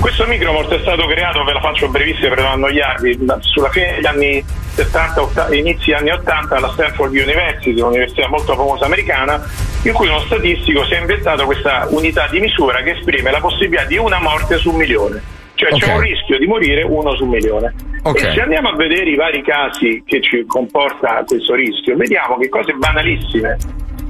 Questo 0.00 0.26
micromort 0.26 0.72
è 0.74 0.80
stato 0.80 1.06
creato, 1.06 1.44
ve 1.44 1.52
la 1.52 1.60
faccio 1.60 1.88
brevissima 1.88 2.28
per 2.30 2.38
non 2.38 2.52
annoiarvi, 2.52 3.18
sulla 3.40 3.70
fine 3.70 3.94
degli 3.94 4.06
anni 4.06 4.44
70, 4.74 5.22
otta- 5.22 5.54
inizi 5.54 5.92
anni 5.92 6.10
80 6.10 6.56
alla 6.56 6.70
Stanford 6.72 7.12
University, 7.12 7.78
un'università 7.80 8.28
molto 8.28 8.54
famosa 8.54 8.86
americana, 8.86 9.42
in 9.82 9.92
cui 9.92 10.08
uno 10.08 10.20
statistico 10.20 10.84
si 10.84 10.94
è 10.94 11.00
inventato 11.00 11.44
questa 11.44 11.86
unità 11.90 12.26
di 12.30 12.40
misura 12.40 12.82
che 12.82 12.92
esprime 12.92 13.30
la 13.30 13.40
possibilità 13.40 13.84
di 13.84 13.96
una 13.98 14.18
morte 14.18 14.56
su 14.56 14.70
un 14.70 14.76
milione. 14.76 15.22
Cioè 15.54 15.70
c'è 15.70 15.86
Ok. 15.86 15.94
un 15.94 16.00
rischio 16.00 16.38
di 16.38 16.46
morire 16.46 16.82
uno 16.82 17.14
su 17.14 17.22
un 17.24 17.30
milione. 17.30 17.74
Ok. 18.06 18.22
E 18.22 18.32
se 18.32 18.40
andiamo 18.42 18.68
a 18.68 18.76
vedere 18.76 19.08
i 19.08 19.16
vari 19.16 19.42
casi 19.42 20.02
che 20.06 20.20
ci 20.20 20.44
comporta 20.46 21.24
questo 21.26 21.54
rischio, 21.54 21.96
vediamo 21.96 22.36
che 22.36 22.50
cose 22.50 22.74
banalissime, 22.74 23.56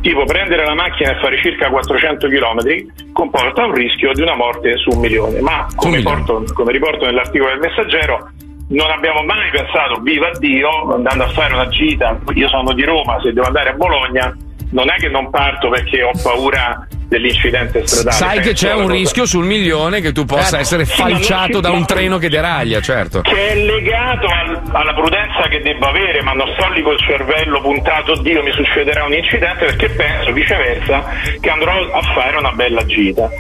tipo 0.01 0.25
prendere 0.25 0.65
la 0.65 0.75
macchina 0.75 1.13
e 1.13 1.21
fare 1.21 1.41
circa 1.41 1.71
400 1.71 2.27
km, 2.27 3.13
comporta 3.13 3.65
un 3.65 3.73
rischio 3.73 4.13
di 4.13 4.23
una 4.23 4.35
morte 4.35 4.77
su 4.79 4.91
un 4.91 4.99
milione. 4.99 5.41
Ma 5.41 5.69
come, 5.77 6.03
porto- 6.03 6.45
come 6.55 6.73
riporto 6.73 7.05
nell'articolo 7.05 7.51
del 7.51 7.61
messaggero, 7.61 8.31
non 8.71 8.91
abbiamo 8.91 9.23
mai 9.23 9.51
pensato, 9.51 10.01
viva 10.01 10.31
Dio, 10.39 10.93
andando 10.93 11.23
a 11.23 11.29
fare 11.29 11.55
una 11.55 11.69
gita, 11.69 12.19
io 12.35 12.49
sono 12.49 12.73
di 12.73 12.83
Roma, 12.83 13.21
se 13.23 13.33
devo 13.33 13.47
andare 13.47 13.71
a 13.71 13.75
Bologna, 13.75 14.37
non 14.75 14.91
è 14.91 14.97
che 14.97 15.09
non 15.09 15.31
parto 15.31 15.69
perché 15.71 16.03
ho 16.03 16.11
paura 16.21 16.87
dell'incidente 17.07 17.87
stradale. 17.87 18.17
Sai 18.17 18.41
che 18.41 18.55
c'è 18.55 18.73
un 18.75 18.83
cosa- 18.87 18.93
rischio 18.95 19.25
sul 19.27 19.45
milione 19.45 20.01
che 20.01 20.11
tu 20.11 20.25
possa 20.25 20.57
Eh, 20.59 20.61
essere 20.61 20.85
falciato 20.85 21.55
ci- 21.55 21.61
da 21.61 21.71
un 21.71 21.87
treno 21.87 22.19
che 22.19 22.29
deraglia, 22.29 22.81
certo. 22.81 23.21
che 23.21 23.49
è 23.51 23.55
legato 23.55 24.27
al- 24.27 24.63
alla 24.73 24.93
prudenza 24.95 25.43
che 25.49 25.61
debba 25.63 25.89
avere, 25.91 26.23
ma 26.23 26.33
non 26.33 26.49
sto 26.59 26.69
lì 26.73 26.83
col 26.83 26.99
cervello 26.99 27.61
puntato, 27.61 28.13
oddio 28.13 28.43
mi 28.43 28.51
succederà 28.53 29.05
un 29.05 29.15
incidente, 29.15 29.65
perché 29.67 29.91
penso 29.91 30.33
viceversa 30.33 31.05
che 31.41 31.51
andrò 31.51 31.73
a 31.93 32.03
fare 32.13 32.37
una 32.37 32.51
bella 32.53 32.85
gita. 32.85 33.31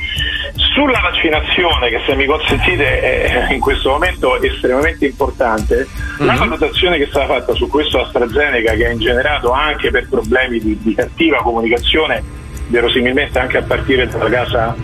Sulla 0.74 0.98
vaccinazione, 0.98 1.88
che 1.88 2.00
se 2.04 2.16
mi 2.16 2.26
consentite 2.26 3.00
è 3.00 3.52
in 3.52 3.60
questo 3.60 3.90
momento 3.90 4.42
estremamente 4.42 5.06
importante, 5.06 5.86
la 6.18 6.32
Mhm. 6.32 6.38
valutazione 6.38 6.96
che 6.96 7.04
è 7.04 7.06
stata 7.06 7.26
fatta 7.26 7.54
su 7.54 7.68
questo 7.68 8.00
AstraZeneca, 8.00 8.72
che 8.72 8.86
ha 8.86 8.90
ingenerato 8.90 9.52
anche 9.52 9.90
per 9.92 10.08
problemi 10.08 10.58
di, 10.58 10.76
di 10.82 10.92
cattiva 10.94 11.36
comunicazione, 11.42 12.22
verosimilmente 12.66 13.38
anche 13.38 13.58
a 13.58 13.62
partire 13.62 14.08
dalla 14.08 14.28
casa 14.28 14.74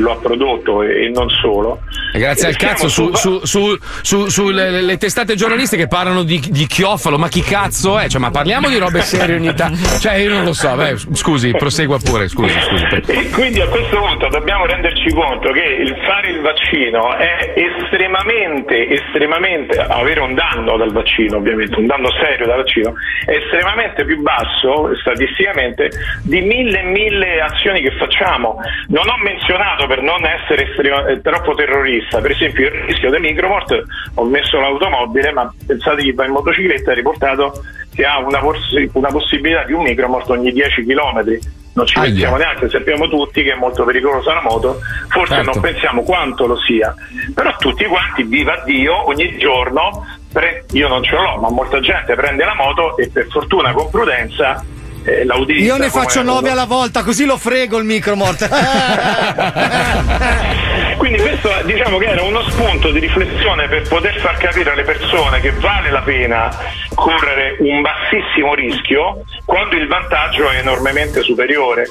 lo 0.00 0.12
ha 0.12 0.16
prodotto 0.16 0.82
e, 0.82 1.04
e 1.06 1.08
non 1.08 1.28
solo, 1.30 1.80
E 2.14 2.18
grazie 2.18 2.48
al 2.48 2.56
Siamo 2.56 2.72
cazzo 2.72 2.88
su, 2.88 3.14
su- 3.14 3.40
su, 3.44 3.44
su, 3.44 3.78
su- 4.02 4.28
sulle 4.28 4.80
le 4.82 4.96
testate 4.96 5.34
giornalistiche 5.34 5.88
parlano 5.88 6.22
di, 6.22 6.40
di 6.48 6.66
chiofalo, 6.66 7.18
ma 7.18 7.28
chi 7.28 7.42
cazzo 7.42 7.98
è? 7.98 8.08
Cioè, 8.08 8.20
ma 8.20 8.30
parliamo 8.30 8.68
di 8.68 8.78
robe 8.78 9.00
serie 9.02 9.36
ogni 9.36 9.52
tanto. 9.54 9.78
Cioè, 9.98 10.14
io 10.14 10.30
non 10.30 10.44
lo 10.44 10.52
so, 10.52 10.74
beh, 10.74 10.96
scusi, 11.12 11.50
prosegua 11.50 11.98
pure, 11.98 12.28
scusi, 12.28 12.54
scusi. 12.60 12.84
E 13.06 13.28
quindi 13.30 13.60
a 13.60 13.66
questo 13.66 13.98
punto 13.98 14.28
dobbiamo 14.28 14.66
renderci 14.66 15.10
conto 15.10 15.50
che 15.50 15.62
il 15.62 15.94
fare 16.06 16.30
il 16.30 16.40
vaccino 16.40 17.14
è 17.16 17.54
estremamente, 17.56 18.88
estremamente, 18.88 19.78
avere 19.78 20.20
un 20.20 20.34
danno 20.34 20.76
dal 20.76 20.92
vaccino 20.92 21.36
ovviamente, 21.38 21.76
un 21.78 21.86
danno 21.86 22.08
serio 22.20 22.46
dal 22.46 22.58
vaccino, 22.58 22.94
è 23.26 23.32
estremamente 23.32 24.04
più 24.04 24.20
basso 24.22 24.94
statisticamente 25.00 25.90
di 26.22 26.40
mille 26.40 26.80
e 26.80 26.84
mille 26.84 27.40
azioni 27.40 27.80
che 27.80 27.90
facciamo. 27.98 28.56
Non 28.88 29.08
ho 29.08 29.16
menzionato 29.22 29.86
per 29.88 30.02
non 30.02 30.24
essere 30.24 30.68
estrema- 30.70 31.06
eh, 31.06 31.20
troppo 31.20 31.54
terrorista, 31.54 32.20
per 32.20 32.30
esempio 32.30 32.66
il 32.66 32.82
rischio 32.86 33.10
del 33.10 33.20
micromort, 33.20 33.82
ho 34.14 34.24
messo 34.24 34.60
l'automobile, 34.60 35.32
ma 35.32 35.52
pensate 35.66 36.02
chi 36.02 36.12
va 36.12 36.24
in 36.26 36.32
motocicletta 36.32 36.92
è 36.92 36.94
riportato 36.94 37.64
che 37.92 38.04
ha 38.04 38.18
una, 38.20 38.38
possi- 38.38 38.88
una 38.92 39.08
possibilità 39.08 39.64
di 39.64 39.72
un 39.72 39.82
micromort 39.82 40.30
ogni 40.30 40.52
10 40.52 40.84
km. 40.84 41.38
Non 41.74 41.86
ci 41.86 41.98
pensiamo 41.98 42.36
neanche, 42.36 42.68
sappiamo 42.68 43.08
tutti 43.08 43.42
che 43.42 43.52
è 43.52 43.56
molto 43.56 43.84
pericolosa 43.84 44.34
la 44.34 44.42
moto, 44.42 44.78
forse 45.08 45.34
Certo. 45.34 45.50
non 45.52 45.60
pensiamo 45.60 46.02
quanto 46.02 46.46
lo 46.46 46.56
sia, 46.56 46.94
però 47.34 47.54
tutti 47.56 47.84
quanti, 47.86 48.22
viva 48.24 48.62
Dio, 48.64 49.06
ogni 49.08 49.36
giorno, 49.38 50.04
pre- 50.32 50.64
io 50.72 50.88
non 50.88 51.02
ce 51.02 51.14
l'ho, 51.16 51.36
ma 51.36 51.50
molta 51.50 51.80
gente 51.80 52.14
prende 52.14 52.44
la 52.44 52.54
moto 52.54 52.96
e 52.96 53.08
per 53.12 53.26
fortuna 53.30 53.72
con 53.72 53.90
prudenza 53.90 54.64
eh, 55.08 55.24
la 55.24 55.36
utilizza. 55.36 55.64
Io 55.64 55.78
ne 55.78 55.90
faccio 55.90 56.22
nove 56.22 56.50
alla 56.50 56.66
volta, 56.66 57.02
così 57.02 57.24
lo 57.24 57.38
frego 57.38 57.78
il 57.78 57.84
micromort. 57.84 58.48
Quindi 60.98 61.20
questo 61.20 61.50
diciamo 61.64 61.98
che 61.98 62.06
era 62.06 62.22
uno 62.22 62.42
spunto 62.50 62.90
di 62.90 62.98
riflessione 62.98 63.68
per 63.68 63.86
poter 63.88 64.18
far 64.20 64.36
capire 64.36 64.72
alle 64.72 64.82
persone 64.82 65.40
che 65.40 65.52
vale 65.52 65.90
la 65.90 66.02
pena 66.02 66.50
correre 66.94 67.56
un 67.60 67.80
bassissimo 67.80 68.54
rischio 68.54 69.22
quando 69.44 69.76
il 69.76 69.86
vantaggio 69.86 70.50
è 70.50 70.58
enormemente 70.58 71.22
superiore. 71.22 71.88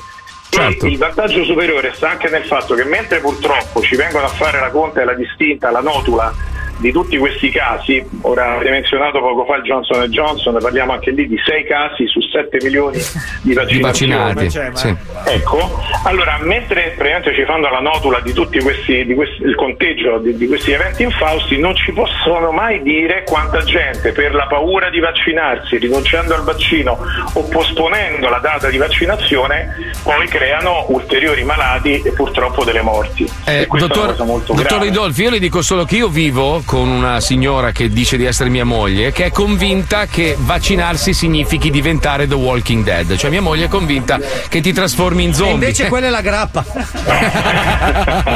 Certo. 0.50 0.86
E 0.86 0.90
il 0.90 0.98
vantaggio 0.98 1.44
superiore 1.44 1.94
sta 1.94 2.12
anche 2.12 2.30
nel 2.30 2.46
fatto 2.46 2.76
che 2.76 2.84
mentre 2.84 3.20
purtroppo 3.20 3.82
ci 3.82 3.96
vengono 3.96 4.26
a 4.26 4.30
fare 4.30 4.60
la 4.60 4.70
conta 4.70 5.02
e 5.02 5.06
la 5.06 5.14
distinta, 5.14 5.72
la 5.72 5.82
notula 5.82 6.34
di 6.78 6.92
tutti 6.92 7.18
questi 7.18 7.50
casi, 7.50 8.04
ora 8.22 8.56
avete 8.56 8.70
menzionato 8.70 9.20
poco 9.20 9.46
fa 9.46 9.56
il 9.58 9.64
Johnson 9.64 10.04
Johnson, 10.10 10.58
parliamo 10.60 10.94
anche 10.94 11.12
lì 11.12 11.28
di 11.28 11.38
6 11.44 11.64
casi 11.66 12.08
su 12.08 12.20
7 12.22 12.58
milioni 12.64 12.98
di 12.98 13.50
Di 13.50 13.54
vaccinazioni. 13.54 14.34
vaccinati. 14.34 14.78
Sì. 14.78 14.96
Ecco, 15.26 15.80
allora 16.04 16.38
mentre 16.42 16.94
praticamente 16.96 17.34
ci 17.34 17.44
fanno 17.46 17.70
la 17.70 17.80
notula 17.80 18.20
di 18.22 18.34
tutti 18.34 18.60
questi, 18.60 19.06
di 19.06 19.14
questi- 19.16 19.44
il 19.44 19.56
conteggio 19.56 20.18
di, 20.20 20.36
di 20.38 20.48
questi 20.48 20.72
eventi 20.72 21.04
infausti, 21.04 21.58
non 21.58 21.76
ci 21.76 21.92
possono 21.92 22.52
mai 22.52 22.82
dire 22.84 23.24
quanta 23.26 23.62
gente 23.64 24.12
per 24.12 24.34
la 24.34 24.46
paura 24.48 24.90
di 24.90 25.00
vaccinarsi, 25.00 25.78
rinunciando 25.78 26.34
al 26.36 26.44
vaccino 26.44 26.98
o 27.34 27.44
posponendo 27.50 28.30
la 28.30 28.40
data 28.40 28.70
di 28.70 28.78
vaccinazione, 28.78 29.92
poi 30.04 30.28
creano 30.28 30.86
ulteriori 30.90 31.44
malati 31.44 32.02
e 32.02 32.12
purtroppo 32.12 32.64
delle 32.64 32.82
morti. 32.82 33.30
Eh, 33.46 33.62
e 33.62 33.68
dottor, 33.70 33.98
una 34.04 34.08
cosa 34.12 34.24
molto 34.24 34.54
dottor. 34.54 34.82
Ridolfi, 34.82 35.24
io 35.24 35.30
le 35.32 35.40
dico 35.40 35.62
solo 35.62 35.84
che 35.86 35.96
io 35.98 36.08
vivo 36.08 36.62
con 36.68 36.90
una 36.90 37.22
signora 37.22 37.72
che 37.72 37.88
dice 37.88 38.18
di 38.18 38.26
essere 38.26 38.50
mia 38.50 38.66
moglie, 38.66 39.14
che 39.14 39.24
è 39.24 39.32
convinta 39.32 40.06
che 40.06 40.36
vaccinarsi 40.38 41.14
significhi 41.14 41.70
diventare 41.70 42.28
The 42.28 42.36
Walking 42.36 42.84
Dead. 42.84 43.16
Cioè, 43.16 43.30
mia 43.30 43.42
moglie 43.42 43.66
è 43.66 43.68
convinta 43.70 44.20
che 44.50 44.60
ti 44.60 44.74
trasformi 44.74 45.24
in 45.24 45.30
E 45.30 45.34
zombie. 45.34 45.54
invece 45.54 45.88
quella 45.88 46.08
è 46.08 46.10
la 46.10 46.22
grappa. 46.22 46.66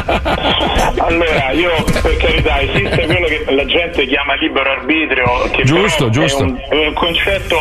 Allora, 0.98 1.52
io 1.52 1.84
per 2.02 2.18
carità, 2.18 2.62
esiste 2.62 3.06
quello 3.06 3.28
che 3.28 3.46
la 3.50 3.66
gente 3.66 4.06
chiama 4.08 4.36
libero 4.36 4.72
arbitrio, 4.72 5.50
che 5.52 5.64
Giusto, 5.64 6.10
giusto. 6.10 6.44
È, 6.44 6.46
un, 6.46 6.60
un 6.88 6.94
concetto 6.94 7.58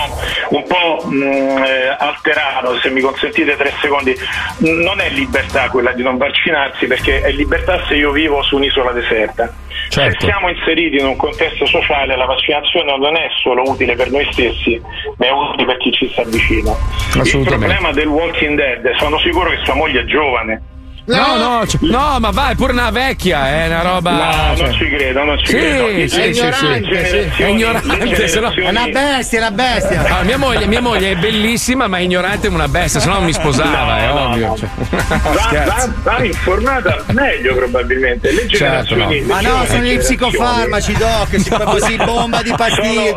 un 0.51 0.65
po' 0.67 1.07
mh, 1.07 1.23
eh, 1.65 1.97
alterato, 1.99 2.79
se 2.81 2.91
mi 2.91 3.01
consentite 3.01 3.57
tre 3.57 3.73
secondi. 3.81 4.17
Non 4.59 5.01
è 5.01 5.11
libertà 5.11 5.69
quella 5.69 5.93
di 5.93 6.03
non 6.03 6.17
vaccinarsi, 6.17 6.87
perché 6.87 7.23
è 7.23 7.31
libertà 7.33 7.85
se 7.89 7.95
io 7.95 8.13
vivo 8.13 8.43
su 8.43 8.57
un'isola 8.57 8.93
deserta. 8.93 9.53
Certo. 9.89 10.21
Se 10.21 10.27
siamo 10.27 10.49
inseriti 10.49 10.97
in 10.99 11.07
un 11.07 11.17
contesto 11.17 11.67
sociale, 11.67 12.17
la 12.17 12.27
vaccinazione 12.27 12.97
non 12.97 13.17
è 13.17 13.27
solo 13.43 13.63
utile 13.69 13.95
per 13.95 14.11
noi 14.11 14.27
stessi, 14.33 14.81
ma 15.17 15.27
è 15.27 15.31
utile 15.31 15.67
per 15.67 15.77
chi 15.79 15.93
ci 15.93 16.09
sta 16.11 16.25
vicino. 16.25 16.77
Il 17.15 17.45
problema 17.45 17.93
del 17.93 18.07
Walking 18.07 18.57
Dead, 18.57 18.95
sono 18.97 19.19
sicuro 19.19 19.51
che 19.51 19.59
sua 19.65 19.75
moglie 19.75 20.01
è 20.01 20.05
giovane. 20.05 20.63
No, 21.07 21.37
no, 21.37 21.63
c- 21.67 21.79
no, 21.81 22.19
ma 22.21 22.31
vai, 22.31 22.53
è 22.53 22.55
pure 22.55 22.73
una 22.73 22.91
vecchia, 22.91 23.49
è 23.49 23.67
una 23.67 23.83
roba. 23.83 24.11
No, 24.11 24.57
cioè- 24.57 24.67
non 24.67 24.75
ci 24.77 24.89
credo, 24.89 25.25
non 25.25 25.39
ci 25.39 25.47
Sì, 25.47 25.53
credo. 25.57 25.87
sì, 25.89 26.09
sì, 26.09 26.23
sì. 26.23 26.33
Generazioni- 26.33 27.31
È 27.37 27.45
ignorante, 27.47 28.29
se 28.29 28.41
no- 28.41 28.53
È 28.53 28.69
una 28.69 28.87
bestia, 28.87 29.39
è 29.39 29.41
una 29.41 29.51
bestia. 29.51 30.19
Ah, 30.19 30.23
mia, 30.23 30.37
moglie, 30.39 30.67
mia 30.67 30.81
moglie 30.81 31.11
è 31.13 31.17
bellissima, 31.17 31.87
ma 31.89 31.99
è 31.99 32.03
ignorante 32.03 32.47
come 32.49 32.63
una 32.63 32.69
bestia, 32.69 33.01
se 33.01 33.09
no 33.09 33.15
non 33.15 33.25
mi 33.25 33.33
sposava, 33.33 33.95
No, 33.95 33.97
è 33.97 34.07
no, 34.07 34.21
ovvio. 34.29 34.47
no. 34.49 34.57
cioè. 34.57 34.69
Va, 35.09 35.65
va- 35.65 35.93
va 36.03 36.25
informata 36.25 37.05
meglio 37.13 37.55
probabilmente. 37.57 38.31
Le 38.33 38.47
Certo, 38.49 38.95
no. 38.95 39.09
le 39.09 39.21
Ma 39.23 39.41
no, 39.41 39.65
sono 39.67 39.83
gli 39.83 39.99
psicofarmaci, 39.99 40.93
doc, 40.97 41.29
si 41.41 41.51
fa 41.51 41.65
così 41.65 41.97
bomba 41.97 42.43
di 42.43 42.53
pastiglie. 42.57 43.17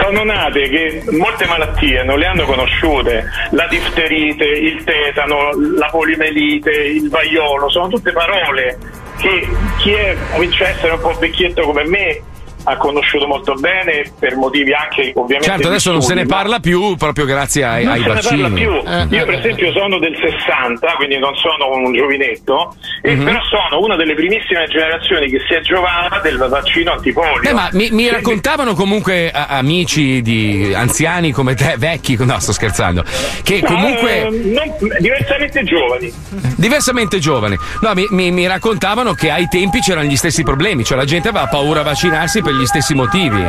Sono 0.00 0.24
nate 0.24 0.68
che 0.68 1.04
molte 1.10 1.44
malattie 1.46 2.02
non 2.04 2.18
le 2.18 2.26
hanno 2.26 2.44
conosciute, 2.44 3.24
la 3.50 3.66
difterite, 3.68 4.44
il 4.44 4.82
tetano, 4.84 5.50
la 5.76 5.88
polimelite, 6.60 6.70
il 6.70 7.08
vaiolo, 7.08 7.68
sono 7.68 7.88
tutte 7.88 8.12
parole 8.12 8.78
che 9.18 9.48
chi 9.78 9.92
è, 9.92 10.16
comincia 10.32 10.64
a 10.64 10.68
essere 10.68 10.92
un 10.92 11.00
po' 11.00 11.14
vecchietto 11.18 11.62
come 11.62 11.84
me 11.84 12.22
ha 12.64 12.76
conosciuto 12.76 13.26
molto 13.26 13.54
bene 13.54 14.10
per 14.18 14.36
motivi 14.36 14.72
anche 14.72 15.12
ovviamente 15.14 15.50
Certo, 15.50 15.68
adesso 15.68 15.90
non 15.92 16.02
se 16.02 16.14
ne 16.14 16.26
parla 16.26 16.60
più 16.60 16.96
proprio 16.96 17.24
grazie 17.24 17.64
ai, 17.64 17.84
non 17.84 17.92
ai 17.94 18.00
se 18.02 18.06
ne 18.08 18.14
vaccini. 18.14 18.40
parla 18.42 18.56
più. 18.56 18.70
Eh, 18.70 19.16
Io, 19.16 19.22
eh, 19.22 19.24
per 19.26 19.34
esempio, 19.34 19.72
sono 19.72 19.98
del 19.98 20.16
60, 20.16 20.92
quindi 20.96 21.18
non 21.18 21.34
sono 21.36 21.70
un 21.76 21.92
giovinetto, 21.92 22.74
e 23.02 23.14
Mhm. 23.14 23.24
però 23.24 23.38
sono 23.44 23.80
una 23.82 23.96
delle 23.96 24.14
primissime 24.14 24.66
generazioni 24.68 25.28
che 25.28 25.38
si 25.48 25.54
è 25.54 25.60
giovata 25.60 26.20
del 26.22 26.36
vaccino 26.38 26.92
antipolio. 26.92 27.40
Beh, 27.42 27.52
ma 27.52 27.68
mi, 27.72 27.88
mi 27.90 28.08
raccontavano 28.08 28.74
comunque 28.74 29.30
a- 29.30 29.46
amici 29.46 30.22
di 30.22 30.72
anziani 30.74 31.32
come 31.32 31.54
te, 31.54 31.74
vecchi, 31.78 32.16
no, 32.20 32.38
sto 32.38 32.52
scherzando, 32.52 33.04
che 33.42 33.60
No, 33.60 33.66
comunque 33.68 34.26
eh, 34.26 34.30
non- 34.30 34.72
diversamente 34.98 35.62
giovani. 35.64 36.12
diversamente 36.56 37.18
giovani, 37.18 37.56
no, 37.80 37.92
mi, 37.94 38.06
mi- 38.10 38.30
mi 38.30 38.46
raccontavano 38.46 39.14
che 39.14 39.30
ai 39.30 39.48
tempi 39.48 39.80
c'erano 39.80 40.06
gli 40.06 40.16
stessi 40.16 40.42
problemi, 40.42 40.84
cioè 40.84 40.96
la 40.96 41.04
gente 41.04 41.28
aveva 41.28 41.46
paura 41.48 41.80
a 41.80 41.84
vaccinarsi 41.84 42.40
per 42.42 42.51
gli 42.52 42.66
stessi 42.66 42.94
motivi. 42.94 43.40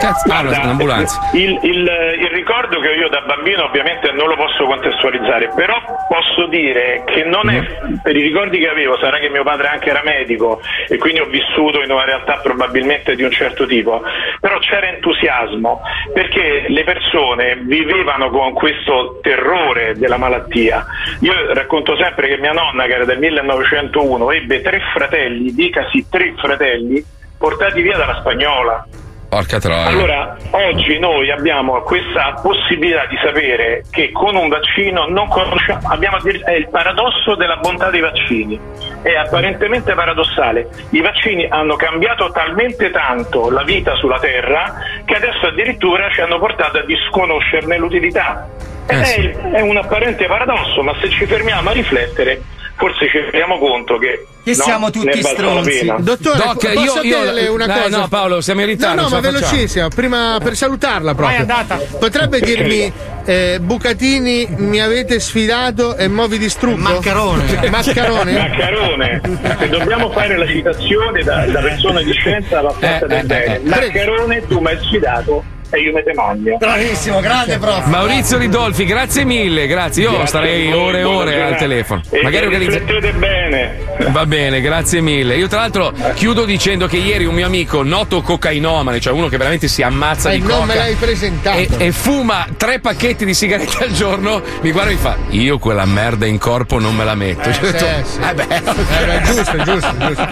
Cazzo, 0.00 0.30
ah, 0.30 0.42
Guarda, 0.42 0.60
un'ambulanza. 0.64 1.30
Il, 1.32 1.58
il- 1.62 1.90
il 2.20 2.28
ricordo 2.32 2.80
che 2.80 2.88
io 2.90 3.08
da 3.08 3.20
bambino 3.22 3.64
ovviamente 3.64 4.10
non 4.12 4.28
lo 4.28 4.36
posso 4.36 4.64
contestualizzare, 4.66 5.50
però 5.54 5.80
posso 6.08 6.46
dire 6.48 7.02
che 7.06 7.24
non 7.24 7.48
è 7.48 7.62
per 8.02 8.14
i 8.16 8.20
ricordi 8.22 8.58
che 8.58 8.68
avevo, 8.68 8.98
sarà 8.98 9.18
che 9.18 9.28
mio 9.30 9.42
padre 9.42 9.68
anche 9.68 9.88
era 9.90 10.02
medico 10.04 10.60
e 10.88 10.98
quindi 10.98 11.20
ho 11.20 11.26
vissuto 11.26 11.82
in 11.82 11.90
una 11.90 12.04
realtà 12.04 12.38
probabilmente 12.42 13.14
di 13.14 13.22
un 13.22 13.30
certo 13.30 13.64
tipo, 13.66 14.02
però 14.40 14.58
c'era 14.58 14.88
entusiasmo 14.88 15.80
perché 16.12 16.66
le 16.68 16.84
persone 16.84 17.56
vivevano 17.62 18.28
con 18.30 18.52
questo 18.52 19.18
terrore 19.22 19.94
della 19.96 20.18
malattia. 20.18 20.84
Io 21.20 21.32
racconto 21.54 21.96
sempre 21.96 22.28
che 22.28 22.36
mia 22.38 22.52
nonna, 22.52 22.84
che 22.84 22.92
era 22.94 23.04
del 23.04 23.18
1901, 23.18 24.30
ebbe 24.32 24.60
tre 24.60 24.80
fratelli, 24.92 25.52
dicasi 25.54 26.06
tre 26.10 26.34
fratelli, 26.36 27.02
portati 27.38 27.80
via 27.82 27.96
dalla 27.96 28.16
spagnola. 28.20 28.86
Porca 29.28 29.58
troia. 29.58 29.86
Allora, 29.88 30.36
oggi 30.52 30.98
noi 31.00 31.30
abbiamo 31.32 31.80
questa 31.82 32.38
possibilità 32.40 33.06
di 33.06 33.16
sapere 33.22 33.82
che 33.90 34.12
con 34.12 34.36
un 34.36 34.48
vaccino 34.48 35.06
non 35.08 35.26
conosciamo, 35.28 35.80
abbiamo 35.88 36.16
è 36.44 36.52
il 36.52 36.68
paradosso 36.70 37.34
della 37.34 37.56
bontà 37.56 37.90
dei 37.90 38.00
vaccini. 38.00 38.58
È 39.02 39.14
apparentemente 39.16 39.94
paradossale. 39.94 40.68
I 40.90 41.00
vaccini 41.00 41.44
hanno 41.50 41.74
cambiato 41.74 42.30
talmente 42.30 42.90
tanto 42.92 43.50
la 43.50 43.64
vita 43.64 43.96
sulla 43.96 44.20
Terra 44.20 44.72
che 45.04 45.14
adesso 45.16 45.46
addirittura 45.46 46.08
ci 46.10 46.20
hanno 46.20 46.38
portato 46.38 46.78
a 46.78 46.84
disconoscerne 46.84 47.76
l'utilità. 47.78 48.48
Ed 48.86 48.96
Eh, 48.98 49.00
è, 49.00 49.04
sì. 49.04 49.20
il- 49.22 49.36
è 49.54 49.60
un 49.60 49.76
apparente 49.76 50.26
paradosso, 50.26 50.82
ma 50.84 50.94
se 51.00 51.10
ci 51.10 51.26
fermiamo 51.26 51.68
a 51.68 51.72
riflettere, 51.72 52.40
forse 52.76 53.08
ci 53.08 53.18
rendiamo 53.18 53.58
conto 53.58 53.96
che, 53.98 54.26
Che 54.44 54.50
no, 54.54 54.62
siamo 54.62 54.90
tutti 54.90 55.08
è 55.18 55.22
stronzi. 55.22 55.92
Dottore, 55.98 56.36
Doc, 56.38 56.72
posso 56.74 57.00
io- 57.02 57.32
io- 57.32 57.52
una 57.52 57.64
eh, 57.64 57.82
cosa? 57.82 57.98
no, 57.98 58.08
Paolo, 58.08 58.40
siamo 58.40 58.60
in 58.60 58.66
ritardo, 58.66 59.02
No, 59.02 59.08
no, 59.08 59.14
ma 59.14 59.20
velocissima, 59.20 59.88
prima 59.88 60.38
per 60.42 60.54
salutarla 60.56 61.14
proprio. 61.14 61.44
Vai, 61.44 61.56
andata. 61.56 61.80
Potrebbe 61.98 62.40
dirmi 62.40 62.92
eh, 63.24 63.58
Bucatini 63.60 64.46
mi 64.58 64.80
avete 64.80 65.18
sfidato 65.20 65.96
e 65.96 66.06
mo 66.08 66.26
vi 66.28 66.38
distruggo? 66.38 66.76
Maccarone. 66.76 67.68
Maccarone? 67.70 68.32
Maccarone, 68.32 69.20
se 69.58 69.68
dobbiamo 69.68 70.10
fare 70.10 70.36
la 70.36 70.46
citazione 70.46 71.22
da, 71.22 71.46
da 71.46 71.60
persona 71.60 72.02
di 72.02 72.12
scienza 72.12 72.58
alla 72.58 72.70
forza 72.70 73.04
Eh, 73.04 73.06
del 73.08 73.18
eh, 73.18 73.24
bene, 73.24 73.56
eh. 73.56 73.60
Maccarone 73.64 74.46
tu 74.46 74.60
mi 74.60 74.66
hai 74.68 74.78
sfidato 74.82 75.44
e 75.70 75.80
io 75.80 75.92
me 75.92 76.02
te 76.02 76.12
magno. 76.14 76.56
Bravissimo, 76.58 77.20
grande 77.20 77.58
prof. 77.58 77.84
Maurizio 77.86 78.38
Ridolfi, 78.38 78.84
grazie 78.84 79.24
mille, 79.24 79.66
grazie. 79.66 80.02
Io 80.04 80.10
Grazie 80.10 80.26
starei 80.26 80.68
voi, 80.70 80.78
ore 80.80 80.98
e 81.00 81.04
ore 81.04 81.42
al 81.42 81.56
telefono. 81.56 82.02
E 82.10 82.20
Magari 82.22 82.46
organizza- 82.46 82.78
riflettete 82.78 83.12
bene. 83.12 83.78
Va 84.10 84.26
bene, 84.26 84.60
grazie 84.60 85.00
mille. 85.00 85.36
Io 85.36 85.48
tra 85.48 85.60
l'altro 85.60 85.92
chiudo 86.14 86.44
dicendo 86.44 86.86
che 86.86 86.96
ieri 86.98 87.24
un 87.24 87.34
mio 87.34 87.46
amico, 87.46 87.82
noto 87.82 88.20
cocainomane, 88.22 89.00
cioè 89.00 89.12
uno 89.12 89.28
che 89.28 89.36
veramente 89.36 89.68
si 89.68 89.82
ammazza 89.82 90.30
E 90.30 90.34
di 90.38 90.40
non 90.46 90.50
coca 90.60 90.64
me 90.66 90.74
l'hai 90.76 90.94
presentato. 90.94 91.58
e, 91.58 91.68
e 91.78 91.92
fuma 91.92 92.46
tre 92.56 92.78
pacchetti 92.80 93.24
di 93.24 93.34
sigarette 93.34 93.84
al 93.84 93.92
giorno, 93.92 94.42
mi 94.60 94.70
guarda 94.72 94.90
e 94.90 94.94
mi 94.94 95.00
fa: 95.00 95.16
Io 95.30 95.58
quella 95.58 95.84
merda 95.84 96.26
in 96.26 96.38
corpo 96.38 96.78
non 96.78 96.94
me 96.94 97.04
la 97.04 97.14
metto. 97.14 97.48
Eh, 97.48 97.52
ho 97.56 97.60
detto, 97.60 97.86
sì, 98.04 98.12
sì. 98.12 98.18
"Eh 98.28 98.34
beh, 98.34 98.46
Eh, 98.54 99.06
beh, 99.06 99.22
giusto, 99.24 99.56
giusto, 99.62 99.94
giusto. 99.98 100.28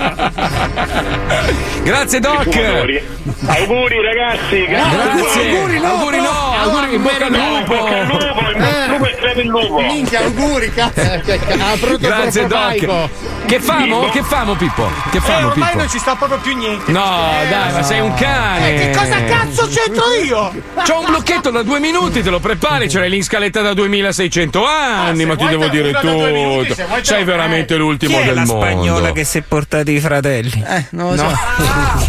Grazie 1.82 2.20
Doc. 2.20 2.46
Auguri 3.46 4.02
ragazzi, 4.02 4.64
Grazie. 4.66 5.23
Auguri 5.26 5.80
no, 5.80 5.88
auguri 5.88 6.18
no, 6.18 6.24
no, 6.24 6.53
auguri 6.62 6.94
in 6.94 7.02
bocca 7.02 7.26
al 7.26 7.32
lupo. 7.32 7.74
lupo 8.88 9.06
e 9.06 9.14
creme 9.16 9.42
il 9.42 9.48
lupo. 9.48 9.80
Minchia, 9.80 10.20
auguri, 10.20 10.72
cazzo. 10.72 11.00
Eh, 11.00 11.98
Grazie 11.98 12.46
Doc. 12.46 13.08
Che 13.46 13.60
famo? 13.60 14.08
Che 14.08 14.22
famo 14.22 14.54
Pippo? 14.54 14.90
Che 15.10 15.18
Eh, 15.18 15.20
famo 15.20 15.48
ormai 15.48 15.68
Pippo? 15.68 15.78
non 15.78 15.88
ci 15.90 15.98
sta 15.98 16.14
proprio 16.14 16.38
più 16.38 16.56
niente. 16.56 16.90
No, 16.90 17.30
dai, 17.48 17.72
ma 17.72 17.82
sei 17.82 18.00
un 18.00 18.14
cane. 18.14 18.74
Eh, 18.74 18.78
che 18.90 18.98
cosa 18.98 19.22
cazzo 19.24 19.68
c'entro 19.68 20.04
io? 20.24 20.52
C'ho 20.86 20.98
un 21.00 21.04
blocchetto 21.06 21.50
da 21.50 21.62
due 21.62 21.78
minuti, 21.78 22.22
te 22.22 22.30
lo 22.30 22.40
prepari, 22.40 22.88
ce 22.88 22.98
l'hai 23.00 23.10
lì 23.10 23.16
in 23.16 23.24
scaletta 23.24 23.60
da 23.60 23.74
2600 23.74 24.64
anni, 24.66 25.24
ma 25.26 25.36
ti 25.36 25.46
devo 25.46 25.68
dire 25.68 25.92
tutto. 25.92 26.64
Sei 27.02 27.24
veramente 27.24 27.76
l'ultimo 27.76 28.16
Chi 28.16 28.22
è 28.22 28.26
del 28.26 28.34
la 28.34 28.44
mondo. 28.44 28.64
spagnola 28.64 29.12
che 29.12 29.24
si 29.24 29.38
è 29.38 29.42
portati 29.42 29.92
i 29.92 30.00
fratelli? 30.00 30.64
Eh, 30.66 30.84
non 30.90 31.10
lo 31.10 31.16
so. 31.18 31.38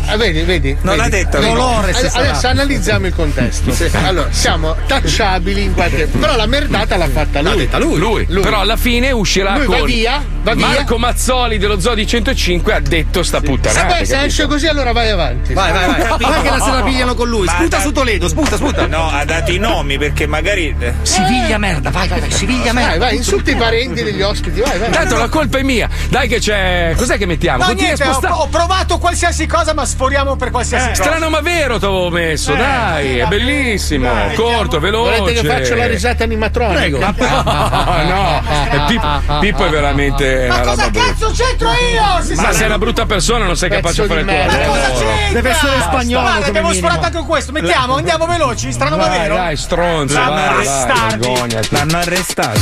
Ah, 0.07 0.15
vedi, 0.17 0.41
vedi. 0.43 0.75
Non 0.81 0.95
vedi. 0.95 0.97
l'ha 0.97 1.09
detto. 1.09 1.39
Dolores 1.39 2.15
adesso 2.15 2.47
analizziamo 2.47 3.07
il 3.07 3.13
contesto. 3.15 3.73
Allora, 4.03 4.29
siamo 4.35 4.75
tacciabili 4.85 5.63
in 5.63 5.73
qualche. 5.73 6.07
Però 6.19 6.35
la 6.35 6.45
merdata 6.45 6.97
l'ha 6.97 7.07
fatta 7.07 7.41
lui. 7.41 7.67
Lui. 7.77 8.25
Però 8.25 8.59
alla 8.59 8.75
fine 8.75 9.11
uscirà 9.11 9.55
Lui 9.57 9.65
con 9.65 9.79
va 9.79 9.85
via, 9.85 10.23
va 10.43 10.53
via. 10.53 10.67
Marco 10.67 10.97
Mazzoli 10.97 11.57
dello 11.57 11.79
Zodi 11.79 12.05
105 12.05 12.73
ha 12.73 12.79
detto 12.79 13.23
sta 13.23 13.39
puttanata. 13.41 13.87
Vabbè, 13.87 14.03
se 14.03 14.11
capito? 14.13 14.27
esce 14.27 14.45
così, 14.47 14.67
allora 14.67 14.91
vai 14.91 15.09
avanti. 15.09 15.53
Vai, 15.53 15.71
vai, 15.71 15.85
vai. 15.87 16.17
Vai 16.19 16.41
che 16.41 16.49
la 16.49 16.59
se 16.59 16.71
la 16.71 16.81
pigliano 16.83 17.13
con 17.15 17.29
lui. 17.29 17.47
Sputa 17.47 17.77
da- 17.77 17.83
su 17.83 17.91
Toledo, 17.91 18.27
sputa, 18.27 18.55
sputa. 18.57 18.87
No, 18.87 19.09
ha 19.09 19.23
dato 19.25 19.51
i 19.51 19.57
nomi 19.57 19.97
perché 19.97 20.27
magari. 20.27 20.75
eh, 20.77 20.93
Siviglia 21.03 21.57
merda, 21.57 21.89
vai, 21.89 22.07
vai, 22.07 22.19
vai. 22.19 22.31
Siviglia 22.31 22.73
Vai, 22.73 22.83
merda. 22.83 23.05
vai, 23.05 23.15
insulti 23.15 23.51
i 23.51 23.55
parenti 23.55 24.03
degli 24.03 24.21
ospiti, 24.21 24.59
vai, 24.59 24.77
vai. 24.77 24.89
Tanto 24.91 25.17
la 25.17 25.29
colpa 25.29 25.57
è 25.59 25.63
mia. 25.63 25.87
Dai 26.09 26.27
che 26.27 26.39
c'è. 26.39 26.93
Cos'è 26.97 27.17
che 27.17 27.25
mettiamo? 27.25 27.65
No, 27.65 27.71
niente, 27.71 28.03
a 28.03 28.09
ho, 28.09 28.11
spostare. 28.13 28.33
ho 28.33 28.47
provato 28.47 28.97
qualsiasi 28.97 29.45
cosa, 29.47 29.73
ma 29.73 29.85
sforiamo 29.85 30.35
per 30.35 30.51
qualsiasi 30.51 30.89
cosa. 30.89 31.03
Strano 31.03 31.29
ma 31.29 31.39
vero 31.41 31.79
t'avevo 31.79 32.09
messo, 32.09 32.53
Eh, 32.53 32.57
dai, 32.57 33.17
è 33.19 33.23
vabbè. 33.23 33.37
bellissimo, 33.37 34.05
Dai, 34.13 34.24
corto, 34.33 34.79
veloce. 34.79 35.19
Volete 35.19 35.41
che 35.41 35.47
faccia 35.47 35.75
la 35.75 35.87
risata 35.87 36.23
animatronica? 36.23 37.13
Prego. 37.13 37.43
No, 37.85 38.03
no, 38.03 38.41
e 38.71 38.79
Pippo, 38.87 39.07
Pippo 39.39 39.65
è 39.65 39.69
veramente 39.69 40.47
Ma 40.47 40.59
cosa 40.61 40.89
cazzo 40.91 41.31
c'entro 41.31 41.69
io? 41.69 42.23
Si 42.23 42.33
Ma 42.35 42.51
sei 42.51 42.65
una 42.65 42.77
brutta 42.77 43.05
persona, 43.05 43.45
non 43.45 43.55
sei 43.55 43.69
capace 43.69 44.03
a 44.03 44.05
fare 44.05 44.23
di 44.23 44.31
il 44.31 44.63
tuo 44.63 44.73
c'entra? 44.73 45.31
Deve 45.31 45.49
essere 45.49 45.81
spagnolo 45.81 46.25
Guarda, 46.25 46.45
abbiamo 46.47 46.73
sforato 46.73 47.05
anche 47.05 47.23
questo. 47.25 47.51
Mettiamo, 47.51 47.95
andiamo 47.95 48.25
veloci. 48.25 48.71
Strano 48.71 48.97
ma 48.97 49.07
vero? 49.07 49.35
dai, 49.35 49.57
stronzo, 49.57 50.13
L'hanno 50.13 51.17
vergognati. 51.17 51.67
L'hanno 51.71 51.97
arrestata. 51.97 52.59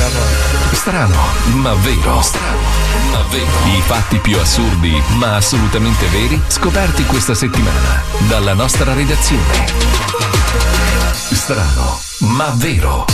Strano, 0.74 1.16
ma 1.54 1.74
vero. 1.76 2.22
Strano, 2.22 2.58
ma 3.12 3.24
vero. 3.30 3.78
I 3.78 3.82
fatti 3.82 4.18
più 4.20 4.38
assurdi, 4.38 5.02
ma 5.16 5.36
assolutamente 5.36 6.06
veri, 6.08 6.42
scoperti 6.48 7.06
questa 7.06 7.34
settimana 7.34 8.02
dalla 8.28 8.54
nostra 8.54 8.94
redazione. 8.94 10.92
Strano, 11.32 12.00
ma 12.20 12.52
vero. 12.56 13.06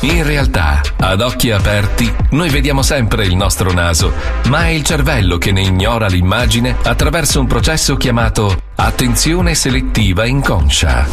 In 0.00 0.22
realtà, 0.22 0.80
ad 0.98 1.20
occhi 1.20 1.50
aperti, 1.50 2.12
noi 2.30 2.48
vediamo 2.48 2.82
sempre 2.82 3.24
il 3.24 3.34
nostro 3.34 3.72
naso, 3.72 4.12
ma 4.48 4.66
è 4.66 4.68
il 4.68 4.84
cervello 4.84 5.36
che 5.36 5.50
ne 5.50 5.62
ignora 5.62 6.06
l'immagine 6.06 6.76
attraverso 6.82 7.40
un 7.40 7.46
processo 7.46 7.96
chiamato 7.96 8.56
attenzione 8.76 9.54
selettiva 9.54 10.26
inconscia. 10.26 11.06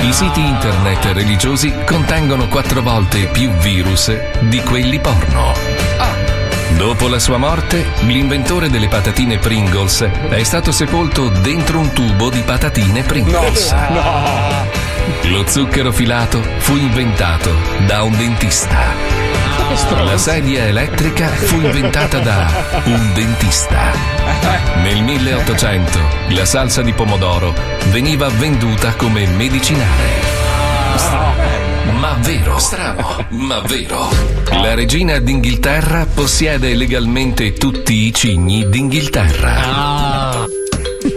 I 0.00 0.12
siti 0.12 0.40
internet 0.40 1.04
religiosi 1.12 1.72
contengono 1.86 2.46
quattro 2.48 2.82
volte 2.82 3.26
più 3.26 3.48
virus 3.50 4.12
di 4.40 4.60
quelli 4.62 4.98
porno. 5.00 5.54
Dopo 6.76 7.08
la 7.08 7.18
sua 7.18 7.38
morte, 7.38 7.84
l'inventore 8.00 8.68
delle 8.68 8.88
patatine 8.88 9.38
Pringles 9.38 10.02
è 10.28 10.42
stato 10.42 10.70
sepolto 10.70 11.28
dentro 11.28 11.78
un 11.78 11.92
tubo 11.92 12.28
di 12.28 12.40
patatine 12.40 13.02
Pringles. 13.02 13.74
Lo 15.24 15.46
zucchero 15.46 15.92
filato 15.92 16.42
fu 16.58 16.76
inventato 16.76 17.54
da 17.86 18.02
un 18.02 18.16
dentista. 18.16 18.94
La 20.04 20.18
sedia 20.18 20.66
elettrica 20.66 21.28
fu 21.28 21.60
inventata 21.60 22.18
da 22.18 22.82
un 22.84 23.12
dentista. 23.14 23.92
Nel 24.82 25.02
1800 25.02 25.98
la 26.28 26.44
salsa 26.44 26.82
di 26.82 26.92
pomodoro 26.92 27.54
veniva 27.90 28.28
venduta 28.28 28.94
come 28.94 29.26
medicinale. 29.26 30.28
Ma 31.98 32.16
vero, 32.20 32.58
strano, 32.58 33.26
ma 33.30 33.60
vero. 33.60 34.08
La 34.52 34.74
regina 34.74 35.18
d'Inghilterra 35.18 36.06
possiede 36.12 36.74
legalmente 36.74 37.52
tutti 37.52 38.06
i 38.06 38.14
cigni 38.14 38.68
d'Inghilterra. 38.68 40.58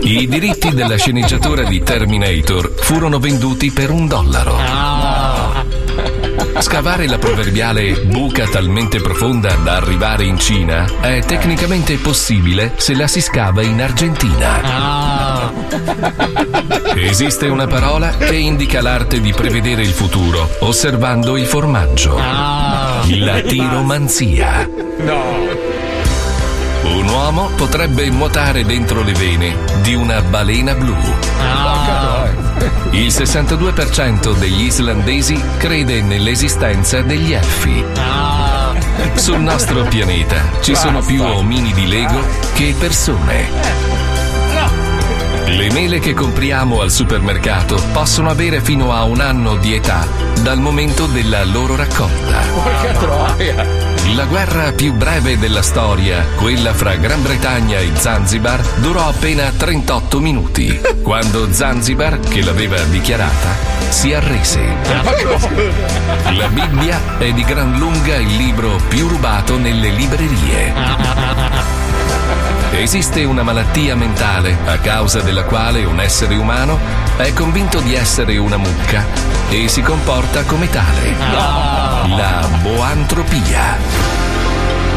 I 0.05 0.27
diritti 0.27 0.69
della 0.73 0.97
sceneggiatura 0.97 1.63
di 1.63 1.81
Terminator 1.81 2.73
furono 2.75 3.19
venduti 3.19 3.71
per 3.71 3.89
un 3.89 4.05
dollaro. 4.05 4.57
Scavare 6.59 7.07
la 7.07 7.17
proverbiale 7.17 8.01
buca 8.01 8.45
talmente 8.47 8.99
profonda 8.99 9.55
da 9.55 9.77
arrivare 9.77 10.25
in 10.25 10.37
Cina 10.37 10.85
è 10.99 11.21
tecnicamente 11.25 11.95
possibile 11.97 12.73
se 12.75 12.95
la 12.95 13.07
si 13.07 13.21
scava 13.21 13.63
in 13.63 13.81
Argentina. 13.81 15.51
Esiste 16.95 17.47
una 17.47 17.67
parola 17.67 18.09
che 18.17 18.35
indica 18.35 18.81
l'arte 18.81 19.21
di 19.21 19.31
prevedere 19.31 19.83
il 19.83 19.93
futuro 19.93 20.49
osservando 20.59 21.37
il 21.37 21.45
formaggio. 21.45 22.17
La 22.17 23.41
tiromanzia. 23.41 24.69
Un 24.97 25.52
uomo 27.23 27.47
potrebbe 27.55 28.09
nuotare 28.09 28.65
dentro 28.65 29.01
le 29.01 29.13
vene 29.13 29.55
di 29.81 29.93
una 29.93 30.21
balena 30.21 30.75
blu. 30.75 30.93
Il 32.91 33.07
62% 33.07 34.37
degli 34.37 34.63
islandesi 34.63 35.41
crede 35.57 36.01
nell'esistenza 36.01 37.01
degli 37.01 37.31
elfi. 37.31 37.81
Sul 39.13 39.39
nostro 39.39 39.83
pianeta 39.83 40.41
ci 40.59 40.75
sono 40.75 40.99
più 40.99 41.23
ominidi 41.23 41.87
Lego 41.87 42.19
che 42.55 42.75
persone. 42.77 43.49
Le 45.45 45.71
mele 45.71 45.99
che 45.99 46.13
compriamo 46.13 46.81
al 46.81 46.91
supermercato 46.91 47.81
possono 47.93 48.29
avere 48.29 48.59
fino 48.59 48.91
a 48.91 49.03
un 49.03 49.21
anno 49.21 49.55
di 49.55 49.73
età 49.73 50.05
dal 50.41 50.59
momento 50.59 51.05
della 51.05 51.45
loro 51.45 51.77
raccolta. 51.77 52.41
La 54.11 54.25
guerra 54.25 54.73
più 54.73 54.93
breve 54.93 55.39
della 55.39 55.61
storia, 55.61 56.25
quella 56.35 56.73
fra 56.73 56.95
Gran 56.95 57.23
Bretagna 57.23 57.79
e 57.79 57.89
Zanzibar, 57.95 58.61
durò 58.77 59.07
appena 59.07 59.49
38 59.49 60.19
minuti, 60.19 60.79
quando 61.01 61.51
Zanzibar, 61.51 62.19
che 62.19 62.43
l'aveva 62.43 62.79
dichiarata, 62.83 63.55
si 63.89 64.13
arrese. 64.13 64.61
La 66.35 66.47
Bibbia 66.49 67.17
è 67.17 67.31
di 67.31 67.43
gran 67.43 67.77
lunga 67.77 68.17
il 68.17 68.35
libro 68.35 68.79
più 68.87 69.07
rubato 69.07 69.57
nelle 69.57 69.89
librerie. 69.89 70.73
Esiste 72.75 73.23
una 73.23 73.43
malattia 73.43 73.95
mentale 73.95 74.57
a 74.65 74.77
causa 74.79 75.21
della 75.21 75.43
quale 75.43 75.85
un 75.85 75.99
essere 75.99 76.35
umano 76.35 76.77
è 77.17 77.31
convinto 77.33 77.79
di 77.79 77.93
essere 77.95 78.37
una 78.37 78.57
mucca 78.57 79.05
e 79.49 79.67
si 79.67 79.81
comporta 79.81 80.43
come 80.43 80.69
tale. 80.69 81.15
La 82.17 82.49
boantropia. 82.61 83.77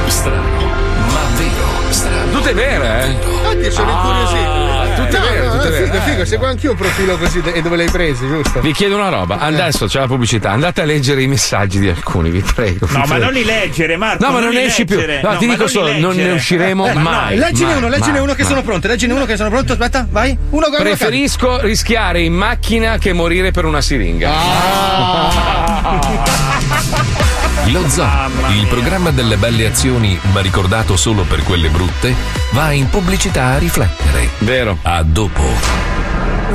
Strano, 0.06 0.64
ma 1.12 1.20
vero. 1.36 1.90
Strano. 1.90 2.30
Tutte 2.32 2.54
vere, 2.54 3.04
eh? 3.04 3.10
Infatti 3.10 3.70
sono 3.70 3.90
incuriosito. 3.90 4.75
Tutte 4.96 5.18
No, 5.18 5.24
vere, 5.24 5.46
no, 5.46 5.52
tutte 5.52 5.64
no, 5.64 5.70
vere. 5.70 5.84
Figo, 5.86 6.00
figo, 6.02 6.24
seguo 6.24 6.46
anch'io 6.46 6.70
un 6.72 6.76
profilo 6.76 7.16
così 7.18 7.42
e 7.44 7.62
dove 7.62 7.76
l'hai 7.76 7.90
preso, 7.90 8.26
giusto? 8.26 8.60
Vi 8.60 8.72
chiedo 8.72 8.96
una 8.96 9.08
roba, 9.08 9.38
adesso 9.38 9.86
c'è 9.86 10.00
la 10.00 10.06
pubblicità, 10.06 10.50
andate 10.50 10.80
a 10.80 10.84
leggere 10.84 11.22
i 11.22 11.26
messaggi 11.26 11.78
di 11.78 11.88
alcuni, 11.88 12.30
vi 12.30 12.42
prego. 12.42 12.86
No, 12.90 13.04
ma 13.06 13.18
non 13.18 13.32
li 13.32 13.44
leggere, 13.44 13.96
Marco. 13.96 14.24
No, 14.26 14.32
ma 14.32 14.40
non 14.40 14.52
ne 14.52 14.64
esci 14.64 14.84
più. 14.84 14.98
No, 15.22 15.36
ti 15.36 15.46
dico 15.46 15.66
solo, 15.68 15.96
non 15.98 16.16
ne 16.16 16.32
usciremo 16.32 16.86
Eh, 16.88 16.92
ma 16.94 17.00
mai. 17.00 17.36
no. 17.36 17.44
Leggine 17.44 17.68
mai, 17.70 17.78
uno, 17.78 17.88
leggine 17.88 18.12
mai, 18.12 18.20
uno 18.22 18.34
che 18.34 18.42
mai. 18.42 18.50
sono 18.50 18.62
pronto, 18.62 18.88
leggine 18.88 19.12
uno 19.12 19.24
che 19.24 19.36
sono 19.36 19.50
pronto, 19.50 19.72
aspetta, 19.72 20.06
vai. 20.10 20.36
Uno 20.50 20.68
guarda 20.68 20.84
Preferisco 20.84 21.60
rischiare 21.60 22.22
in 22.22 22.34
macchina 22.34 22.98
che 22.98 23.12
morire 23.12 23.50
per 23.50 23.64
una 23.64 23.80
siringa. 23.80 24.30
Lo 27.70 27.88
Zoo, 27.88 28.06
il 28.50 28.66
programma 28.68 29.10
delle 29.10 29.36
belle 29.36 29.66
azioni, 29.66 30.18
ma 30.32 30.40
ricordato 30.40 30.96
solo 30.96 31.24
per 31.24 31.42
quelle 31.42 31.68
brutte, 31.68 32.14
va 32.52 32.70
in 32.70 32.88
pubblicità 32.88 33.46
a 33.46 33.58
riflettere. 33.58 34.30
Vero. 34.38 34.78
A 34.82 35.02
dopo. 35.02 35.42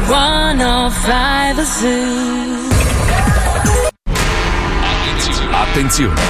105 0.08 1.54
The 1.56 1.66
Zoo. 1.66 2.62
Attenzione! 5.52 6.22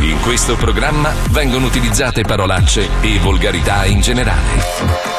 In 0.00 0.20
questo 0.20 0.56
programma 0.56 1.12
vengono 1.30 1.66
utilizzate 1.66 2.22
parolacce 2.22 2.88
e 3.00 3.18
volgarità 3.18 3.86
in 3.86 4.00
generale. 4.00 4.60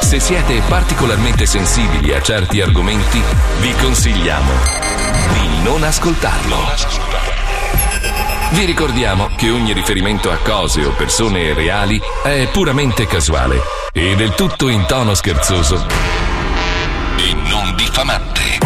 Se 0.01 0.20
siete 0.20 0.62
particolarmente 0.68 1.45
sensibili 1.45 2.14
a 2.14 2.22
certi 2.22 2.62
argomenti, 2.62 3.22
vi 3.60 3.74
consigliamo 3.76 4.51
di 5.34 5.64
non 5.64 5.84
ascoltarlo. 5.84 7.42
Vi 8.54 8.66
ricordiamo 8.66 9.32
che 9.36 9.49
ogni 9.49 9.74
riferimento 9.74 10.30
a 10.30 10.38
cose 10.38 10.86
o 10.86 10.91
persone 10.91 11.56
reali 11.56 11.99
è 12.22 12.47
puramente 12.51 13.08
casuale 13.08 13.60
e 13.91 14.16
del 14.16 14.36
tutto 14.36 14.68
in 14.68 14.86
tono 14.86 15.16
scherzoso 15.16 15.88
e 17.18 17.34
non 17.49 17.74
diffamante. 17.76 18.60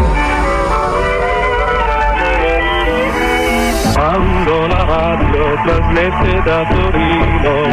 Quando 3.93 4.67
la 4.67 4.83
radio 4.83 5.61
trasmette 5.63 6.41
da 6.43 6.67
Torino, 6.67 7.63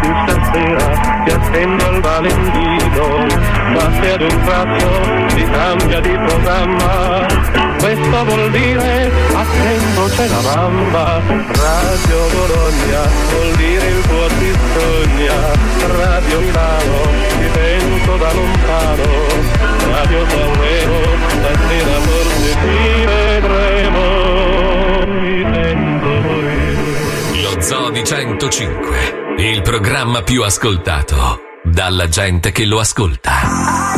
dire 0.00 0.14
stasera 0.26 1.22
ti 1.24 1.30
attendo 1.30 1.86
al 1.86 2.00
Valentino, 2.00 3.26
ma 3.72 4.00
se 4.00 4.12
ad 4.12 4.20
un 4.20 4.42
tratto 4.44 5.28
si 5.28 5.44
cambia 5.44 6.00
di 6.00 6.10
programma, 6.10 7.55
questo 7.86 8.24
vuol 8.24 8.50
dire 8.50 9.12
attento 9.32 10.04
c'è 10.16 10.26
la 10.26 10.40
mamma, 10.40 11.22
Radio 11.24 12.26
Bologna 12.32 13.02
vuol 13.30 13.54
dire 13.54 13.86
il 13.86 14.06
cuore 14.08 14.34
ti 14.38 14.52
sogna, 14.74 15.34
Radio 15.86 16.40
Milano 16.40 17.00
ti 17.38 17.48
sento 17.52 18.16
da 18.16 18.32
lontano, 18.32 19.04
Radio 19.92 20.28
Sanremo 20.28 21.00
stasera 21.28 22.00
forse 22.00 22.56
ti 22.60 23.04
vedremo. 23.06 24.04
Lo 27.42 27.60
Zoo 27.60 27.90
di 27.90 28.02
105, 28.04 29.34
il 29.38 29.62
programma 29.62 30.22
più 30.22 30.42
ascoltato 30.42 31.40
dalla 31.62 32.08
gente 32.08 32.50
che 32.50 32.64
lo 32.64 32.80
ascolta. 32.80 33.95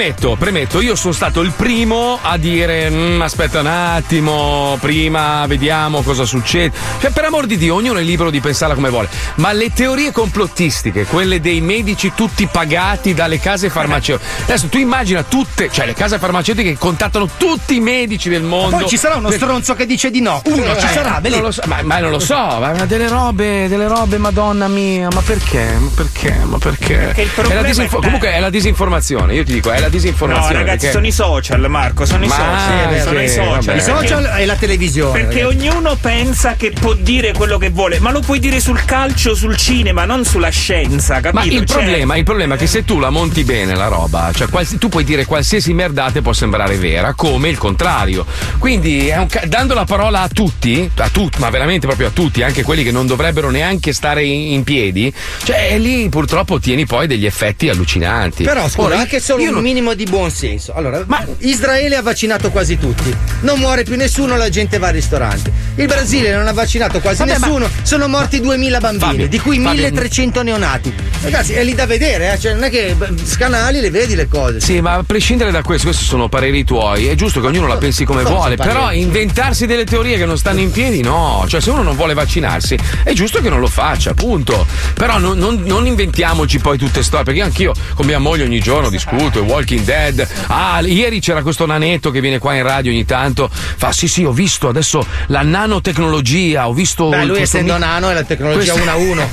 Premetto, 0.00 0.36
premetto, 0.38 0.80
io 0.80 0.94
sono 0.96 1.12
stato 1.12 1.42
il 1.42 1.52
primo 1.54 2.18
a 2.22 2.38
dire 2.38 2.88
"Mm, 2.88 3.20
aspetta 3.20 3.60
un 3.60 3.66
attimo, 3.66 4.78
prima 4.80 5.44
vediamo 5.46 6.00
cosa 6.00 6.24
succede. 6.24 6.74
Cioè, 7.00 7.10
per 7.10 7.26
amor 7.26 7.44
di 7.44 7.58
Dio, 7.58 7.74
ognuno 7.74 7.98
è 7.98 8.02
libero 8.02 8.30
di 8.30 8.40
pensarla 8.40 8.74
come 8.74 8.88
vuole. 8.88 9.10
Ma 9.34 9.52
le 9.52 9.70
teorie 9.74 10.10
complottistiche, 10.10 11.04
quelle 11.04 11.38
dei 11.42 11.60
medici 11.60 12.12
tutti 12.14 12.46
pagati 12.46 13.12
dalle 13.12 13.38
case 13.38 13.68
farmaceutiche. 13.68 14.26
Adesso 14.44 14.68
tu 14.68 14.78
immagina 14.78 15.22
tutte, 15.22 15.68
cioè 15.70 15.84
le 15.84 15.92
case 15.92 16.18
farmaceutiche 16.18 16.70
che 16.72 16.78
contattano 16.78 17.28
tutti 17.36 17.74
i 17.74 17.80
medici 17.80 18.30
del 18.30 18.42
mondo. 18.42 18.78
Poi 18.78 18.88
ci 18.88 18.96
sarà 18.96 19.16
uno 19.16 19.28
Per- 19.28 19.36
stronzo 19.36 19.74
che 19.74 19.84
dice 19.84 20.10
di 20.10 20.22
no. 20.22 20.40
Uno 20.46 20.76
ci 20.78 20.86
eh, 20.86 20.88
sarà, 20.94 21.10
non 21.10 21.20
belissimo. 21.20 21.44
lo 21.46 21.52
so, 21.52 21.62
ma, 21.66 21.82
ma 21.82 21.98
non 21.98 22.10
lo 22.10 22.18
so, 22.20 22.34
ma, 22.34 22.72
ma 22.72 22.86
delle 22.86 23.06
robe, 23.06 23.68
delle 23.68 23.86
robe, 23.86 24.16
madonna 24.16 24.66
mia, 24.66 25.08
ma 25.12 25.20
perché? 25.20 25.76
Ma 25.78 25.90
perché? 25.94 26.38
Ma 26.44 26.56
perché? 26.56 26.79
Perché 26.96 27.22
il 27.22 27.30
È 27.30 27.64
disinfo- 27.64 27.98
è- 27.98 28.02
comunque 28.02 28.32
è 28.32 28.40
la 28.40 28.50
disinformazione, 28.50 29.34
io 29.34 29.44
ti 29.44 29.52
dico, 29.52 29.70
è 29.70 29.78
la 29.78 29.86
No, 29.86 29.90
disinformazione. 29.90 30.52
ragazzi, 30.54 30.76
perché- 30.86 30.92
sono 30.92 31.06
i 31.06 31.12
social, 31.12 31.68
Marco, 31.68 32.04
sono 32.06 32.24
i 32.24 32.28
Ma 32.28 32.34
social. 32.34 32.94
sì, 32.94 33.00
sono 33.02 33.18
sì, 33.18 33.24
i 33.24 33.28
social. 33.28 33.76
I 33.76 33.80
social 33.80 34.38
e 34.40 34.46
la 34.46 34.54
televisione. 34.56 35.20
Perché 35.20 35.42
ragazzi. 35.42 35.66
ognuno 35.68 35.96
pensa 36.00 36.54
che 36.56 36.70
può 36.72 36.94
dire 36.94 37.32
quello 37.32 37.58
che 37.58 37.70
vuole, 37.70 37.98
ma 38.00 38.10
lo 38.10 38.20
puoi 38.20 38.38
dire 38.38 38.60
sul 38.60 38.84
calcio, 38.84 39.34
sul 39.34 39.56
cinema, 39.56 40.04
non 40.04 40.24
sulla 40.24 40.48
scienza, 40.50 41.14
capito? 41.20 41.32
Ma 41.34 41.44
il 41.44 41.64
Cioè, 41.66 41.76
problema, 41.82 42.16
il 42.16 42.24
problema 42.24 42.54
è 42.54 42.58
che 42.58 42.66
se 42.66 42.84
tu 42.84 42.98
la 42.98 43.10
monti 43.10 43.44
bene 43.44 43.74
la 43.74 43.88
roba, 43.88 44.30
cioè 44.34 44.48
quals- 44.48 44.76
tu 44.78 44.88
puoi 44.88 45.04
dire 45.04 45.24
qualsiasi 45.24 45.72
merdata 45.72 46.18
e 46.18 46.22
può 46.22 46.32
sembrare 46.32 46.76
vera, 46.76 47.14
come 47.14 47.48
il 47.48 47.58
contrario. 47.58 48.24
Quindi 48.58 49.08
è 49.08 49.16
un 49.18 49.26
ca- 49.26 49.42
dando 49.46 49.74
la 49.74 49.84
parola 49.84 50.22
a 50.22 50.28
tutti, 50.28 50.90
a 50.96 51.08
tutti, 51.08 51.38
ma 51.38 51.50
veramente 51.50 51.86
proprio 51.86 52.08
a 52.08 52.10
tutti, 52.10 52.42
anche 52.42 52.62
quelli 52.62 52.82
che 52.82 52.90
non 52.90 53.06
dovrebbero 53.06 53.50
neanche 53.50 53.92
stare 53.92 54.24
in, 54.24 54.52
in 54.52 54.64
piedi, 54.64 55.12
cioè 55.44 55.78
lì 55.78 56.08
purtroppo 56.08 56.58
ottieni 56.80 56.86
poi 56.86 57.06
degli 57.06 57.26
effetti 57.26 57.68
allucinanti. 57.68 58.44
Però 58.44 58.68
scusa, 58.68 58.86
Ora, 58.88 58.98
anche 58.98 59.20
solo 59.20 59.42
un 59.42 59.50
non- 59.50 59.62
minimo 59.62 59.94
di 59.94 60.04
buon 60.04 60.30
senso. 60.30 60.72
Allora, 60.74 61.04
Israele 61.38 61.96
ha 61.96 62.02
vaccinato 62.02 62.50
quasi 62.50 62.78
tutti. 62.78 63.14
Non 63.40 63.58
muore 63.58 63.84
più 63.84 63.96
nessuno, 63.96 64.36
la 64.36 64.48
gente 64.48 64.78
va 64.78 64.88
al 64.88 64.92
ristorante. 64.94 65.52
Il 65.76 65.86
Brasile 65.86 66.32
non 66.32 66.46
ha 66.46 66.52
vaccinato 66.52 67.00
quasi 67.00 67.18
Vabbè, 67.18 67.38
ma- 67.38 67.46
nessuno, 67.46 67.70
sono 67.82 68.08
morti 68.08 68.40
2000 68.40 68.78
bambini, 68.80 69.10
Fabio, 69.10 69.28
di 69.28 69.38
cui 69.38 69.56
Fabio- 69.56 69.82
1300 69.82 70.42
neonati. 70.42 70.92
Ragazzi, 71.22 71.52
è 71.52 71.62
lì 71.64 71.74
da 71.74 71.86
vedere, 71.86 72.32
eh? 72.32 72.38
cioè 72.38 72.54
non 72.54 72.64
è 72.64 72.70
che 72.70 72.96
scanali 73.24 73.80
le 73.80 73.90
vedi 73.90 74.14
le 74.14 74.28
cose. 74.28 74.60
Sì, 74.60 74.80
ma 74.80 74.94
a 74.94 75.02
prescindere 75.02 75.50
da 75.50 75.62
questo, 75.62 75.86
questi 75.88 76.04
sono 76.04 76.28
pareri 76.28 76.64
tuoi, 76.64 77.06
è 77.06 77.14
giusto 77.14 77.40
che 77.40 77.46
ognuno 77.46 77.66
la 77.66 77.76
pensi 77.76 78.04
come 78.04 78.22
vuole, 78.22 78.56
però 78.56 78.92
inventarsi 78.92 79.66
delle 79.66 79.84
teorie 79.84 80.16
che 80.16 80.24
non 80.24 80.38
stanno 80.38 80.60
in 80.60 80.70
piedi, 80.70 81.02
no. 81.02 81.44
Cioè, 81.48 81.60
se 81.60 81.70
uno 81.70 81.82
non 81.82 81.96
vuole 81.96 82.14
vaccinarsi, 82.14 82.76
è 83.04 83.12
giusto 83.12 83.40
che 83.40 83.48
non 83.48 83.60
lo 83.60 83.66
faccia, 83.68 84.14
punto. 84.14 84.66
Però 84.94 85.18
non, 85.18 85.38
non- 85.38 85.62
non 85.64 85.86
inventiamoci 85.86 86.58
poi 86.58 86.69
tutte 86.78 87.02
storie, 87.02 87.24
perché 87.24 87.42
anch'io 87.42 87.72
con 87.94 88.06
mia 88.06 88.18
moglie 88.18 88.44
ogni 88.44 88.60
giorno 88.60 88.88
discuto, 88.90 89.42
Walking 89.42 89.84
Dead. 89.84 90.26
Ah, 90.48 90.80
ieri 90.80 91.20
c'era 91.20 91.42
questo 91.42 91.66
nanetto 91.66 92.10
che 92.10 92.20
viene 92.20 92.38
qua 92.38 92.54
in 92.54 92.62
radio 92.62 92.90
ogni 92.90 93.04
tanto, 93.04 93.48
fa 93.52 93.92
sì 93.92 94.08
sì, 94.08 94.24
ho 94.24 94.32
visto 94.32 94.68
adesso 94.68 95.04
la 95.26 95.42
nanotecnologia, 95.42 96.68
ho 96.68 96.72
visto... 96.72 97.08
Beh, 97.08 97.24
lui 97.24 97.40
essendo 97.40 97.74
mi- 97.74 97.80
nano 97.80 98.10
è 98.10 98.14
la 98.14 98.24
tecnologia 98.24 98.72
questo- 98.72 98.90
1 98.90 98.90
a 98.90 98.96
1. 98.96 99.28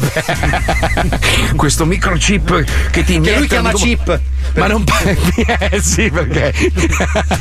questo 1.55 1.85
microchip 1.85 2.63
che 2.91 3.03
ti 3.03 3.03
Che 3.03 3.13
inietta 3.13 3.37
lui 3.39 3.47
chiama 3.47 3.71
come- 3.71 3.83
chip. 3.85 4.19
Ma 4.55 4.67
non 4.67 4.83
eh 5.69 5.79
sì, 5.81 6.09
perché 6.09 6.53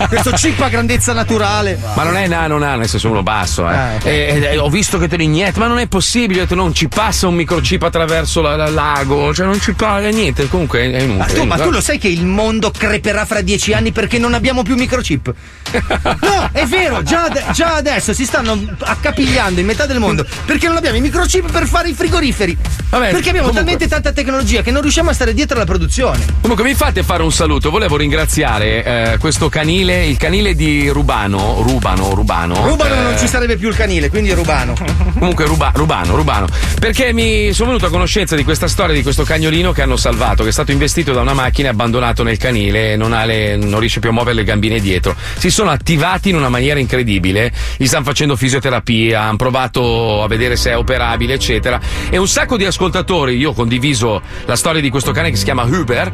Questo 0.08 0.30
chip 0.32 0.60
a 0.60 0.68
grandezza 0.68 1.12
naturale. 1.12 1.78
Ma 1.94 2.02
non 2.02 2.16
è 2.16 2.26
nano 2.26 2.58
nano, 2.58 2.78
nel 2.78 2.88
senso 2.88 3.08
uno 3.10 3.22
basso, 3.22 3.68
eh. 3.70 3.74
Ah, 3.74 3.94
ok. 3.96 4.04
E- 4.04 4.48
e- 4.52 4.58
ho 4.58 4.68
visto 4.68 4.98
che 4.98 5.08
te 5.08 5.16
lo 5.16 5.22
inietti, 5.22 5.58
ma 5.58 5.66
non 5.66 5.78
è 5.78 5.86
possibile, 5.86 6.40
ho 6.40 6.42
detto, 6.42 6.54
non 6.54 6.74
ci 6.74 6.88
passa 6.88 7.26
un 7.26 7.34
microchip 7.34 7.82
attraverso 7.82 8.40
la- 8.42 8.56
la- 8.56 8.68
l'ago, 8.68 9.32
cioè 9.34 9.46
non 9.46 9.60
ci 9.60 9.72
passa 9.72 10.08
niente, 10.08 10.48
comunque 10.48 10.80
è 10.80 11.00
inutile. 11.00 11.16
Ma 11.16 11.24
tu, 11.26 11.44
ma 11.44 11.56
tu 11.56 11.70
lo 11.70 11.80
sai 11.80 11.98
che 11.98 12.08
il 12.08 12.24
mondo 12.26 12.70
creperà 12.70 13.24
fra 13.24 13.40
dieci 13.40 13.72
anni 13.72 13.92
perché 13.92 14.18
non 14.18 14.34
abbiamo 14.34 14.62
più 14.62 14.74
microchip? 14.76 15.32
No, 16.26 16.48
è 16.52 16.64
vero, 16.66 17.02
già, 17.02 17.28
già 17.52 17.74
adesso 17.76 18.12
si 18.12 18.24
stanno 18.24 18.58
accapigliando 18.78 19.60
in 19.60 19.66
metà 19.66 19.86
del 19.86 19.98
mondo 19.98 20.24
perché 20.44 20.66
non 20.68 20.76
abbiamo 20.76 20.96
i 20.96 21.00
microchip 21.00 21.50
per 21.50 21.66
fare 21.66 21.88
i 21.88 21.94
frigoriferi. 21.94 22.56
Vabbè, 22.90 23.10
perché 23.10 23.28
abbiamo 23.30 23.48
comunque- 23.48 23.72
talmente 23.72 23.88
tanta 23.88 24.12
tecnologia 24.12 24.62
che 24.62 24.70
non 24.70 24.80
riusciamo 24.82 25.10
a 25.10 25.12
stare 25.12 25.34
dietro 25.34 25.56
alla 25.56 25.64
produzione. 25.66 26.24
Comunque 26.40 26.64
mi 26.64 26.74
fate 26.74 26.95
fare 27.02 27.22
un 27.22 27.32
saluto, 27.32 27.70
volevo 27.70 27.96
ringraziare 27.96 28.84
eh, 28.84 29.18
questo 29.18 29.48
canile, 29.48 30.06
il 30.06 30.16
canile 30.16 30.54
di 30.54 30.88
Rubano, 30.88 31.62
Rubano, 31.62 32.14
Rubano. 32.14 32.66
Rubano 32.66 32.94
eh, 32.94 33.02
non 33.02 33.18
ci 33.18 33.26
sarebbe 33.26 33.56
più 33.56 33.68
il 33.68 33.76
canile, 33.76 34.08
quindi 34.08 34.32
rubano. 34.32 34.74
Comunque 35.18 35.44
ruba- 35.44 35.72
rubano, 35.74 36.16
rubano. 36.16 36.46
Perché 36.78 37.12
mi 37.12 37.52
sono 37.52 37.68
venuto 37.70 37.86
a 37.86 37.90
conoscenza 37.90 38.36
di 38.36 38.44
questa 38.44 38.68
storia 38.68 38.94
di 38.94 39.02
questo 39.02 39.24
cagnolino 39.24 39.72
che 39.72 39.82
hanno 39.82 39.96
salvato, 39.96 40.42
che 40.42 40.50
è 40.50 40.52
stato 40.52 40.72
investito 40.72 41.12
da 41.12 41.20
una 41.20 41.34
macchina 41.34 41.68
e 41.68 41.70
abbandonato 41.70 42.22
nel 42.22 42.36
canile 42.36 42.92
e 42.92 42.96
non, 42.96 43.12
ha 43.12 43.24
le- 43.24 43.56
non 43.56 43.80
riesce 43.80 44.00
più 44.00 44.10
a 44.10 44.12
muovere 44.12 44.36
le 44.36 44.44
gambine 44.44 44.80
dietro. 44.80 45.14
Si 45.38 45.50
sono 45.50 45.70
attivati 45.70 46.28
in 46.28 46.36
una 46.36 46.48
maniera 46.48 46.78
incredibile, 46.78 47.52
gli 47.76 47.86
stanno 47.86 48.04
facendo 48.04 48.36
fisioterapia, 48.36 49.22
hanno 49.22 49.36
provato 49.36 50.22
a 50.22 50.28
vedere 50.28 50.56
se 50.56 50.70
è 50.70 50.76
operabile, 50.76 51.34
eccetera. 51.34 51.80
E 52.10 52.16
un 52.16 52.28
sacco 52.28 52.56
di 52.56 52.64
ascoltatori, 52.64 53.36
io 53.36 53.50
ho 53.50 53.54
condiviso 53.54 54.20
la 54.44 54.56
storia 54.56 54.80
di 54.80 54.90
questo 54.90 55.12
cane 55.12 55.30
che 55.30 55.36
si 55.36 55.44
chiama 55.44 55.64
Huber, 55.64 56.12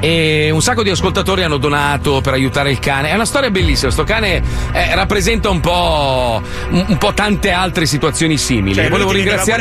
e 0.00 0.19
un 0.52 0.60
sacco 0.62 0.82
di 0.82 0.90
ascoltatori 0.90 1.42
hanno 1.42 1.56
donato 1.58 2.20
per 2.20 2.32
aiutare 2.34 2.70
il 2.70 2.78
cane. 2.78 3.10
È 3.10 3.14
una 3.14 3.24
storia 3.24 3.50
bellissima, 3.50 3.92
questo 3.92 4.04
cane 4.04 4.42
eh, 4.72 4.94
rappresenta 4.94 5.48
un 5.50 5.60
po', 5.60 6.42
un, 6.70 6.84
un 6.88 6.98
po' 6.98 7.12
tante 7.12 7.50
altre 7.50 7.86
situazioni 7.86 8.36
simili. 8.36 8.74
Cioè, 8.74 8.84
E 8.86 8.88
volevo 8.88 9.10
a 9.10 9.14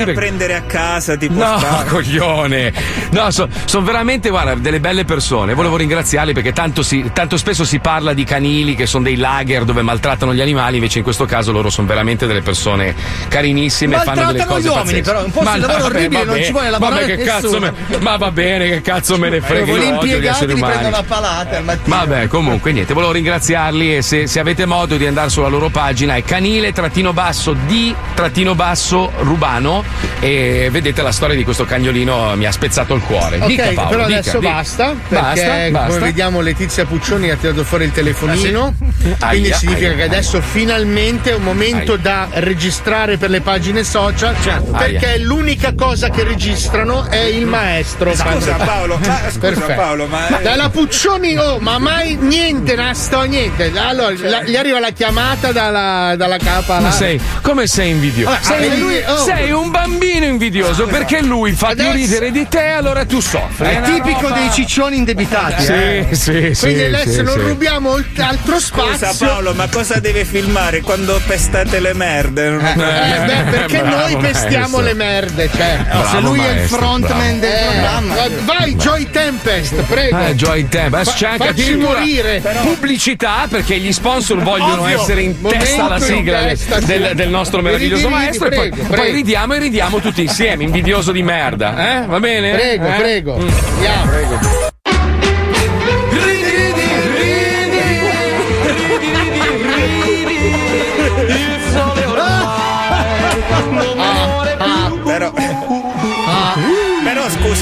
perché. 0.05 0.13
prendere 0.13 0.55
a 0.55 0.61
casa, 0.61 1.15
tipo 1.15 1.33
No, 1.33 1.57
coglione! 1.87 2.73
No, 3.11 3.29
sono 3.31 3.85
veramente, 3.85 4.29
guarda, 4.29 4.55
delle 4.55 4.79
belle 4.79 5.05
persone. 5.05 5.53
Volevo 5.53 5.77
ringraziarli 5.77 6.33
perché 6.33 6.53
tanto, 6.53 6.81
si- 6.83 7.09
tanto 7.13 7.37
spesso 7.37 7.63
si 7.63 7.79
parla 7.79 8.13
di 8.13 8.23
canili 8.23 8.75
che 8.75 8.85
sono 8.85 9.03
dei 9.03 9.15
lager 9.15 9.63
dove 9.63 9.81
maltrattano 9.81 10.33
gli 10.33 10.41
animali, 10.41 10.75
invece 10.75 10.99
in 10.99 11.03
questo 11.03 11.25
caso 11.25 11.51
loro 11.51 11.69
sono 11.69 11.87
veramente 11.87 12.25
delle 12.27 12.41
persone 12.41 12.95
carinissime, 13.27 13.97
fanno 13.97 14.31
delle 14.31 14.45
cose 14.45 14.61
gli 14.61 14.67
uomini, 14.67 14.83
pazzesche. 15.01 15.01
però, 15.01 15.23
un 15.25 15.31
posto 15.31 15.51
di 15.53 15.59
lavoro 15.59 15.79
vabbè, 15.83 15.95
orribile, 15.95 16.23
non 16.23 16.33
vabbè, 16.33 16.45
ci 16.45 16.51
vuole 16.51 16.69
lavorare 16.69 17.01
Vabbè, 17.01 17.15
che 17.17 17.23
nessuno. 17.23 17.59
cazzo 17.59 17.59
me- 17.59 17.97
ma 17.99 18.17
va 18.17 18.31
bene, 18.31 18.69
che 18.69 18.81
cazzo 18.81 19.17
me 19.17 19.29
ne 19.29 19.41
frega 19.41 19.65
Gli 19.77 19.83
io 19.83 19.97
odio 19.97 20.19
gli 20.19 20.27
esseri 20.45 20.53
umani. 20.53 21.79
Vabbè, 21.85 22.27
comunque 22.27 22.71
niente, 22.71 22.93
volevo 22.93 23.11
ringraziarli 23.11 23.97
e 23.97 24.01
se, 24.01 24.27
se 24.27 24.39
avete 24.39 24.65
modo 24.65 24.97
di 24.97 25.05
andare 25.05 25.29
sulla 25.29 25.47
loro 25.47 25.69
pagina 25.69 26.15
è 26.15 26.23
canile 26.23 26.71
trattino 26.71 27.13
basso 27.13 27.53
di 27.65 27.93
trattino 28.13 28.55
basso 28.55 29.11
rubano 29.19 29.83
e 30.19 30.69
vedete 30.71 31.01
la 31.01 31.11
storia 31.11 31.35
di 31.35 31.43
questo 31.43 31.65
cagnolino 31.65 32.35
mi 32.35 32.45
ha 32.45 32.51
spezzato 32.51 32.93
il 32.93 33.01
cuore. 33.01 33.37
Ok, 33.37 33.45
dica 33.47 33.71
Paolo, 33.73 33.89
però 33.89 34.05
dica, 34.05 34.19
adesso 34.19 34.39
dica. 34.39 34.51
basta, 34.51 34.95
perché 35.07 35.23
Basta, 35.43 35.69
basta. 35.71 35.87
come 35.87 35.99
vediamo 35.99 36.41
Letizia 36.41 36.85
Puccioni 36.85 37.29
ha 37.29 37.35
tirato 37.35 37.63
fuori 37.63 37.85
il 37.85 37.91
telefonino, 37.91 38.65
Ah, 38.65 38.73
sì? 38.77 39.15
quindi 39.29 39.47
Aia, 39.47 39.55
significa 39.55 39.87
aia, 39.87 39.95
che 39.95 40.01
aia. 40.03 40.11
adesso 40.11 40.41
finalmente 40.41 41.31
è 41.31 41.35
un 41.35 41.43
momento 41.43 41.93
Aia. 41.93 42.01
da 42.01 42.27
registrare 42.33 43.17
per 43.17 43.29
le 43.29 43.41
pagine 43.41 43.83
social, 43.83 44.35
perché 44.77 45.07
Aia. 45.13 45.23
l'unica 45.23 45.73
cosa 45.75 46.09
che 46.09 46.23
registrano 46.23 47.05
è 47.09 47.17
il 47.17 47.45
maestro. 47.45 48.13
Scusa, 48.15 48.55
Paolo, 48.55 48.97
ma- 49.05 49.19
scusa, 49.27 49.39
Perfetto. 49.39 49.73
Paolo, 49.73 50.07
ma- 50.07 50.27
Dalla 50.41 50.69
Puccioni, 50.69 51.35
oh, 51.37 51.57
ma 51.59 51.79
mai 51.79 52.15
niente, 52.19 52.75
nasto, 52.75 53.21
niente. 53.23 53.71
Allora, 53.75 54.13
la- 54.21 54.43
gli 54.43 54.55
arriva 54.55 54.79
la 54.79 54.91
chiamata 54.91 55.51
dalla, 55.51 56.15
dalla 56.15 56.37
capa. 56.37 56.75
Ma 56.75 56.87
là. 56.89 56.91
sei, 56.91 57.19
come 57.41 57.65
sei 57.67 57.89
invidioso? 57.89 58.29
Vabbè, 58.31 58.43
sei, 58.43 58.79
lui- 58.79 59.03
oh. 59.05 59.17
sei 59.23 59.51
un 59.51 59.69
bambino 59.71 60.25
invidioso 60.25 60.85
perché 60.85 61.21
lui 61.21 61.51
fa 61.53 61.67
più 61.73 61.81
Adesso- 61.81 61.93
ridere 61.95 62.31
di 62.31 62.47
te, 62.47 62.67
allora 62.67 63.05
tu 63.05 63.19
soffri. 63.19 63.67
È 63.67 63.77
una 63.77 63.87
tipico 63.89 64.21
roba- 64.21 64.35
dei 64.35 64.51
ciccioni 64.51 64.97
indebitati. 64.97 65.63
Sì, 65.63 65.71
eh. 65.73 66.07
sì, 66.11 66.49
sì. 66.53 66.61
Quindi 66.65 66.83
adesso 66.85 67.09
sì, 67.11 67.21
non 67.23 67.33
sì. 67.33 67.39
rubiamo 67.41 67.93
alt- 67.93 68.19
altro 68.19 68.59
spazio. 68.59 69.07
Scusa 69.07 69.25
Paolo, 69.25 69.53
ma 69.53 69.67
cosa 69.67 69.99
deve 69.99 70.25
filmare 70.25 70.81
quando 70.81 71.19
pestate 71.25 71.79
le 71.79 71.93
merde? 71.93 72.47
Ho 72.49 72.59
Eh, 72.59 73.25
beh, 73.25 73.49
perché 73.49 73.79
bravo, 73.81 73.97
noi 73.97 74.17
pestiamo 74.17 74.77
maestro. 74.77 74.81
le 74.81 74.93
merde, 74.93 75.49
cioè. 75.55 75.77
Bravo, 75.89 76.07
se 76.09 76.19
lui 76.21 76.39
è 76.39 76.49
il 76.49 76.55
maestro, 76.55 76.77
frontman 76.77 77.17
bravo. 77.17 77.39
del 77.39 77.51
Eh, 77.51 77.65
programma. 77.71 78.15
Vai, 78.45 78.75
Joy 78.75 79.09
Tempest, 79.09 79.73
prego. 79.83 80.17
Eh, 80.27 80.35
Joy 80.35 80.67
Temp. 80.67 80.93
Adesso 80.93 81.11
Fa- 81.11 81.17
c'è 81.17 81.27
anche 81.27 81.47
addirittura 81.47 81.99
morire. 81.99 82.41
pubblicità 82.63 83.47
perché 83.49 83.77
gli 83.77 83.91
sponsor 83.91 84.41
vogliono 84.41 84.81
Ovvio. 84.83 84.99
essere 84.99 85.21
in 85.21 85.35
Momento 85.39 85.63
testa 85.65 85.85
alla 85.85 85.95
in 85.97 86.01
sigla 86.01 86.39
del- 86.39 86.47
testa, 86.49 86.79
del, 86.79 87.11
del 87.15 87.29
nostro 87.29 87.61
meraviglioso 87.61 88.07
Ridi, 88.07 88.13
ridi, 88.15 88.23
maestro 88.25 88.47
e 88.47 88.55
poi, 88.55 88.69
prego, 88.69 88.87
poi 88.87 88.97
prego. 88.97 89.15
ridiamo 89.15 89.53
e 89.53 89.59
ridiamo 89.59 89.99
tutti 89.99 90.21
insieme, 90.21 90.63
invidioso 90.63 91.11
di 91.11 91.23
merda. 91.23 92.01
Eh? 92.01 92.05
Va 92.05 92.19
bene? 92.19 92.51
Prego, 92.51 92.85
Eh? 92.87 92.95
prego. 92.97 93.37
Mm. 93.37 93.47
Andiamo. 93.75 94.11
Però, 94.11 94.69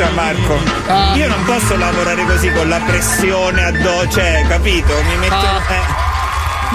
scusa 0.08 0.10
Marco, 0.12 0.58
io 1.16 1.28
non 1.28 1.44
posso 1.44 1.76
lavorare 1.78 2.26
così 2.26 2.52
con 2.52 2.70
la 2.70 2.80
pressione 2.80 3.64
addosso, 3.64 4.12
cioè, 4.12 4.46
capito? 4.48 4.94
Mi 5.08 5.18
metto. 5.18 5.36
eh. 5.36 6.06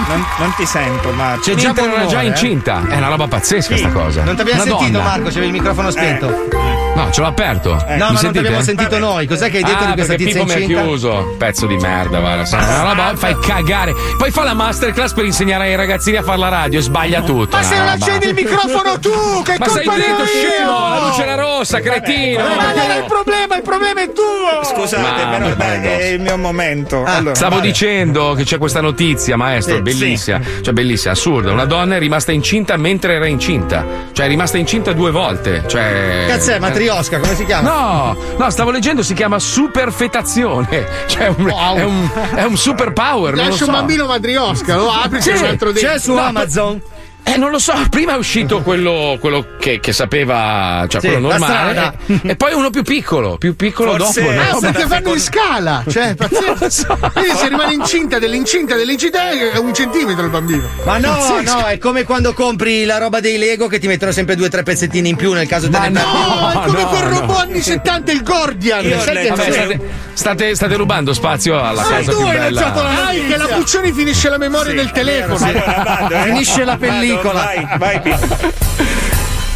Non, 0.07 0.25
non 0.39 0.53
ti 0.55 0.65
sento, 0.65 1.11
Marco. 1.11 1.41
C'è 1.41 1.55
già 1.55 1.73
era 1.75 2.05
già 2.05 2.21
incinta. 2.21 2.81
È 2.87 2.97
una 2.97 3.09
roba 3.09 3.27
pazzesca 3.27 3.77
sta 3.77 3.89
cosa. 3.89 4.23
Non 4.23 4.35
ti 4.35 4.41
abbiamo 4.41 4.63
Una 4.63 4.71
sentito, 4.71 4.97
donna. 4.97 5.09
Marco, 5.09 5.27
c'avevi 5.27 5.45
il 5.45 5.51
microfono 5.51 5.91
spento. 5.91 6.47
No, 6.95 7.09
ce 7.11 7.21
l'ho 7.21 7.27
aperto. 7.27 7.69
No, 7.71 7.77
Mi 7.79 7.85
ma 7.87 7.95
non 8.05 8.09
ti 8.13 8.17
sentite? 8.17 8.39
abbiamo 8.39 8.61
sentito 8.61 8.99
noi. 8.99 9.25
Cos'è 9.27 9.49
che 9.49 9.57
hai 9.57 9.63
detto 9.63 9.83
ah, 9.83 9.87
di 9.87 9.93
questa 9.93 10.13
perché 10.15 10.25
tizia 10.25 10.41
Pippo 10.41 10.53
mi 10.53 10.59
ha 10.59 10.63
incinta? 10.63 10.81
chiuso. 10.83 11.35
Pezzo 11.37 11.65
di 11.65 11.77
merda, 11.77 12.19
guarda. 12.19 12.57
Una 12.57 12.81
roba, 12.93 13.13
fai 13.15 13.35
cagare. 13.39 13.93
Poi 14.17 14.29
fa 14.31 14.43
la 14.43 14.53
masterclass 14.53 15.13
per 15.13 15.25
insegnare 15.25 15.65
ai 15.65 15.75
ragazzini 15.75 16.17
a 16.17 16.23
fare 16.23 16.37
la 16.37 16.49
radio 16.49 16.79
e 16.79 16.81
sbaglia 16.83 17.21
tutto. 17.21 17.55
Ma 17.55 17.63
se 17.63 17.77
non 17.77 17.87
accendi 17.87 18.27
il 18.27 18.33
microfono 18.35 18.99
tu, 18.99 19.41
che 19.43 19.55
Ma 19.57 19.67
sei 19.67 19.83
colpa 19.85 19.99
ne 19.99 20.05
dritto, 20.05 20.25
scemo! 20.25 20.89
La 20.89 20.99
luce 21.07 21.25
era 21.25 21.35
rossa, 21.35 21.79
cretino! 21.79 22.43
Ma 22.43 22.73
non 22.73 22.91
è 22.91 22.97
il 22.97 23.05
problema, 23.07 23.55
il 23.55 23.63
problema 23.63 24.01
è 24.01 24.11
tuo! 24.11 24.63
Scusate, 24.63 25.01
Ma- 25.01 25.37
però 25.55 25.55
è 25.97 26.05
il 26.05 26.21
mio 26.21 26.37
momento. 26.37 27.03
allora, 27.05 27.31
Ah, 27.31 27.35
Stavo 27.35 27.55
vale. 27.57 27.67
dicendo 27.67 28.33
che 28.35 28.43
c'è 28.43 28.57
questa 28.57 28.81
notizia, 28.81 29.35
maestro, 29.35 29.75
Sì, 29.77 29.81
bellissima. 29.81 30.39
Cioè, 30.61 30.73
bellissima, 30.73 31.13
assurda. 31.13 31.51
Una 31.51 31.65
donna 31.65 31.95
è 31.95 31.99
rimasta 31.99 32.31
incinta 32.31 32.77
mentre 32.77 33.13
era 33.15 33.25
incinta. 33.27 33.83
Cioè, 34.11 34.25
è 34.25 34.29
rimasta 34.29 34.57
incinta 34.57 34.93
due 34.93 35.11
volte. 35.11 35.63
Cioè. 35.67 36.25
Cazzo 36.27 36.51
è, 36.51 36.59
matriosca, 36.83 37.19
come 37.19 37.35
si 37.35 37.45
chiama? 37.45 37.69
No, 37.69 38.17
no, 38.37 38.49
stavo 38.49 38.71
leggendo, 38.71 39.01
si 39.03 39.13
chiama 39.13 39.39
superfetazione. 39.39 41.01
Cioè, 41.13 41.27
un- 41.27 41.45
Wow. 41.45 41.75
è, 41.77 41.83
un, 41.83 42.09
è 42.35 42.43
un 42.43 42.57
superpower. 42.57 43.35
Lascia 43.35 43.51
so. 43.51 43.65
un 43.65 43.71
bambino 43.71 44.05
madriosca, 44.07 44.75
lo 44.75 44.91
apri 44.91 45.21
Sì, 45.21 45.31
c'è 45.31 45.37
un 45.37 45.45
altro 45.45 45.71
dentro. 45.71 45.91
C'è 45.91 45.99
su 45.99 46.13
No, 46.13 46.21
Amazon. 46.21 46.81
Eh, 47.25 47.37
non 47.37 47.51
lo 47.51 47.57
so, 47.59 47.73
prima 47.89 48.13
è 48.13 48.17
uscito 48.17 48.61
quello, 48.61 49.17
quello 49.19 49.55
che, 49.59 49.79
che 49.79 49.93
sapeva, 49.93 50.85
cioè 50.89 50.99
Sì, 51.01 51.07
quello 51.07 51.29
normale. 51.29 51.93
E, 52.07 52.19
e 52.23 52.35
poi 52.35 52.53
uno 52.53 52.69
più 52.69 52.83
piccolo, 52.83 53.37
più 53.37 53.55
piccolo 53.55 53.95
Forse- 53.97 54.21
dopo. 54.23 54.31
Ah, 54.33 54.43
no? 54.51 54.57
Ah, 54.57 54.59
perché 54.59 54.85
fanno 54.87 55.13
in 55.13 55.19
scala, 55.19 55.83
cioè, 55.89 56.15
pazzesco. 56.15 56.97
Quindi 57.13 57.35
se 57.37 57.47
rimane 57.47 57.73
incinta 57.73 58.19
dell'incinta 58.19 58.75
dell'incinta 58.75 59.29
è 59.29 59.57
un 59.57 59.73
centimetro 59.73 60.25
il 60.25 60.29
bambino. 60.31 60.63
Ma 60.83 60.97
no, 60.97 61.15
Pazzesco. 61.15 61.59
no, 61.59 61.65
è 61.65 61.77
come 61.77 62.03
quando 62.03 62.33
compri 62.33 62.83
la 62.85 62.97
roba 62.97 63.19
dei 63.21 63.37
Lego 63.37 63.67
che 63.67 63.79
ti 63.79 63.87
mettono 63.87 64.11
sempre 64.11 64.35
due 64.35 64.47
o 64.47 64.49
tre 64.49 64.63
pezzettini 64.63 65.09
in 65.09 65.15
più 65.15 65.31
nel 65.33 65.47
caso 65.47 65.69
te 65.69 65.77
Ma 65.77 65.87
ne 65.87 66.01
no, 66.01 66.11
No, 66.53 66.61
è 66.61 66.65
come 66.65 66.81
no, 66.81 66.87
quel 66.89 67.03
no. 67.03 67.19
robot 67.19 67.37
anni 67.37 67.61
70, 67.61 68.11
il 68.11 68.21
Gordian. 68.23 68.83
Io 68.83 69.03
letto- 69.05 69.35
Vabbè, 69.35 69.51
state, 69.51 69.79
state, 70.13 70.55
state 70.55 70.75
rubando 70.75 71.13
spazio 71.13 71.59
alla 71.59 71.83
Sai, 71.83 71.99
cosa 72.05 72.11
tu 72.11 72.17
più 72.17 72.25
hai 72.27 72.37
bella. 72.37 72.59
lanciato 72.61 72.83
la 72.83 72.91
Dai, 72.93 73.25
che 73.27 73.37
la 73.37 73.45
Puccioni 73.47 73.91
finisce 73.93 74.29
la 74.29 74.37
memoria 74.37 74.73
del 74.73 74.91
telefono. 74.91 75.51
Vado, 75.51 76.15
eh. 76.15 76.21
Finisce 76.23 76.63
la 76.65 76.75
Vado, 76.75 76.85
pellicola. 77.17 77.51
vai, 77.77 78.01
vai. 78.01 78.17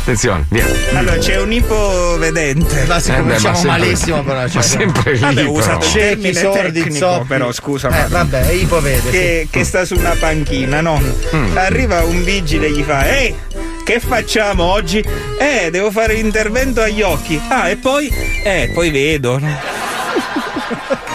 Attenzione, 0.08 0.46
via. 0.50 0.66
Allora, 0.94 1.18
c'è 1.18 1.38
un 1.38 1.52
ipovedente. 1.52 2.86
Ma 2.88 2.98
si 2.98 3.10
Eh, 3.12 3.16
beh, 3.16 3.20
cominciamo 3.24 3.50
ma 3.50 3.56
sempre- 3.60 3.80
malissimo 3.80 4.24
però. 4.24 4.40
Ma 4.40 4.50
Cioè, 4.50 4.62
sempre 4.62 5.12
lì. 5.12 5.20
Vabbè, 5.20 5.42
il 5.42 5.80
Ciechi, 5.82 6.34
sordi, 6.34 6.72
tecnico, 6.84 6.96
zoppi. 7.12 7.28
però 7.28 7.52
scusa. 7.52 7.90
Eh, 7.90 8.08
vabbè, 8.08 8.52
ipovede. 8.52 9.10
che, 9.10 9.48
che 9.52 9.64
sta 9.66 9.84
su 9.84 9.96
una 9.96 10.16
panchina, 10.18 10.80
no? 10.80 11.02
Mm. 11.36 11.58
Arriva 11.58 12.06
un 12.06 12.24
vigile 12.24 12.68
e 12.68 12.72
gli 12.72 12.84
fa: 12.84 13.06
Ehi, 13.06 13.36
che 13.84 14.00
facciamo 14.00 14.64
oggi? 14.64 15.04
Eh, 15.40 15.70
devo 15.72 15.92
fare 15.92 16.14
l'intervento 16.14 16.82
agli 16.82 17.02
occhi. 17.02 17.38
Ah, 17.50 17.68
e 17.68 17.76
poi? 17.76 18.08
Eh, 18.46 18.72
poi 18.74 18.90
vedo. 18.92 19.42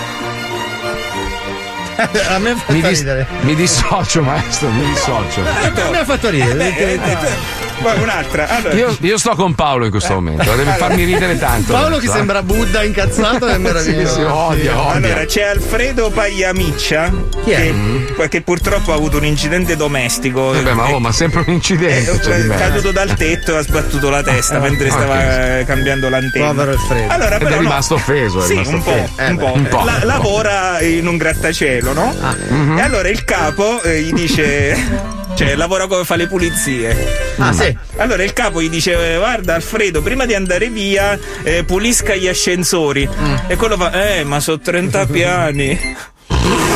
A 1.97 2.39
me 2.39 2.51
ha 2.51 2.57
fatto 2.57 2.73
Mi, 2.73 2.81
dis- 2.81 2.99
ridere. 2.99 3.27
mi 3.43 3.55
dissocio, 3.55 4.23
maestro, 4.23 4.69
mi 4.71 4.85
dissocio. 4.87 5.43
A 5.43 5.91
me 5.91 5.99
ha 5.99 6.05
fatto 6.05 6.29
ridere. 6.31 6.77
Eh, 6.77 6.83
eh, 6.83 7.01
eh, 7.03 7.62
Poi 7.83 8.01
un'altra. 8.01 8.49
Allora, 8.49 8.75
Io, 8.75 8.97
io 9.01 9.19
sto 9.19 9.35
con 9.35 9.55
Paolo 9.55 9.85
in 9.85 9.91
questo 9.91 10.15
momento, 10.15 10.43
deve 10.45 10.63
Allora. 10.63 10.77
farmi 10.77 11.05
ridere 11.05 11.39
tanto. 11.39 11.73
Paolo 11.73 11.99
che 11.99 12.07
eh. 12.07 12.11
sembra 12.11 12.43
Buddha 12.43 12.83
incazzato 12.85 13.47
è 13.47 13.59
meraviglioso. 13.59 14.07
Sì, 14.15 14.21
sì, 14.21 14.21
odio, 14.23 14.79
odio. 14.79 14.89
Allora, 14.89 15.25
c'è 15.25 15.43
Alfredo 15.43 16.11
Pagliamiccia 16.11 17.13
che, 17.45 17.75
che 18.29 18.41
purtroppo 18.43 18.93
ha 18.93 18.95
avuto 18.95 19.17
un 19.19 19.25
incidente 19.25 19.77
domestico. 19.77 20.53
Vabbè, 20.53 20.73
ma, 20.73 20.91
oh, 20.93 20.99
ma 21.01 21.13
sempre 21.13 21.43
un 21.47 21.53
incidente. 21.55 22.21
cioè, 22.23 22.37
è 22.37 22.43
me. 22.45 22.57
caduto 22.57 22.91
dal 22.93 23.15
tetto 23.15 23.55
e 23.55 23.59
ha 23.59 23.63
sbattuto 23.63 24.09
la 24.11 24.23
testa 24.23 24.57
Ah, 24.57 24.61
mentre 24.61 24.89
ok. 24.89 24.93
stava 24.93 25.59
eh, 25.59 25.65
cambiando 25.65 26.09
l'antenna. 26.09 26.47
Povero 26.49 26.71
Alfredo. 26.73 27.13
Allora, 27.13 27.35
Ed 27.37 27.43
però, 27.43 27.51
è 27.51 27.55
no. 27.57 27.61
rimasto 27.63 27.95
offeso. 27.95 28.39
È 28.41 28.43
Sì, 28.47 28.49
rimasto 28.51 28.75
un 28.75 28.83
po', 28.83 28.91
offeso. 28.93 29.13
Eh, 29.21 29.29
un 29.31 29.37
po'. 29.37 29.53
un 29.55 29.69
po'. 29.69 29.85
La- 29.85 30.01
lavora 30.05 30.81
in 30.81 31.07
un 31.07 31.17
grattacielo, 31.17 31.93
no? 31.93 32.15
Mhm. 32.49 32.79
E 32.79 32.83
allora 32.83 33.09
il 33.09 33.25
capo 33.25 33.83
eh, 33.83 34.01
gli 34.03 34.13
dice. 34.13 35.21
Cioè, 35.35 35.55
lavora 35.57 35.87
come 35.87 36.05
fa 36.05 36.17
le 36.17 36.27
pulizie. 36.27 37.35
Ah, 37.39 37.53
sì. 37.53 37.77
Allora 37.97 38.23
il 38.23 38.33
capo 38.33 38.61
gli 38.63 38.69
dice: 38.69 39.17
Guarda, 39.17 39.55
Alfredo, 39.55 40.03
prima 40.03 40.27
di 40.27 40.35
andare 40.35 40.69
via, 40.69 41.19
eh, 41.43 41.65
pulisca 41.65 42.15
gli 42.15 42.29
ascensori. 42.29 43.09
Mm. 43.09 43.35
E 43.49 43.57
quello 43.57 43.77
fa: 43.77 43.91
Eh, 43.93 44.25
ma 44.25 44.41
sono 44.41 44.61
30 44.61 45.07
piani. 45.07 45.97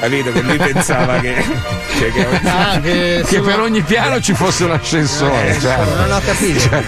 Capito 0.00 0.32
che 0.32 0.40
lui 0.42 0.56
pensava 0.56 1.20
che. 1.20 1.84
Cioè, 1.96 2.12
che 2.12 2.26
Ah, 2.48 2.80
che, 2.80 3.24
Che 3.28 3.40
per 3.40 3.60
ogni 3.60 3.80
piano 3.82 4.20
ci 4.20 4.34
fosse 4.34 4.64
un 4.64 4.72
ascensore. 4.72 5.56
Eh, 5.56 5.60
certo. 5.60 5.94
non 5.96 6.12
ho 6.12 6.20
capito. 6.24 6.58
Cioè, 6.68 6.82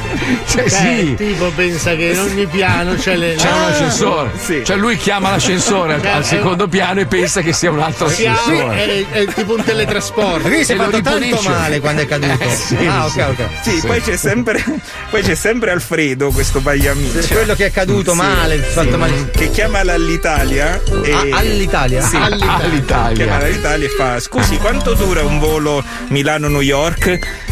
cioè, 0.46 0.68
sì. 0.68 1.14
tipo 1.16 1.50
pensa 1.54 1.94
che 1.94 2.04
in 2.06 2.18
ogni 2.20 2.46
piano 2.46 2.94
c'è 2.94 3.16
le. 3.16 3.34
C'è 3.36 3.50
un 3.50 3.58
Ah, 3.58 3.66
ascensore. 3.66 4.30
sì. 4.38 4.62
Cioè 4.64 4.76
lui 4.76 4.96
chiama 4.96 5.30
l'ascensore 5.30 5.94
al, 5.94 6.02
Cioè, 6.02 6.10
al 6.10 6.22
è- 6.22 6.24
secondo 6.24 6.68
piano 6.68 7.00
e 7.00 7.06
pensa 7.06 7.40
che 7.40 7.52
sia 7.52 7.70
un 7.70 7.80
altro 7.80 8.08
Sì, 8.08 8.26
ascensore. 8.26 8.76
è, 8.76 9.06
è 9.10 9.24
tipo 9.32 9.54
un 9.54 9.64
teletrasporto. 9.64 10.40
Quindi 10.48 10.64
si 10.64 10.72
è 10.72 10.76
fatto 10.76 11.00
tanto 11.00 11.40
male 11.42 11.80
quando 11.80 12.02
è 12.02 12.06
caduto. 12.06 12.42
Eh, 12.44 12.48
sì, 12.54 12.76
ah, 12.86 13.08
sì. 13.08 13.20
ok, 13.20 13.26
ok. 13.30 13.48
Sì, 13.62 13.82
poi 13.86 14.00
c'è 14.00 14.16
sempre 14.16 14.62
poi 15.10 15.22
c'è 15.22 15.34
sempre 15.34 15.70
Alfredo, 15.70 16.30
questo 16.30 16.60
pagliamicio. 16.60 17.34
Quello 17.34 17.54
che 17.54 17.66
è 17.66 17.70
caduto 17.70 18.14
male, 18.14 18.58
fatto 18.58 18.96
male. 18.98 19.30
Che 19.30 19.50
chiama 19.50 19.82
l'Alitalia 19.82 20.80
e 21.02 21.12
Ah, 21.12 21.38
all'Italia? 21.38 22.02
Sì, 22.02 22.16
All'Italia. 22.16 23.24
Chiama 23.24 23.38
l'Alitalia 23.40 23.86
e 23.86 23.90
fa: 23.90 24.20
Scusi, 24.20 24.56
quanto 24.58 24.94
dura 24.98 25.22
un 25.22 25.38
volo 25.38 25.82
Milano-New 26.08 26.60
York? 26.60 27.06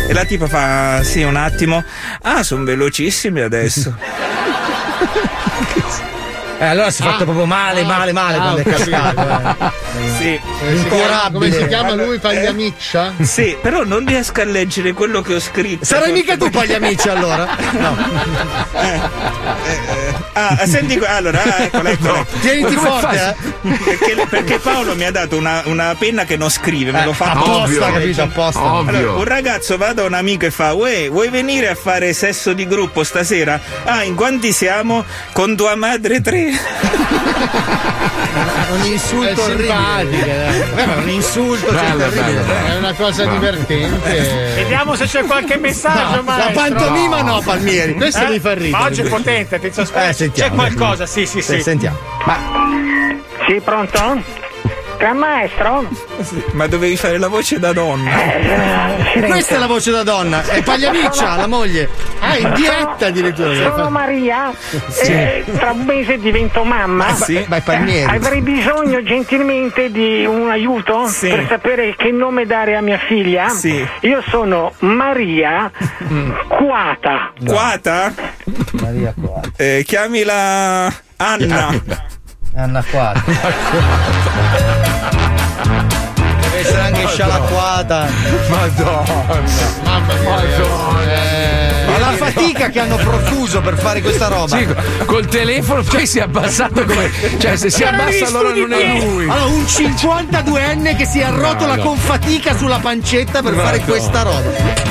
E 0.09 0.13
la 0.13 0.25
tipa 0.25 0.49
fa: 0.49 1.03
Sì, 1.03 1.23
un 1.23 1.37
attimo. 1.37 1.83
Ah, 2.23 2.43
sono 2.43 2.65
velocissimi 2.65 3.41
adesso. 3.41 3.97
Eh, 6.59 6.65
allora 6.65 6.91
si 6.91 7.03
è 7.03 7.05
fatto 7.05 7.25
proprio 7.25 7.45
male, 7.45 7.83
male, 7.85 8.13
male 8.13 8.39
quando 8.39 8.61
è 8.61 8.65
cascato. 8.65 9.75
Sì. 10.17 10.41
Incurabile. 10.69 11.33
Come 11.33 11.53
si 11.53 11.67
chiama 11.67 11.93
lui? 11.95 12.19
Pagliamiccia? 12.19 13.15
Sì, 13.21 13.57
però 13.61 13.85
non 13.85 14.07
riesco 14.07 14.41
a 14.41 14.45
leggere 14.45 14.93
quello 14.93 15.21
che 15.21 15.35
ho 15.35 15.41
scritto. 15.41 15.85
Sarai 15.85 16.13
mica 16.13 16.37
tu 16.37 16.49
Pagliamici 16.51 17.09
allora? 17.09 17.47
No. 17.77 17.95
Ah, 20.33 20.67
senti, 20.67 20.97
qua- 20.99 21.17
allora, 21.17 21.43
ah, 21.43 21.63
eccola, 21.63 21.91
eccola. 21.91 22.25
Tieniti 22.41 22.75
Ma 22.75 22.81
come 22.81 23.01
forte, 23.01 23.37
eh. 23.63 23.77
Perché, 23.85 24.27
perché 24.29 24.59
Paolo 24.59 24.95
mi 24.95 25.05
ha 25.05 25.11
dato 25.11 25.37
una, 25.37 25.63
una 25.67 25.95
penna 25.99 26.25
che 26.25 26.37
non 26.37 26.51
scrive, 26.51 26.93
me 26.93 27.05
lo 27.05 27.13
fa 27.13 27.33
apposta, 27.33 27.63
ovvio. 27.63 27.81
capito? 27.81 28.23
Apposta. 28.23 28.75
Ovvio. 28.75 28.97
Allora, 28.99 29.13
un 29.19 29.25
ragazzo 29.25 29.77
va 29.77 29.93
da 29.93 30.05
un 30.05 30.13
amico 30.15 30.45
e 30.47 30.51
fa: 30.51 30.75
Uè, 30.75 31.09
vuoi 31.11 31.29
venire 31.31 31.69
a 31.69 31.75
fare 31.75 32.13
sesso 32.13 32.53
di 32.53 32.67
gruppo 32.67 33.03
stasera? 33.03 33.61
Ah, 33.85 34.03
in 34.05 34.15
quanti 34.15 34.53
siamo? 34.53 35.05
Con 35.33 35.57
tua 35.57 35.75
madre 35.75 36.21
tre. 36.21 36.46
Un 38.71 38.85
insulto 38.85 39.47
È 39.47 39.51
orribile. 39.51 40.75
Eh, 40.77 40.87
ma 40.87 40.95
è 40.95 40.99
un 40.99 41.09
insulto 41.09 41.67
cioè, 41.73 41.93
Bello, 41.93 42.09
bello. 42.11 42.41
È 42.67 42.77
una 42.77 42.93
cosa 42.95 43.25
divertente. 43.27 44.53
Vediamo 44.57 44.95
se 44.95 45.07
c'è 45.07 45.25
qualche 45.25 45.57
messaggio, 45.57 46.17
La 46.17 46.23
maestro. 46.23 46.53
pantomima 46.53 47.23
no, 47.23 47.41
Palmieri. 47.41 47.95
Questo 47.95 48.25
Eh? 48.25 48.29
mi 48.31 48.39
fa 48.41 48.53
ridere. 48.55 48.71
Ma 48.71 48.83
oggi 48.85 49.01
è 49.03 49.09
potente, 49.09 49.55
aspetta. 49.57 50.09
Eh, 50.09 50.13
sentiamo. 50.13 50.51
C'è 50.51 50.55
qualcosa, 50.57 51.07
sì, 51.07 51.27
sì, 51.27 51.41
sì. 51.41 51.55
Sì, 51.57 51.63
Sentiamo. 51.63 51.97
Sì, 53.49 53.61
pronto? 53.63 54.45
Gran 54.99 55.17
maestro? 55.19 55.87
Ma 56.53 56.67
dovevi 56.67 56.97
fare 56.97 57.19
la 57.19 57.29
voce 57.29 57.59
da 57.59 57.73
donna. 57.73 58.11
Eh, 59.13 59.21
Questa 59.21 59.57
è 59.57 59.59
la 59.59 59.67
voce 59.67 59.91
da 59.91 60.03
donna. 60.03 60.43
È 60.43 60.63
Pagliamiccia, 60.63 61.37
la 61.37 61.47
moglie. 61.47 61.89
Ah, 62.21 62.37
in 62.39 62.53
diretta 62.55 63.07
addirittura. 63.07 63.55
Sono 63.55 63.91
Maria, 63.91 64.51
eh, 65.05 65.45
tra 65.57 65.73
un 65.73 65.85
mese 65.85 66.19
divento 66.19 66.65
mamma. 66.65 67.15
Sì. 67.15 67.45
Vai 67.47 67.61
Palmieri. 67.61 68.15
Avrei 68.17 68.41
bisogno 68.41 69.03
gentilmente 69.03 69.91
di 69.91 70.25
un 70.25 70.51
aiuto 70.51 71.07
Sì. 71.07 71.29
per 71.29 71.47
sapere 71.49 71.95
che 71.97 72.11
nome 72.11 72.47
dare 72.47 72.75
a 72.77 72.81
mia 72.81 72.99
figlia. 72.99 73.49
Sì. 73.51 73.87
Io 74.01 74.23
sono 74.29 74.73
Maria 74.79 75.71
Quata. 76.49 77.33
Quata? 77.45 78.13
Maria 78.81 79.15
qua. 79.21 79.41
Eh, 79.57 79.85
chiamila 79.87 80.87
Anna. 81.17 81.67
Anna 81.69 82.15
qua. 82.91 83.13
Deve 86.41 86.59
essere 86.59 86.81
anche 86.81 87.07
scialacquata. 87.09 88.09
Madonna. 88.49 89.25
Mamma 89.85 90.15
mia. 90.15 91.56
Ma 91.99 92.11
la 92.11 92.17
fatica 92.17 92.69
che 92.69 92.81
hanno 92.81 92.97
profuso 92.97 93.61
per 93.61 93.79
fare 93.79 94.01
questa 94.03 94.29
roba. 94.29 94.57
Sì, 94.57 94.67
col 95.07 95.27
telefono 95.27 95.83
poi 95.83 96.07
si 96.07 96.19
è 96.19 96.23
abbassato 96.23 96.85
come. 96.85 97.11
Cioè, 97.39 97.57
se 97.57 97.71
si 97.71 97.83
Erano 97.83 98.03
abbassa 98.03 98.27
allora 98.27 98.51
non 98.55 98.73
è 98.73 99.01
lui. 99.01 99.25
Allora, 99.29 99.45
un 99.45 99.63
52enne 99.63 100.97
che 100.97 101.07
si 101.07 101.23
arrotola 101.23 101.75
No, 101.77 101.83
no. 101.83 101.89
con 101.89 101.97
fatica 101.97 102.57
sulla 102.57 102.79
pancetta 102.79 103.43
per 103.43 103.55
fare 103.55 103.79
Madonna. 103.79 103.85
questa 103.85 104.23
roba. 104.23 104.43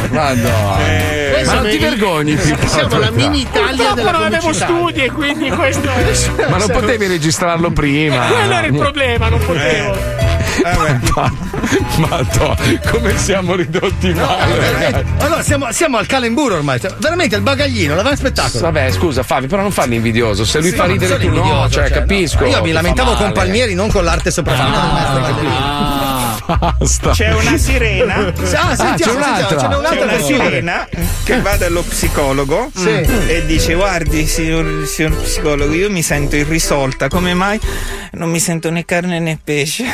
Madonna. 0.09 0.87
Eh, 0.87 1.43
Ma 1.45 1.53
non 1.53 1.69
ti 1.69 1.77
vergogni 1.77 2.35
più. 2.35 2.55
Siamo 2.65 2.97
la 2.97 3.11
mini 3.11 3.41
Italia 3.41 3.69
Purtroppo 3.69 3.93
della 3.95 4.11
non 4.11 4.23
avevo 4.23 4.53
studi 4.53 5.03
e 5.03 5.11
quindi 5.11 5.49
questo 5.49 5.87
è... 5.89 6.49
Ma 6.49 6.57
non 6.57 6.69
potevi 6.69 7.07
registrarlo 7.07 7.71
prima. 7.71 8.25
Quello 8.25 8.53
era 8.53 8.65
il 8.67 8.73
problema, 8.73 9.29
non 9.29 9.39
potevo. 9.39 10.24
Madonna, 11.97 12.55
come 12.89 13.17
siamo 13.17 13.55
ridotti 13.55 14.13
male. 14.13 14.57
Veramente. 14.57 15.05
Allora, 15.23 15.41
siamo, 15.41 15.71
siamo 15.71 15.97
al 15.97 16.05
calemburo 16.05 16.55
ormai. 16.55 16.79
Cioè, 16.79 16.93
Veramente 16.97 17.35
il 17.35 17.41
bagaglino, 17.41 17.95
l'avevamo 17.95 18.15
spettacolo. 18.15 18.63
Vabbè, 18.63 18.91
scusa, 18.91 19.23
Fabi, 19.23 19.47
però 19.47 19.61
non 19.61 19.71
farmi 19.71 19.95
invidioso. 19.95 20.45
Se 20.45 20.59
lui 20.59 20.69
Sì, 20.69 20.75
fa 20.75 20.85
ma 20.85 20.91
ridere 20.93 21.17
tu, 21.19 21.29
no, 21.33 21.67
cioè, 21.69 21.87
cioè, 21.87 21.89
no. 21.89 21.95
capisco. 21.95 22.45
Io 22.45 22.61
mi 22.61 22.71
lamentavo 22.71 23.11
con 23.13 23.21
male. 23.21 23.33
Palmieri, 23.33 23.73
non 23.73 23.89
con 23.91 24.03
l'arte 24.03 24.31
del 24.81 24.91
maestro 24.91 25.21
Calderino. 25.21 26.24
Basta. 26.45 27.11
C'è 27.11 27.33
una 27.33 27.57
sirena. 27.57 28.15
Ah, 28.15 28.33
sentiamo, 28.35 28.69
c'è 28.69 28.75
sentiamo, 28.75 29.17
un'altra. 29.17 29.57
C'è 29.57 29.65
un'altra 29.65 30.03
una 30.03 30.11
per 30.13 30.21
chiudere. 30.21 30.49
sirena 30.49 30.87
che 31.23 31.41
va 31.41 31.55
dallo 31.57 31.81
psicologo 31.81 32.71
e 33.27 33.45
dice 33.45 33.73
guardi 33.73 34.27
signor, 34.27 34.85
signor 34.85 35.15
psicologo 35.15 35.73
io 35.73 35.89
mi 35.89 36.01
sento 36.03 36.35
irrisolta 36.35 37.07
come 37.07 37.33
mai 37.33 37.59
non 38.11 38.29
mi 38.29 38.39
sento 38.39 38.69
né 38.69 38.85
carne 38.85 39.19
né 39.19 39.39
pesce 39.43 39.85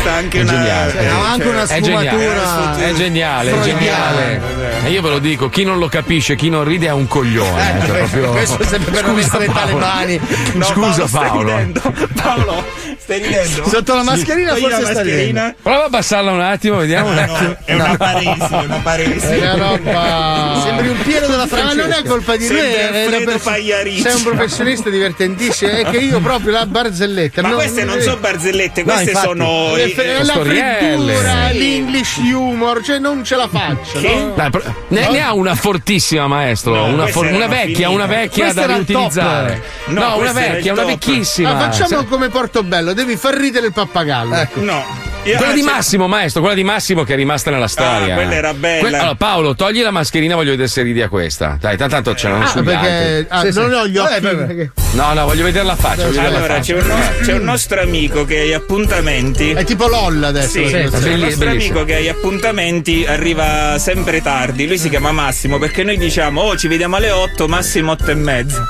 questa 0.00 0.12
anche 0.16 0.38
È 0.38 0.42
una 0.42 0.52
geniale. 0.52 0.92
cioè, 0.92 1.06
Ha 1.06 1.30
anche 1.30 1.48
una 1.48 1.62
È 1.62 1.80
geniale, 1.80 2.08
sfumatura. 2.44 2.86
è 2.86 2.92
geniale, 2.94 3.50
è 3.50 3.60
geniale. 3.60 4.40
E 4.84 4.90
io 4.90 5.02
ve 5.02 5.08
lo 5.10 5.18
dico, 5.18 5.48
chi 5.48 5.64
non 5.64 5.78
lo 5.78 5.88
capisce, 5.88 6.36
chi 6.36 6.48
non 6.48 6.64
ride 6.64 6.86
è 6.86 6.92
un 6.92 7.06
coglione. 7.06 7.82
Eh, 7.82 7.86
cioè, 7.86 7.98
proprio- 7.98 8.30
Questo 8.30 8.62
è 8.62 8.66
sempre 8.66 8.90
per 8.92 9.04
non 9.04 9.14
Scusa, 9.14 9.26
essere 9.26 9.44
Paolo. 9.46 9.78
talebani. 9.78 10.20
No, 10.54 10.64
Scusa 10.64 11.04
Paolo. 11.10 11.72
Paolo 12.14 12.64
stai 13.10 13.18
ridendo 13.26 13.68
Sotto 13.68 13.94
la 13.94 14.02
mascherina 14.02 14.52
la 14.52 14.56
forse 14.58 14.76
sta 14.84 15.02
ridendo. 15.02 15.40
mascherina 15.40 15.54
Prova 15.62 15.82
a 15.82 15.84
abbassarla 15.86 16.30
un 16.30 16.40
attimo, 16.40 16.76
vediamo 16.76 17.08
un 17.08 17.14
No, 17.14 17.20
attimo. 17.20 17.48
no, 17.48 17.56
è 17.64 17.74
una 17.74 17.96
paresi 17.96 18.28
è 18.50 18.54
una 18.64 18.80
paresi 18.82 19.26
È 19.26 19.52
una 19.52 19.54
roba. 19.54 20.60
Sembri 20.64 20.88
un 20.88 20.98
pieno 21.02 21.26
della 21.26 21.36
Ma 21.38 21.46
Francesca. 21.46 21.82
non 21.82 21.92
è 21.92 22.02
colpa 22.04 22.36
di 22.36 22.48
lui, 22.48 22.56
Sembra 22.58 23.16
Alfredo 23.16 23.38
Pagliaricci. 23.38 24.00
sei 24.02 24.14
un 24.14 24.22
professionista 24.22 24.90
divertentissimo. 24.90 25.70
È 25.70 25.84
che 25.90 25.96
io 25.98 26.20
proprio 26.20 26.52
la 26.52 26.66
barzelletta. 26.66 27.42
ma 27.42 27.48
no, 27.48 27.54
queste 27.56 27.84
non 27.84 28.00
sono 28.00 28.16
barzellette 28.18 28.82
queste 28.84 29.10
infatti. 29.10 29.26
sono 29.26 29.74
le 29.74 29.94
eh, 29.94 30.18
la 30.18 30.24
storielle. 30.24 31.14
freddura, 31.14 31.50
l'English 31.52 32.16
humor, 32.16 32.82
cioè 32.84 32.98
non 32.98 33.24
ce 33.24 33.36
la 33.36 33.48
faccio. 33.48 34.00
No? 34.00 34.32
Dai, 34.34 34.50
pro- 34.50 34.62
ne, 34.88 35.08
ne 35.08 35.20
ha 35.22 35.32
una 35.34 35.54
fortissima, 35.54 36.26
maestro. 36.26 36.74
No, 36.74 36.84
una, 36.86 37.06
for- 37.06 37.26
una 37.30 37.46
vecchia, 37.46 37.88
una 37.90 38.06
vecchia 38.06 38.44
Questa 38.44 38.66
da 38.66 38.74
riutilizzare. 38.74 39.62
top. 39.84 39.94
No, 39.94 40.00
No, 40.00 40.16
una 40.18 40.32
vecchia, 40.32 40.72
una 40.72 40.84
vecchissima. 40.84 41.52
Ma 41.54 41.70
facciamo 41.70 42.04
come 42.04 42.28
Portobello, 42.28 42.92
devi 43.04 43.16
far 43.16 43.34
ridere 43.34 43.66
il 43.66 43.72
pappagallo. 43.72 44.34
Ecco. 44.34 44.60
no 44.62 45.08
Io- 45.24 45.36
Quella 45.36 45.52
ah, 45.52 45.54
di 45.54 45.60
Massimo, 45.62 46.08
maestro, 46.08 46.40
quella 46.40 46.56
di 46.56 46.64
Massimo 46.64 47.04
che 47.04 47.12
è 47.12 47.16
rimasta 47.16 47.50
nella 47.50 47.68
storia. 47.68 48.14
quella 48.14 48.32
era 48.34 48.54
bella. 48.54 48.86
allora, 49.00 49.14
Paolo, 49.16 49.54
togli 49.54 49.82
la 49.82 49.90
mascherina, 49.90 50.34
voglio 50.34 50.50
vedere 50.52 50.68
se 50.68 50.80
ridi 50.80 51.02
a 51.02 51.08
questa. 51.10 51.58
Dai, 51.60 51.76
tanto, 51.76 51.94
tanto 51.94 52.14
ce 52.14 52.28
l'hanno 52.28 52.44
Ah, 52.44 52.48
sugli 52.48 52.62
perché 52.64 52.86
altri. 52.88 53.26
ah, 53.28 53.40
Sì, 53.42 53.52
sì. 53.52 53.58
non 53.58 53.72
ho 53.74 53.86
gli 53.86 53.96
occhi. 53.98 54.08
Vabbè, 54.20 54.34
vabbè. 54.34 54.46
perché- 54.46 54.70
No, 54.92 55.12
no, 55.12 55.24
voglio 55.26 55.44
vedere 55.44 55.64
la 55.66 55.76
faccia. 55.76 56.06
Vedere 56.06 56.22
la 56.30 56.36
allora 56.38 56.54
faccia. 56.54 56.74
c'è 56.74 56.80
un, 56.80 56.86
nos- 56.88 57.26
c'è 57.26 57.32
un 57.34 57.42
nostro 57.44 57.80
amico 57.82 58.24
che 58.24 58.38
ai 58.38 58.54
appuntamenti 58.54 59.50
È 59.52 59.64
tipo 59.64 59.86
LOL 59.88 60.24
adesso. 60.24 60.48
Sì, 60.52 60.62
lo 60.62 60.68
c'è 60.70 60.76
un 60.84 60.90
nostro 60.90 61.10
bellissimo. 61.10 61.50
amico 61.50 61.84
che 61.84 61.94
agli 61.96 62.08
appuntamenti 62.08 63.04
arriva 63.06 63.76
sempre 63.78 64.22
tardi. 64.22 64.66
Lui 64.66 64.78
si 64.78 64.88
chiama 64.88 65.12
Massimo 65.12 65.58
perché 65.58 65.84
noi 65.84 65.98
diciamo: 65.98 66.40
Oh, 66.40 66.56
ci 66.56 66.66
vediamo 66.66 66.96
alle 66.96 67.10
8, 67.10 67.46
massimo 67.46 67.90
8 67.92 68.10
e 68.10 68.14
mezzo. 68.14 68.64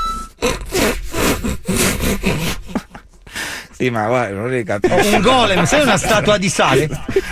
Sì, 3.81 3.89
ma 3.89 4.07
guarda, 4.09 4.35
non 4.35 4.51
le 4.51 4.63
capisce. 4.63 5.15
Un 5.17 5.23
golem, 5.23 5.65
sei 5.65 5.81
una 5.81 5.97
statua 5.97 6.37
di 6.37 6.51
sale? 6.51 6.87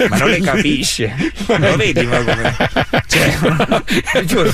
Ma 0.08 0.16
non 0.16 0.30
le 0.30 0.40
capisce. 0.40 1.14
Non 1.46 1.60
lo 1.60 1.76
vedi, 1.76 2.06
ma 2.06 2.22
come. 2.24 2.56
Cioè, 3.06 4.24
giuro. 4.24 4.50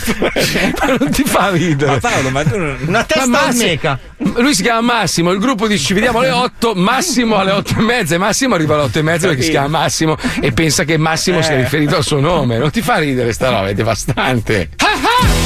Ma 0.80 0.96
non 0.98 1.10
ti 1.12 1.22
fa 1.22 1.50
ridere. 1.50 1.92
Ma 1.92 1.98
Paolo, 1.98 2.30
ma 2.30 2.42
tu 2.42 2.58
non- 2.58 2.76
Una 2.86 3.04
testa 3.04 3.26
Ma 3.28 3.42
Massi- 3.46 3.64
meca. 3.64 3.98
Lui 4.36 4.54
si 4.54 4.62
chiama 4.62 4.80
Massimo, 4.80 5.30
il 5.30 5.38
gruppo 5.38 5.68
dice 5.68 5.84
ci 5.84 5.92
vediamo 5.94 6.18
alle 6.18 6.30
8, 6.30 6.74
Massimo 6.74 7.36
alle 7.36 7.52
8 7.52 7.78
e 7.78 7.82
mezza 7.82 8.14
e 8.16 8.18
Massimo 8.18 8.54
arriva 8.56 8.74
alle 8.74 8.84
8 8.84 8.98
e 8.98 9.02
mezza 9.02 9.28
perché 9.28 9.42
si 9.42 9.50
chiama 9.50 9.68
Massimo 9.78 10.16
e 10.40 10.50
pensa 10.52 10.82
che 10.84 10.96
Massimo 10.96 11.42
sia 11.42 11.54
Eh. 11.54 11.58
riferito 11.62 11.94
al 11.94 12.02
suo 12.02 12.18
nome. 12.18 12.58
Non 12.58 12.70
ti 12.72 12.82
fa 12.82 12.96
ridere 12.96 13.32
sta 13.32 13.50
roba, 13.50 13.68
è 13.68 13.74
devastante. 13.74 14.70
Eh, 14.76 15.43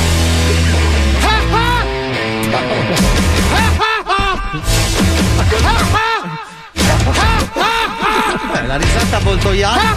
la 8.68 8.76
risata 8.76 9.16
avvoltoiata. 9.16 9.96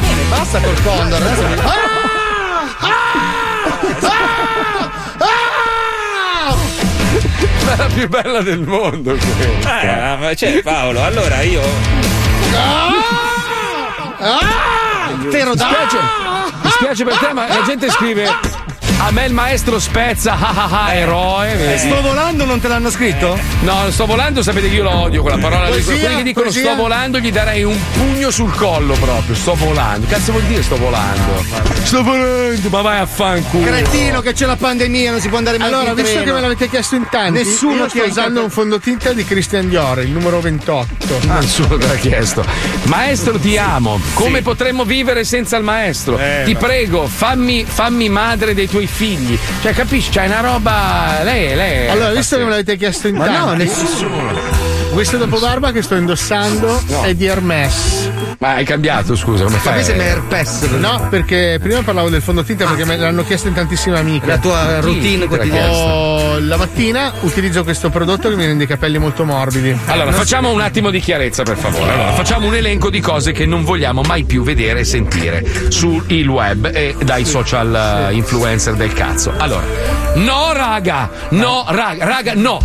Bene, 0.00 0.22
basta 0.30 0.60
col 0.60 0.82
condor. 0.82 1.22
adesso- 1.22 2.58
È 7.66 7.76
la 7.76 7.86
più 7.86 8.08
bella 8.08 8.40
del 8.42 8.60
mondo 8.60 9.12
questa. 9.14 9.80
Eh, 9.80 10.16
ma 10.18 10.34
cioè, 10.34 10.62
Paolo, 10.62 11.02
allora 11.04 11.40
io. 11.42 11.62
Te 15.30 15.44
lo 15.44 15.50
Mi 15.52 15.58
spiace, 15.58 15.98
mi 16.62 16.70
spiace 16.70 17.04
per 17.04 17.16
te, 17.18 17.32
ma 17.32 17.46
la 17.46 17.62
gente 17.64 17.90
scrive. 17.90 18.28
A 19.02 19.12
me 19.12 19.24
il 19.24 19.32
maestro 19.32 19.78
Spezza, 19.80 20.32
ah 20.38 20.68
ah 20.68 20.84
ah, 20.84 20.92
eroe. 20.94 21.54
vedi? 21.56 21.78
Sto 21.78 22.00
volando, 22.02 22.44
non 22.44 22.60
te 22.60 22.68
l'hanno 22.68 22.90
scritto? 22.90 23.36
No, 23.62 23.90
sto 23.90 24.04
volando, 24.04 24.42
sapete 24.42 24.68
che 24.68 24.74
io 24.74 24.82
lo 24.82 24.94
odio 24.94 25.22
quella 25.22 25.38
parola. 25.38 25.68
Poesia, 25.68 25.96
Quelli 25.98 26.16
che 26.16 26.22
dicono 26.22 26.44
poesia. 26.50 26.72
sto 26.72 26.82
volando 26.82 27.18
gli 27.18 27.32
darei 27.32 27.64
un 27.64 27.76
pugno 27.94 28.30
sul 28.30 28.54
collo 28.54 28.92
proprio. 28.94 29.34
Sto 29.34 29.54
volando. 29.54 30.06
Cazzo 30.06 30.32
vuol 30.32 30.44
dire 30.44 30.62
sto 30.62 30.76
volando? 30.76 31.44
Sto 31.82 32.02
volando, 32.02 32.68
ma 32.68 32.82
vai 32.82 32.98
a 33.00 33.06
fanculo. 33.06 33.64
Cretino 33.64 34.20
che 34.20 34.32
c'è 34.34 34.44
la 34.46 34.56
pandemia, 34.56 35.10
non 35.12 35.20
si 35.20 35.28
può 35.28 35.38
andare 35.38 35.56
mai 35.58 35.68
Allora, 35.68 35.88
in 35.88 35.94
visto 35.94 36.10
treno. 36.10 36.24
che 36.26 36.32
me 36.32 36.40
l'avete 36.42 36.68
chiesto 36.68 36.94
in 36.94 37.06
tanti, 37.10 37.38
Nessuno 37.38 37.84
ha 37.84 38.04
usando 38.06 38.42
un 38.42 38.50
fondotinta 38.50 39.12
di 39.12 39.24
Christian 39.24 39.68
Dior, 39.70 40.00
il 40.00 40.10
numero 40.10 40.40
28. 40.40 41.20
Nessuno 41.26 41.78
te 41.78 41.86
l'ha 41.86 41.94
chiesto. 41.94 42.44
Maestro, 42.84 43.38
ti 43.38 43.56
amo. 43.56 43.98
Come 44.12 44.42
potremmo 44.42 44.84
vivere 44.84 45.24
senza 45.24 45.56
il 45.56 45.64
maestro? 45.64 46.18
Eh, 46.18 46.42
ti 46.44 46.52
ma- 46.52 46.58
prego, 46.58 47.06
fammi, 47.08 47.64
fammi 47.66 48.08
madre 48.10 48.52
dei 48.54 48.68
tuoi 48.68 48.88
figli. 48.90 49.38
Cioè, 49.62 49.72
capisci? 49.72 50.10
C'è 50.10 50.26
una 50.26 50.40
roba. 50.40 51.20
Lei, 51.22 51.54
lei. 51.54 51.88
Allora, 51.88 52.12
visto 52.12 52.36
che 52.36 52.44
me 52.44 52.50
l'avete 52.50 52.76
chiesto 52.76 53.08
in 53.08 53.16
Ma 53.16 53.24
tanti, 53.26 53.40
no, 53.40 53.52
nessuno. 53.54 54.69
Questo 54.92 55.16
dopobarba 55.16 55.72
che 55.72 55.82
sto 55.82 55.94
indossando 55.94 56.80
No. 56.88 57.02
è 57.02 57.14
di 57.14 57.26
Hermes. 57.26 58.10
Ma 58.38 58.54
hai 58.54 58.64
cambiato, 58.64 59.14
scusa, 59.16 59.44
come 59.44 59.56
Ma 59.56 59.62
fai? 59.62 59.72
questo 59.74 59.92
è 59.92 59.98
herpes. 59.98 60.62
No, 60.78 61.06
perché 61.10 61.58
prima 61.60 61.82
parlavo 61.82 62.08
del 62.08 62.22
fondotinta 62.22 62.64
perché 62.64 62.86
me 62.86 62.96
l'hanno 62.96 63.22
chiesto 63.22 63.48
in 63.48 63.54
tantissime 63.54 63.98
amiche. 63.98 64.26
La 64.26 64.38
tua 64.38 64.80
routine 64.80 65.26
quotidiana. 65.26 65.70
Oh, 65.72 66.38
la 66.38 66.56
mattina 66.56 67.12
utilizzo 67.20 67.62
questo 67.64 67.90
prodotto 67.90 68.30
che 68.30 68.36
mi 68.36 68.46
rende 68.46 68.64
i 68.64 68.66
capelli 68.66 68.96
molto 68.98 69.24
morbidi. 69.24 69.76
Allora, 69.86 70.10
Non 70.10 70.18
facciamo 70.18 70.50
un 70.50 70.60
attimo 70.62 70.90
di 70.90 71.00
chiarezza, 71.00 71.42
per 71.42 71.58
favore. 71.58 71.92
Allora, 71.92 72.12
facciamo 72.12 72.46
un 72.46 72.54
elenco 72.54 72.88
di 72.88 73.00
cose 73.00 73.32
che 73.32 73.44
non 73.44 73.62
vogliamo 73.62 74.00
mai 74.02 74.24
più 74.24 74.42
vedere 74.42 74.80
e 74.80 74.84
sentire 74.84 75.44
sul 75.68 76.04
web 76.28 76.70
e 76.72 76.96
dai 77.04 77.26
social 77.26 78.08
eh, 78.10 78.14
influencer 78.14 78.74
del 78.74 78.92
cazzo. 78.94 79.32
Allora, 79.36 79.64
no, 80.14 80.52
raga, 80.54 81.10
no, 81.30 81.66
raga, 81.68 82.04
raga, 82.06 82.32
no. 82.34 82.58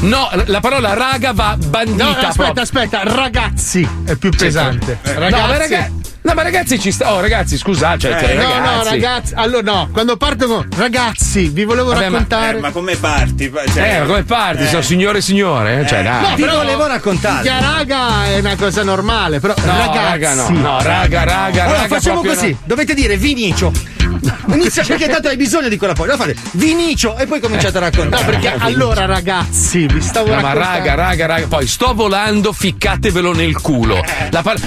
No, 0.00 0.30
la 0.46 0.60
parola 0.60 0.94
raga 0.94 1.32
va 1.32 1.56
bandita. 1.58 2.04
No, 2.04 2.10
aspetta, 2.10 2.32
proprio. 2.32 2.62
aspetta, 2.62 3.02
ragazzi 3.04 3.86
è 4.06 4.16
più 4.16 4.30
pesante. 4.30 4.98
No, 5.04 5.12
Ragazzi. 5.18 5.46
ma 5.46 5.56
raga- 5.58 5.90
no, 6.22 6.32
ma 6.34 6.42
ragazzi 6.42 6.80
ci 6.80 6.90
sta. 6.90 7.12
Oh, 7.12 7.20
ragazzi, 7.20 7.58
scusate. 7.58 7.98
Cioè, 8.00 8.30
Eh, 8.30 8.34
no, 8.34 8.42
ragazzi. 8.48 8.76
no, 8.76 8.82
ragazzi. 8.90 9.32
Allora, 9.36 9.62
no, 9.72 9.88
quando 9.92 10.16
parto 10.16 10.46
con 10.46 10.66
ragazzi, 10.74 11.48
vi 11.50 11.64
volevo 11.64 11.88
Vabbè, 11.92 12.04
ma- 12.08 12.10
raccontare. 12.12 12.56
Eh, 12.56 12.60
ma 12.60 12.70
come 12.70 12.96
parti? 12.96 13.52
Cioè, 13.74 13.94
Eh, 13.96 13.98
ma 14.00 14.06
come 14.06 14.22
parti? 14.22 14.66
Sono 14.68 14.80
signore 14.82 15.18
e 15.18 15.20
signore? 15.20 15.80
eh? 15.80 15.86
Cioè, 15.86 16.02
dai. 16.02 16.22
No, 16.30 16.34
Ti 16.34 16.42
però- 16.42 16.56
volevo 16.56 16.86
raccontare. 16.86 17.44
Ya 17.44 17.60
raga 17.60 18.24
è 18.24 18.38
una 18.38 18.56
cosa 18.56 18.82
normale, 18.82 19.38
però 19.38 19.54
No, 19.58 19.76
ragazzi. 19.76 19.98
raga, 19.98 20.34
no. 20.34 20.48
No, 20.48 20.82
raga, 20.82 21.24
raga, 21.24 21.62
Allora 21.64 21.78
raga. 21.82 21.94
facciamo 21.94 22.22
così, 22.22 22.50
no. 22.52 22.58
dovete 22.64 22.94
dire 22.94 23.16
Vinicio. 23.18 23.70
Inizia 24.52 24.84
perché 24.84 25.08
tanto 25.08 25.28
hai 25.28 25.36
bisogno 25.36 25.68
di 25.68 25.76
quella 25.76 25.92
poi. 25.92 26.08
Fate 26.16 26.36
Vinicio 26.52 27.16
e 27.16 27.26
poi 27.26 27.40
cominciate 27.40 27.76
a 27.76 27.80
raccontare. 27.80 28.24
No, 28.24 28.30
perché 28.30 28.52
allora 28.58 29.04
ragazzi, 29.06 29.86
vi 29.86 30.00
stavo 30.00 30.34
No, 30.34 30.40
ma 30.40 30.52
raga, 30.52 30.94
raga, 30.94 31.26
raga, 31.26 31.46
poi 31.46 31.66
sto 31.66 31.94
volando, 31.94 32.52
ficcatevelo 32.52 33.32
nel 33.32 33.60
culo. 33.60 34.02
La 34.30 34.42
par- 34.42 34.58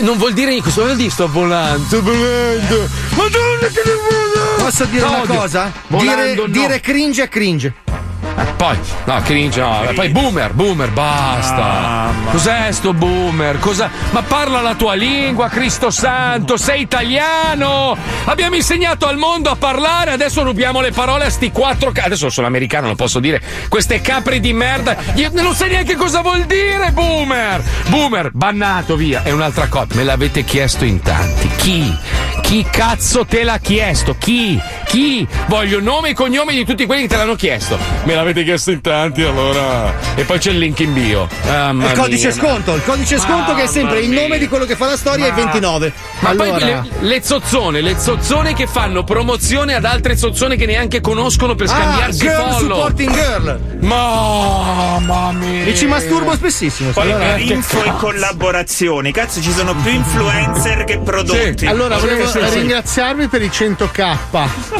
non 0.00 0.16
vuol 0.16 0.32
dire 0.32 0.50
niente, 0.50 0.68
cosa 0.68 0.82
vuol 0.82 0.96
dire 0.96 1.10
sto 1.10 1.28
volando? 1.30 1.84
Sto 1.86 2.02
volando. 2.02 2.88
Madonna 3.10 3.66
che 3.72 3.82
ne 3.84 4.24
Posso 4.58 4.84
dire 4.86 5.04
No, 5.04 5.22
una 5.22 5.26
cosa? 5.26 5.72
Volando, 5.86 6.46
dire, 6.46 6.60
no. 6.60 6.66
dire 6.66 6.80
cringe 6.80 7.22
è 7.24 7.28
cringe. 7.28 7.72
Poi, 8.56 8.78
no, 9.04 9.20
cringe, 9.22 9.60
no. 9.60 9.90
Poi 9.94 10.08
boomer, 10.10 10.52
boomer, 10.52 10.90
basta. 10.90 12.12
Cos'è 12.30 12.70
sto 12.72 12.92
boomer? 12.92 13.58
Cosa? 13.58 13.90
Ma 14.10 14.22
parla 14.22 14.60
la 14.60 14.74
tua 14.74 14.94
lingua, 14.94 15.48
Cristo 15.48 15.90
Santo, 15.90 16.56
sei 16.56 16.82
italiano! 16.82 17.96
Abbiamo 18.24 18.56
insegnato 18.56 19.06
al 19.06 19.16
mondo 19.16 19.50
a 19.50 19.56
parlare, 19.56 20.10
adesso 20.12 20.42
rubiamo 20.42 20.80
le 20.80 20.90
parole 20.90 21.24
a 21.24 21.30
sti 21.30 21.50
quattro 21.50 21.92
Adesso 21.94 22.28
sono 22.28 22.46
americano, 22.46 22.88
lo 22.88 22.94
posso 22.94 23.20
dire. 23.20 23.40
Queste 23.68 24.00
capre 24.00 24.40
di 24.40 24.52
merda. 24.52 24.96
Io 25.14 25.30
non 25.32 25.54
sai 25.54 25.70
neanche 25.70 25.96
cosa 25.96 26.20
vuol 26.20 26.44
dire, 26.44 26.90
boomer! 26.92 27.62
Boomer, 27.88 28.30
bannato 28.32 28.96
via. 28.96 29.22
È 29.22 29.30
un'altra 29.30 29.68
cosa. 29.68 29.86
Me 29.92 30.04
l'avete 30.04 30.44
chiesto 30.44 30.84
in 30.84 31.00
tanti. 31.00 31.48
Chi? 31.56 31.98
Chi 32.46 32.64
cazzo 32.70 33.26
te 33.26 33.42
l'ha 33.42 33.58
chiesto? 33.58 34.14
Chi? 34.16 34.56
Chi? 34.84 35.26
Voglio 35.48 35.80
nome 35.80 36.10
e 36.10 36.14
cognome 36.14 36.54
di 36.54 36.64
tutti 36.64 36.86
quelli 36.86 37.02
che 37.02 37.08
te 37.08 37.16
l'hanno 37.16 37.34
chiesto. 37.34 37.76
Me 38.04 38.14
l'avete 38.14 38.44
chiesto 38.44 38.70
in 38.70 38.80
tanti, 38.80 39.22
allora. 39.22 39.92
E 40.14 40.22
poi 40.22 40.38
c'è 40.38 40.52
il 40.52 40.58
link 40.58 40.78
in 40.78 40.92
bio. 40.92 41.26
Mamma 41.48 41.90
il 41.90 41.98
codice 41.98 42.28
mia. 42.28 42.36
sconto, 42.36 42.74
il 42.76 42.84
codice 42.84 43.18
sconto 43.18 43.52
che 43.54 43.64
è 43.64 43.66
sempre 43.66 43.98
il 43.98 44.10
nome 44.10 44.38
di 44.38 44.46
quello 44.46 44.64
che 44.64 44.76
fa 44.76 44.86
la 44.86 44.96
storia 44.96 45.26
è 45.26 45.32
29. 45.32 45.92
Ma 46.20 46.28
allora, 46.28 46.50
poi 46.50 46.64
le, 46.64 46.82
le 47.00 47.20
zozzone, 47.20 47.80
le 47.80 47.98
zozzone 47.98 48.54
che 48.54 48.68
fanno 48.68 49.02
promozione 49.02 49.74
ad 49.74 49.84
altre 49.84 50.16
zozzone 50.16 50.54
che 50.54 50.66
neanche 50.66 51.00
conoscono 51.00 51.56
per 51.56 51.66
ah, 51.66 51.70
scambiarsi 51.70 52.18
girl 52.20 52.48
follow. 52.52 52.76
supporting 52.76 53.12
girl. 53.12 53.60
Mamma 53.80 55.32
mia. 55.32 55.64
Mi 55.64 55.76
ci 55.76 55.86
masturbo 55.86 56.32
spessissimo. 56.34 56.90
Poi 56.90 57.10
allora, 57.10 57.32
per 57.32 57.40
info 57.40 57.82
e 57.82 57.92
collaborazioni, 57.96 59.10
cazzo, 59.10 59.42
ci 59.42 59.50
sono 59.50 59.74
più 59.74 59.90
influencer 59.92 60.84
che 60.84 60.98
prodotti. 60.98 61.66
Allora, 61.66 61.98
Sì, 61.98 62.06
volevo 62.06 62.35
sì, 62.44 62.50
sì. 62.52 62.58
ringraziarvi 62.58 63.28
per 63.28 63.42
i 63.42 63.48
100k 63.48 64.16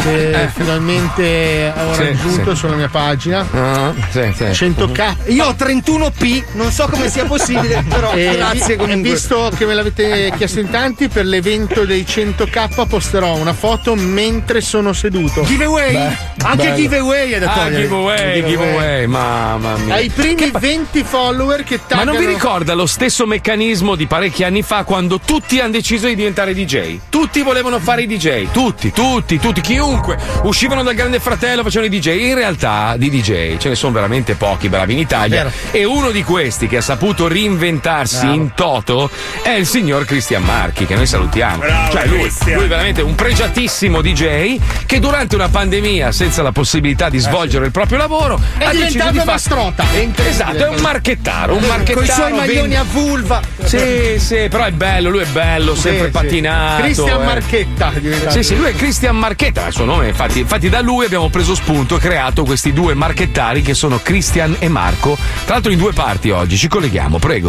che 0.02 0.48
finalmente 0.54 1.72
ho 1.76 1.94
Sì, 1.94 2.02
raggiunto 2.04 2.50
sì. 2.50 2.56
sulla 2.56 2.74
mia 2.76 2.88
pagina. 2.88 3.46
Ah, 3.52 3.92
sì, 4.10 4.32
sì. 4.34 4.44
100k. 4.44 5.14
Io 5.32 5.46
ho 5.46 5.52
31p, 5.52 6.44
non 6.52 6.70
so 6.70 6.86
come 6.88 7.08
sia 7.08 7.24
possibile, 7.24 7.84
però 7.88 8.12
E 8.14 8.34
grazie 8.36 8.76
comunque. 8.76 9.10
Visto 9.10 9.50
che 9.56 9.64
me 9.66 9.74
l'avete 9.74 10.32
chiesto 10.36 10.60
in 10.60 10.70
tanti, 10.70 11.08
per 11.08 11.24
l'evento 11.26 11.84
dei 11.84 12.02
100k 12.08 12.86
posterò 12.86 13.36
una 13.36 13.52
foto 13.52 13.94
mentre 13.94 14.60
sono 14.60 14.92
seduto. 14.92 15.42
Giveaway? 15.44 15.96
Anche 16.42 16.64
bello. 16.64 16.76
giveaway 16.76 17.30
è 17.32 17.38
da 17.38 17.52
Ah, 17.52 17.54
togliere. 17.64 17.82
giveaway, 17.82 18.44
giveaway, 18.44 19.06
mamma 19.06 19.76
mia. 19.78 19.94
Ai 19.94 20.08
primi 20.10 20.50
20 20.52 21.02
follower 21.04 21.62
che 21.64 21.76
Ma 21.76 21.82
taggano 21.88 22.12
non 22.12 22.20
vi 22.20 22.26
ricorda 22.26 22.74
lo 22.74 22.86
stesso 22.86 23.26
meccanismo 23.26 23.94
di 23.94 24.06
parecchi 24.06 24.44
anni 24.44 24.62
fa 24.62 24.84
quando 24.84 25.18
tutti 25.24 25.58
hanno 25.60 25.72
deciso 25.72 26.06
di 26.06 26.14
diventare 26.14 26.54
DJ? 26.54 26.98
Tutti 27.08 27.42
volevano 27.46 27.78
fare 27.78 28.02
i 28.02 28.06
DJ, 28.06 28.50
tutti, 28.50 28.90
tutti, 28.90 29.38
tutti, 29.38 29.60
chiunque. 29.60 30.18
Uscivano 30.42 30.82
dal 30.82 30.94
grande 30.94 31.20
fratello, 31.20 31.62
facevano 31.62 31.94
i 31.94 31.98
DJ. 31.98 32.08
In 32.28 32.34
realtà 32.34 32.96
di 32.98 33.08
DJ 33.08 33.56
ce 33.56 33.68
ne 33.68 33.74
sono 33.76 33.92
veramente 33.92 34.34
pochi 34.34 34.68
bravi 34.68 34.94
in 34.94 34.98
Italia. 34.98 35.50
E 35.70 35.84
uno 35.84 36.10
di 36.10 36.24
questi 36.24 36.66
che 36.66 36.78
ha 36.78 36.80
saputo 36.80 37.28
reinventarsi 37.28 38.26
Bravo. 38.26 38.34
in 38.34 38.52
toto 38.54 39.10
è 39.42 39.50
il 39.50 39.66
signor 39.66 40.04
Cristian 40.04 40.42
Marchi, 40.42 40.86
che 40.86 40.96
noi 40.96 41.06
salutiamo. 41.06 41.58
Bravo, 41.58 41.92
cioè 41.92 42.06
lui, 42.06 42.18
Christian. 42.22 42.58
lui 42.58 42.66
veramente 42.66 43.02
un 43.02 43.14
pregiatissimo 43.14 44.02
DJ 44.02 44.58
che 44.84 44.98
durante 44.98 45.36
una 45.36 45.48
pandemia, 45.48 46.10
senza 46.10 46.42
la 46.42 46.52
possibilità 46.52 47.08
di 47.08 47.18
svolgere 47.18 47.66
il 47.66 47.70
proprio 47.70 47.96
lavoro, 47.98 48.40
È 48.58 48.64
ha 48.64 48.70
diventato 48.72 49.12
di 49.12 49.18
una 49.18 49.38
strota. 49.38 49.84
È. 49.92 50.08
Esatto, 50.26 50.64
è 50.64 50.68
un 50.68 50.80
marchettaro, 50.80 51.52
un 51.54 51.60
Con 51.60 51.68
marchettaro. 51.68 52.04
i 52.04 52.08
suoi 52.08 52.32
maglioni 52.32 52.60
vende- 52.60 52.76
a 52.76 52.84
vulva. 52.84 53.40
sì, 53.64 54.18
sì, 54.18 54.48
però 54.50 54.64
è 54.64 54.72
bello, 54.72 55.10
lui 55.10 55.20
è 55.20 55.26
bello, 55.26 55.76
sempre 55.76 56.06
sì. 56.06 56.10
pattinato. 56.10 56.82
Cristian 56.82 57.20
eh. 57.22 57.24
Marchetta. 57.36 57.92
Sì, 58.30 58.42
sì, 58.42 58.56
lui 58.56 58.68
è 58.68 58.74
Cristian 58.74 59.14
Marchetta, 59.14 59.66
il 59.66 59.72
suo 59.74 59.84
nome, 59.84 60.08
infatti, 60.08 60.40
infatti 60.40 60.70
da 60.70 60.80
lui 60.80 61.04
abbiamo 61.04 61.28
preso 61.28 61.54
spunto 61.54 61.96
e 61.96 61.98
creato 61.98 62.44
questi 62.44 62.72
due 62.72 62.94
marchettari 62.94 63.60
che 63.60 63.74
sono 63.74 63.98
Cristian 64.02 64.56
e 64.58 64.68
Marco. 64.68 65.18
Tra 65.44 65.54
l'altro 65.54 65.70
in 65.70 65.76
due 65.76 65.92
parti 65.92 66.30
oggi, 66.30 66.56
ci 66.56 66.66
colleghiamo, 66.66 67.18
prego. 67.18 67.48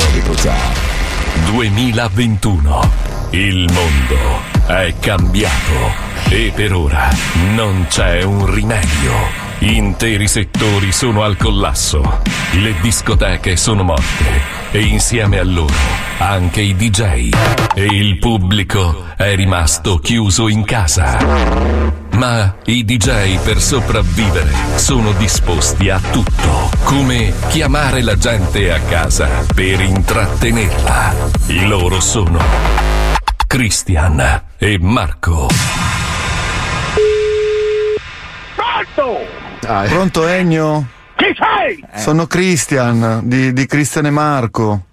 2021. 1.46 2.92
Il 3.30 3.72
mondo 3.72 4.42
è 4.68 4.94
cambiato 5.00 5.94
e 6.28 6.52
per 6.54 6.74
ora 6.74 7.08
non 7.54 7.86
c'è 7.88 8.24
un 8.24 8.54
rimedio. 8.54 9.47
Interi 9.60 10.28
settori 10.28 10.92
sono 10.92 11.24
al 11.24 11.36
collasso. 11.36 12.22
Le 12.54 12.76
discoteche 12.80 13.58
sono 13.58 13.84
morte 13.84 14.42
e 14.72 14.82
insieme 14.82 15.40
a 15.40 15.44
loro 15.44 15.74
anche 16.20 16.62
i 16.62 16.76
DJ. 16.76 17.30
E 17.74 17.84
il 17.84 18.18
pubblico 18.20 19.06
è 19.16 19.36
rimasto 19.36 19.98
chiuso 19.98 20.48
in 20.48 20.64
casa. 20.64 21.18
Ma 22.12 22.56
i 22.66 22.84
DJ 22.84 23.40
per 23.40 23.62
sopravvivere 23.62 24.52
sono 24.76 25.12
disposti 25.14 25.90
a 25.90 26.00
tutto, 26.00 26.70
come 26.84 27.34
chiamare 27.50 28.02
la 28.02 28.16
gente 28.16 28.72
a 28.72 28.80
casa 28.80 29.46
per 29.54 29.82
intrattenerla. 29.82 31.14
Loro 31.66 32.00
sono 32.00 32.40
Christian 33.48 34.42
e 34.58 34.78
Marco. 34.80 36.07
Ah, 39.68 39.84
Pronto 39.88 40.28
Ennio? 40.28 40.86
Chi 41.16 41.34
sei? 41.36 41.84
Sono 41.96 42.28
Christian 42.28 43.22
di, 43.24 43.52
di 43.54 43.66
Cristian 43.66 44.06
e 44.06 44.10
Marco. 44.12 44.86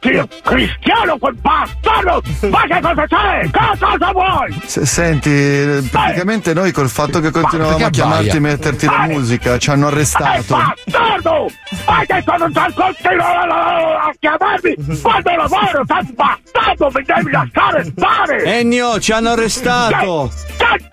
Figlio 0.00 0.28
cristiano, 0.42 1.18
quel 1.18 1.34
bastardo! 1.40 2.22
Ma 2.50 2.62
che 2.62 2.80
cosa 2.80 3.06
c'è? 3.06 3.40
Che 3.50 3.78
cosa 3.78 4.12
vuoi? 4.12 4.60
Se- 4.64 4.86
senti, 4.86 5.30
eh, 5.30 5.82
praticamente 5.90 6.52
noi 6.54 6.70
col 6.72 6.88
fatto 6.88 7.20
che 7.20 7.30
continuavamo 7.30 7.86
a 7.86 7.90
chiamarti 7.90 8.36
e 8.36 8.40
metterti 8.40 8.86
la 8.86 9.06
musica 9.08 9.58
ci 9.58 9.70
hanno 9.70 9.86
arrestato. 9.88 10.44
bastardo! 10.56 11.50
Ma 11.86 12.02
che 12.06 12.22
cosa 12.24 12.48
c'è 12.52 12.72
continuo 12.74 13.24
a 13.24 14.12
chiamarmi? 14.18 15.00
Quando 15.02 15.30
lavoro, 15.36 15.84
sei 15.86 16.14
bastardo, 16.14 16.90
mi 16.94 17.04
devi 17.04 17.30
lasciare 17.30 17.84
stare! 17.84 18.44
Ennio, 18.44 18.98
ci 19.00 19.12
hanno 19.12 19.30
arrestato! 19.30 20.30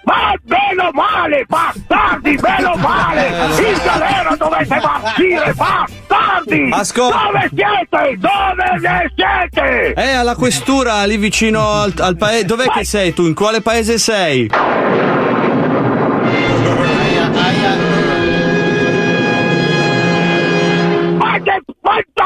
Ma 0.05 0.33
meno 0.45 0.89
male, 0.93 1.43
bastardi, 1.47 2.39
meno 2.41 2.75
male! 2.77 3.27
In 3.27 3.81
galera 3.83 4.35
dovete 4.37 4.79
partire, 4.81 5.53
bastardi! 5.53 6.69
Ascol- 6.71 7.11
Dove 7.11 7.49
siete? 7.53 8.17
Dove 8.17 8.76
ne 8.79 9.11
siete? 9.15 9.93
Eh, 9.93 10.11
alla 10.11 10.35
questura, 10.35 11.03
lì 11.05 11.17
vicino 11.17 11.71
al, 11.71 11.93
al 11.97 12.17
paese. 12.17 12.45
Dov'è 12.45 12.67
che 12.67 12.83
sei 12.83 13.13
tu? 13.13 13.25
In 13.25 13.33
quale 13.33 13.61
paese 13.61 13.97
sei? 13.97 14.49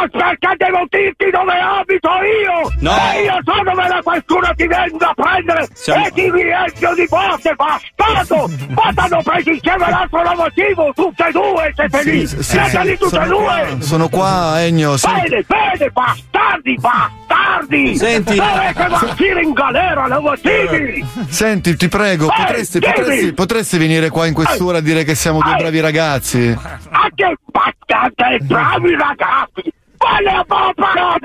Perché 0.10 0.54
devo 0.58 0.86
dirti 0.90 1.30
dove 1.32 1.54
abito 1.60 2.10
io? 2.10 2.72
No. 2.80 2.96
E 3.14 3.24
io 3.24 3.38
so 3.44 3.64
dove 3.64 3.88
la 3.88 4.00
qualcuno 4.04 4.50
ti 4.56 4.68
venga 4.68 5.10
a 5.10 5.14
prendere 5.14 5.68
Siamo- 5.74 6.06
e 6.06 6.12
ti 6.12 6.32
riempio 6.32 6.94
di 6.96 7.06
botte, 7.10 7.54
bastardo! 7.56 8.50
Ma 8.74 8.92
t'hanno 8.94 9.22
preso 9.24 9.50
insieme 9.52 9.90
l'altro 9.90 10.22
motivo, 10.36 10.92
tutte 10.96 11.28
e 11.28 11.32
due 11.32 11.72
siete 11.76 12.04
lì! 12.04 12.28
Sì, 12.28 12.44
siete 12.44 12.70
sì, 12.70 12.78
lì 12.82 12.98
tutte 12.98 13.16
e 13.18 13.26
sono 13.26 13.38
due! 13.38 13.78
sono 13.82 14.10
qua, 14.10 14.62
Ennio. 14.64 14.98
senti- 14.98 15.30
Bene, 15.30 15.46
bene, 15.48 15.90
bastardi, 15.92 16.76
bastardi! 16.80 17.96
Senti- 17.98 18.36
Dovete 18.36 18.88
partire 18.90 19.42
in 19.42 19.52
galera, 19.54 20.20
motivi! 20.20 21.06
Senti, 21.30 21.76
ti 21.76 21.88
prego, 21.88 22.30
Ehi, 22.32 22.44
potresti, 22.46 22.80
potresti- 22.80 23.34
potresti 23.34 23.78
venire 23.78 24.10
qua 24.10 24.26
in 24.28 24.34
questura 24.34 24.78
a 24.78 24.82
dire 24.82 25.04
che 25.04 25.16
siamo 25.16 25.42
due 25.42 25.56
bravi 25.56 25.80
ragazzi? 25.80 26.58
Anche 26.90 27.36
bastardi, 27.46 28.44
bravi 28.46 28.96
ragazzi! 28.96 29.74
Quale 30.02 30.44
parola 30.48 31.18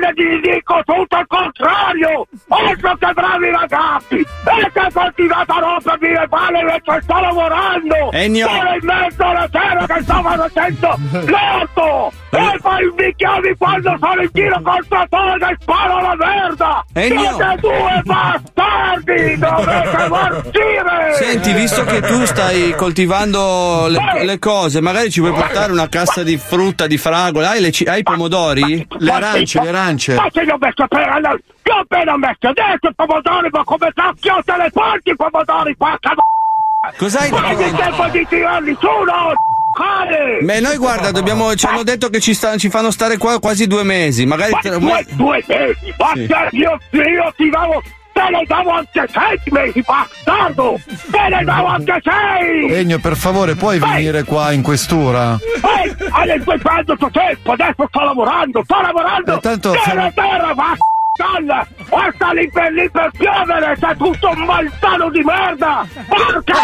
ne 0.00 0.12
ti 0.14 0.40
dico 0.40 0.80
tutto 0.84 1.18
il 1.18 1.26
contrario! 1.26 2.26
Altro 2.48 2.96
che 2.96 3.12
bravi 3.12 3.50
ragazzi! 3.50 4.16
E 4.16 4.70
che 4.72 4.88
continuate 4.92 5.52
a 5.52 5.58
rompermi 5.58 6.08
le 6.08 6.26
palle 6.28 6.62
mentre 6.62 7.00
sto 7.02 7.20
lavorando! 7.20 8.12
Ennio! 8.12 8.48
Sono 8.48 8.72
in 8.72 8.86
mezzo 8.86 9.22
alla 9.22 9.48
terra 9.50 9.86
che 9.86 10.02
sto 10.02 10.22
facendo 10.22 10.98
l'orto! 11.26 12.12
E 12.30 12.58
poi 12.60 12.84
invicchiami 12.84 13.54
quando 13.56 13.96
sono 14.00 14.22
in 14.22 14.28
giro 14.32 14.60
col 14.62 14.86
trattore 14.88 15.38
che 15.38 15.56
sparo 15.60 16.00
la 16.00 16.14
merda! 16.16 16.84
Ennio! 16.94 17.34
Siete 17.34 17.56
due 17.60 18.02
bastardi! 18.04 19.38
Dovete 19.38 20.06
partire! 20.08 21.14
Senti, 21.14 21.52
visto 21.52 21.84
che 21.84 22.00
tu 22.00 22.24
stai 22.24 22.74
coltivando 22.76 23.86
le, 23.88 24.24
le 24.24 24.38
cose, 24.38 24.80
magari 24.80 25.10
ci 25.10 25.20
puoi 25.20 25.32
portare 25.32 25.72
una 25.72 25.88
cassa 25.88 26.22
di 26.22 26.36
frutta, 26.38 26.86
di 26.86 26.96
fragole. 26.98 27.46
Hai, 27.46 27.60
le 27.60 27.70
ci- 27.70 27.84
pomodori? 28.10 28.86
Le 28.98 29.10
arance, 29.10 29.60
le 29.60 29.68
arance. 29.68 30.14
Ma 30.14 30.28
se 30.32 30.42
io 30.42 30.56
messo 30.58 30.86
per 30.86 31.08
alla... 31.08 31.30
Io 31.30 31.74
appena 31.74 32.16
messo 32.16 32.48
adesso 32.48 32.88
i 32.88 32.94
pomodori, 32.94 33.48
ma 33.50 33.64
come 33.64 33.90
cacchio 33.92 34.40
te 34.44 34.56
le 34.56 34.70
porti 34.72 35.10
i 35.10 35.16
pomodori, 35.16 35.76
porca 35.76 36.14
d***a? 36.14 36.92
Cos'hai 36.96 37.30
Ma 37.30 37.48
è 37.50 37.56
detto? 37.56 37.76
tempo 37.76 38.06
di 38.08 38.26
tirarli 38.28 38.76
su, 38.78 38.86
no? 38.86 39.32
Beh, 40.40 40.60
noi 40.60 40.76
guarda, 40.78 41.10
dobbiamo, 41.10 41.54
ci 41.54 41.66
hanno 41.66 41.82
detto 41.82 42.08
che 42.08 42.20
ci, 42.20 42.32
sta- 42.32 42.56
ci 42.56 42.70
fanno 42.70 42.90
stare 42.90 43.18
qua 43.18 43.38
quasi 43.40 43.66
due 43.66 43.82
mesi. 43.82 44.24
Magari 44.24 44.52
Ma 44.52 44.60
tra- 44.60 44.78
due, 44.78 45.06
due 45.10 45.44
mesi, 45.46 45.94
basta, 45.96 46.48
io, 46.52 46.78
io 46.92 47.32
ti 47.36 47.50
davo... 47.50 47.82
Te 48.16 48.30
ne 48.30 48.44
davo 48.46 48.70
anche 48.70 49.06
sei 49.12 49.38
mesi, 49.50 49.82
bastardo! 49.82 50.80
Te 51.10 51.28
ne 51.28 51.44
davo 51.44 51.66
anche 51.66 52.00
sei! 52.02 52.72
Ennio, 52.72 52.98
per 52.98 53.14
favore, 53.14 53.54
puoi 53.56 53.78
venire 53.78 54.24
qua 54.24 54.52
in 54.52 54.62
questura? 54.62 55.36
Ehi, 55.36 55.94
hai 56.10 56.42
perdo 56.42 56.92
il 56.94 56.98
tuo 56.98 57.10
tempo, 57.10 57.52
adesso 57.52 57.86
sto 57.86 58.00
lavorando, 58.00 58.62
sto 58.64 58.80
lavorando! 58.80 59.36
Eh, 59.36 59.40
tanto 59.40 59.72
terra, 59.72 60.10
terra, 60.14 60.54
va! 60.54 60.74
O 61.90 62.12
sta 62.14 62.32
lì 62.32 62.50
per 62.50 62.72
lì 62.72 62.90
per 62.90 63.10
piovere, 63.10 63.76
sei 63.78 63.96
tutto 63.98 64.30
un 64.30 64.44
malsano 64.44 65.10
di 65.10 65.22
merda! 65.22 65.86
Porca! 66.08 66.54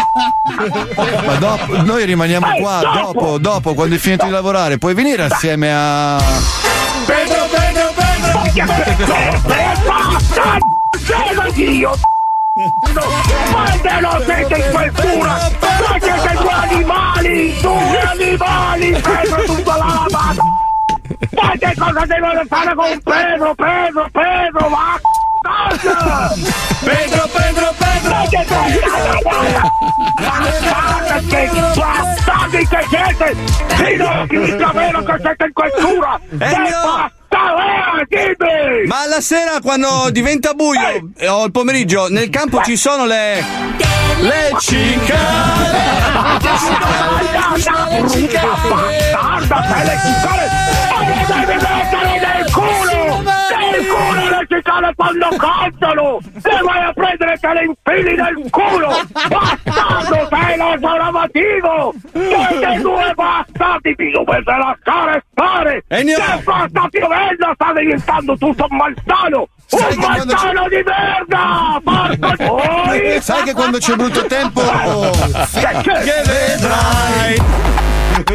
Ma 1.23 1.35
dopo, 1.35 1.83
noi 1.83 2.05
rimaniamo 2.05 2.51
Ehi, 2.51 2.61
qua, 2.61 2.79
dopo! 2.81 3.13
dopo, 3.13 3.37
dopo, 3.37 3.73
quando 3.75 3.93
hai 3.93 3.99
finito 3.99 4.25
di 4.25 4.31
lavorare. 4.31 4.79
Puoi 4.79 4.95
venire 4.95 5.23
assieme 5.23 5.71
a... 5.71 6.17
Pedro, 7.05 7.45
Pedro, 7.51 7.93
Pedro! 7.95 9.41
Basta! 9.85 10.57
Prego 11.05 11.51
Dio! 11.51 11.91
Quante 13.51 13.99
lo 13.99 14.21
siete 14.23 14.55
in 14.55 14.71
questura? 14.71 15.31
Ma 15.31 15.99
siete 15.99 16.37
due 16.39 16.51
animali! 16.51 17.59
Due 17.59 17.99
animali! 17.99 18.91
Pedro 19.01 19.43
tutta 19.43 19.77
la 19.77 19.85
lavata! 19.85 20.43
Ma 21.31 21.51
che 21.59 21.73
cosa 21.77 22.05
devono 22.05 22.41
fare 22.47 22.75
con 22.75 23.01
Pedro? 23.03 23.55
Pedro, 23.55 24.09
Pedro, 24.11 24.69
va! 24.69 24.99
Pedro, 26.83 27.29
Pedro, 27.33 27.73
Pedro! 27.77 28.09
Ma 28.09 28.25
che? 28.29 28.45
Bastardi 30.21 31.27
che 31.27 31.47
bastardi 31.75 32.67
che 32.67 32.85
siete! 32.89 33.35
Fino 33.75 34.07
a 34.07 34.25
chi 34.27 34.55
davvero 34.55 35.03
che 35.03 35.15
siete 35.21 35.45
in 35.45 35.53
questura! 35.53 36.19
Che 36.29 36.37
bastardi! 36.37 37.21
Ma 38.85 39.07
la 39.07 39.21
sera 39.21 39.59
quando 39.61 40.09
diventa 40.11 40.53
buio 40.53 41.09
eh, 41.17 41.27
o 41.27 41.45
il 41.45 41.51
pomeriggio 41.51 42.07
nel 42.09 42.29
campo 42.29 42.61
ci 42.63 42.77
sono 42.77 43.05
le. 43.05 43.43
Le 44.19 44.51
cicale! 44.59 45.81
Bastarda, 49.11 49.83
le 49.83 49.99
cicale! 50.03 50.49
Mettere 53.53 53.71
nel 53.71 53.87
culo! 53.87 54.13
Nel 54.13 54.27
culo 54.27 54.29
le 54.29 54.45
cicale 54.49 54.93
quando 54.95 55.27
cantano! 55.37 56.19
Le 56.33 56.59
vai 56.63 56.83
a 56.83 56.93
prendere 56.93 57.37
te 57.37 57.53
le 57.53 57.63
infili 57.65 58.15
nel 58.15 58.49
culo! 58.49 58.89
Bastardo, 59.29 60.27
sei 60.29 60.57
l'esoramativo! 60.57 61.93
Siete 62.11 62.81
due 62.81 63.13
bastardi! 63.15 63.93
Vi 63.95 64.11
dovete 64.11 64.51
lasciare 64.51 65.23
stare! 65.31 65.83
Ennio! 65.87 66.17
Che 66.17 66.41
fa 66.41 66.65
sta 66.69 66.87
piovendo? 66.89 67.51
Sta 67.53 67.73
diventando 67.73 68.37
tutto 68.37 68.67
un 68.69 68.77
malsano! 68.77 69.47
Sai 69.65 69.95
Un 69.95 69.99
malsano 69.99 70.67
di 70.67 70.83
merda! 70.83 71.81
Voi! 72.45 73.21
Sai 73.21 73.43
che 73.43 73.53
quando 73.53 73.77
c'è 73.77 73.95
brutto 73.95 74.25
tempo... 74.25 74.61
Che 74.61 76.21
vedrai! 76.25 77.72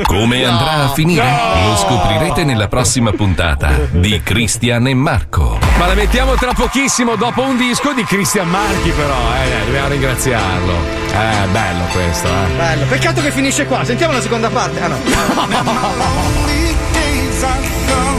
Come 0.07 0.45
andrà 0.45 0.85
a 0.85 0.89
finire? 0.89 1.25
Lo 1.65 1.77
scoprirete 1.77 2.43
nella 2.45 2.67
prossima 2.67 3.13
puntata 3.13 3.73
di 3.91 4.21
Christian 4.23 4.89
e 4.89 4.95
Marco. 4.95 5.59
Ma 5.79 5.87
la 5.87 5.95
mettiamo 5.95 6.35
tra 6.35 6.53
pochissimo 6.53 7.15
dopo 7.15 7.43
un 7.43 7.57
disco 7.57 7.93
di 7.93 8.03
Christian 8.05 8.49
Marchi, 8.49 8.91
però, 8.91 9.15
eh, 9.15 9.65
dobbiamo 9.67 9.89
ringraziarlo. 9.89 10.73
Eh, 11.13 11.47
bello 11.53 11.85
questo, 11.93 12.27
eh. 12.27 12.57
Bello, 12.57 12.87
peccato 12.87 13.23
che 13.23 13.31
finisce 13.31 13.67
qua. 13.67 13.85
Sentiamo 13.85 14.15
la 14.15 14.21
seconda 14.21 14.49
parte. 14.49 14.81
Ah 14.81 14.89
no. 14.89 14.97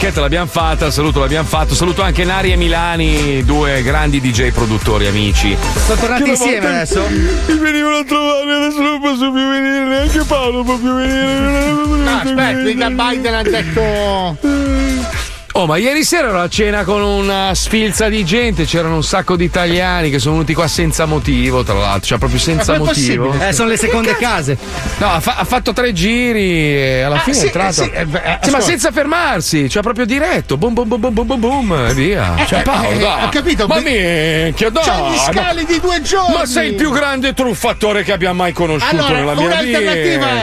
polchetta 0.00 0.20
l'abbiamo 0.22 0.46
fatta, 0.46 0.86
il 0.86 0.92
saluto 0.92 1.20
l'abbiamo 1.20 1.46
fatto. 1.46 1.74
Saluto 1.74 2.00
anche 2.00 2.24
Nari 2.24 2.52
e 2.52 2.56
Milani, 2.56 3.44
due 3.44 3.82
grandi 3.82 4.18
DJ 4.18 4.50
produttori 4.50 5.06
amici. 5.06 5.54
Sono 5.84 6.00
tornati 6.00 6.30
insieme 6.30 6.66
adesso? 6.68 7.06
Mi 7.06 7.58
venivano 7.58 7.96
a 7.96 8.04
trovare, 8.04 8.50
adesso 8.50 8.80
non 8.80 8.98
posso 8.98 9.30
più 9.30 9.46
venire, 9.46 9.84
neanche 9.84 10.24
Paolo 10.24 10.62
può 10.62 10.78
più 10.78 10.94
venire. 10.94 11.70
No, 11.70 12.16
aspetta, 12.16 12.52
mica 12.62 12.88
Biden 12.88 13.34
ha 13.34 13.42
detto. 13.42 15.19
Oh, 15.60 15.66
ma 15.66 15.76
ieri 15.76 16.04
sera 16.04 16.28
ero 16.28 16.40
a 16.40 16.48
cena 16.48 16.84
con 16.84 17.02
una 17.02 17.54
sfilza 17.54 18.08
di 18.08 18.24
gente, 18.24 18.64
c'erano 18.64 18.94
un 18.94 19.02
sacco 19.04 19.36
di 19.36 19.44
italiani 19.44 20.08
che 20.08 20.18
sono 20.18 20.36
venuti 20.36 20.54
qua 20.54 20.66
senza 20.66 21.04
motivo, 21.04 21.62
tra 21.62 21.74
l'altro, 21.74 22.06
cioè 22.06 22.18
proprio 22.18 22.38
senza 22.40 22.72
Ma 22.72 22.78
motivo. 22.78 23.30
Eh, 23.38 23.52
sono 23.52 23.68
le 23.68 23.76
seconde 23.76 24.16
case. 24.16 24.56
No, 24.96 25.12
ha, 25.12 25.20
fa- 25.20 25.36
ha 25.36 25.44
fatto 25.44 25.74
tre 25.74 25.92
giri 25.92 26.50
e 26.78 27.02
alla 27.02 27.16
Ah, 27.16 27.18
fine 27.18 27.36
sì, 27.36 27.42
è 27.42 27.46
entrato. 27.48 27.72
sì, 27.82 27.90
eh, 27.90 28.06
beh, 28.06 28.38
Sì, 28.40 28.50
ma 28.50 28.60
senza 28.60 28.90
fermarsi, 28.90 29.68
cioè 29.68 29.82
proprio 29.82 30.06
diretto. 30.06 30.56
Boom, 30.56 30.72
boom, 30.72 30.88
boom, 30.88 31.00
boom, 31.00 31.12
boom, 31.14 31.26
boom, 31.26 31.40
boom, 31.66 31.86
e 31.90 31.92
via. 31.92 32.36
Eh, 32.38 32.46
Cioè, 32.46 32.60
eh, 32.60 32.62
Paolo, 32.62 32.88
eh, 32.98 33.24
ho 33.24 33.28
capito, 33.28 33.66
Ma 33.66 33.80
minchia, 33.80 34.70
dai. 34.70 34.82
C'ha 34.82 35.10
gli 35.10 35.18
scali 35.18 35.64
di 35.66 35.78
due 35.78 36.00
giorni. 36.00 36.36
Ma 36.38 36.46
sei 36.46 36.68
il 36.70 36.74
più 36.74 36.90
grande 36.90 37.34
truffatore 37.34 38.02
che 38.02 38.12
abbia 38.12 38.32
mai 38.32 38.54
conosciuto 38.54 38.96
Allora, 38.96 39.34
nella 39.34 39.34
mia 39.34 39.60
vita. 39.60 39.78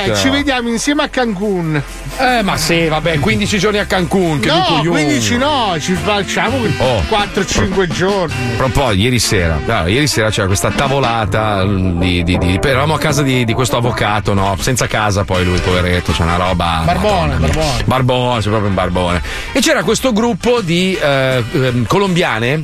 è 0.03 0.15
ci 0.15 0.29
vediamo 0.29 0.69
insieme 0.69 1.01
a 1.01 1.07
Cancun. 1.07 1.81
Eh, 2.19 2.41
ma 2.41 2.57
sì, 2.57 2.87
vabbè, 2.87 3.19
15 3.19 3.59
giorni 3.59 3.77
a 3.77 3.85
Cancun. 3.85 4.39
Che 4.39 4.47
no, 4.47 4.55
du 4.55 4.61
coglione. 4.77 5.03
15 5.03 5.37
no, 5.37 5.75
ci 5.79 5.93
facciamo 5.93 6.57
Oh. 6.79 7.01
4-5 7.07 7.87
giorni. 7.87 8.33
Però 8.53 8.65
un 8.65 8.71
po' 8.71 8.91
ieri 8.91 9.19
sera, 9.19 9.55
allora, 9.63 9.87
ieri 9.87 10.07
sera 10.07 10.29
c'era 10.31 10.47
questa 10.47 10.71
tavolata 10.71 11.63
di, 11.65 12.23
di- 12.23 12.37
di- 12.37 12.59
eravamo 12.63 12.95
a 12.95 12.97
casa 12.99 13.21
di, 13.21 13.45
di 13.45 13.53
questo 13.53 13.77
avvocato, 13.77 14.33
no? 14.33 14.55
Senza 14.59 14.87
casa 14.87 15.23
poi 15.25 15.45
lui, 15.45 15.59
poveretto, 15.59 16.11
c'è 16.11 16.23
una 16.23 16.37
roba. 16.37 16.81
Barbone, 16.85 17.35
barbone. 17.35 17.83
Barbone, 17.85 18.39
c'è 18.41 18.49
proprio 18.49 18.69
un 18.69 18.75
barbone. 18.75 19.21
E 19.51 19.59
c'era 19.59 19.83
questo 19.83 20.11
gruppo 20.11 20.61
di 20.61 20.97
eh, 20.99 21.43
ehm, 21.51 21.85
colombiane 21.85 22.61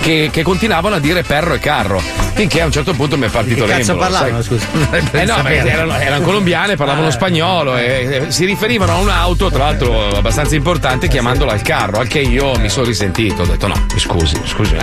che, 0.00 0.28
che 0.32 0.42
continuavano 0.42 0.96
a 0.96 0.98
dire 0.98 1.22
perro 1.22 1.54
e 1.54 1.58
carro. 1.58 2.02
Finché 2.32 2.62
a 2.62 2.64
un 2.64 2.72
certo 2.72 2.94
punto 2.94 3.18
mi 3.18 3.26
è 3.26 3.28
partito 3.28 3.64
Che 3.66 3.70
cazzo 3.72 3.92
l'embolo. 3.92 4.10
parlavano, 4.10 4.42
scusa? 4.42 4.66
Eh 5.12 5.24
no, 5.24 5.46
erano, 5.46 5.98
erano 5.98 6.24
colombiane, 6.24 6.76
parlavano 6.76 7.08
Eh. 7.08 7.10
spagnolo 7.10 7.76
e, 7.76 8.22
e 8.26 8.30
si 8.30 8.44
riferivano 8.46 8.92
a 8.92 8.96
un'auto, 8.96 9.50
tra 9.50 9.64
l'altro 9.64 10.08
abbastanza 10.16 10.54
importante, 10.54 11.08
chiamandola 11.08 11.52
il 11.54 11.62
carro. 11.62 11.98
Al 12.00 12.06
che 12.06 12.20
io 12.20 12.54
mi 12.58 12.68
sono 12.70 12.86
risentito, 12.86 13.42
ho 13.42 13.46
detto 13.46 13.66
no, 13.66 13.74
mi 13.92 13.98
scusi, 13.98 14.40
scusi. 14.44 14.74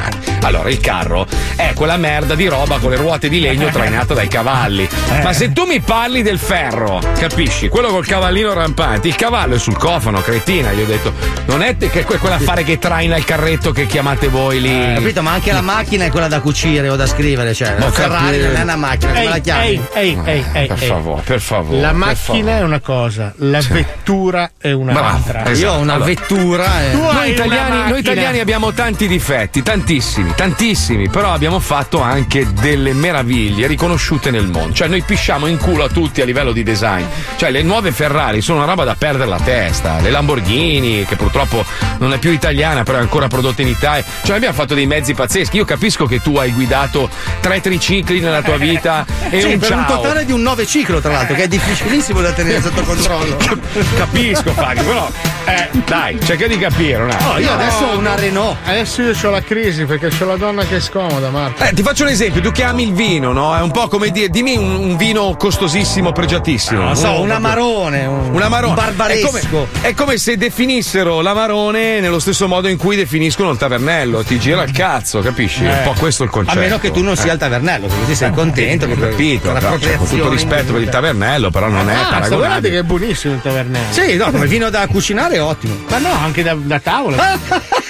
Allora, 0.41 0.69
il 0.69 0.79
carro 0.79 1.25
è 1.55 1.71
quella 1.73 1.97
merda 1.97 2.35
di 2.35 2.47
roba 2.47 2.77
con 2.77 2.91
le 2.91 2.97
ruote 2.97 3.27
di 3.29 3.39
legno 3.39 3.69
trainata 3.71 4.13
dai 4.13 4.27
cavalli. 4.27 4.87
Ma 5.23 5.33
se 5.33 5.51
tu 5.51 5.65
mi 5.65 5.79
parli 5.79 6.21
del 6.21 6.37
ferro, 6.37 7.01
capisci? 7.17 7.69
Quello 7.69 7.87
col 7.89 8.05
cavallino 8.05 8.53
rampante, 8.53 9.07
il 9.07 9.15
cavallo 9.15 9.55
è 9.55 9.59
sul 9.59 9.77
cofano, 9.77 10.21
cretina. 10.21 10.71
Gli 10.73 10.81
ho 10.81 10.85
detto, 10.85 11.11
non 11.45 11.63
è 11.63 11.75
che 11.77 12.03
que- 12.03 12.17
quell'affare 12.17 12.63
che 12.63 12.77
traina 12.77 13.17
il 13.17 13.23
carretto 13.25 13.71
che 13.71 13.87
chiamate 13.87 14.27
voi 14.27 14.61
lì. 14.61 15.06
Eh, 15.07 15.13
Capito? 15.13 15.21
Ma 15.21 15.31
anche 15.31 15.51
la 15.51 15.61
macchina 15.61 16.05
è 16.05 16.09
quella 16.09 16.27
da 16.27 16.39
cucire 16.41 16.89
o 16.89 16.95
da 16.95 17.05
scrivere. 17.07 17.53
Cioè, 17.53 17.75
Ma 17.77 17.85
la 17.85 17.91
Ferrari 17.91 18.25
capito. 18.25 18.47
non 18.47 18.55
è 18.55 18.61
una 18.63 18.75
macchina, 18.75 19.11
come 19.11 19.21
Ehi, 19.23 19.29
la 19.29 19.37
chiami? 19.39 19.65
ehi, 19.67 19.81
ehi, 19.93 20.19
ehi, 20.25 20.45
ehi, 20.53 20.67
per 20.67 20.77
favore, 20.77 21.21
per 21.23 21.39
favore. 21.41 21.79
La 21.81 21.87
per 21.89 21.95
macchina 21.97 22.17
favore. 22.37 22.51
è 22.57 22.61
una 22.63 22.79
cosa, 22.79 23.33
la 23.37 23.61
vettura 23.69 24.51
è 24.57 24.71
un'altra. 24.71 25.45
Esatto. 25.45 25.57
Io 25.59 25.71
ho 25.73 25.77
una 25.79 25.93
Allora, 25.93 26.05
vettura 26.09 26.81
e... 26.83 26.93
Noi 26.93 27.29
italiani, 27.31 27.89
noi 27.89 27.99
italiani 27.99 28.39
abbiamo 28.39 28.71
tanti 28.73 29.07
difetti, 29.07 29.61
tantissimi, 29.63 30.33
tantissimi, 30.35 31.09
però 31.09 31.31
abbiamo 31.33 31.59
fatto 31.59 32.01
anche 32.01 32.47
delle 32.59 32.93
meraviglie 32.93 33.67
riconosciute 33.67 34.31
nel 34.31 34.47
mondo. 34.47 34.73
Cioè, 34.73 34.87
noi 34.87 35.01
pisciamo 35.01 35.47
in 35.47 35.57
culo 35.57 35.85
a 35.85 35.89
tutti 35.89 36.21
a 36.21 36.25
livello 36.25 36.51
di 36.51 36.63
design. 36.63 37.03
Cioè, 37.37 37.51
le 37.51 37.63
nuove 37.63 37.91
Ferrari 37.91 38.41
sono 38.41 38.57
una 38.59 38.67
roba 38.67 38.83
da 38.83 38.95
perdere 38.95 39.29
la 39.29 39.39
testa. 39.39 39.99
Le 40.01 40.09
Lamborghini, 40.09 41.05
che 41.05 41.15
purtroppo 41.15 41.63
non 41.99 42.13
è 42.13 42.17
più 42.17 42.31
italiana, 42.31 42.83
però 42.83 42.97
è 42.97 43.01
ancora 43.01 43.27
prodotta 43.27 43.61
in 43.61 43.67
Italia. 43.69 44.03
Cioè, 44.23 44.35
abbiamo 44.35 44.53
fatto 44.53 44.73
dei 44.73 44.85
mezzi 44.97 45.13
pazzeschi. 45.13 45.57
Io 45.57 45.65
capisco 45.65 46.05
che 46.05 46.21
tu 46.21 46.35
hai 46.37 46.51
guidato 46.51 47.09
tre 47.39 47.61
tricicli 47.61 48.19
nella 48.19 48.41
tua 48.41 48.57
vita 48.57 49.05
e 49.29 49.41
Sì, 49.41 49.53
un 49.53 49.59
per 49.59 49.73
un 49.73 49.85
totale 49.85 50.25
di 50.25 50.31
un 50.31 50.41
9 50.41 50.65
ciclo, 50.65 50.99
tra 50.99 51.11
l'altro, 51.11 51.35
che 51.35 51.43
è 51.43 51.47
difficilissimo 51.47 52.21
da 52.21 52.31
tenere 52.31 52.61
sotto 52.61 52.81
controllo. 52.81 53.37
Capisco, 53.95 54.51
Fabio, 54.53 54.83
però. 54.83 55.09
Eh, 55.47 55.69
dai, 55.85 56.19
cerca 56.25 56.45
di 56.47 56.57
capire 56.57 57.03
un 57.03 57.09
attimo. 57.09 57.31
Oh, 57.31 57.39
io 57.39 57.53
adesso 57.53 57.85
ho 57.85 57.97
una 57.97 58.15
Renault. 58.15 58.57
Adesso 58.65 59.01
io 59.01 59.13
ho 59.21 59.29
la 59.29 59.41
crisi 59.41 59.85
perché 59.85 60.09
c'ho 60.09 60.25
la 60.25 60.35
donna 60.35 60.65
che 60.65 60.77
è 60.77 60.79
scomoda, 60.79 61.29
Marco. 61.29 61.63
Eh, 61.63 61.71
ti 61.73 61.83
faccio 61.83 62.03
un 62.03 62.09
esempio, 62.09 62.41
tu 62.41 62.51
che 62.51 62.63
ami 62.63 62.83
il 62.83 62.93
vino, 62.93 63.31
no? 63.31 63.55
È 63.55 63.61
un 63.61 63.71
po' 63.71 63.87
come 63.87 64.09
dire, 64.09 64.27
dimmi 64.29 64.57
un, 64.57 64.75
un 64.75 64.97
vino 64.97 65.35
costosissimo, 65.37 66.11
pregiatissimo. 66.11 66.81
Non 66.81 66.95
so, 66.97 67.07
un 67.07 67.15
proprio- 67.15 67.35
amarone, 67.35 68.05
un, 68.05 68.29
Un 68.33 68.41
amarone. 68.41 68.73
un 68.73 68.75
barbaresco. 68.75 69.37
È 69.37 69.41
come, 69.49 69.67
è 69.81 69.93
come 69.93 70.17
se 70.17 70.35
definissero 70.35 71.21
l'amarone 71.21 72.01
nello 72.01 72.19
stesso 72.19 72.47
modo 72.49 72.67
in 72.67 72.75
cui 72.77 72.97
definiscono 72.97 73.49
il 73.51 73.57
tavernello. 73.57 74.23
Ti 74.23 74.39
gira 74.39 74.63
il 74.63 74.71
cazzo, 74.71 74.86
capisci? 75.23 75.63
È 75.65 75.71
un 75.77 75.83
po' 75.83 75.93
questo 75.99 76.23
il 76.23 76.29
A 76.29 76.31
concetto. 76.31 76.59
meno 76.59 76.79
che 76.79 76.91
tu 76.91 77.01
non 77.01 77.15
sia 77.15 77.27
Eh. 77.27 77.31
al 77.31 77.37
tavernello, 77.37 77.87
così 77.87 78.15
sei 78.15 78.31
contento. 78.31 78.85
Ho 78.85 78.89
perché- 78.89 79.09
capito, 79.09 79.49
con 79.51 79.53
però, 79.59 79.77
cioè, 79.79 79.95
con 79.97 80.07
tutto 80.07 80.29
rispetto 80.29 80.71
per 80.73 80.81
il 80.81 80.89
tavernello, 80.89 81.49
però 81.51 81.67
non 81.67 81.89
è 81.89 81.93
Ah, 81.93 81.97
guardate 81.97 82.19
paragonabile. 82.29 82.69
che 82.69 82.77
è 82.79 82.83
buonissimo 82.83 83.33
il 83.33 83.41
tavernello. 83.41 83.85
Sì, 83.91 84.15
no, 84.15 84.31
come 84.31 84.47
vino 84.47 84.69
da 84.69 84.87
cucinare 84.87 85.35
è 85.35 85.41
ottimo. 85.41 85.75
Ma 85.89 85.97
no, 85.99 86.11
anche 86.11 86.43
da, 86.43 86.55
da 86.57 86.79
tavola. 86.79 87.15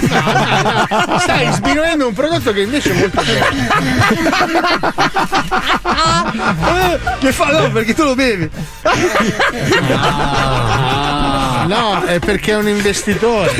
No, 0.00 0.20
no, 0.20 0.86
no, 1.06 1.18
Stai 1.18 1.52
sminuendo 1.52 2.06
un 2.06 2.12
prodotto 2.14 2.52
che 2.52 2.60
invece 2.60 2.92
è 2.92 2.94
molto 2.94 3.20
Eh, 6.80 6.98
Che 7.18 7.32
fa? 7.32 7.46
No, 7.50 7.70
perché 7.72 7.94
tu 7.94 8.04
lo 8.04 8.14
bevi. 8.14 8.48
No, 11.68 12.02
è 12.04 12.18
perché 12.18 12.52
è 12.52 12.56
un 12.56 12.68
investitore. 12.68 13.52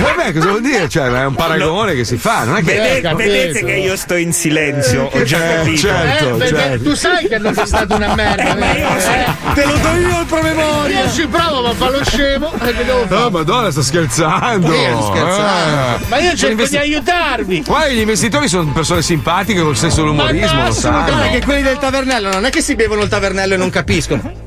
Vabbè, 0.00 0.32
cosa 0.32 0.48
vuol 0.48 0.60
dire? 0.62 0.88
Cioè, 0.88 1.08
è 1.10 1.24
un 1.26 1.34
paragone 1.34 1.94
che 1.94 2.04
si 2.04 2.16
fa, 2.16 2.44
non 2.44 2.56
è 2.56 2.62
che. 2.62 2.74
Vedete, 2.74 3.14
vedete 3.14 3.64
che 3.64 3.72
io 3.74 3.96
sto 3.96 4.14
in 4.16 4.32
silenzio, 4.32 5.10
ho 5.12 5.22
già 5.22 5.36
Eh, 5.52 5.56
capito. 5.56 5.76
certo. 5.78 6.28
Eh, 6.34 6.38
perché 6.38 6.54
certo. 6.56 6.82
tu 6.84 6.94
sai 6.94 7.28
che 7.28 7.38
non 7.38 7.54
sei 7.54 7.66
stato 7.66 7.94
una 7.94 8.14
merda. 8.14 8.56
eh? 8.56 9.26
Te 9.54 9.64
lo 9.64 9.76
do 9.76 9.88
io 9.96 10.20
il 10.20 10.26
promemoria. 10.26 11.00
Io 11.04 11.10
ci 11.12 11.26
provo, 11.26 11.62
ma 11.62 11.72
fa 11.74 11.90
lo 11.90 12.04
scemo. 12.04 12.52
eh, 12.54 12.72
fare? 13.08 13.14
Oh, 13.22 13.30
madonna, 13.30 13.70
sta 13.70 13.82
scherzando. 13.82 14.72
Io 14.72 14.96
sto 15.02 15.12
scherzando. 15.14 16.04
Eh. 16.04 16.08
Ma 16.08 16.18
io 16.18 16.30
cerco 16.36 16.46
investi- 16.52 16.76
di 16.76 16.82
aiutarvi. 16.82 17.62
Guarda, 17.66 17.88
gli 17.92 17.98
investitori 18.00 18.48
sono 18.48 18.70
persone 18.72 19.02
simpatiche 19.02 19.60
col 19.60 19.76
senso 19.76 20.02
dell'umorismo, 20.02 20.46
Ma 20.56 20.62
lo 20.62 20.68
ma 20.68 20.70
sanno. 20.72 21.04
Guarda 21.04 21.28
che 21.30 21.40
quelli 21.44 21.62
del 21.62 21.78
tavernello 21.78 22.30
non 22.30 22.44
è 22.46 22.50
che 22.50 22.62
si 22.62 22.74
bevono 22.74 23.02
il 23.02 23.08
tavernello 23.08 23.54
e 23.54 23.56
non 23.56 23.70
capiscono. 23.70 24.41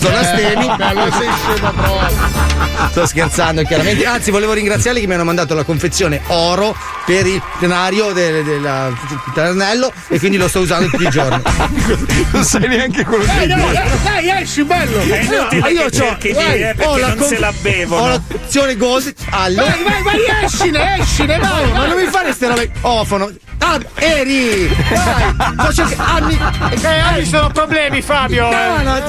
Sono 0.00 0.16
astemi. 0.16 0.68
Eh, 0.80 0.82
allora 0.84 1.10
sei 1.12 1.28
scema 1.44 1.70
proprio. 1.72 2.88
Sto 2.90 3.06
scherzando, 3.06 3.62
chiaramente. 3.62 4.04
Anzi, 4.06 4.30
volevo 4.30 4.52
ringraziarli 4.52 5.00
che 5.00 5.06
mi 5.06 5.14
hanno 5.14 5.24
mandato 5.24 5.54
la 5.54 5.62
confezione 5.64 6.20
oro 6.28 6.74
per 7.04 7.26
il 7.26 7.40
denario 7.58 8.12
del 8.12 8.42
del 8.42 8.90
tavernello 9.34 9.92
e 10.08 10.18
quindi 10.18 10.36
lo 10.38 10.48
sto 10.48 10.60
usando 10.60 10.88
tutti 10.88 11.04
i 11.04 11.10
giorni. 11.10 11.42
Non 12.32 12.44
sai 12.44 12.68
neanche 12.68 13.04
quello 13.04 13.24
Dai, 13.24 13.38
che 13.40 13.46
dai, 13.48 13.60
dire. 13.60 13.72
dai, 14.02 14.26
dai, 14.26 14.42
esci, 14.42 14.64
bello. 14.64 14.98
È 15.00 15.18
inutile 15.20 15.60
Ah, 15.62 15.68
io 15.68 15.84
che 15.84 15.90
c'ho- 15.90 15.90
cerchi 15.90 16.28
di 16.28 16.32
vai, 16.34 16.62
ho 16.78 16.96
la 16.96 17.06
non 17.08 17.16
conf- 17.16 17.28
se 17.32 17.38
la 17.38 17.48
Ho 17.48 17.54
bevono. 17.60 18.08
l'opzione 18.08 18.76
gold. 18.76 19.14
Allora. 19.30 19.70
Vai, 19.70 19.82
vai, 19.82 20.02
vai, 20.02 20.44
escine, 20.44 20.98
escine, 21.00 21.38
vai. 21.38 21.72
Ma 21.72 21.86
non 21.86 21.96
mi 22.00 22.06
fare 22.06 22.32
ste 22.32 22.46
robe. 22.48 22.70
Ofono. 22.82 23.30
Ah, 23.58 23.78
eri! 23.96 24.68
Dai! 24.88 25.34
Sto 25.58 25.72
cercando. 25.72 26.02
Anni. 26.12 26.38
Eh, 26.72 27.24
ci 27.24 27.26
sono 27.30 27.50
problemi, 27.50 28.00
Fabio. 28.00 28.48
No, 28.50 28.82
no, 28.82 28.96
eh, 28.96 29.02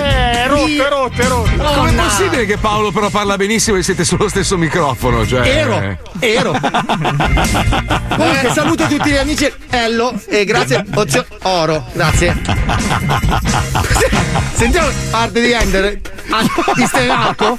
rotto, 0.78 1.22
è 1.22 1.26
rotto. 1.28 1.64
Oh, 1.64 1.74
Com'è 1.74 1.92
no. 1.92 2.04
possibile 2.04 2.46
che 2.46 2.58
Paolo 2.58 2.92
però 2.92 3.10
parla 3.10 3.36
benissimo 3.38 3.78
e 3.78 3.84
siete 3.84 4.04
sullo 4.06 4.28
stesso 4.28 4.58
microfono? 4.58 5.26
Cioè... 5.26 5.48
Ero, 5.48 5.98
ero. 6.20 6.52
Comunque 8.16 8.52
saluto 8.54 8.86
tutti 8.88 9.10
gli 9.10 9.18
amici 9.18 9.52
Ello 9.70 10.14
e 10.28 10.46
grazie 10.46 10.84
Ozio 10.96 11.26
Oro, 11.44 11.86
grazie. 11.94 12.40
Sentiamo 14.54 14.90
parte 15.10 15.42
di 15.42 15.52
Ender. 15.52 16.00
Ah, 16.30 16.44
Di 16.76 16.86
Stenalco? 16.86 17.58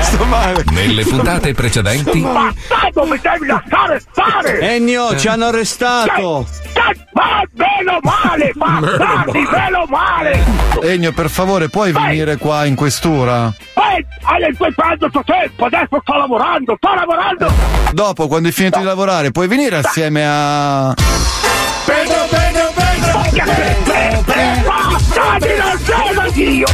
Sto 0.00 0.24
male. 0.24 0.64
Nelle 0.72 1.04
puntate 1.04 1.52
precedenti 1.54 2.20
Bastardo, 2.20 3.04
mi 3.04 3.20
devi 3.20 3.46
lasciare 3.46 4.00
stare! 4.10 4.60
Ennio, 4.60 5.16
ci 5.16 5.28
hanno 5.28 5.46
arrestato. 5.46 6.46
Dai, 6.72 7.06
Ma 7.12 7.42
meno 7.52 7.98
male, 8.02 8.52
bastardi, 8.54 9.46
meno 9.50 9.84
male! 9.88 10.44
Ennio, 10.82 11.11
per 11.12 11.30
favore, 11.30 11.68
puoi 11.68 11.92
venire 11.92 12.36
qua 12.36 12.64
in 12.64 12.74
questura? 12.74 13.52
Eh, 13.74 14.06
hai 14.22 14.42
il 14.48 14.56
tuo 14.56 14.68
pranzo 14.74 15.08
tuo 15.10 15.22
tempo, 15.24 15.64
adesso 15.66 15.98
sto 16.00 16.14
lavorando, 16.16 16.74
sto 16.76 16.94
lavorando! 16.94 17.52
Dopo, 17.92 18.26
quando 18.28 18.48
hai 18.48 18.54
finito 18.54 18.78
di 18.78 18.84
lavorare, 18.84 19.30
puoi 19.30 19.46
venire 19.48 19.76
assieme 19.76 20.24
a. 20.26 20.94
Pedro, 21.84 22.26
Pedro, 22.30 22.72
Pedro! 22.74 24.22
Bastardi, 24.64 25.48
non 25.58 25.78
sono 25.78 26.30
Dio! 26.30 26.66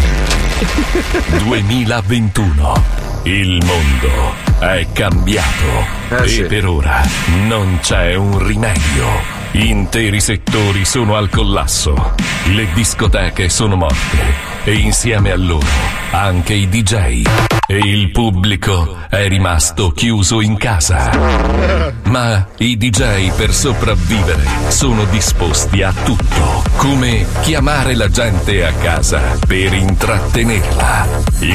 2021. 1.44 3.06
Il 3.24 3.62
mondo 3.64 4.34
è 4.60 4.86
cambiato 4.92 5.86
Eh, 6.10 6.22
e 6.22 6.28
sì. 6.28 6.42
per 6.44 6.66
ora 6.66 7.02
non 7.46 7.78
c'è 7.82 8.14
un 8.14 8.44
rimedio. 8.44 9.37
Interi 9.52 10.20
settori 10.20 10.84
sono 10.84 11.16
al 11.16 11.30
collasso. 11.30 12.14
Le 12.48 12.68
discoteche 12.74 13.48
sono 13.48 13.76
morte. 13.76 14.46
E 14.64 14.74
insieme 14.74 15.30
a 15.30 15.36
loro 15.36 15.66
anche 16.10 16.52
i 16.52 16.68
DJ. 16.68 17.22
E 17.66 17.76
il 17.76 18.10
pubblico 18.10 18.96
è 19.08 19.26
rimasto 19.28 19.90
chiuso 19.90 20.40
in 20.40 20.56
casa. 20.56 21.92
Ma 22.04 22.46
i 22.58 22.76
DJ 22.76 23.30
per 23.32 23.54
sopravvivere 23.54 24.46
sono 24.68 25.04
disposti 25.04 25.82
a 25.82 25.92
tutto. 25.92 26.62
Come 26.76 27.26
chiamare 27.40 27.94
la 27.94 28.08
gente 28.08 28.66
a 28.66 28.72
casa 28.72 29.38
per 29.46 29.72
intrattenerla. 29.72 31.06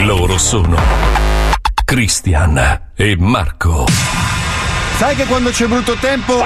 Loro 0.03 0.37
sono 0.37 0.77
Christian 1.85 2.89
e 2.95 3.15
Marco. 3.19 4.42
Sai 5.03 5.17
che 5.17 5.25
quando 5.25 5.49
c'è 5.49 5.67
brutto 5.67 5.97
tempo. 5.99 6.41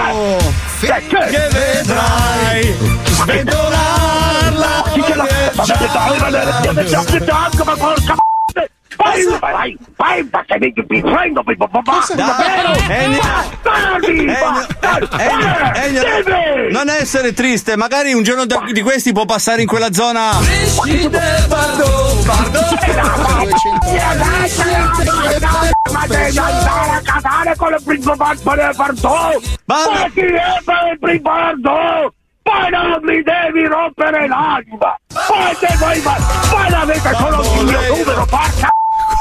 Che 0.80 1.48
vedrai 1.52 2.76
sventolarla 3.04 4.84
ma 7.64 7.76
porca 7.76 8.16
Vai, 9.40 9.78
vai, 9.96 10.30
vai, 10.30 10.74
mi 10.90 11.02
prendo, 11.02 11.44
mi 11.46 11.56
Davvero? 11.58 12.74
Bastardi! 13.64 14.26
Non 16.72 16.90
essere 16.90 17.34
triste, 17.34 17.76
magari 17.76 18.14
un 18.14 18.24
giorno 18.24 18.46
di 18.46 18.82
questi 18.82 19.14
può 19.14 19.26
passare 19.26 19.62
in 19.62 19.68
quella 19.68 19.94
zona. 19.94 20.32
Ma 25.92 26.06
devi 26.08 26.38
andare 26.38 26.90
a 26.92 27.02
casare 27.04 27.56
con 27.56 27.74
il 27.74 27.82
primo 27.84 28.16
barbo 28.16 28.56
del 28.56 28.74
Bardot! 28.76 29.60
Ma 29.66 30.10
chi 30.14 30.22
è 30.22 30.62
per 30.64 30.92
il 30.92 31.00
primo 31.00 31.22
Bardot? 31.22 32.14
Poi 32.44 32.70
non 32.70 33.00
mi 33.02 33.22
devi 33.24 33.66
rompere 33.68 34.28
l'anima! 34.28 34.98
Poi 35.28 35.58
te 35.60 35.76
vuoi 35.78 36.02
ma... 36.02 36.16
Poi 36.50 36.70
l'avete 36.70 37.14
solo 37.16 37.42
il 37.42 37.66
mio 37.66 37.96
numero, 37.96 38.26
porca... 38.26 38.70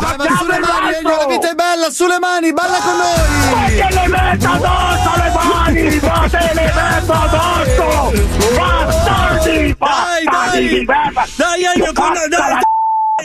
Dai, 0.00 0.16
ma 0.16 0.24
sulle 0.36 0.58
mani, 0.58 1.02
la 1.02 1.26
vita 1.26 1.50
è 1.50 1.54
bella, 1.54 1.90
sulle 1.90 2.18
mani, 2.18 2.52
balla 2.52 2.78
con 2.78 2.96
noi! 2.96 3.14
Ma 3.54 3.66
te 3.66 3.94
le 3.94 4.08
metto 4.08 4.48
addosso 4.48 5.10
le 5.16 5.30
mani! 5.32 6.00
Ma 6.06 6.28
te 6.28 6.50
le 6.54 6.72
metto 6.74 7.12
addosso! 7.12 8.12
Bastardi! 8.56 9.76
Di 10.58 10.84
merda! 10.86 11.26
Dai, 11.36 11.64
Ennio, 11.64 11.92
con 11.92 12.12
dai, 12.12 12.28
dai, 12.28 12.60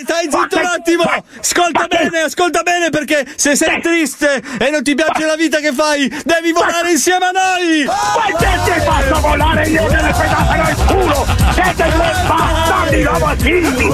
Stai 0.04 0.30
zitto 0.30 0.58
un 0.58 0.66
attimo! 0.66 1.04
Ascolta 1.40 1.88
bene, 1.88 2.20
ascolta 2.22 2.64
bene 2.64 2.90
perché 2.90 3.26
se 3.36 3.56
sei 3.56 3.82
triste 3.82 4.42
e 4.60 4.70
non 4.70 4.82
ti 4.82 4.96
piace 4.96 5.26
la 5.26 5.36
vita 5.36 5.60
che 5.60 5.72
fai, 5.72 6.08
devi 6.26 6.52
volare 6.52 6.92
insieme 6.92 7.26
a 7.26 7.32
noi! 7.32 7.86
Ma 7.86 8.38
te 8.38 8.60
ti 8.64 8.80
faccio 8.80 9.20
volare 9.20 9.68
io 9.68 9.88
nelle 9.88 10.12
pedate 10.12 10.58
nel 10.58 10.76
culo! 10.88 11.26
Siete 11.54 11.84
due 11.92 12.12
bastardi 12.28 13.04
lavativi! 13.04 13.88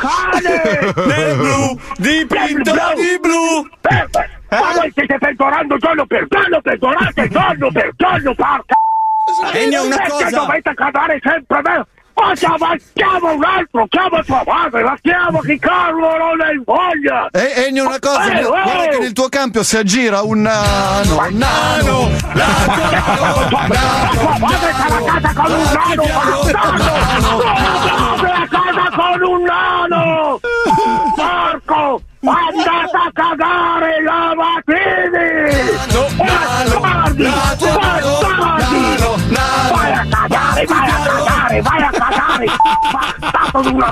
Cane! 0.00 0.92
Nel 1.06 1.36
blu, 1.36 1.80
dipinto 1.98 2.72
di 2.96 3.18
blu! 3.20 3.68
Ma 4.50 4.72
voi 4.74 4.90
siete 4.94 5.18
perdonando 5.18 5.76
giorno 5.76 6.06
per 6.06 6.26
giorno, 6.28 6.60
perdonate 6.60 7.28
giorno 7.28 7.70
per 7.70 7.92
giorno, 7.96 8.34
porca! 8.34 8.77
Ennio, 9.52 9.84
una 9.84 9.96
Perché 9.96 10.24
cosa. 10.24 10.38
dovete 10.38 10.74
cadere 10.74 11.20
sempre 11.22 11.60
me? 11.62 11.86
Ma 12.18 12.32
chiama 12.34 13.30
un 13.30 13.44
altro, 13.44 13.86
chiama 13.88 14.20
tua 14.24 14.42
madre, 14.44 14.82
la 14.82 14.96
chiamo 15.00 15.38
che 15.38 15.56
Carlo 15.60 16.16
non 16.16 16.40
in 16.52 16.62
voglia! 16.64 17.28
E 17.30 17.66
Ennio, 17.68 17.86
una 17.86 18.00
cosa, 18.00 18.24
Eh, 18.32 18.42
guarda 18.42 18.82
eh. 18.84 18.88
che 18.88 18.98
nel 18.98 19.12
tuo 19.12 19.28
campo 19.28 19.62
si 19.62 19.76
aggira 19.76 20.22
un 20.22 20.40
nano, 20.42 21.28
nano, 21.30 22.10
La 22.32 22.44
tua 23.48 23.66
madre 24.40 24.72
sta 24.72 24.86
a 24.96 25.20
casa 25.20 25.32
con 25.32 25.52
un 25.52 25.62
nano, 25.72 26.02
bastardo! 26.42 27.38
La 28.22 28.46
casa 28.50 28.90
con 28.96 29.22
un 29.22 29.42
nano! 29.44 30.40
Porco! 31.14 32.02
Andate 32.20 32.96
a 32.96 33.10
cagare, 33.12 34.02
lavativi! 34.02 35.28
Bastardi! 36.16 37.22
Bastardi! 37.22 38.07
Bastardo 42.92 43.60
di 43.60 43.74
una... 43.74 43.90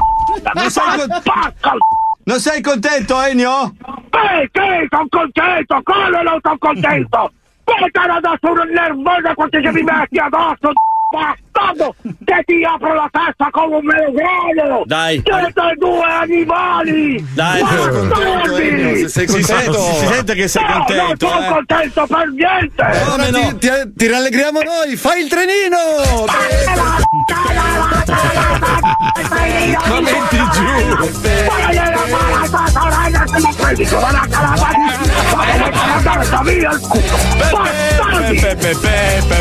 Non 0.55 0.71
sei, 0.71 0.85
con- 0.99 1.79
non 2.25 2.41
sei 2.41 2.61
contento, 2.63 3.21
Ennio? 3.23 3.75
perché 4.11 4.87
sono 4.91 5.07
contento? 5.09 5.81
Come 5.83 6.23
non 6.23 6.39
sono 6.43 6.59
contento? 6.59 7.33
Perché 7.65 7.99
adesso 7.99 8.39
sono 8.41 8.63
nervosa 8.65 9.35
quando 9.35 9.61
ci 9.61 9.69
mi 9.71 9.83
metti 9.83 10.19
addosso, 10.19 10.73
bastardo! 11.11 11.95
Che 12.03 12.43
ti 12.45 12.65
apro 12.65 12.95
la 12.95 13.09
testa 13.11 13.49
come 13.51 13.77
un 13.77 13.85
melograno! 13.85 14.83
Dai. 14.85 15.23
Siete 15.25 15.75
due 15.79 16.05
animali! 16.05 17.27
Dai, 17.35 17.61
Bastardi! 17.63 19.09
sei 19.09 19.29
Si 19.29 19.33
contento? 19.41 19.73
sente, 19.73 19.95
si 19.95 20.07
sente 20.07 20.35
che 20.35 20.49
sei 20.49 20.65
No, 20.65 20.73
contento, 20.73 21.03
non 21.07 21.17
sono 21.19 21.45
eh. 21.45 21.49
contento 21.53 22.07
per 22.07 22.29
niente! 22.29 22.83
Ora 23.11 23.25
ti, 23.25 23.59
ti, 23.59 23.69
ti 23.97 24.07
rallegriamo 24.07 24.61
noi, 24.63 24.97
fai 24.97 25.23
il 25.23 25.29
trenino! 25.29 25.77
Ma 29.89 30.01
metti 30.01 30.37
giù! 30.53 30.65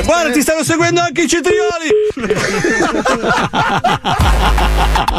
Guarda, 0.06 0.32
ti 0.32 0.42
stanno 0.42 0.64
seguendo 0.64 1.02
anche 1.02 1.24
i 1.24 1.28
cetrioli! 1.56 1.94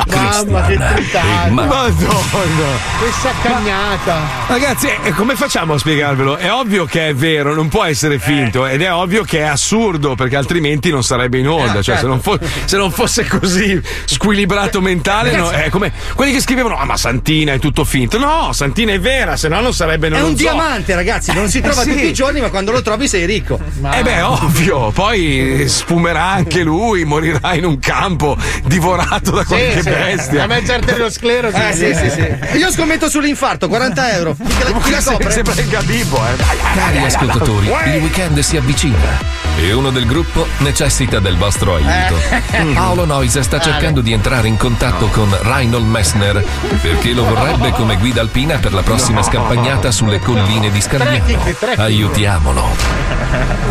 Mamma 0.07 0.63
che 0.67 0.79
tritata! 0.95 1.51
Madonna! 1.51 2.77
Che 2.99 3.11
saccagnata! 3.21 4.21
Ragazzi, 4.47 4.89
e 5.03 5.13
come 5.13 5.35
facciamo 5.37 5.75
a 5.75 5.79
spiegarvelo? 5.79 6.37
È 6.37 6.53
ovvio 6.53 6.85
che 6.85 7.09
è 7.09 7.15
vero, 7.15 7.55
non 7.55 7.69
può 7.69 7.85
essere 7.85 8.19
finto 8.19 8.67
ed 8.67 8.83
è 8.83 8.93
ovvio 8.93 9.23
che 9.25 9.39
è 9.41 9.45
assurdo 9.45 10.15
perché 10.15 10.37
altrimenti 10.37 10.91
non 10.91 11.03
sarebbe 11.03 11.39
in 11.39 11.49
onda. 11.49 11.83
Cioè, 11.83 11.99
se, 11.99 12.07
non 12.07 12.21
fo- 12.21 12.39
se 12.65 12.77
non 12.77 12.91
fosse 12.91 13.27
così 13.27 13.81
squilibrato 14.05 14.81
mentale, 14.81 15.35
no, 15.37 15.51
è 15.51 15.69
come 15.71 15.93
quelli 16.15 16.33
che 16.33 16.41
scrivevano: 16.41 16.77
Ah, 16.79 16.85
ma 16.85 16.97
Santina 16.97 17.53
è 17.53 17.59
tutto 17.59 17.85
finto. 17.85 18.19
No, 18.19 18.53
Santina 18.53 18.93
è 18.93 19.01
vera, 19.01 19.37
se 19.37 19.49
no 19.49 19.61
non 19.61 19.73
sarebbe 19.75 20.07
È 20.09 20.11
nello 20.11 20.27
un 20.29 20.37
zoo. 20.37 20.51
diamante, 20.51 20.95
ragazzi, 20.95 21.33
non 21.33 21.49
si 21.49 21.61
trova 21.61 21.83
Eh 21.83 21.85
sì. 21.85 21.91
tutti 21.93 22.07
i 22.07 22.13
giorni, 22.13 22.41
ma 22.41 22.51
quando 22.51 22.73
lo 22.73 22.83
trovi 22.83 23.09
sei 23.09 23.27
ricco. 23.27 23.59
Eh 23.93 24.03
beh, 24.03 24.23
ovvio, 24.23 24.91
poi 24.91 25.65
sfumerà 25.69 26.26
anche 26.31 26.63
lui, 26.63 27.05
morirà 27.05 27.55
in 27.55 27.65
un 27.65 27.79
campo 27.79 28.37
divorato 28.65 29.31
da 29.33 29.45
qualche 29.45 29.83
bestia. 29.83 30.45
A 30.45 30.47
me 30.47 30.63
c'è 30.63 30.75
arteriosclerosi. 30.75 31.55
Eh, 31.67 31.73
sì, 31.73 31.95
sì, 31.95 32.11
sì. 32.11 32.59
Io 32.59 32.71
scommetto 32.71 33.09
sull'infarto, 33.09 33.67
40 33.67 34.13
euro. 34.13 34.37
Chi 34.37 34.91
la, 34.91 35.01
chi 35.01 35.31
sembra 35.31 35.55
il 35.55 35.69
Gabibbo, 35.69 36.17
eh. 36.17 36.37
Cari 36.75 36.99
ascoltatori, 36.99 37.67
il 37.67 38.03
weekend 38.03 38.39
si 38.41 38.57
avvicina 38.57 39.47
e 39.59 39.73
uno 39.73 39.91
del 39.91 40.07
gruppo 40.07 40.47
necessita 40.59 41.19
del 41.19 41.37
vostro 41.37 41.75
aiuto. 41.75 42.17
Eh. 42.51 42.65
Paolo 42.75 43.05
Noise 43.05 43.43
sta 43.43 43.59
cercando 43.59 44.01
di 44.01 44.13
entrare 44.13 44.49
in 44.49 44.57
contatto 44.57 45.07
con 45.09 45.35
Reinhold 45.41 45.87
Messner 45.87 46.45
perché 46.81 47.13
lo 47.13 47.25
vorrebbe 47.25 47.71
come 47.73 47.97
guida 47.97 48.21
alpina 48.21 48.59
per 48.59 48.73
la 48.73 48.83
prossima 48.83 49.23
scampagnata 49.23 49.91
sulle 49.91 50.19
colline 50.19 50.71
di 50.71 50.81
trekking. 50.81 51.57
Aiutiamolo. 51.77 52.69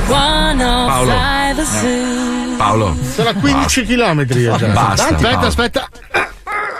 Paolo. 0.07 1.14
Paolo, 2.57 2.95
a 3.18 3.34
15 3.34 3.84
km 3.86 4.26
già. 4.26 4.68
Basta, 4.68 5.15
Aspetta, 5.15 5.40
aspetta. 5.40 5.90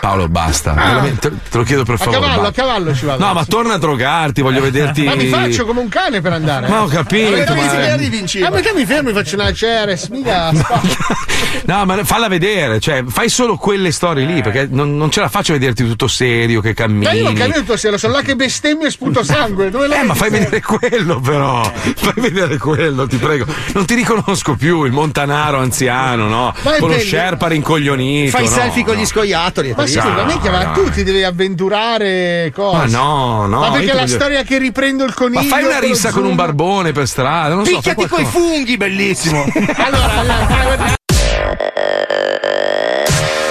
Paolo, 0.00 0.28
basta. 0.28 0.72
Veramente, 0.72 1.30
te 1.50 1.56
lo 1.58 1.64
chiedo 1.64 1.84
per 1.84 1.94
A 1.94 1.98
favore. 1.98 2.20
cavallo, 2.20 2.46
a 2.46 2.52
cavallo 2.52 2.94
ci 2.94 3.04
vado. 3.06 3.24
No, 3.24 3.32
ma 3.32 3.44
torna 3.44 3.74
a 3.74 3.78
drogarti, 3.78 4.40
voglio 4.40 4.60
vederti. 4.60 5.02
Ma 5.04 5.14
mi 5.14 5.26
faccio 5.26 5.64
come 5.64 5.80
un 5.80 5.88
cane 5.88 6.20
per 6.20 6.32
andare. 6.32 6.68
Ma 6.68 6.82
ho 6.82 6.86
capito, 6.86 7.30
Ma 7.54 7.54
ma- 7.54 7.70
che 7.70 7.90
arrivi 7.90 8.18
in 8.18 8.26
cima. 8.26 8.46
A 8.48 8.50
metà 8.50 8.72
mi 8.72 8.84
fermo 8.86 9.10
e 9.10 9.12
faccio 9.12 9.34
una 9.36 9.52
Ceres. 9.52 10.08
Mica. 10.08 10.52
No, 11.66 11.84
ma 11.84 12.04
falla 12.04 12.28
vedere, 12.28 12.78
cioè, 12.80 13.02
fai 13.08 13.28
solo 13.28 13.56
quelle 13.56 13.90
storie 13.90 14.24
lì, 14.24 14.40
perché 14.42 14.68
non, 14.70 14.96
non 14.96 15.10
ce 15.10 15.20
la 15.20 15.28
faccio 15.28 15.52
a 15.52 15.54
vederti 15.58 15.84
tutto 15.86 16.06
serio, 16.06 16.60
che 16.60 16.74
cammini. 16.74 17.04
Ma 17.04 17.12
io 17.12 17.24
non 17.24 17.34
cammino 17.34 17.56
tutto 17.58 17.76
sera, 17.76 17.98
sono 17.98 18.12
là 18.14 18.22
che 18.22 18.36
bestemmio 18.36 18.86
e 18.86 18.90
sputo 18.90 19.22
sangue. 19.24 19.70
Dove 19.70 19.88
Eh, 19.94 20.02
ma 20.04 20.14
fai 20.14 20.30
vedere 20.30 20.60
quello, 20.60 21.18
però. 21.20 21.62
Fai 21.96 22.12
vedere 22.16 22.58
quello, 22.58 23.06
ti 23.06 23.16
prego. 23.16 23.46
Non 23.74 23.84
ti 23.84 23.94
riconosco 23.94 24.54
più, 24.54 24.84
il 24.84 24.92
montanaro 24.92 25.58
anziano, 25.58 26.28
no? 26.28 26.54
Ma 26.62 26.70
Con 26.78 26.88
lo 26.90 26.96
bello. 26.96 27.00
sherpa 27.08 27.48
rincoglionito. 27.48 28.30
Fai 28.30 28.44
no, 28.44 28.50
selfie 28.50 28.84
con 28.84 28.94
no. 28.94 29.00
gli 29.00 29.06
scoiattoli. 29.06 29.74
Ma 29.76 29.85
assolutamente, 29.86 30.48
no, 30.50 30.56
ma 30.56 30.64
no. 30.64 30.72
tu 30.72 30.90
ti 30.90 31.02
devi 31.02 31.22
avventurare 31.22 32.52
cose. 32.54 32.76
Ma 32.76 32.84
no, 32.86 33.46
no. 33.46 33.60
Ma 33.60 33.70
perché 33.70 33.86
la 33.86 34.02
voglio... 34.02 34.06
storia 34.06 34.42
che 34.42 34.58
riprendo 34.58 35.04
il 35.04 35.14
coniglio. 35.14 35.42
Ma 35.42 35.48
fai 35.48 35.64
una 35.64 35.78
rissa 35.78 36.10
con 36.10 36.24
un 36.24 36.34
barbone 36.34 36.92
per 36.92 37.06
strada, 37.06 37.54
non 37.54 37.64
Picchiati 37.64 38.02
so, 38.02 38.08
coi 38.08 38.24
funghi, 38.24 38.76
bellissimo. 38.76 39.44
allora, 39.76 40.22
la... 40.22 40.94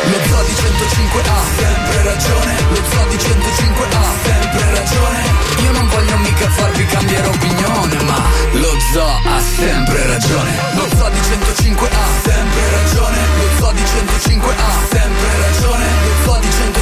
Lo 0.05 0.21
zoo 0.27 0.43
di 0.43 0.55
105 0.55 1.21
ha 1.21 1.41
sempre 1.57 2.03
ragione. 2.03 2.55
Lo 2.69 2.81
zoo 2.89 3.05
di 3.09 3.17
105 3.17 3.85
ha 3.91 4.03
sempre 4.23 4.71
ragione. 4.71 5.23
Io 5.63 5.71
non 5.71 5.87
voglio 5.87 6.17
mica 6.17 6.49
farvi 6.49 6.85
cambiare 6.85 7.27
opinione, 7.27 8.03
ma 8.03 8.21
lo 8.53 8.79
zoo 8.93 9.19
ha 9.25 9.39
sempre 9.39 10.07
ragione. 10.07 10.51
Lo 10.75 10.87
zoo 10.95 11.09
di 11.09 11.21
105 11.21 11.89
ha 11.89 12.07
sempre 12.23 12.69
ragione. 12.71 13.17
Lo 13.37 13.47
zoo 13.57 13.71
di 13.71 13.85
105 13.85 14.53
ha 14.53 14.55
sempre 14.57 14.83
ragione 14.83 15.04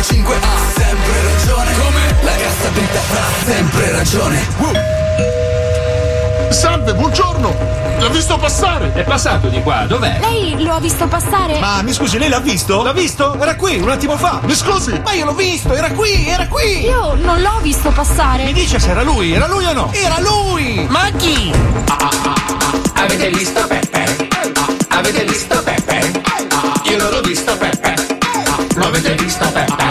5 0.04 0.36
ha 0.36 0.58
Sempre 0.74 1.22
ragione 1.24 1.72
Come? 1.78 2.16
La 2.24 2.36
cassa 2.36 2.70
dritta 2.70 3.00
fra 3.00 3.22
Sempre 3.46 3.92
ragione 3.92 4.48
uh. 4.58 6.52
Salve, 6.52 6.94
buongiorno 6.94 7.56
L'ha 8.00 8.10
visto 8.10 8.38
passare 8.38 8.92
È 8.92 9.04
passato 9.04 9.48
di 9.48 9.62
qua, 9.62 9.86
dov'è? 9.88 10.20
Lei 10.20 10.62
lo 10.62 10.74
ha 10.74 10.80
visto 10.82 11.08
passare? 11.08 11.58
Ma 11.60 11.82
mi 11.84 11.94
scusi, 11.94 12.18
lei 12.18 12.28
l'ha 12.28 12.42
visto? 12.42 12.84
L'ha 12.84 12.92
visto? 12.92 13.40
Era 13.40 13.56
qui, 13.56 13.78
un 13.78 13.90
attimo 13.90 14.18
fa 14.18 14.42
Mi 14.44 14.54
scusi 14.54 15.00
Ma 15.02 15.14
io 15.14 15.24
l'ho 15.24 15.34
visto, 15.34 15.74
era 15.74 15.90
qui, 15.92 16.28
era 16.28 16.48
qui 16.48 16.82
Io 16.82 17.14
non 17.14 17.42
l'ho 17.42 17.60
visto 17.62 17.90
passare 17.92 18.44
Mi 18.44 18.54
dice 18.54 18.80
se 18.80 18.90
era 18.90 19.04
lui, 19.04 19.32
era 19.32 19.48
lui 19.48 19.66
o 19.66 19.74
no? 19.74 19.90
Era 19.94 20.20
lui 20.20 20.86
Ma 20.90 21.10
chi? 21.16 21.54
Avete 22.96 23.30
visto 23.30 23.66
Peppe? 23.68 24.28
Avete 24.90 25.24
visto 25.24 25.64
Peppe? 25.64 26.12
Io 26.90 26.98
non 26.98 27.10
l'ho 27.10 27.22
visto 27.22 27.56
Peppe 27.56 28.13
Avete 28.86 29.16
visto 29.16 29.50
Peppe? 29.52 29.84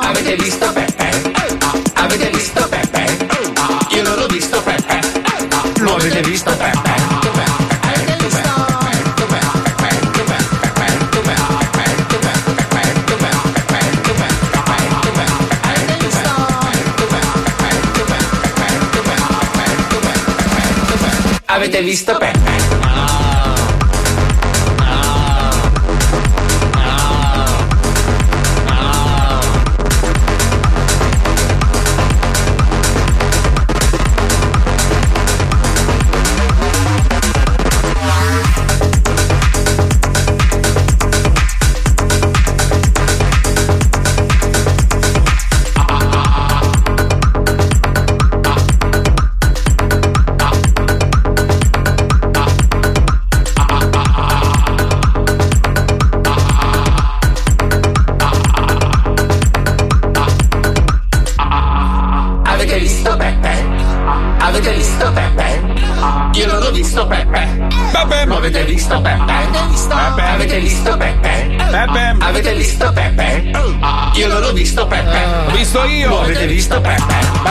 Avete 0.00 0.36
visto 0.36 0.72
Peppe? 0.72 1.10
Avete 1.94 2.30
visto 2.30 2.68
Peppe? 2.68 3.16
Io 3.90 4.02
non 4.02 4.14
l'ho 4.16 4.26
visto 4.26 4.62
Peppe. 4.62 5.00
Lo 5.80 5.94
avete 5.94 6.22
visto 6.22 6.50
Peppe? 6.56 6.96
Avete 21.46 21.82
visto 21.82 22.16
Peppe? 22.16 22.57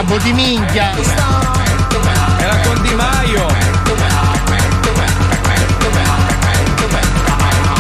Babbo 0.08 0.24
di 0.24 0.32
minchia! 0.32 0.92
Era 2.38 2.58
con 2.64 2.82
Di 2.82 2.96
Maio. 2.96 3.46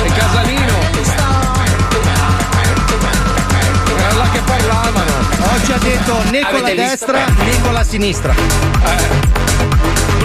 E 0.03 0.11
Casalino. 0.11 0.73
Era 3.95 4.13
là 4.13 4.29
che 4.29 4.39
parlavano. 4.39 5.11
Oggi 5.53 5.71
ha 5.71 5.77
detto 5.77 6.21
né 6.29 6.45
con 6.51 6.61
la 6.61 6.73
destra 6.73 7.25
né 7.27 7.61
con 7.61 7.71
la 7.71 7.83
sinistra. 7.85 8.33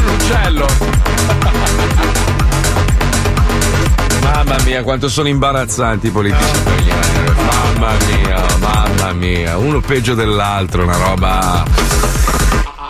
L'uccello. 0.04 0.66
Mamma 4.22 4.56
mia, 4.64 4.82
quanto 4.82 5.08
sono 5.08 5.28
imbarazzanti 5.28 6.08
i 6.08 6.10
politici 6.10 6.56
italiani. 6.62 7.34
Mamma 7.44 7.92
mia, 8.06 8.44
mamma 8.58 9.12
mia. 9.12 9.56
Uno 9.56 9.80
peggio 9.80 10.14
dell'altro, 10.14 10.82
una 10.82 10.96
roba. 10.96 11.81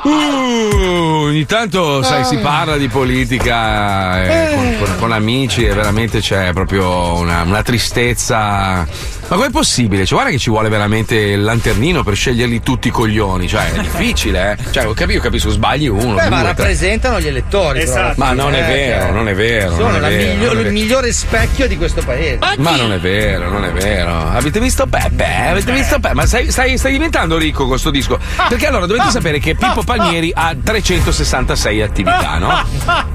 Uh, 0.05 1.27
ogni 1.27 1.47
tanto, 1.47 2.03
sai, 2.03 2.25
si 2.25 2.37
parla 2.39 2.77
di 2.77 2.89
politica 2.89 4.25
eh, 4.25 4.55
con, 4.55 4.77
con- 4.79 4.97
con 4.99 5.13
amici 5.13 5.65
e 5.65 5.73
veramente 5.73 6.19
c'è 6.21 6.53
proprio 6.53 7.15
una, 7.15 7.43
una 7.43 7.63
tristezza. 7.63 8.87
Ma 9.29 9.37
com'è 9.37 9.51
possibile? 9.51 10.05
Cioè, 10.05 10.15
guarda 10.15 10.31
che 10.31 10.39
ci 10.39 10.51
vuole 10.51 10.69
veramente 10.69 11.15
il 11.15 11.43
lanternino 11.43 12.03
per 12.03 12.17
sceglierli 12.17 12.63
tutti 12.63 12.89
i 12.89 12.91
coglioni. 12.91 13.47
Cioè, 13.49 13.73
è 13.73 13.81
difficile, 13.81 14.53
eh. 14.59 14.62
Cioè, 14.73 14.91
capi- 14.95 15.13
io 15.13 15.21
capisco, 15.21 15.51
sbagli 15.51 15.87
uno. 15.87 16.15
Beh, 16.15 16.29
ma 16.29 16.29
due, 16.29 16.39
tre. 16.39 16.47
rappresentano 16.65 17.21
gli 17.21 17.27
elettori. 17.29 17.85
però. 17.85 18.13
Ma 18.17 18.33
non 18.33 18.55
è 18.55 18.61
Eh, 18.61 18.63
vero, 18.73 19.03
cioè, 19.03 19.11
non 19.13 19.29
è 19.29 19.35
vero. 19.35 19.71
Sono 19.75 19.91
non 19.91 20.05
è 20.05 20.09
vero, 20.09 20.33
miglio- 20.33 20.47
non 20.47 20.57
è 20.57 20.59
il 20.59 20.63
vero. 20.63 20.71
migliore 20.73 21.13
specchio 21.13 21.69
di 21.69 21.77
questo 21.77 22.03
paese. 22.03 22.39
Ma 22.57 22.77
non 22.77 22.93
è 22.93 22.99
vero, 22.99 23.51
non 23.51 23.65
è 23.65 23.71
vero. 23.73 24.29
Avete 24.31 24.59
visto 24.61 24.87
Peppe? 24.87 25.27
Avete 25.49 25.73
visto 25.73 25.99
Peppe? 26.01 26.15
Ma 26.15 26.25
stai, 26.27 26.51
stai- 26.51 26.79
stai 26.79 26.93
diventando 26.93 27.37
ricco 27.39 27.67
con 27.67 27.79
sto 27.79 27.91
disco. 27.91 28.19
Perché 28.49 28.67
allora 28.67 28.87
dovete 28.87 29.11
sapere 29.11 29.39
che 29.39 29.55
Pippo 29.55 29.83
Palmieri 29.83 30.33
ha 30.35 30.55
366 30.61 31.83
attività, 31.83 32.39
no? 32.39 32.65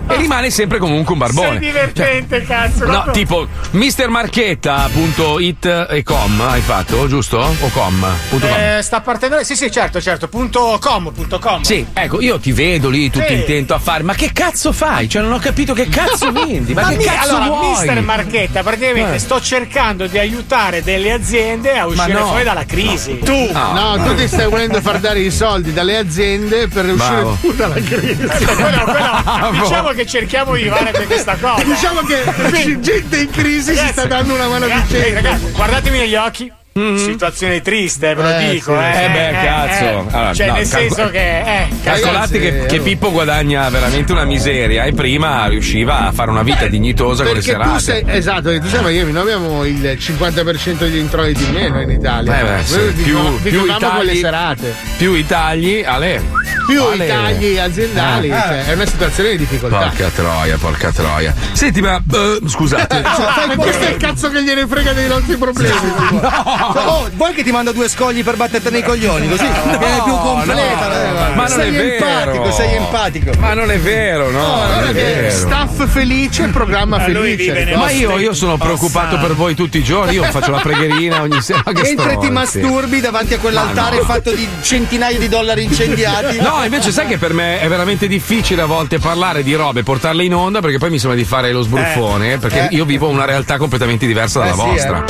E 0.09 0.15
rimane 0.17 0.49
sempre 0.51 0.77
comunque 0.77 1.15
un 1.15 1.19
Sei 1.25 1.33
barbone. 1.33 1.59
divertente, 1.59 2.43
cazzo. 2.43 2.85
No, 2.85 2.91
proprio. 3.03 3.13
tipo 3.13 3.47
mistermarchetta.it 3.71 5.87
e 5.89 6.03
com 6.03 6.41
hai 6.47 6.61
fatto, 6.61 7.07
giusto? 7.07 7.37
O 7.39 7.69
com? 7.69 8.05
Punto 8.29 8.47
com. 8.47 8.55
Eh, 8.57 8.79
sta 8.81 9.01
partendo. 9.01 9.43
Sì, 9.43 9.55
sì, 9.55 9.69
certo, 9.71 9.99
certo. 10.01 10.27
Punto 10.27 10.77
com, 10.81 11.11
punto 11.11 11.39
com. 11.39 11.46
Sì, 11.61 11.85
ecco, 11.93 12.21
io 12.21 12.39
ti 12.39 12.51
vedo 12.51 12.89
lì 12.89 13.09
tutto 13.09 13.25
Sì. 13.27 13.33
intento 13.33 13.73
a 13.73 13.79
fare, 13.79 14.03
ma 14.03 14.13
che 14.13 14.31
cazzo 14.33 14.71
fai? 14.71 15.07
Cioè, 15.09 15.21
non 15.21 15.33
ho 15.33 15.39
capito 15.39 15.73
che 15.73 15.87
cazzo 15.87 16.31
vendi, 16.33 16.73
ma, 16.73 16.81
Ma 16.83 16.89
che 16.89 16.97
mi- 16.97 17.03
cazzo 17.05 17.35
allora, 17.35 17.45
vuoi? 17.49 17.69
mister 17.69 18.01
Marchetta, 18.01 18.63
praticamente 18.63 19.15
Eh. 19.15 19.19
sto 19.19 19.39
cercando 19.41 20.07
di 20.07 20.17
aiutare 20.17 20.83
delle 20.83 21.11
aziende 21.11 21.77
a 21.77 21.85
uscire 21.85 22.13
no. 22.13 22.27
fuori 22.27 22.43
dalla 22.43 22.65
crisi. 22.65 23.19
Tu, 23.19 23.51
no, 23.51 24.01
tu 24.03 24.15
ti 24.15 24.27
stai 24.27 24.47
volendo 24.49 24.81
far 24.81 24.99
dare 24.99 25.19
i 25.19 25.31
soldi 25.31 25.73
dalle 25.73 25.97
aziende 25.97 26.67
per 26.67 26.85
uscire 26.85 27.25
tu 27.41 27.53
dalla 27.53 27.75
crisi. 27.75 28.15
Quello- 28.17 28.83
quello- 28.83 29.61
diciamo 29.63 29.89
che 29.89 30.05
cerchiamo 30.05 30.55
di 30.55 30.67
fare 30.69 30.91
per 30.91 31.05
questa 31.07 31.35
cosa. 31.39 31.63
Diciamo 31.63 32.01
che 32.01 32.79
gente 32.79 33.17
in 33.17 33.29
crisi 33.31 33.75
si 33.75 33.87
sta 33.87 34.05
dando 34.05 34.33
una 34.33 34.47
mano 34.47 34.65
a 34.65 34.67
ragazzi, 34.67 34.93
vicenda. 34.95 35.21
ragazzi, 35.21 35.51
guardatemi 35.51 35.97
negli 35.99 36.15
occhi. 36.15 36.51
Situazione 36.97 37.61
triste, 37.61 38.13
ve 38.13 38.21
lo 38.21 38.29
Eh, 38.37 38.49
dico. 38.51 38.73
sì. 38.73 38.83
Eh, 38.83 39.03
Eh 39.03 39.09
beh, 39.09 39.31
cazzo. 39.43 40.07
Allora, 40.11 40.33
cioè, 40.33 40.47
no, 40.47 40.53
nel 40.53 40.69
calco- 40.69 40.93
senso 40.95 41.09
che. 41.11 41.39
Eh, 41.39 41.67
Calcolate 41.83 42.39
che, 42.39 42.65
che 42.67 42.79
Pippo 42.79 43.11
guadagna 43.11 43.67
veramente 43.69 44.11
una 44.11 44.25
miseria 44.25 44.83
e 44.83 44.93
prima 44.93 45.47
riusciva 45.47 46.07
a 46.07 46.11
fare 46.11 46.29
una 46.29 46.43
vita 46.43 46.67
dignitosa 46.67 47.23
con 47.23 47.33
le 47.35 47.41
serate. 47.41 47.79
sei, 47.79 48.03
esatto, 48.07 48.57
tu 48.59 48.67
sai 48.67 48.83
Miami, 48.83 49.11
noi 49.11 49.21
abbiamo 49.23 49.63
il 49.65 49.97
50% 49.99 50.77
degli 50.77 50.97
introiti 50.97 51.43
in 51.43 51.51
meno 51.53 51.81
in 51.81 51.89
Italia. 51.89 52.39
Eh 52.39 52.43
beh, 52.43 52.63
sì, 52.63 52.75
Noi 52.75 52.91
più- 52.93 53.37
vi 53.39 53.49
più 53.49 53.63
i 53.65 53.75
tagli- 53.79 53.95
quelle 53.95 54.15
serate. 54.15 54.73
Più 54.97 55.13
i 55.13 55.25
tagli, 55.25 55.83
Ale. 55.85 56.21
Più 56.67 56.83
Ale. 56.83 57.05
i 57.05 57.07
tagli 57.07 57.57
aziendali, 57.57 58.27
Eh. 58.29 58.31
cioè, 58.31 58.65
è 58.65 58.73
una 58.73 58.85
situazione 58.85 59.29
di 59.31 59.37
difficoltà. 59.37 59.77
Porca 59.77 60.09
troia, 60.09 60.57
porca 60.57 60.91
troia. 60.91 61.33
Senti, 61.53 61.81
ma 61.81 61.95
eh, 62.13 62.39
scusate. 62.45 63.01
ma 63.47 63.55
questo 63.55 63.85
è 63.85 63.89
il 63.91 63.97
cazzo 63.97 64.29
che 64.29 64.43
gliene 64.43 64.67
frega 64.67 64.91
dei 64.93 65.07
nostri 65.07 65.35
problemi. 65.37 65.75
Cioè, 66.17 66.66
oh, 66.75 67.09
vuoi 67.13 67.33
che 67.33 67.43
ti 67.43 67.51
mando 67.51 67.71
due 67.71 67.87
scogli 67.89 68.23
per 68.23 68.35
batterti 68.35 68.69
nei 68.69 68.83
coglioni? 68.83 69.27
Così 69.29 69.45
viene 69.45 70.01
più 70.03 70.17
completa. 70.17 70.87
no. 70.87 70.93
eh. 70.93 71.35
Ma 71.35 71.47
non 71.47 71.49
sei 71.49 71.67
è 71.67 71.71
vero. 71.71 72.05
empatico, 72.05 72.51
sei 72.51 72.73
empatico. 72.75 73.31
Ma 73.39 73.53
non 73.53 73.71
è 73.71 73.79
vero, 73.79 74.31
no, 74.31 74.65
non 74.65 74.87
è 74.87 74.93
vero. 74.93 75.29
staff 75.31 75.87
felice, 75.87 76.47
programma 76.47 76.99
felice. 76.99 77.75
Ma 77.75 77.89
io, 77.91 78.17
io 78.17 78.33
sono 78.33 78.57
preoccupato 78.57 79.17
per 79.17 79.33
voi 79.35 79.55
tutti 79.55 79.77
i 79.77 79.83
giorni. 79.83 80.13
Io 80.13 80.23
faccio 80.23 80.51
la 80.51 80.59
pregherina 80.59 81.21
ogni 81.21 81.41
sera. 81.41 81.63
Mentre 81.65 82.17
ti 82.17 82.29
masturbi 82.29 82.99
davanti 82.99 83.33
a 83.33 83.39
quell'altare 83.39 83.97
no. 83.97 84.03
fatto 84.03 84.31
di 84.33 84.47
centinaia 84.61 85.17
di 85.17 85.27
dollari 85.27 85.63
incendiati. 85.63 86.39
No, 86.39 86.63
invece 86.63 86.91
sai 86.91 87.07
che 87.07 87.17
per 87.17 87.33
me 87.33 87.59
è 87.59 87.67
veramente 87.67 88.07
difficile 88.07 88.61
a 88.61 88.65
volte 88.65 88.99
parlare 88.99 89.43
di 89.43 89.53
robe, 89.53 89.83
portarle 89.83 90.23
in 90.23 90.33
onda 90.33 90.59
perché 90.59 90.77
poi 90.77 90.89
mi 90.89 90.99
sembra 90.99 91.17
di 91.17 91.25
fare 91.25 91.51
lo 91.51 91.61
sbruffone, 91.61 92.33
Eh. 92.33 92.37
perché 92.37 92.67
Eh. 92.69 92.75
io 92.75 92.85
vivo 92.85 93.07
una 93.07 93.25
realtà 93.25 93.57
completamente 93.57 94.05
diversa 94.05 94.39
dalla 94.39 94.51
Eh 94.51 94.55
sì, 94.55 94.61
vostra. 94.61 95.05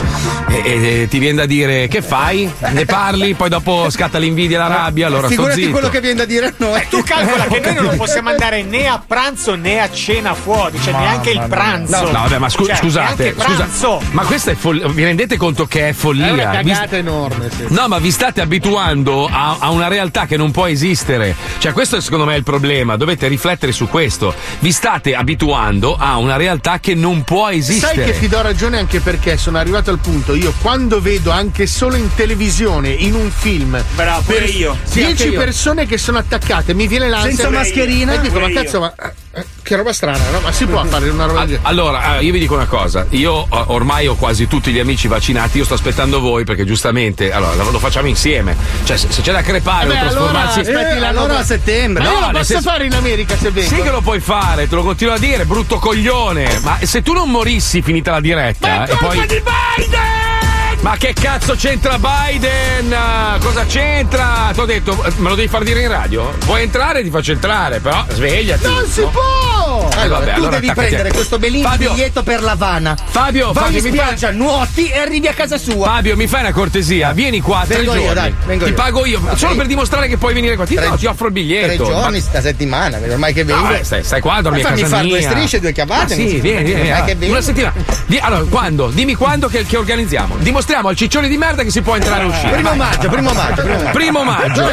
E, 0.50 0.62
e- 0.66 1.02
e 1.02 1.08
ti 1.08 1.20
viene 1.20 1.38
da 1.38 1.46
dire 1.48 1.88
che 1.88 2.02
fai? 2.04 2.50
Ne 2.72 2.86
parli, 2.86 3.34
poi 3.34 3.50
dopo 3.50 3.90
scatta 3.90 4.18
l'invidia 4.20 4.58
e 4.58 4.60
la 4.60 4.68
rabbia, 4.68 5.08
allora 5.08 5.22
sto 5.28 5.36
Figurati 5.36 5.60
zitto. 5.62 5.72
quello 5.72 5.90
che 5.90 6.00
viene 6.02 6.16
da 6.18 6.26
dire 6.26 6.46
a 6.48 6.54
noi. 6.58 6.82
Tu 6.90 7.02
calcola 7.04 7.46
che 7.50 7.60
noi 7.60 7.74
non 7.86 7.96
possiamo 7.98 8.30
andare 8.30 8.64
né 8.64 8.88
a 8.88 9.02
pranzo 9.06 9.56
né 9.56 9.80
a 9.80 9.90
cena 9.92 10.34
fuori, 10.34 10.80
cioè 10.82 10.94
neanche 10.94 11.32
il 11.32 11.44
pranzo. 11.50 12.04
No, 12.06 12.12
vabbè, 12.12 12.38
ma 12.38 12.50
scu- 12.50 12.68
Cioè, 12.68 12.76
scusate, 12.76 13.36
scusa, 13.38 14.00
ma 14.12 14.24
questa 14.24 14.52
è 14.52 14.56
follia. 14.56 14.88
Vi 14.88 15.04
rendete 15.04 15.38
conto 15.38 15.66
che 15.66 15.90
è 15.90 15.94
follia? 15.94 16.28
È 16.28 16.32
una 16.32 16.62
Vi- 16.62 16.72
cagata 16.72 16.98
enorme. 16.98 17.50
sì. 17.56 17.66
No, 17.70 17.88
ma 17.88 17.98
vi 18.00 18.12
state 18.12 18.42
abituando 18.42 19.28
a, 19.32 19.58
a 19.60 19.70
una 19.72 19.88
realtà 19.88 20.26
che 20.26 20.38
non 20.38 20.52
può 20.52 20.68
esistere. 20.68 21.36
Cioè, 21.58 21.72
questo 21.72 22.00
secondo 22.02 22.26
me 22.26 22.34
è 22.34 22.38
il 22.38 22.44
problema. 22.44 22.96
Dovete 22.98 23.28
riflettere 23.28 23.72
su 23.72 23.88
questo. 23.88 24.34
Vi 24.60 24.72
state 24.72 25.16
abituando 25.16 25.96
a 25.98 26.18
una 26.18 26.36
realtà 26.36 26.80
che 26.80 26.94
non 26.96 27.24
può 27.24 27.50
esistere. 27.50 27.96
Sai 27.96 28.06
che 28.06 28.20
ti 28.20 28.28
do 28.28 28.42
ragione 28.42 28.78
anche 28.78 29.00
perché 29.00 29.38
sono 29.38 29.58
arrivato 29.58 29.90
al 29.92 30.00
punto, 30.00 30.36
io 30.36 30.54
quando 30.62 31.00
vedo 31.02 31.27
anche 31.32 31.66
solo 31.68 31.96
in 31.96 32.10
televisione, 32.16 32.90
in 32.90 33.14
un 33.14 33.30
film, 33.32 33.82
Bravo, 33.96 34.22
pure 34.22 34.46
io. 34.46 34.78
Sì, 34.84 35.02
anche 35.02 35.16
10 35.16 35.30
io. 35.34 35.40
persone 35.40 35.86
che 35.86 35.98
sono 35.98 36.18
attaccate, 36.18 36.74
mi 36.74 36.88
viene 36.88 37.08
l'ansia. 37.10 37.32
Senza 37.32 37.50
mascherina? 37.50 38.14
E 38.14 38.20
dico, 38.22 38.40
ma 38.40 38.48
io. 38.48 38.54
cazzo, 38.56 38.80
ma 38.80 38.94
eh, 39.34 39.46
che 39.62 39.76
roba 39.76 39.94
strana, 39.94 40.30
no? 40.32 40.40
Ma 40.40 40.52
si 40.52 40.66
può 40.66 40.84
fare 40.86 41.10
una 41.10 41.26
roba 41.26 41.40
del 41.40 41.48
genere? 41.50 41.68
Allora, 41.68 42.18
eh, 42.20 42.24
io 42.24 42.32
vi 42.32 42.40
dico 42.40 42.54
una 42.56 42.66
cosa, 42.66 43.06
io 43.10 43.44
eh, 43.44 43.64
ormai 43.68 44.08
ho 44.08 44.16
quasi 44.16 44.48
tutti 44.48 44.72
gli 44.72 44.80
amici 44.80 45.08
vaccinati, 45.08 45.58
io 45.58 45.66
sto 45.66 45.74
aspettando 45.76 46.20
voi 46.20 46.44
perché 46.44 46.66
giustamente, 46.66 47.32
allora 47.32 47.54
lo 47.56 47.70
lo 47.72 47.80
facciamo 47.80 48.08
insieme. 48.08 48.56
Cioè, 48.84 48.98
se, 48.98 49.08
se 49.12 49.22
c'è 49.22 49.32
da 49.32 49.42
crepare 49.42 49.86
Eh 49.86 49.90
o 49.90 49.92
beh, 49.92 49.98
allora 50.00 50.10
trasformarsi. 50.32 50.60
aspetti 50.62 51.00
l'anno 51.00 51.20
allora 51.20 51.40
a 51.40 51.44
settembre. 51.44 52.04
Ma 52.04 52.10
io 52.10 52.16
No, 52.16 52.20
lo 52.20 52.26
nel 52.32 52.36
posso 52.38 52.54
senso- 52.54 52.70
fare 52.70 52.86
in 52.86 52.94
America 52.94 53.38
se 53.38 53.52
vengo. 53.52 53.76
Sì 53.76 53.82
che 53.82 53.90
lo 53.92 54.02
puoi 54.02 54.20
fare, 54.20 54.68
te 54.68 54.76
lo 54.76 54.84
continuo 54.84 55.14
a 55.14 55.20
dire, 55.20 55.46
brutto 55.46 55.78
coglione. 55.80 56.60
Ma 56.64 56.78
se 56.82 57.02
tu 57.02 57.14
non 57.14 57.30
morissi 57.30 57.82
finita 57.82 58.12
la 58.12 58.20
diretta 58.22 58.86
e 58.86 58.96
poi. 58.96 59.20
di 59.28 59.42
Biden! 59.44 60.37
Ma 60.82 60.96
che 60.96 61.14
cazzo 61.14 61.56
c'entra 61.56 61.98
Biden? 61.98 62.96
Cosa 63.40 63.66
c'entra? 63.66 64.52
Ti 64.54 64.60
ho 64.60 64.66
detto, 64.66 65.04
eh, 65.04 65.12
me 65.18 65.30
lo 65.30 65.36
devi 65.36 65.48
far 65.48 65.64
dire 65.64 65.82
in 65.82 65.88
radio? 65.90 66.34
Vuoi 66.46 66.62
entrare? 66.62 67.04
Ti 67.04 67.10
faccio 67.10 67.32
entrare, 67.34 67.80
però 67.80 68.06
svegliati. 68.10 68.64
Non 68.64 68.86
si 68.88 69.02
No? 69.02 69.10
può! 69.10 69.90
Eh, 69.92 70.00
Allora, 70.02 70.20
vabbè, 70.20 70.32
tu 70.34 70.38
allora 70.40 70.60
devi 70.60 70.74
prendere 70.74 71.12
questo 71.12 71.40
bellissimo 71.40 71.70
Fabio. 71.70 71.92
biglietto 71.92 72.24
per 72.24 72.42
l'Havana. 72.42 72.96
Fabio, 73.10 73.52
vai 73.52 73.64
Fabio, 73.64 73.78
in 73.80 73.84
mi 73.84 73.90
fai- 73.98 74.06
spiaggia, 74.16 74.32
nuoti 74.32 74.88
e 74.90 74.98
arrivi 75.00 75.28
a 75.28 75.34
casa 75.34 75.58
sua. 75.58 75.88
Fabio, 75.88 76.16
mi 76.16 76.28
fai 76.28 76.42
una 76.42 76.52
cortesia? 76.54 77.12
Vieni 77.12 77.42
qua 77.42 77.64
tre 77.68 77.78
Vengo 77.78 77.94
io, 77.96 78.00
giorni. 78.02 78.14
dai, 78.14 78.36
vengo 78.46 78.64
ti 78.66 78.70
io. 78.70 78.76
pago 78.76 79.06
io, 79.06 79.20
Va 79.22 79.36
solo 79.36 79.56
per 79.56 79.66
dimostrare 79.66 80.08
che 80.08 80.18
puoi 80.18 80.34
venire 80.34 80.56
qua. 80.56 80.66
Ti, 80.66 80.76
Tre- 80.76 80.88
no, 80.88 80.96
ti 80.98 81.06
offro 81.08 81.28
il 81.28 81.34
Tre 81.34 81.42
biglietto. 81.42 81.84
giorni, 81.86 82.18
Ma- 82.18 82.24
sta 82.24 82.42
settimana, 82.42 82.98
ormai 83.10 83.34
che 83.34 83.44
vengo. 83.44 83.64
No, 83.68 83.74
eh, 83.74 83.84
stai, 83.84 84.04
stai 84.04 84.22
qua, 84.22 84.40
dormi 84.42 84.62
Ma 84.62 84.70
a 84.70 84.72
casa 84.74 84.88
fare 84.88 85.08
due 85.08 85.20
mia. 85.20 85.30
strisce, 85.32 85.60
due 85.60 85.74
chiavate. 85.74 86.16
Ma 86.16 86.22
sì, 86.28 86.40
vieni, 86.40 86.74
vieni. 86.74 86.90
Vengo. 87.16 87.26
Una 87.34 87.42
settimana. 87.42 87.74
Allora, 88.22 88.44
quando? 88.50 88.88
Dimmi 88.94 89.16
quando 89.16 89.48
che, 89.48 89.66
che 89.66 89.78
organizziamo. 89.78 90.36
Dimostriamo 90.68 90.90
al 90.90 90.96
ciccione 90.98 91.30
di 91.30 91.38
merda 91.38 91.64
che 91.64 91.72
si 91.72 91.82
può 91.82 91.96
entrare 91.96 92.24
e 92.24 92.26
uscire. 92.26 92.52
Primo 92.52 92.70
Vai. 92.70 92.78
maggio, 92.78 93.08
primo 93.08 93.32
maggio, 93.32 93.62
primo 93.62 93.78
maggio. 93.78 93.92
Primo 93.94 94.20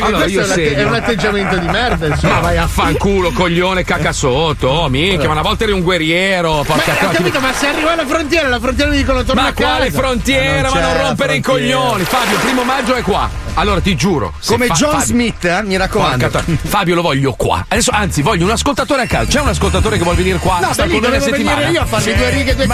Allora 0.06 0.24
io 0.24 0.42
è, 0.44 0.74
è 0.74 0.82
un 0.82 0.94
atteggiamento 0.94 1.56
di 1.56 1.68
merda, 1.68 2.06
insomma. 2.08 2.34
Ma 2.34 2.40
vai 2.40 2.56
a 2.56 2.66
fanculo, 2.66 3.30
coglione, 3.30 3.84
caca 3.84 4.10
sotto. 4.12 4.66
Oh, 4.66 4.88
minchia, 4.88 5.26
ma 5.28 5.34
una 5.34 5.42
volta 5.42 5.62
eri 5.62 5.72
un 5.72 5.82
guerriero. 5.82 6.56
Ma 6.56 6.64
Porca 6.64 6.92
ho 6.92 6.96
troia. 6.96 7.16
capito, 7.16 7.38
ma 7.38 7.52
se 7.52 7.68
arriva 7.68 7.92
alla 7.92 8.06
frontiera, 8.06 8.46
alla 8.48 8.58
frontiera 8.58 8.90
mi 8.90 8.96
dicono 8.96 9.22
torna 9.22 9.42
Ma 9.42 9.48
a 9.48 9.52
casa. 9.52 9.70
quale 9.70 9.90
frontiera? 9.92 10.68
Ma 10.68 10.74
ma 10.74 10.80
non 10.80 10.94
la 10.96 11.02
rompere 11.02 11.36
i 11.36 11.40
coglioni. 11.40 12.02
Fabio, 12.02 12.38
primo 12.38 12.64
maggio 12.64 12.94
è 12.94 13.02
qua. 13.02 13.30
Allora 13.54 13.80
ti 13.80 13.94
giuro. 13.96 14.32
Come 14.46 14.66
fa- 14.66 14.74
John 14.74 14.90
Fabio- 14.92 15.04
Smith, 15.06 15.44
eh, 15.44 15.62
mi 15.62 15.76
raccomando. 15.76 16.28
Porca 16.28 16.44
Fabio 16.62 16.94
lo 16.94 17.02
voglio 17.02 17.32
qua. 17.34 17.64
Adesso, 17.68 17.90
anzi, 17.92 18.20
voglio 18.22 18.44
un 18.44 18.50
ascoltatore 18.50 19.02
a 19.02 19.06
casa. 19.06 19.26
C'è 19.30 19.40
un 19.40 19.48
ascoltatore 19.48 19.96
che 19.96 20.02
vuole 20.02 20.16
venire 20.18 20.38
qua? 20.38 20.58
No, 20.60 20.72
sta 20.72 20.86
con 20.86 21.02
una 21.04 21.20
settimana. 21.20 21.68
io 21.68 21.80
a 21.82 21.84
farmi 21.86 22.14
due 22.14 22.30
righe 22.30 22.50
e 22.50 22.54
due 22.56 22.66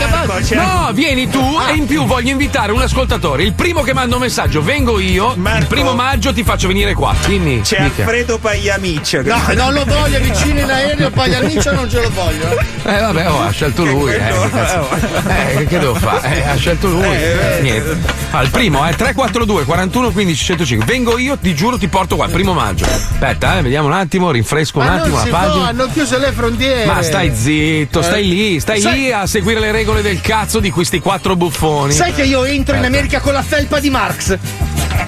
c'è- 0.43 0.55
No, 0.57 0.91
vieni 0.93 1.29
tu 1.29 1.59
e 1.69 1.75
in 1.75 1.87
più 1.87 2.05
voglio 2.07 2.31
invitare 2.31 2.73
un 2.73 2.81
ascoltatore. 2.81 3.43
Il 3.43 3.53
primo 3.53 3.83
che 3.83 3.93
manda 3.93 4.15
un 4.17 4.23
messaggio, 4.23 4.63
vengo 4.63 4.99
io. 4.99 5.33
Il 5.35 5.41
Marco. 5.41 5.67
primo 5.67 5.93
maggio 5.95 6.33
ti 6.33 6.43
faccio 6.43 6.67
venire 6.69 6.95
qua. 6.95 7.15
Dimmi. 7.27 7.61
C'è 7.61 7.83
mica. 7.83 8.03
Alfredo 8.03 8.39
Pagliamic. 8.39 9.13
No, 9.25 9.41
non 9.55 9.73
lo 9.75 9.85
voglio 9.85 10.19
vicino 10.21 10.61
in 10.61 10.71
aereo, 10.71 11.11
Paglianiccio 11.11 11.73
non 11.73 11.89
ce 11.91 12.01
lo 12.01 12.11
voglio. 12.11 12.59
eh. 12.59 12.97
Eh 12.97 13.01
vabbè, 13.01 13.31
oh, 13.31 13.43
ha 13.43 13.51
scelto 13.51 13.85
lui. 13.85 14.13
Eh, 14.13 14.19
quello- 14.19 14.41
che, 14.43 14.51
cazzo- 14.51 14.89
eh, 15.29 15.67
che 15.67 15.79
devo 15.79 15.95
fare? 15.95 16.35
Eh, 16.35 16.49
ha 16.49 16.57
scelto 16.57 16.89
lui. 16.89 17.07
Niente. 17.61 17.99
Al 18.33 18.49
primo, 18.49 18.87
eh, 18.89 18.95
342 18.95 19.65
41 19.65 20.11
15 20.11 20.45
105. 20.77 20.85
Vengo 20.87 21.19
io, 21.19 21.37
ti 21.39 21.55
giuro, 21.55 21.77
ti 21.79 21.89
porto 21.89 22.17
qua, 22.17 22.29
primo 22.29 22.53
maggio. 22.53 22.85
Aspetta, 22.85 23.59
eh, 23.59 23.63
vediamo 23.63 23.89
un 23.89 23.93
attimo, 23.95 24.31
rinfresco 24.31 24.79
un 24.79 24.87
Ma 24.87 24.95
attimo 24.95 25.17
la 25.17 25.27
pagina. 25.27 25.69
hanno 25.69 25.87
chiuso 25.93 26.19
le 26.19 26.33
frontiere. 26.33 26.85
Ma 26.87 27.03
stai 27.03 27.35
zitto, 27.35 28.03
stai 28.03 28.23
Eh. 28.23 28.27
lì, 28.27 28.61
stai 28.61 28.81
Sai- 28.81 28.99
lì 28.99 29.13
a 29.13 29.27
seguire 29.27 29.61
le 29.61 29.73
regole 29.73 30.03
del 30.03 30.21
cazzo 30.21 30.61
di 30.61 30.71
questi 30.71 31.01
quattro 31.01 31.35
buffoni. 31.37 31.93
Sai 31.93 32.13
che 32.13 32.23
io 32.23 32.45
entro 32.45 32.75
in 32.77 32.81
Aspetta. 32.83 32.87
America 32.87 33.21
con 33.21 33.33
la 33.33 33.43
felpa 33.43 33.81
di 33.81 33.91
Marx? 33.91 34.39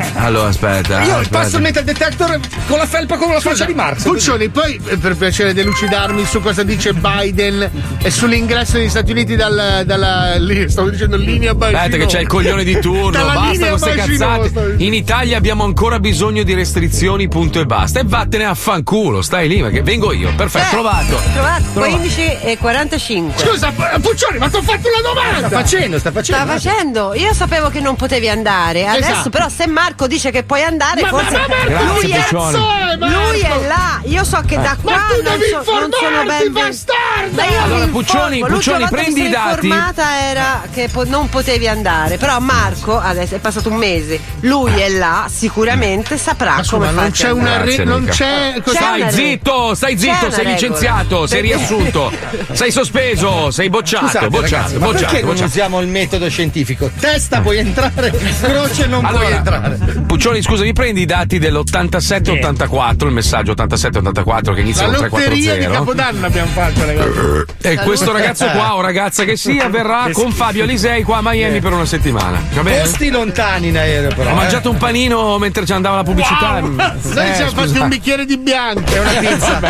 Allora, 0.22 0.48
aspetta. 0.48 1.02
Io 1.02 1.16
aspetta. 1.16 1.38
passo 1.38 1.56
il 1.56 1.62
metal 1.62 1.84
detector 1.84 2.38
con 2.66 2.78
la 2.78 2.86
felpa 2.86 3.16
con 3.16 3.32
la 3.32 3.40
faccia 3.40 3.64
di 3.64 3.74
Marx. 3.74 4.02
Puccioni, 4.02 4.48
poi 4.48 4.80
eh, 4.86 4.96
per 4.96 5.16
piacere 5.16 5.52
delucidarmi 5.54 6.24
su 6.24 6.40
cosa 6.40 6.62
dice 6.62 6.92
Biden 6.94 7.70
e 8.00 8.10
sull'ingresso 8.10 8.76
negli 8.78 8.88
Stati 8.88 9.10
Uniti 9.10 9.36
dal- 9.36 9.82
dalla 9.84 10.36
lì, 10.36 10.68
stavo 10.70 10.90
dicendo 10.90 11.16
linea 11.16 11.54
Biden. 11.54 11.74
Aspetta 11.74 11.96
che 11.96 12.06
c'è 12.06 12.20
il 12.20 12.26
coglione 12.26 12.64
di 12.64 12.78
turno, 12.80 13.10
Dalla 13.10 13.32
basta 13.34 13.50
linea 13.52 13.68
queste 13.70 13.94
cazzate. 13.94 14.74
In 14.78 14.94
Italia 14.94 15.36
abbiamo 15.36 15.64
ancora 15.64 15.98
bisogno 15.98 16.42
di 16.42 16.54
restrizioni, 16.54 17.28
punto 17.28 17.60
e 17.60 17.66
basta. 17.66 18.00
E 18.00 18.04
vattene 18.04 18.44
a 18.44 18.54
fanculo, 18.54 19.22
stai 19.22 19.48
lì, 19.48 19.60
perché 19.60 19.82
vengo 19.82 20.12
io. 20.12 20.32
Perfetto, 20.34 20.66
Eh, 20.66 20.70
trovato. 20.70 21.20
Trovato 21.32 21.62
Trovato. 21.72 21.96
15 21.96 22.20
e 22.42 22.58
45. 22.58 23.44
Scusa, 23.44 23.70
Pu- 23.72 24.00
Puccioni, 24.00 24.38
ma 24.38 24.48
ti 24.48 24.56
ho 24.56 24.62
fatto 24.62 24.88
una 24.88 25.08
domanda! 25.08 25.46
Sta 25.48 25.58
facendo, 25.60 25.98
sta 25.98 26.10
facendo. 26.12 26.42
Sta 26.42 26.52
facendo, 26.52 27.14
io 27.14 27.32
sapevo 27.34 27.68
che 27.70 27.80
non 27.80 27.96
potevi 27.96 28.28
andare. 28.28 28.86
Adesso, 28.86 29.10
Esatto. 29.10 29.30
però, 29.30 29.48
se 29.48 29.66
Marco 29.66 29.91
dice 30.06 30.30
che 30.30 30.42
puoi 30.42 30.62
andare, 30.62 31.02
Ma- 31.02 31.08
forse 31.08 31.30
ma- 31.32 31.38
ma 31.38 31.46
Marco, 31.48 31.68
Grazie, 31.68 31.86
lui, 32.08 32.10
è, 32.12 32.26
Marco? 32.32 33.06
lui 33.06 33.40
è 33.40 33.66
là. 33.66 34.00
Io 34.04 34.24
so 34.24 34.40
che 34.46 34.56
da 34.56 34.76
qua 34.80 34.92
Ma 34.92 35.06
tu 35.08 35.22
non, 35.22 35.38
devi 35.38 35.44
so- 35.50 35.72
non 35.78 35.90
sono 35.92 36.24
ben 36.24 36.52
bastardo! 36.52 37.42
Allora, 37.62 37.86
Puccioni, 37.86 38.38
Puccioni, 38.40 38.86
prendi 38.88 39.26
i 39.26 39.28
dati. 39.28 39.66
informata 39.66 40.20
era 40.20 40.62
che 40.72 40.88
po- 40.90 41.04
non 41.04 41.28
potevi 41.28 41.68
andare. 41.68 42.16
Però 42.16 42.38
Marco, 42.40 42.98
adesso 42.98 43.36
è 43.36 43.38
passato 43.38 43.68
un 43.70 43.76
mese, 43.76 44.18
lui 44.40 44.72
è 44.80 44.88
là, 44.88 45.26
sicuramente 45.28 46.18
saprà 46.18 46.56
Ma 46.56 46.64
come 46.68 46.86
non 46.86 46.94
farti 46.94 47.12
c'è 47.12 47.30
una 47.30 47.56
re- 47.58 47.64
Grazie, 47.64 47.84
non 47.84 48.04
c'è. 48.06 48.54
C'è 48.62 48.70
Stai 48.72 49.12
zitto, 49.12 49.74
stai 49.74 49.98
zitto, 49.98 50.30
sei 50.30 50.30
regola. 50.38 50.50
licenziato, 50.54 51.26
sei 51.26 51.40
riassunto, 51.42 52.12
sei 52.52 52.70
sospeso, 52.72 53.50
sei 53.50 53.68
bocciato, 53.70 54.06
Scusate, 54.06 54.28
bocciato, 54.28 54.54
ragazzi, 54.54 54.72
ma 54.78 54.86
bocciato, 54.86 55.04
perché 55.04 55.20
non 55.20 55.28
bocciato. 55.30 55.48
usiamo 55.48 55.80
il 55.80 55.86
metodo 55.88 56.28
scientifico? 56.28 56.90
Testa 56.98 57.40
puoi 57.40 57.58
entrare, 57.58 58.10
croce 58.40 58.86
non 58.86 59.00
puoi 59.00 59.14
Allora, 59.14 59.34
entrare. 59.36 59.71
Puccioni, 60.06 60.42
scusa, 60.42 60.62
mi 60.64 60.72
prendi 60.72 61.02
i 61.02 61.04
dati 61.06 61.38
dell'87-84, 61.38 63.06
il 63.06 63.12
messaggio 63.12 63.52
87-84 63.52 64.54
che 64.54 64.60
inizia 64.60 64.86
La 64.86 64.96
con 64.96 65.08
lotteria 65.08 65.54
di 65.56 65.64
340. 65.64 65.78
Capodanno 65.78 66.26
abbiamo 66.26 66.50
fatto, 66.52 66.84
ragazzi. 66.84 67.68
E 67.68 67.76
questo 67.76 68.12
ragazzo 68.12 68.46
qua 68.46 68.74
o 68.76 68.80
ragazza 68.80 69.24
che 69.24 69.36
sia 69.36 69.68
verrà 69.68 70.08
con 70.12 70.32
Fabio 70.32 70.64
Alisei 70.64 71.02
qua 71.02 71.18
a 71.18 71.20
Miami 71.22 71.60
per 71.60 71.72
una 71.72 71.86
settimana. 71.86 72.40
Va 72.52 72.62
bene? 72.62 72.82
Posti 72.82 73.10
lontani 73.10 73.68
in 73.68 73.76
aereo, 73.76 74.14
però. 74.14 74.30
Ho 74.30 74.32
eh. 74.32 74.36
mangiato 74.36 74.70
un 74.70 74.76
panino 74.76 75.38
mentre 75.38 75.64
ci 75.66 75.72
andava 75.72 75.96
la 75.96 76.02
pubblicità. 76.02 76.60
Wow! 76.60 76.74
Noi 76.74 76.86
Eh, 76.88 77.26
ci 77.28 77.34
siamo 77.34 77.50
scusa. 77.50 77.66
fatti 77.66 77.78
un 77.78 77.88
bicchiere 77.88 78.24
di 78.24 78.36
bianco. 78.38 78.92
È 78.92 78.98
una 78.98 79.10
pizza. 79.20 79.60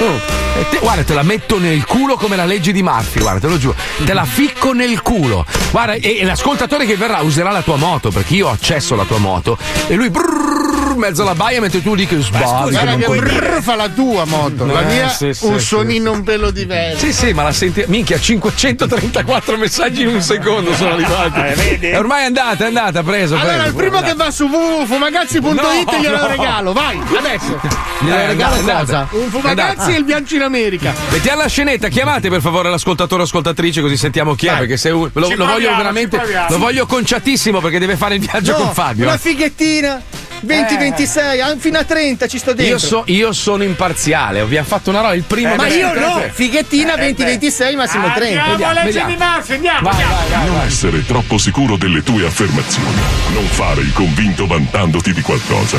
Oh, 0.00 0.20
e 0.60 0.68
te- 0.70 0.78
guarda, 0.80 1.02
te 1.02 1.14
la 1.14 1.22
metto 1.22 1.58
nel 1.58 1.84
culo 1.84 2.14
come 2.16 2.36
la 2.36 2.44
legge 2.44 2.72
di 2.72 2.82
Murphy, 2.82 3.20
guarda, 3.20 3.40
te 3.40 3.48
lo 3.48 3.58
giuro. 3.58 3.76
Te 4.04 4.12
la 4.12 4.24
ficco 4.24 4.72
nel 4.72 5.02
culo. 5.02 5.44
Guarda, 5.70 5.94
e, 5.94 6.18
e 6.20 6.24
l'ascoltatore 6.24 6.86
che 6.86 6.96
verrà 6.96 7.20
userà 7.20 7.50
la 7.50 7.62
tua 7.62 7.76
moto, 7.76 8.10
perché 8.10 8.34
io 8.34 8.47
ho 8.48 8.52
accesso 8.52 8.94
alla 8.94 9.04
tua 9.04 9.18
moto. 9.18 9.58
E 9.86 9.94
lui 9.94 10.10
brrrr, 10.10 10.57
in 10.92 10.98
mezzo 10.98 11.22
alla 11.22 11.34
baia 11.34 11.60
mentre 11.60 11.82
tu 11.82 11.94
lì 11.94 12.06
che 12.06 12.20
sbagli. 12.20 12.70
Guarda 12.70 12.84
non 12.84 12.98
che 12.98 13.04
puoi- 13.04 13.18
brrr 13.18 13.62
fa 13.62 13.74
la 13.74 13.88
tua 13.88 14.24
moto, 14.24 14.64
la 14.66 14.80
Eh, 14.82 14.84
mia 14.92 15.08
sì, 15.08 15.32
sì, 15.32 15.46
un 15.46 15.58
sì, 15.58 15.64
suonino 15.66 16.12
un 16.12 16.22
pelo 16.22 16.50
diverso. 16.50 17.04
Sì, 17.06 17.12
sì, 17.12 17.32
ma 17.32 17.42
la 17.42 17.52
senti. 17.52 17.84
Minchia, 17.86 18.18
534 18.18 19.56
messaggi 19.56 20.02
in 20.02 20.08
un 20.08 20.20
secondo 20.22 20.74
sono 20.74 20.92
arrivati. 20.94 21.40
Eh, 21.40 21.54
vedi? 21.54 21.86
E 21.90 21.96
ormai 21.96 22.22
è 22.22 22.26
andata, 22.26 22.64
è 22.64 22.66
andata, 22.68 23.02
preso. 23.02 23.34
Allora, 23.36 23.52
preso. 23.54 23.68
il 23.68 23.74
primo 23.74 24.00
che 24.00 24.14
va 24.14 24.30
su 24.30 24.44
www.fumagazzi.it 24.46 25.42
No, 25.42 25.98
glielo 26.00 26.16
no. 26.16 26.26
regalo, 26.26 26.72
vai, 26.72 26.98
adesso. 27.16 27.60
Glielo 28.00 28.16
Eh, 28.16 28.26
regalo 28.26 28.54
è 28.54 28.58
andata. 28.58 28.80
cosa? 28.80 29.08
Un 29.12 29.26
È 29.26 29.28
Fumagazzi 29.30 29.70
andata. 29.70 29.92
e 29.92 29.96
il 29.98 30.04
bianco 30.04 30.34
in 30.34 30.42
America. 30.42 30.94
Mettiamo 31.10 31.42
la 31.42 31.48
scenetta, 31.48 31.88
chiamate 31.88 32.28
per 32.28 32.40
favore 32.40 32.70
l'ascoltatore 32.70 33.22
o 33.22 33.24
ascoltatrice 33.24 33.80
così 33.80 33.96
sentiamo 33.96 34.34
chi 34.34 34.46
è, 34.46 34.50
Dai. 34.50 34.58
perché 34.60 34.76
se 34.76 34.90
un- 34.90 35.10
lo, 35.12 35.28
lo 35.34 35.46
voglio 35.46 35.74
veramente. 35.76 36.20
Lo 36.48 36.58
voglio 36.58 36.86
conciatissimo 36.86 37.60
perché 37.60 37.78
deve 37.78 37.96
fare 37.96 38.14
il 38.16 38.20
viaggio 38.20 38.52
No, 38.52 38.58
con 38.64 38.72
Fabio. 38.74 39.06
Una 39.06 39.16
fighettina. 39.18 40.02
20-26, 40.46 41.40
ah, 41.40 41.56
fino 41.58 41.78
a 41.78 41.84
30 41.84 42.26
ci 42.26 42.38
sto 42.38 42.52
dentro. 42.52 42.72
Io, 42.74 42.78
so- 42.78 43.02
io 43.06 43.32
sono 43.32 43.62
imparziale, 43.64 44.40
abbiamo 44.40 44.66
fatto 44.66 44.90
una 44.90 45.00
roba 45.00 45.14
il 45.14 45.22
primo 45.24 45.54
Ma 45.54 45.66
io 45.68 45.92
no, 45.94 46.22
fighettina 46.32 46.94
20-26, 46.94 47.74
massimo 47.76 48.10
30. 48.12 48.44
Andiamo 48.44 48.70
alla 48.72 48.82
legge 48.84 49.00
vediamo. 49.02 49.08
di 49.10 49.16
Murphy, 49.16 49.54
andiamo, 49.54 49.80
Vai, 49.80 49.90
andiamo. 49.92 50.14
vai, 50.14 50.28
vai, 50.30 50.46
Non 50.46 50.56
vai. 50.56 50.66
essere 50.66 51.04
troppo 51.06 51.38
sicuro 51.38 51.76
delle 51.76 52.02
tue 52.02 52.26
affermazioni. 52.26 53.00
Non 53.32 53.44
fare 53.46 53.80
il 53.80 53.92
convinto 53.92 54.46
vantandoti 54.46 55.12
di 55.12 55.20
qualcosa. 55.22 55.78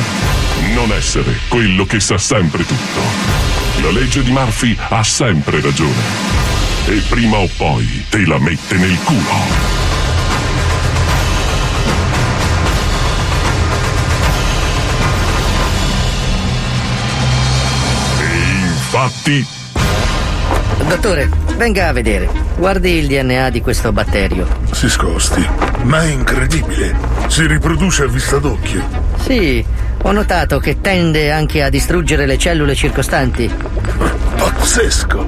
Non 0.74 0.92
essere 0.92 1.38
quello 1.48 1.84
che 1.86 2.00
sa 2.00 2.18
sempre 2.18 2.64
tutto. 2.66 3.00
La 3.82 3.90
legge 3.90 4.22
di 4.22 4.30
Murphy 4.30 4.76
ha 4.88 5.02
sempre 5.02 5.60
ragione. 5.60 6.38
E 6.86 7.02
prima 7.08 7.36
o 7.38 7.48
poi 7.56 8.04
te 8.08 8.24
la 8.26 8.38
mette 8.38 8.76
nel 8.76 8.98
culo. 9.04 9.89
Infatti 19.04 19.46
Dottore, 20.86 21.30
venga 21.56 21.88
a 21.88 21.92
vedere. 21.92 22.28
Guardi 22.56 22.98
il 22.98 23.06
DNA 23.06 23.48
di 23.48 23.62
questo 23.62 23.92
batterio. 23.92 24.46
si 24.72 24.90
scosti. 24.90 25.46
Ma 25.84 26.02
è 26.02 26.08
incredibile. 26.10 26.94
Si 27.28 27.46
riproduce 27.46 28.02
a 28.02 28.06
vista 28.08 28.36
d'occhio. 28.36 28.82
Sì, 29.22 29.64
Ho 30.02 30.12
notato 30.12 30.58
che 30.58 30.80
tende 30.80 31.30
anche 31.30 31.62
a 31.62 31.68
distruggere 31.70 32.26
le 32.26 32.36
cellule 32.38 32.74
circostanti. 32.74 33.50
Pazzesco! 34.36 35.26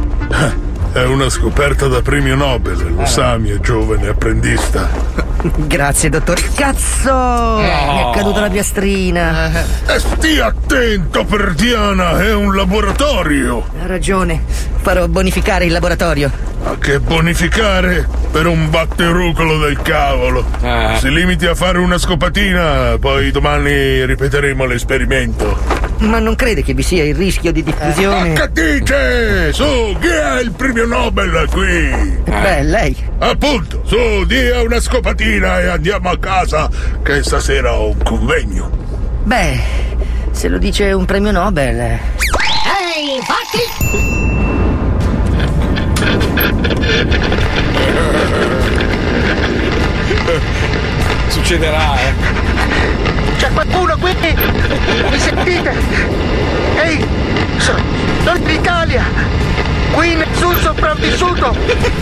È 0.93 1.05
una 1.05 1.31
scoperta 1.31 1.87
da 1.87 2.03
premio 2.03 2.37
Nobel, 2.37 2.95
lo 2.95 3.07
sa, 3.07 3.39
mia 3.39 3.59
giovane 3.61 4.09
apprendista. 4.09 4.91
Grazie, 5.57 6.11
dottore. 6.11 6.43
Cazzo! 6.55 7.57
Mi 7.61 7.65
è 7.65 8.11
caduta 8.15 8.41
la 8.41 8.51
piastrina. 8.51 9.51
E 9.87 9.99
stia 9.99 10.47
attento, 10.47 11.25
Perdiana, 11.25 12.23
è 12.23 12.35
un 12.35 12.55
laboratorio! 12.55 13.67
Ha 13.81 13.87
ragione. 13.87 14.43
Farò 14.83 15.09
bonificare 15.09 15.65
il 15.65 15.73
laboratorio. 15.73 16.31
Ma 16.63 16.77
che 16.79 17.01
bonificare 17.01 18.07
per 18.31 18.47
un 18.47 18.71
batterucolo 18.71 19.59
del 19.59 19.81
cavolo! 19.83 20.45
Eh. 20.63 20.97
Si 20.99 21.11
limiti 21.13 21.47
a 21.47 21.55
fare 21.55 21.79
una 21.79 21.99
scopatina, 21.99 22.97
poi 23.01 23.31
domani 23.33 24.05
ripeteremo 24.07 24.65
l'esperimento. 24.65 25.59
Ma 25.99 26.19
non 26.19 26.35
crede 26.35 26.63
che 26.63 26.75
vi 26.75 26.83
sia 26.83 27.05
il 27.05 27.15
rischio 27.15 27.53
di 27.53 27.63
diffusione? 27.63 28.31
Ma 28.33 28.49
che 28.51 28.79
dice? 28.79 29.53
Su, 29.53 29.97
chi 30.01 30.07
è 30.09 30.41
il 30.41 30.51
premio 30.53 30.87
Nobel 30.87 31.49
qui? 31.51 32.21
Beh, 32.25 32.63
lei. 32.63 32.97
Appunto, 33.19 33.83
su, 33.85 34.25
dia 34.27 34.61
una 34.63 34.81
scopatina 34.81 35.61
e 35.61 35.67
andiamo 35.69 36.11
a 36.11 36.19
casa, 36.19 36.69
che 37.03 37.23
stasera 37.23 37.75
ho 37.75 37.89
un 37.91 38.03
convegno. 38.03 38.71
Beh, 39.25 39.61
se 40.33 40.49
lo 40.49 40.59
dice 40.59 40.93
un 40.93 41.05
premio 41.05 41.31
Nobel. 41.31 41.79
eh. 41.81 42.01
Ehi, 42.97 43.17
infatti! 43.17 44.22
Succederà, 51.29 51.99
eh. 52.01 52.15
C'è 53.39 53.51
qualcuno 53.53 53.97
qui? 53.99 54.15
Mi 55.11 55.19
sentite? 55.19 55.75
Ehi, 56.77 57.07
so- 57.57 57.75
sono 58.25 58.37
in 58.37 58.51
Italia! 58.51 59.05
Qui 59.93 60.15
nessun 60.15 60.57
sopravvissuto! 60.61 61.55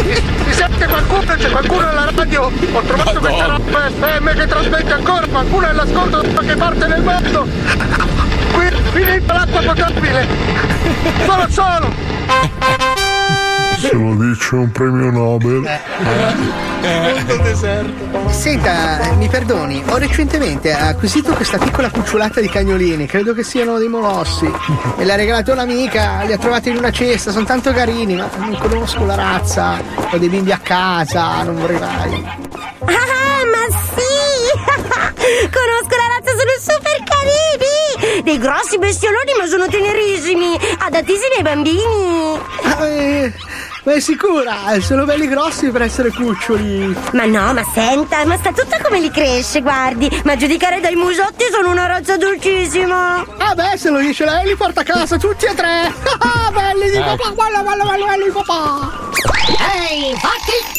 Mi, 0.04 0.22
mi 0.44 0.52
sente 0.52 0.86
qualcuno? 0.86 1.34
C'è 1.36 1.50
qualcuno 1.50 1.88
alla 1.88 2.10
radio? 2.14 2.50
Ho 2.72 2.80
trovato 2.82 3.18
questa 3.18 3.46
roba 3.46 3.90
FM 3.98 4.34
che 4.34 4.46
trasmette 4.46 4.92
ancora! 4.92 5.26
Qualcuno 5.26 5.66
è 5.66 5.70
all'ascolto 5.70 6.20
da 6.20 6.28
qualche 6.28 6.56
parte 6.56 6.86
del 6.86 7.02
mondo! 7.02 7.46
Qui 8.52 8.70
finita 8.92 9.32
l'acqua 9.32 9.60
potabile! 9.62 10.26
Solo 11.26 11.46
solo! 11.48 12.99
Se 13.80 13.94
lo 13.94 14.14
dice 14.14 14.54
un 14.56 14.70
premio 14.72 15.10
Nobel. 15.10 15.66
Senta, 18.28 19.00
eh, 19.00 19.16
mi 19.16 19.26
perdoni, 19.26 19.82
ho 19.88 19.96
recentemente 19.96 20.70
acquisito 20.72 21.32
questa 21.32 21.56
piccola 21.56 21.88
cucciolata 21.88 22.40
di 22.40 22.48
cagnolini, 22.50 23.06
credo 23.06 23.32
che 23.32 23.42
siano 23.42 23.78
dei 23.78 23.88
molossi. 23.88 24.52
Me 24.96 25.04
l'ha 25.06 25.14
regalato 25.14 25.52
un'amica, 25.52 26.22
li 26.24 26.32
ha 26.34 26.38
trovati 26.38 26.68
in 26.68 26.76
una 26.76 26.90
cesta, 26.92 27.32
sono 27.32 27.46
tanto 27.46 27.72
carini, 27.72 28.16
ma 28.16 28.28
non 28.36 28.54
conosco 28.58 29.02
la 29.06 29.14
razza, 29.14 29.80
ho 30.10 30.18
dei 30.18 30.28
bimbi 30.28 30.52
a 30.52 30.58
casa, 30.58 31.42
non 31.42 31.56
vorrei 31.56 31.78
mai. 31.78 32.24
Ah, 32.84 33.44
ma 33.50 33.64
sì! 33.94 34.08
Conosco 35.50 35.96
la 35.96 36.18
razza, 36.18 36.32
sono 36.36 36.54
super 36.58 37.02
carini! 37.08 38.22
Dei 38.24 38.38
grossi 38.38 38.76
bestioloni, 38.78 39.32
ma 39.38 39.46
sono 39.46 39.66
tenerissimi! 39.68 40.58
Adattissimi 40.78 41.36
ai 41.38 41.42
bambini! 41.42 42.40
Ah, 42.62 42.86
eh, 42.86 43.32
ma 43.84 43.92
è 43.94 44.00
sicura? 44.00 44.54
Sono 44.80 45.04
belli 45.04 45.26
grossi 45.28 45.70
per 45.70 45.82
essere 45.82 46.10
cuccioli. 46.10 46.94
Ma 47.12 47.24
no, 47.24 47.52
ma 47.52 47.62
senta, 47.72 48.24
ma 48.24 48.36
sta 48.36 48.50
tutto 48.52 48.76
come 48.82 49.00
li 49.00 49.10
cresce, 49.10 49.60
guardi! 49.62 50.08
Ma 50.24 50.32
a 50.32 50.36
giudicare 50.36 50.80
dai 50.80 50.94
musotti 50.96 51.44
sono 51.50 51.70
una 51.70 51.86
razza 51.86 52.16
dolcissima! 52.16 53.24
Ah 53.38 53.54
beh, 53.54 53.76
se 53.76 53.90
lo 53.90 53.98
dice 53.98 54.24
lei 54.24 54.46
li 54.46 54.56
porta 54.56 54.80
a 54.80 54.84
casa 54.84 55.16
tutti 55.16 55.46
e 55.46 55.54
tre! 55.54 55.92
Ah, 56.22 56.50
belli 56.52 56.90
di 56.90 56.96
Eh. 56.96 57.00
papà, 57.00 57.30
bello, 57.30 57.62
bello, 57.62 57.84
bello, 57.84 58.04
bello 58.06 58.24
di 58.24 58.30
papà! 58.30 58.90
Ehi, 59.88 60.10
infatti! 60.10 60.78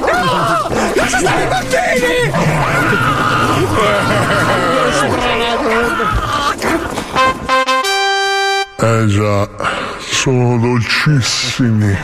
No! 0.00 0.68
Lascia 0.94 1.18
stare 1.18 1.42
i 1.42 1.46
bambini! 1.48 2.30
Eh 8.78 9.06
già, 9.06 9.48
sono 10.12 10.58
dolcissimi. 10.58 11.96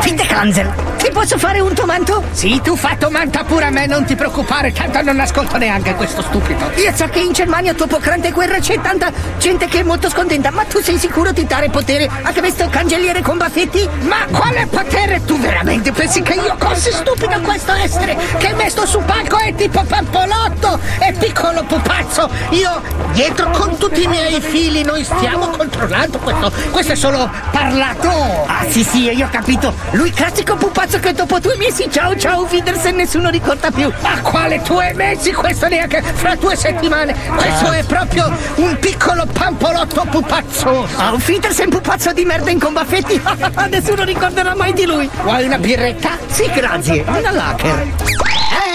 Fitte 0.00 0.24
Kanzel, 0.26 0.72
ti 0.96 1.10
posso 1.10 1.36
fare 1.36 1.60
un 1.60 1.74
tomanto? 1.74 2.24
Sì, 2.30 2.60
tu 2.62 2.76
fa 2.76 2.96
tomanta 2.98 3.44
pure 3.44 3.66
a 3.66 3.70
me, 3.70 3.86
non 3.86 4.04
ti 4.04 4.14
preoccupare, 4.14 4.72
tanto 4.72 5.02
non 5.02 5.20
ascolto 5.20 5.58
neanche 5.58 5.94
questo 5.94 6.22
stupido. 6.22 6.70
Io 6.76 6.90
so 6.94 7.06
che 7.08 7.20
in 7.20 7.32
Germania 7.32 7.74
dopo 7.74 7.98
grande 7.98 8.30
guerra 8.30 8.58
c'è 8.58 8.80
tanta 8.80 9.12
gente 9.38 9.66
che 9.66 9.80
è 9.80 9.82
molto 9.82 10.08
scontenta, 10.08 10.50
ma 10.50 10.64
tu 10.64 10.80
sei 10.80 10.98
sicuro 10.98 11.32
di 11.32 11.44
dare 11.46 11.68
potere 11.68 12.08
a 12.22 12.32
questo 12.32 12.68
cancelliere 12.70 13.20
con 13.20 13.36
baffetti? 13.36 13.86
Ma 14.02 14.24
quale 14.30 14.66
potere? 14.66 15.22
Tu 15.26 15.38
veramente 15.38 15.92
pensi 15.92 16.22
che 16.22 16.34
io 16.34 16.56
così 16.58 16.90
stupido 16.90 17.38
questo 17.40 17.72
essere 17.72 18.16
che 18.38 18.54
messo 18.54 18.86
su 18.86 19.02
palco 19.04 19.36
è 19.36 19.54
tipo 19.54 19.84
pampolotto 19.84 20.80
e 21.00 21.12
piccolo 21.12 21.64
pupazzo? 21.64 22.30
Io 22.50 22.80
dietro 23.12 23.50
con 23.50 23.76
tutti 23.76 24.04
i 24.04 24.06
miei 24.06 24.40
fili 24.40 24.82
noi 24.82 25.04
stiamo 25.04 25.48
controllando 25.48 26.18
questo, 26.18 26.50
questo 26.70 26.92
è 26.92 26.96
solo 26.96 27.30
parlato. 27.50 28.08
Ah 28.46 28.64
sì 28.68 28.82
sì, 28.82 29.10
io 29.10 29.28
capito. 29.34 29.74
Lui 29.92 30.12
classico 30.12 30.54
pupazzo 30.54 31.00
che 31.00 31.12
dopo 31.12 31.40
due 31.40 31.56
mesi 31.56 31.90
ciao 31.90 32.16
ciao 32.16 32.46
Wiedersen 32.48 32.94
nessuno 32.94 33.30
ricorda 33.30 33.72
più. 33.72 33.92
Ma 34.00 34.20
quale 34.20 34.62
due 34.64 34.92
mesi? 34.94 35.32
Questo 35.32 35.66
neanche 35.66 36.00
fra 36.02 36.36
due 36.36 36.54
settimane. 36.54 37.16
Questo 37.34 37.72
è 37.72 37.82
proprio 37.82 38.32
un 38.56 38.78
piccolo 38.78 39.26
pampolotto 39.26 40.06
pupazzo. 40.08 40.86
Ah, 40.96 41.12
un 41.12 41.22
Wiedersen 41.26 41.68
pupazzo 41.68 42.12
di 42.12 42.24
merda 42.24 42.50
in 42.50 42.60
combaffetti. 42.60 43.20
nessuno 43.70 44.04
ricorderà 44.04 44.54
mai 44.54 44.72
di 44.72 44.86
lui. 44.86 45.10
Vuoi 45.22 45.44
una 45.46 45.58
birretta? 45.58 46.10
Sì, 46.28 46.48
grazie. 46.54 47.04
Una 47.04 47.32
lager. 47.32 47.92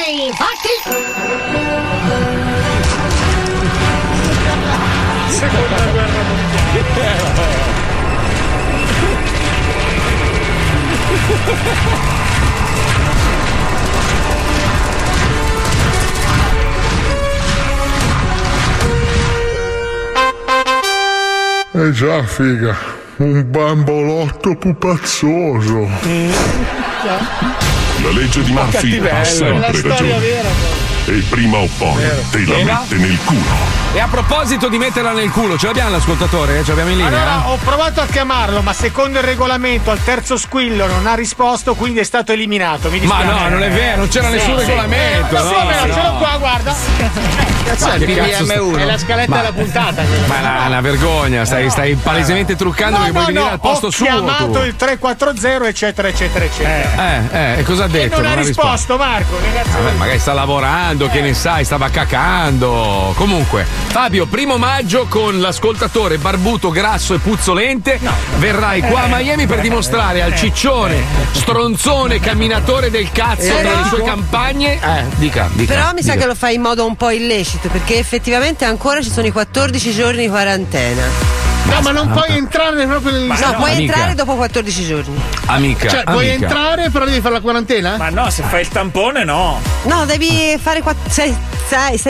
Ehi, 0.07 0.27
infatti! 0.27 1.68
Seconda 1.68 1.68
Eh 21.71 21.91
già, 21.91 22.23
figa, 22.23 22.75
un 23.17 23.45
bambolotto 23.49 24.55
pupazzoso. 24.55 25.87
La 28.01 28.09
legge 28.11 28.41
di 28.43 28.51
Murphy 28.51 28.97
ha 29.07 29.23
sempre 29.23 29.81
ragione. 29.81 30.17
vera, 30.19 30.49
E 31.05 31.23
prima 31.29 31.57
o 31.57 31.69
poi 31.77 32.03
te 32.31 32.39
la 32.45 32.55
Vera? 32.55 32.79
mette 32.81 32.95
nel 32.95 33.17
culo. 33.23 33.41
E 33.91 33.99
a 33.99 34.07
proposito 34.07 34.67
di 34.69 34.77
metterla 34.77 35.13
nel 35.13 35.31
culo, 35.31 35.57
ce 35.57 35.65
l'abbiamo 35.65 35.89
l'ascoltatore? 35.89 36.61
Ce 36.63 36.69
l'abbiamo 36.69 36.91
in 36.91 36.97
linea? 36.97 37.07
Allora, 37.21 37.49
ho 37.49 37.57
provato 37.57 38.01
a 38.01 38.05
chiamarlo, 38.05 38.61
ma 38.61 38.71
secondo 38.71 39.17
il 39.17 39.23
regolamento 39.25 39.89
al 39.89 40.01
terzo 40.03 40.37
squillo 40.37 40.85
non 40.85 41.07
ha 41.07 41.15
risposto, 41.15 41.73
quindi 41.73 41.99
è 41.99 42.03
stato 42.03 42.31
eliminato. 42.31 42.91
Mi 42.91 42.99
Ma 42.99 43.23
no, 43.23 43.49
non 43.49 43.63
è 43.63 43.69
vero, 43.71 43.97
non 43.97 44.07
c'era 44.07 44.29
nessun 44.29 44.57
regolamento, 44.57 45.33
Ma 45.33 45.41
no, 45.41 45.49
no, 45.49 45.85
no. 45.87 45.93
ce 45.93 46.01
l'ho 46.03 46.17
qua, 46.17 46.35
guarda. 46.37 46.75
Cazzo 47.63 47.89
è 47.91 47.95
il 47.95 48.05
Che 48.05 48.15
cazzo 48.15 48.43
PDM1? 48.45 48.77
È 48.77 48.85
la 48.85 48.97
scaletta 48.97 49.29
Ma- 49.31 49.37
della 49.37 49.51
puntata. 49.53 50.03
Ma 50.27 50.35
è 50.35 50.39
una, 50.39 50.65
una 50.67 50.81
vergogna, 50.81 51.45
stai, 51.45 51.69
stai 51.71 51.95
palesemente 51.95 52.55
truccando 52.55 52.97
No, 52.97 53.03
perché 53.03 53.17
no, 53.17 53.23
vuoi 53.23 53.33
venire 53.33 53.51
al 53.53 53.59
posto 53.59 53.87
ho 53.87 53.91
suo. 53.91 54.05
chiamato 54.05 54.51
tu. 54.51 54.65
il 54.65 54.75
340 54.75 55.67
eccetera 55.67 56.07
eccetera 56.07 56.45
eccetera. 56.45 57.29
Eh, 57.31 57.37
eh, 57.55 57.59
e 57.59 57.63
cosa 57.63 57.83
ha 57.83 57.87
E 57.87 57.89
detto? 57.89 58.21
non, 58.21 58.31
ha 58.31 58.35
risposto, 58.35 58.97
Marco. 58.97 59.35
Che 59.37 59.51
cazzo 59.51 59.81
Vabbè, 59.81 59.95
magari 59.97 60.19
sta 60.19 60.33
lavorando, 60.33 61.07
che 61.09 61.21
ne 61.21 61.33
sai, 61.33 61.63
stava 61.65 61.89
cacando. 61.89 63.13
Comunque, 63.15 63.65
Fabio, 63.87 64.27
primo 64.27 64.57
maggio 64.57 65.07
con 65.07 65.39
l'ascoltatore 65.39 66.17
barbuto, 66.19 66.69
grasso 66.69 67.15
e 67.15 67.17
puzzolente, 67.17 67.99
verrai 68.37 68.81
qua 68.81 69.01
a 69.03 69.07
Miami 69.07 69.47
per 69.47 69.61
dimostrare 69.61 70.21
al 70.21 70.35
ciccione, 70.35 71.01
stronzone, 71.31 72.19
camminatore 72.19 72.91
del 72.91 73.11
cazzo 73.11 73.57
Eh, 73.57 73.61
nelle 73.63 73.81
no. 73.81 73.87
sue 73.87 74.03
campagne. 74.03 74.73
Eh, 74.79 75.03
dica, 75.15 75.49
dica. 75.53 75.73
Però 75.73 75.93
mi 75.93 76.03
sa 76.03 76.11
dica. 76.13 76.21
che 76.23 76.27
lo 76.27 76.35
fa 76.35 76.49
in 76.49 76.61
modo 76.61 76.85
un 76.85 76.95
po' 76.95 77.09
illecito 77.09 77.67
perché 77.69 77.97
effettivamente 77.97 78.63
ancora 78.63 79.01
ci 79.01 79.09
sono 79.09 79.25
i 79.25 79.31
14 79.31 79.91
giorni 79.91 80.21
di 80.21 80.29
quarantena. 80.29 81.48
No, 81.69 81.81
ma 81.81 81.91
non 81.91 82.09
puoi 82.09 82.35
entrare 82.37 82.85
proprio 82.85 83.11
nel 83.11 83.23
No, 83.23 83.35
puoi 83.35 83.71
amica. 83.71 83.93
entrare 83.93 84.15
dopo 84.15 84.35
14 84.35 84.85
giorni. 84.85 85.19
Amica, 85.45 85.87
Cioè, 85.87 86.03
puoi 86.03 86.27
entrare, 86.29 86.89
però 86.89 87.05
devi 87.05 87.21
fare 87.21 87.35
la 87.35 87.41
quarantena? 87.41 87.97
Ma 87.97 88.09
no, 88.09 88.29
se 88.29 88.43
fai 88.43 88.61
il 88.61 88.67
tampone 88.69 89.23
no. 89.23 89.59
No, 89.83 90.05
devi 90.05 90.57
fare 90.61 90.81
quatt- 90.81 91.07
se 91.09 91.33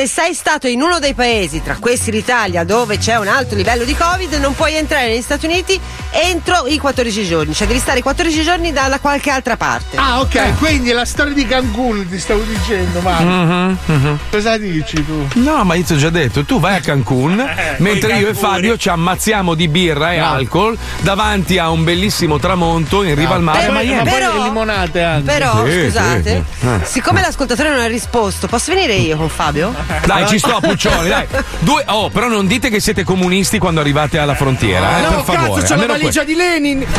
sei 0.08 0.34
stato 0.34 0.68
in 0.68 0.82
uno 0.82 1.00
dei 1.00 1.14
paesi, 1.14 1.62
tra 1.62 1.76
questi 1.80 2.12
l'Italia, 2.12 2.64
dove 2.64 2.98
c'è 2.98 3.18
un 3.18 3.28
alto 3.28 3.56
livello 3.56 3.84
di 3.84 3.94
Covid, 3.96 4.34
non 4.36 4.56
puoi 4.56 4.76
entrare 4.76 5.08
negli 5.10 5.22
Stati 5.22 5.46
Uniti 5.46 5.78
entro 6.12 6.66
i 6.68 6.78
14 6.80 7.26
giorni. 7.26 7.54
Cioè 7.54 7.68
devi 7.68 7.80
stare 7.80 8.02
14 8.02 8.42
giorni 8.44 8.72
da 8.72 8.98
qualche 9.02 9.30
altra 9.30 9.58
parte. 9.58 9.98
Ah, 9.98 10.20
ok, 10.22 10.58
quindi 10.60 10.92
la 10.92 11.04
storia 11.06 11.34
di 11.34 11.46
Cancun 11.46 12.08
ti 12.08 12.18
stavo 12.20 12.42
dicendo, 12.44 13.02
Marco. 13.02 13.24
Mhm, 13.24 13.78
mhm. 13.86 14.20
Cosa 14.32 14.58
dici 14.58 15.06
tu? 15.06 15.28
No, 15.36 15.64
ma 15.66 15.76
io 15.76 15.84
ti 15.84 15.94
ho 15.94 15.98
già 15.98 16.10
detto, 16.10 16.44
tu 16.46 16.60
vai 16.60 16.76
a 16.78 16.80
Cancun, 16.80 17.46
mentre 17.80 18.18
io 18.18 18.30
e 18.30 18.34
Fabio 18.34 18.78
ci 18.78 18.88
ammazziamo 18.90 19.49
di 19.56 19.68
birra 19.68 20.14
e 20.14 20.20
alcol 20.20 20.78
davanti 21.02 21.58
a 21.58 21.70
un 21.70 21.84
bellissimo 21.84 22.38
tramonto 22.40 23.04
in 23.04 23.16
riva 23.16 23.36
al 23.36 23.42
mare 23.42 23.66
a 23.66 23.68
Però- 23.68 23.80
Miami. 23.82 24.10
però- 24.10 24.34
le 24.34 24.44
limonate 24.44 25.02
anche. 25.04 25.32
Però, 25.32 25.66
Sì, 25.66 25.84
scusate, 25.84 26.44
sì, 26.54 26.60
sì. 26.60 26.68
Eh. 26.68 26.86
siccome 26.86 27.22
l'ascoltatore 27.22 27.70
non 27.70 27.80
ha 27.80 27.88
risposto, 27.88 28.48
posso 28.48 28.74
venire 28.74 28.94
io 28.96 29.18
con 29.18 29.30
Fabio? 29.30 29.74
Dai, 30.06 30.28
ci 30.28 30.38
sto, 30.40 30.60
Puccioni, 30.62 31.10
dai. 31.10 31.26
Due, 31.60 31.84
oh, 31.88 32.10
però 32.10 32.28
non 32.28 32.48
dite 32.48 32.70
che 32.70 32.80
siete 32.80 33.04
comunisti 33.04 33.58
quando 33.60 33.80
arrivate 33.80 34.18
alla 34.18 34.36
frontiera, 34.36 34.98
eh, 34.98 35.02
no, 35.02 35.10
per 35.24 35.36
favore. 35.36 35.62
cazzo, 35.62 35.74
c'ho 35.74 35.80
la 35.80 35.88
valigia 35.88 36.24
di 36.24 36.36
Lenin. 36.36 36.86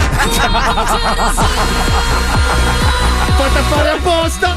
Fatta 3.36 3.62
fare 3.68 3.90
apposta. 3.90 4.56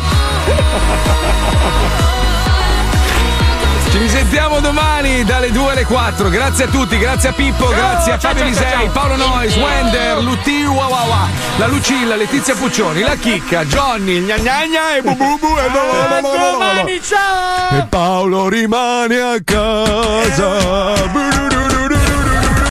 Ci 3.94 4.00
risentiamo 4.00 4.60
domani 4.60 5.24
dalle 5.24 5.52
2 5.52 5.72
alle 5.72 5.86
4. 5.86 6.30
Grazie 6.30 6.64
a 6.64 6.68
tutti, 6.68 6.98
grazie 6.98 7.30
a 7.30 7.32
Pippo, 7.32 7.68
grazie 7.68 8.14
a 8.14 8.18
ciao, 8.18 8.32
Fabio 8.32 8.52
ciao, 8.52 8.54
ciao, 8.56 8.66
Lisei, 8.66 8.86
ciao. 8.86 8.90
Paolo 8.90 9.16
Nois, 9.18 9.56
Wender, 9.56 10.18
Lutti, 10.18 10.64
Wawawa, 10.64 11.28
la 11.58 11.68
Lucilla, 11.68 12.16
Letizia 12.16 12.56
Puccioni, 12.56 13.02
la 13.02 13.16
Chicca, 13.16 13.64
Johnny, 13.66 14.16
il 14.16 14.24
gna 14.24 14.38
gna 14.38 14.66
gna 14.66 14.96
e 14.96 15.02
Bububu 15.04 15.60
e 15.60 15.70
Domani, 15.70 17.02
ciao. 17.04 17.78
E 17.78 17.86
Paolo 17.86 18.50
rimane 18.50 19.20
a 19.20 19.38
casa. 19.44 21.53